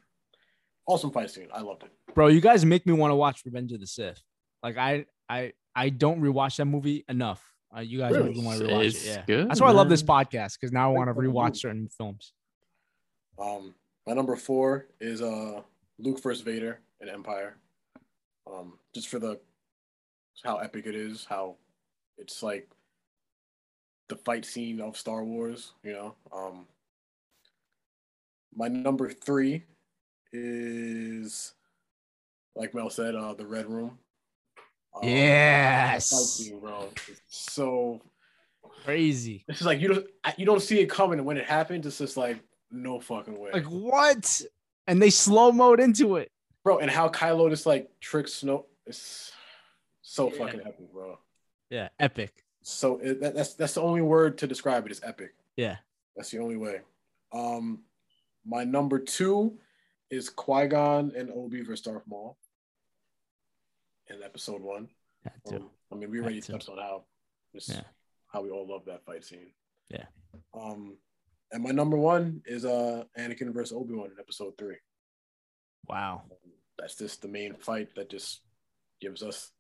awesome 0.88 1.12
fight 1.12 1.30
scene. 1.30 1.48
I 1.54 1.62
loved 1.62 1.84
it. 1.84 1.92
Bro, 2.14 2.28
you 2.28 2.42
guys 2.42 2.66
make 2.66 2.86
me 2.86 2.94
want 2.94 3.12
to 3.12 3.16
watch 3.16 3.42
Revenge 3.46 3.72
of 3.72 3.80
the 3.80 3.88
Sith. 3.88 4.22
Like 4.62 4.78
I 4.78 5.06
I 5.30 5.54
I 5.76 5.90
don't 5.90 6.20
rewatch 6.22 6.58
that 6.58 6.66
movie 6.66 7.06
enough. 7.08 7.54
Uh, 7.76 7.82
you 7.82 8.00
guys 8.00 8.14
Really? 8.14 8.30
make 8.30 8.38
me 8.38 8.46
want 8.46 8.60
to 8.60 8.66
rewatch 8.68 8.86
It's 8.86 9.06
it. 9.06 9.08
Yeah. 9.10 9.24
good, 9.28 9.50
That's 9.50 9.60
why 9.62 9.68
I 9.68 9.72
love 9.72 9.90
this 9.90 10.04
podcast 10.04 10.54
because 10.60 10.72
now 10.72 10.90
I 10.90 10.94
want 10.94 11.10
to 11.10 11.14
Great 11.14 11.28
fucking 11.28 11.34
rewatch 11.52 11.58
certain 11.58 11.90
films. 11.90 12.34
Um, 13.40 13.76
my 14.06 14.14
number 14.14 14.36
four 14.36 14.88
is 15.02 15.22
uh 15.22 15.62
Luke 16.00 16.22
versus 16.24 16.42
Vader 16.42 16.80
in 17.02 17.10
Empire. 17.10 17.58
Um, 18.52 18.80
just 18.96 19.10
for 19.10 19.20
the 19.20 19.40
how 20.44 20.58
epic 20.58 20.86
it 20.86 20.96
is, 20.96 21.26
how 21.26 21.56
it's 22.18 22.42
like 22.42 22.70
the 24.08 24.16
fight 24.16 24.46
scene 24.46 24.80
of 24.80 24.96
Star 24.96 25.24
Wars, 25.26 25.74
you 25.84 25.92
know. 25.92 26.16
Um, 26.32 26.66
my 28.56 28.70
number 28.70 29.10
three 29.10 29.64
is 30.32 31.54
like 32.56 32.74
Mel 32.74 32.90
said, 32.90 33.14
uh, 33.16 33.34
the 33.34 33.46
Red 33.46 33.68
Room. 33.70 34.00
Um, 35.04 35.10
Yes. 35.10 36.48
fight 36.50 36.62
bro. 36.62 36.90
So 37.28 38.02
Crazy. 38.84 39.44
it's 39.48 39.60
just 39.60 39.66
like 39.68 39.80
you 39.80 39.88
don't 39.90 40.06
you 40.38 40.46
don't 40.46 40.62
see 40.62 40.80
it 40.80 40.88
coming, 40.90 41.20
and 41.20 41.26
when 41.28 41.38
it 41.38 41.46
happens, 41.46 41.86
it's 41.86 41.98
just 41.98 42.18
like 42.18 42.40
no 42.72 43.00
fucking 43.00 43.38
way. 43.40 43.52
Like 43.54 43.66
what? 43.66 44.42
And 44.88 45.02
they 45.02 45.10
slow 45.10 45.52
mode 45.52 45.80
into 45.80 46.16
it. 46.16 46.32
bro, 46.64 46.80
and 46.80 46.90
how 46.92 47.10
Kylo 47.10 47.50
just 47.50 47.66
like 47.66 47.90
tricks 48.02 48.42
Snoke 48.44 48.66
It's 48.86 49.32
so 50.02 50.32
Yeah. 50.32 50.38
fucking 50.38 50.62
epic, 50.62 50.92
bro. 50.92 51.18
Yeah, 51.70 51.90
epic. 52.00 52.44
So 52.62 52.98
it, 52.98 53.20
that, 53.22 53.36
that's 53.36 53.54
that's 53.54 53.74
the 53.76 53.82
only 53.82 54.02
word 54.02 54.38
to 54.40 54.48
describe 54.48 54.86
it 54.86 54.92
is 54.92 55.02
epic. 55.04 55.34
Yeah. 55.56 55.78
That's 56.16 56.30
the 56.32 56.40
only 56.40 56.58
way. 56.58 56.82
Um, 57.32 57.84
my 58.46 58.64
number 58.64 59.00
two 59.00 59.58
is 60.10 60.30
Qui 60.30 60.68
Gon 60.68 61.12
and 61.16 61.30
Obi 61.32 61.62
versus 61.62 61.82
Darth 61.82 62.04
Maul 62.08 62.38
in 64.10 64.24
episode 64.24 64.62
one. 64.62 64.88
Had 65.24 65.34
to. 65.50 65.56
Um, 65.58 65.70
I 65.92 65.96
mean, 65.96 66.10
we 66.12 66.18
Had 66.18 66.24
already 66.26 66.42
to. 66.42 66.52
touched 66.54 66.70
on 66.70 66.78
how 66.78 67.06
Just 67.54 67.70
Yeah. 67.70 67.82
how 68.28 68.42
we 68.42 68.50
all 68.50 68.68
love 68.68 68.86
that 68.86 69.06
fight 69.06 69.24
scene. 69.24 69.52
Yeah. 69.90 70.06
Um, 70.54 70.98
and 71.52 71.64
my 71.64 71.72
number 71.72 71.98
one 71.98 72.42
is 72.46 72.66
uh 72.66 73.06
Anakin 73.18 73.54
versus 73.54 73.76
Obi 73.76 73.94
Wan 73.96 74.12
in 74.12 74.20
Episode 74.20 74.58
Three. 74.58 74.78
Wow. 75.88 76.24
That's 76.78 76.96
just 76.98 77.22
the 77.22 77.28
main 77.30 77.56
fight 77.56 77.96
that 77.96 78.10
just 78.10 78.42
gives 79.02 79.24
us 79.24 79.52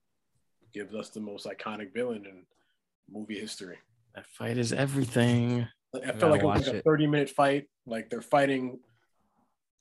gives 0.74 0.94
us 0.94 1.10
the 1.10 1.22
most 1.22 1.45
iconic 1.45 1.94
villain 1.94 2.26
in 2.26 2.45
movie 3.10 3.40
history. 3.40 3.78
That 4.15 4.28
fight 4.28 4.57
is 4.57 4.74
everything. 4.74 5.68
I 5.95 5.99
gotta 5.99 6.18
felt 6.19 6.32
like 6.34 6.41
it 6.41 6.45
was 6.45 6.65
like 6.68 6.76
a 6.76 6.78
it. 6.80 6.84
30 6.84 7.07
minute 7.07 7.30
fight. 7.30 7.68
Like 7.86 8.10
they're 8.10 8.22
fighting 8.22 8.80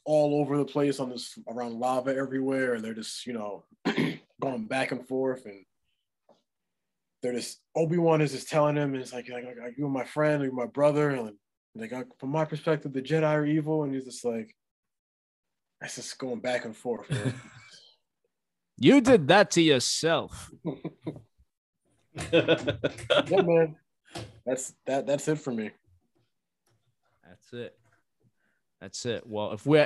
all 0.04 0.40
over 0.40 0.56
the 0.56 0.64
place 0.64 1.00
on 1.00 1.10
this 1.10 1.36
around 1.48 1.80
lava 1.80 2.14
everywhere, 2.16 2.74
and 2.74 2.84
they're 2.84 2.94
just, 2.94 3.26
you 3.26 3.32
know, 3.32 3.64
going 4.40 4.66
back 4.66 4.92
and 4.92 5.06
forth. 5.06 5.44
And 5.46 5.64
they're 7.22 7.32
just 7.32 7.60
Obi-Wan 7.74 8.20
is 8.20 8.32
just 8.32 8.48
telling 8.48 8.76
him, 8.76 8.94
and 8.94 9.02
it's 9.02 9.12
like, 9.12 9.28
like, 9.28 9.44
like 9.44 9.74
you're 9.76 9.88
my 9.88 10.04
friend, 10.04 10.42
you're 10.42 10.52
my 10.52 10.66
brother. 10.66 11.10
And 11.10 11.32
like 11.74 11.92
uh, 11.92 12.04
from 12.18 12.30
my 12.30 12.44
perspective, 12.44 12.92
the 12.92 13.02
Jedi 13.02 13.24
are 13.24 13.46
evil, 13.46 13.82
and 13.82 13.94
he's 13.94 14.04
just 14.04 14.24
like 14.24 14.54
that's 15.80 15.96
just 15.96 16.18
going 16.18 16.40
back 16.40 16.64
and 16.64 16.76
forth. 16.76 17.10
You 18.78 19.00
did 19.00 19.28
that 19.28 19.52
to 19.52 19.62
yourself. 19.62 20.50
yeah, 22.32 22.72
man. 23.30 23.76
That's 24.44 24.74
that 24.84 25.06
that's 25.06 25.28
it 25.28 25.38
for 25.38 25.50
me. 25.50 25.70
That's 27.26 27.52
it. 27.52 27.74
That's 28.80 29.06
it. 29.06 29.26
Well, 29.26 29.52
if 29.52 29.64
we, 29.64 29.84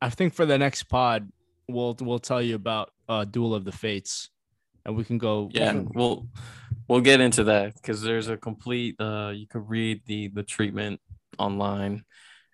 I 0.00 0.10
think 0.10 0.34
for 0.34 0.46
the 0.46 0.56
next 0.58 0.84
pod, 0.84 1.30
we'll 1.72 1.96
we'll 2.00 2.18
tell 2.18 2.42
you 2.42 2.54
about 2.54 2.90
uh 3.08 3.24
Duel 3.24 3.54
of 3.54 3.64
the 3.64 3.72
Fates, 3.72 4.30
and 4.84 4.96
we 4.96 5.04
can 5.04 5.18
go. 5.18 5.48
Yeah, 5.52 5.82
we'll 5.94 6.26
we'll 6.88 7.00
get 7.00 7.20
into 7.20 7.44
that 7.44 7.74
because 7.74 8.02
there's 8.02 8.28
a 8.28 8.36
complete. 8.36 8.96
Uh, 9.00 9.32
you 9.34 9.46
could 9.46 9.68
read 9.68 10.02
the 10.06 10.28
the 10.28 10.42
treatment 10.42 11.00
online, 11.38 12.04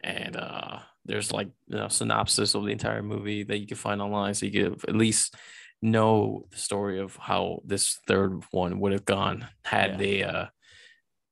and 0.02 0.36
uh, 0.36 0.78
there's 1.04 1.32
like 1.32 1.48
you 1.68 1.76
know 1.76 1.88
synopsis 1.88 2.54
of 2.54 2.64
the 2.64 2.72
entire 2.72 3.02
movie 3.02 3.42
that 3.44 3.58
you 3.58 3.66
can 3.66 3.76
find 3.76 4.00
online, 4.02 4.34
so 4.34 4.46
you 4.46 4.52
can 4.52 4.72
at 4.88 4.96
least 4.96 5.34
know 5.82 6.46
the 6.50 6.56
story 6.58 6.98
of 7.00 7.16
how 7.16 7.60
this 7.64 7.98
third 8.08 8.42
one 8.50 8.80
would 8.80 8.92
have 8.92 9.04
gone 9.04 9.46
had 9.64 9.90
Yeah. 9.92 9.96
they 9.96 10.22
uh 10.24 10.46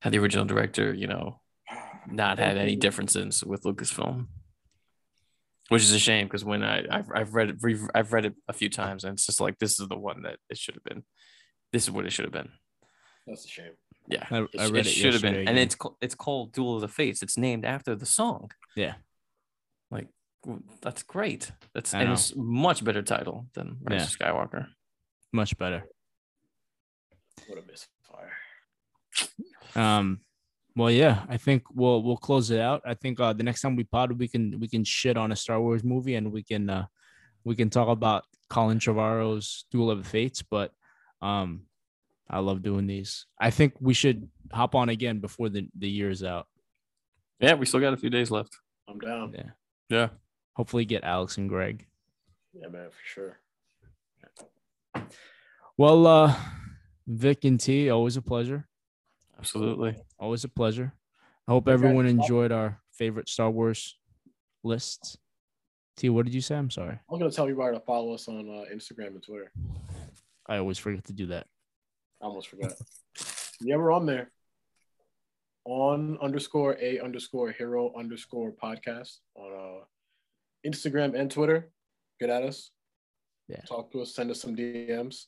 had 0.02 0.12
the 0.12 0.18
original 0.18 0.44
director, 0.44 0.92
you 0.92 1.06
know, 1.06 1.40
not 2.06 2.38
had 2.38 2.58
any 2.58 2.76
differences 2.76 3.42
with 3.42 3.62
Lucasfilm. 3.62 4.26
Which 5.70 5.82
is 5.82 5.92
a 5.92 5.98
shame 5.98 6.26
because 6.26 6.44
when 6.44 6.62
I 6.62 6.84
I've, 6.90 7.10
I've 7.14 7.34
read 7.34 7.50
it 7.50 7.56
I've 7.94 8.12
read 8.12 8.26
it 8.26 8.34
a 8.48 8.52
few 8.52 8.68
times 8.68 9.04
and 9.04 9.14
it's 9.14 9.24
just 9.26 9.40
like 9.40 9.58
this 9.58 9.80
is 9.80 9.88
the 9.88 9.96
one 9.98 10.22
that 10.22 10.36
it 10.50 10.58
should 10.58 10.74
have 10.74 10.84
been. 10.84 11.04
This 11.72 11.84
is 11.84 11.90
what 11.90 12.04
it 12.04 12.12
should 12.12 12.26
have 12.26 12.32
been. 12.32 12.50
That's 13.26 13.44
a 13.46 13.48
shame. 13.48 13.72
Yeah, 14.06 14.26
I- 14.30 14.42
it, 14.42 14.50
I 14.58 14.64
read 14.66 14.86
it 14.86 14.86
it 14.86 14.90
should 14.90 15.14
have 15.14 15.22
been, 15.22 15.32
yesterday 15.34 15.50
and 15.50 15.58
it's 15.58 15.76
it's 16.02 16.14
called 16.14 16.52
Duel 16.52 16.74
of 16.76 16.82
the 16.82 16.88
Fates. 16.88 17.22
It's 17.22 17.38
named 17.38 17.64
after 17.64 17.94
the 17.94 18.04
song. 18.06 18.50
Yeah. 18.76 18.94
like 19.90 20.08
that's 20.82 21.02
great. 21.02 21.50
That's 21.74 21.94
and 21.94 22.12
it's 22.12 22.34
much 22.36 22.84
better 22.84 23.00
title 23.02 23.46
than 23.54 23.78
Rise 23.82 24.00
Yeah. 24.00 24.02
of 24.04 24.36
Skywalker. 24.50 24.66
much 25.32 25.56
better. 25.56 25.84
What 27.46 27.58
a 27.58 27.62
misfire. 27.66 28.32
Um, 29.74 30.20
well, 30.76 30.90
yeah, 30.90 31.24
I 31.28 31.36
think 31.36 31.62
we'll 31.72 32.02
we'll 32.02 32.16
close 32.16 32.50
it 32.50 32.60
out. 32.60 32.82
I 32.84 32.94
think 32.94 33.20
uh, 33.20 33.32
the 33.32 33.42
next 33.42 33.60
time 33.60 33.76
we 33.76 33.84
pod, 33.84 34.12
we 34.18 34.28
can 34.28 34.58
we 34.60 34.68
can 34.68 34.84
shit 34.84 35.16
on 35.16 35.32
a 35.32 35.36
Star 35.36 35.60
Wars 35.60 35.84
movie, 35.84 36.14
and 36.16 36.32
we 36.32 36.42
can 36.42 36.68
uh, 36.68 36.86
we 37.44 37.54
can 37.54 37.70
talk 37.70 37.88
about 37.88 38.24
Colin 38.48 38.78
Trevorrow's 38.78 39.64
Duel 39.70 39.90
of 39.90 40.02
the 40.02 40.08
Fates. 40.08 40.42
But 40.42 40.72
um, 41.22 41.62
I 42.28 42.40
love 42.40 42.62
doing 42.62 42.86
these. 42.86 43.26
I 43.38 43.50
think 43.50 43.74
we 43.80 43.94
should 43.94 44.28
hop 44.52 44.74
on 44.74 44.88
again 44.88 45.20
before 45.20 45.48
the 45.48 45.68
the 45.78 45.88
year's 45.88 46.24
out. 46.24 46.48
Yeah, 47.40 47.54
we 47.54 47.66
still 47.66 47.80
got 47.80 47.92
a 47.92 47.96
few 47.96 48.10
days 48.10 48.30
left. 48.30 48.56
I'm 48.88 48.98
down. 48.98 49.34
Yeah, 49.34 49.50
Yeah, 49.88 50.08
hopefully 50.54 50.84
get 50.84 51.04
Alex 51.04 51.36
and 51.36 51.48
Greg. 51.48 51.86
Yeah, 52.52 52.68
man, 52.68 52.88
for 52.90 53.04
sure. 53.04 53.38
Well, 55.76 56.06
uh, 56.06 56.36
Vic 57.06 57.44
and 57.44 57.58
T, 57.58 57.90
always 57.90 58.16
a 58.16 58.22
pleasure. 58.22 58.68
absolutely. 59.38 59.96
Always 60.24 60.42
a 60.42 60.48
pleasure. 60.48 60.90
I 61.46 61.50
hope 61.52 61.68
everyone 61.68 62.06
enjoyed 62.06 62.50
our 62.50 62.80
favorite 62.92 63.28
Star 63.28 63.50
Wars 63.50 63.98
lists. 64.62 65.18
T, 65.98 66.08
what 66.08 66.24
did 66.24 66.34
you 66.34 66.40
say? 66.40 66.56
I'm 66.56 66.70
sorry. 66.70 66.98
I'm 67.10 67.18
gonna 67.18 67.30
tell 67.30 67.44
everybody 67.44 67.76
to 67.76 67.84
follow 67.84 68.14
us 68.14 68.26
on 68.26 68.48
uh, 68.48 68.74
Instagram 68.74 69.08
and 69.08 69.22
Twitter. 69.22 69.52
I 70.48 70.56
always 70.56 70.78
forget 70.78 71.04
to 71.08 71.12
do 71.12 71.26
that. 71.26 71.46
I 72.22 72.24
almost 72.24 72.48
forgot. 72.48 72.72
yeah, 73.60 73.76
we're 73.76 73.92
on 73.92 74.06
there. 74.06 74.30
On 75.66 76.16
underscore 76.22 76.78
a 76.80 77.00
underscore 77.00 77.50
hero 77.50 77.92
underscore 77.94 78.50
podcast 78.50 79.18
on 79.34 79.52
uh, 79.52 79.84
Instagram 80.66 81.14
and 81.20 81.30
Twitter. 81.30 81.70
Get 82.18 82.30
at 82.30 82.44
us. 82.44 82.70
Yeah. 83.46 83.60
Talk 83.68 83.92
to 83.92 84.00
us. 84.00 84.14
Send 84.14 84.30
us 84.30 84.40
some 84.40 84.56
DMs. 84.56 85.26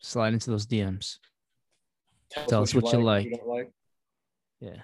Slide 0.00 0.32
into 0.32 0.50
those 0.50 0.66
DMs. 0.66 1.18
Tell, 2.30 2.46
Tell 2.46 2.62
us 2.62 2.74
what 2.74 2.92
you 2.92 2.98
what 2.98 3.06
like. 3.06 3.24
you 3.24 3.36
don't 3.36 3.48
like. 3.48 3.70
Yeah. 4.60 4.82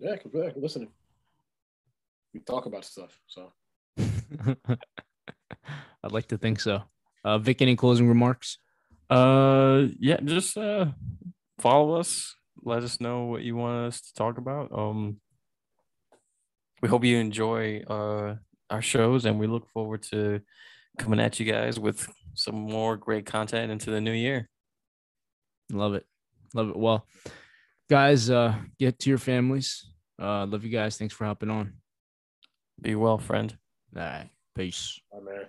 Yeah, 0.00 0.16
cause 0.16 0.32
we're 0.32 0.52
listening. 0.56 0.88
We 2.34 2.40
talk 2.40 2.66
about 2.66 2.84
stuff. 2.84 3.18
So 3.26 3.52
I'd 3.98 4.56
like 6.10 6.28
to 6.28 6.38
think 6.38 6.60
so. 6.60 6.82
Uh, 7.24 7.38
Vic, 7.38 7.62
any 7.62 7.76
closing 7.76 8.08
remarks? 8.08 8.58
Uh, 9.08 9.86
yeah, 9.98 10.18
just 10.24 10.56
uh, 10.56 10.86
follow 11.60 11.94
us. 11.94 12.34
Let 12.64 12.82
us 12.82 13.00
know 13.00 13.24
what 13.24 13.42
you 13.42 13.56
want 13.56 13.88
us 13.88 14.00
to 14.00 14.14
talk 14.14 14.38
about. 14.38 14.70
Um, 14.76 15.18
we 16.80 16.88
hope 16.88 17.04
you 17.04 17.18
enjoy 17.18 17.82
uh 17.82 18.36
our 18.70 18.82
shows, 18.82 19.26
and 19.26 19.38
we 19.38 19.46
look 19.46 19.68
forward 19.68 20.02
to 20.10 20.40
coming 20.98 21.20
at 21.20 21.38
you 21.38 21.46
guys 21.46 21.78
with 21.78 22.08
some 22.34 22.56
more 22.56 22.96
great 22.96 23.26
content 23.26 23.70
into 23.70 23.90
the 23.90 24.00
new 24.00 24.12
year. 24.12 24.48
Love 25.70 25.94
it. 25.94 26.06
Love 26.54 26.70
it. 26.70 26.76
Well, 26.76 27.06
guys, 27.88 28.30
uh, 28.30 28.54
get 28.78 28.98
to 29.00 29.10
your 29.10 29.18
families. 29.18 29.86
Uh, 30.20 30.46
love 30.46 30.64
you 30.64 30.70
guys. 30.70 30.96
Thanks 30.96 31.14
for 31.14 31.24
hopping 31.24 31.50
on. 31.50 31.74
Be 32.80 32.94
well, 32.94 33.18
friend. 33.18 33.56
All 33.96 34.02
right. 34.02 34.30
Peace. 34.54 35.00
Bye, 35.10 35.18
man. 35.20 35.44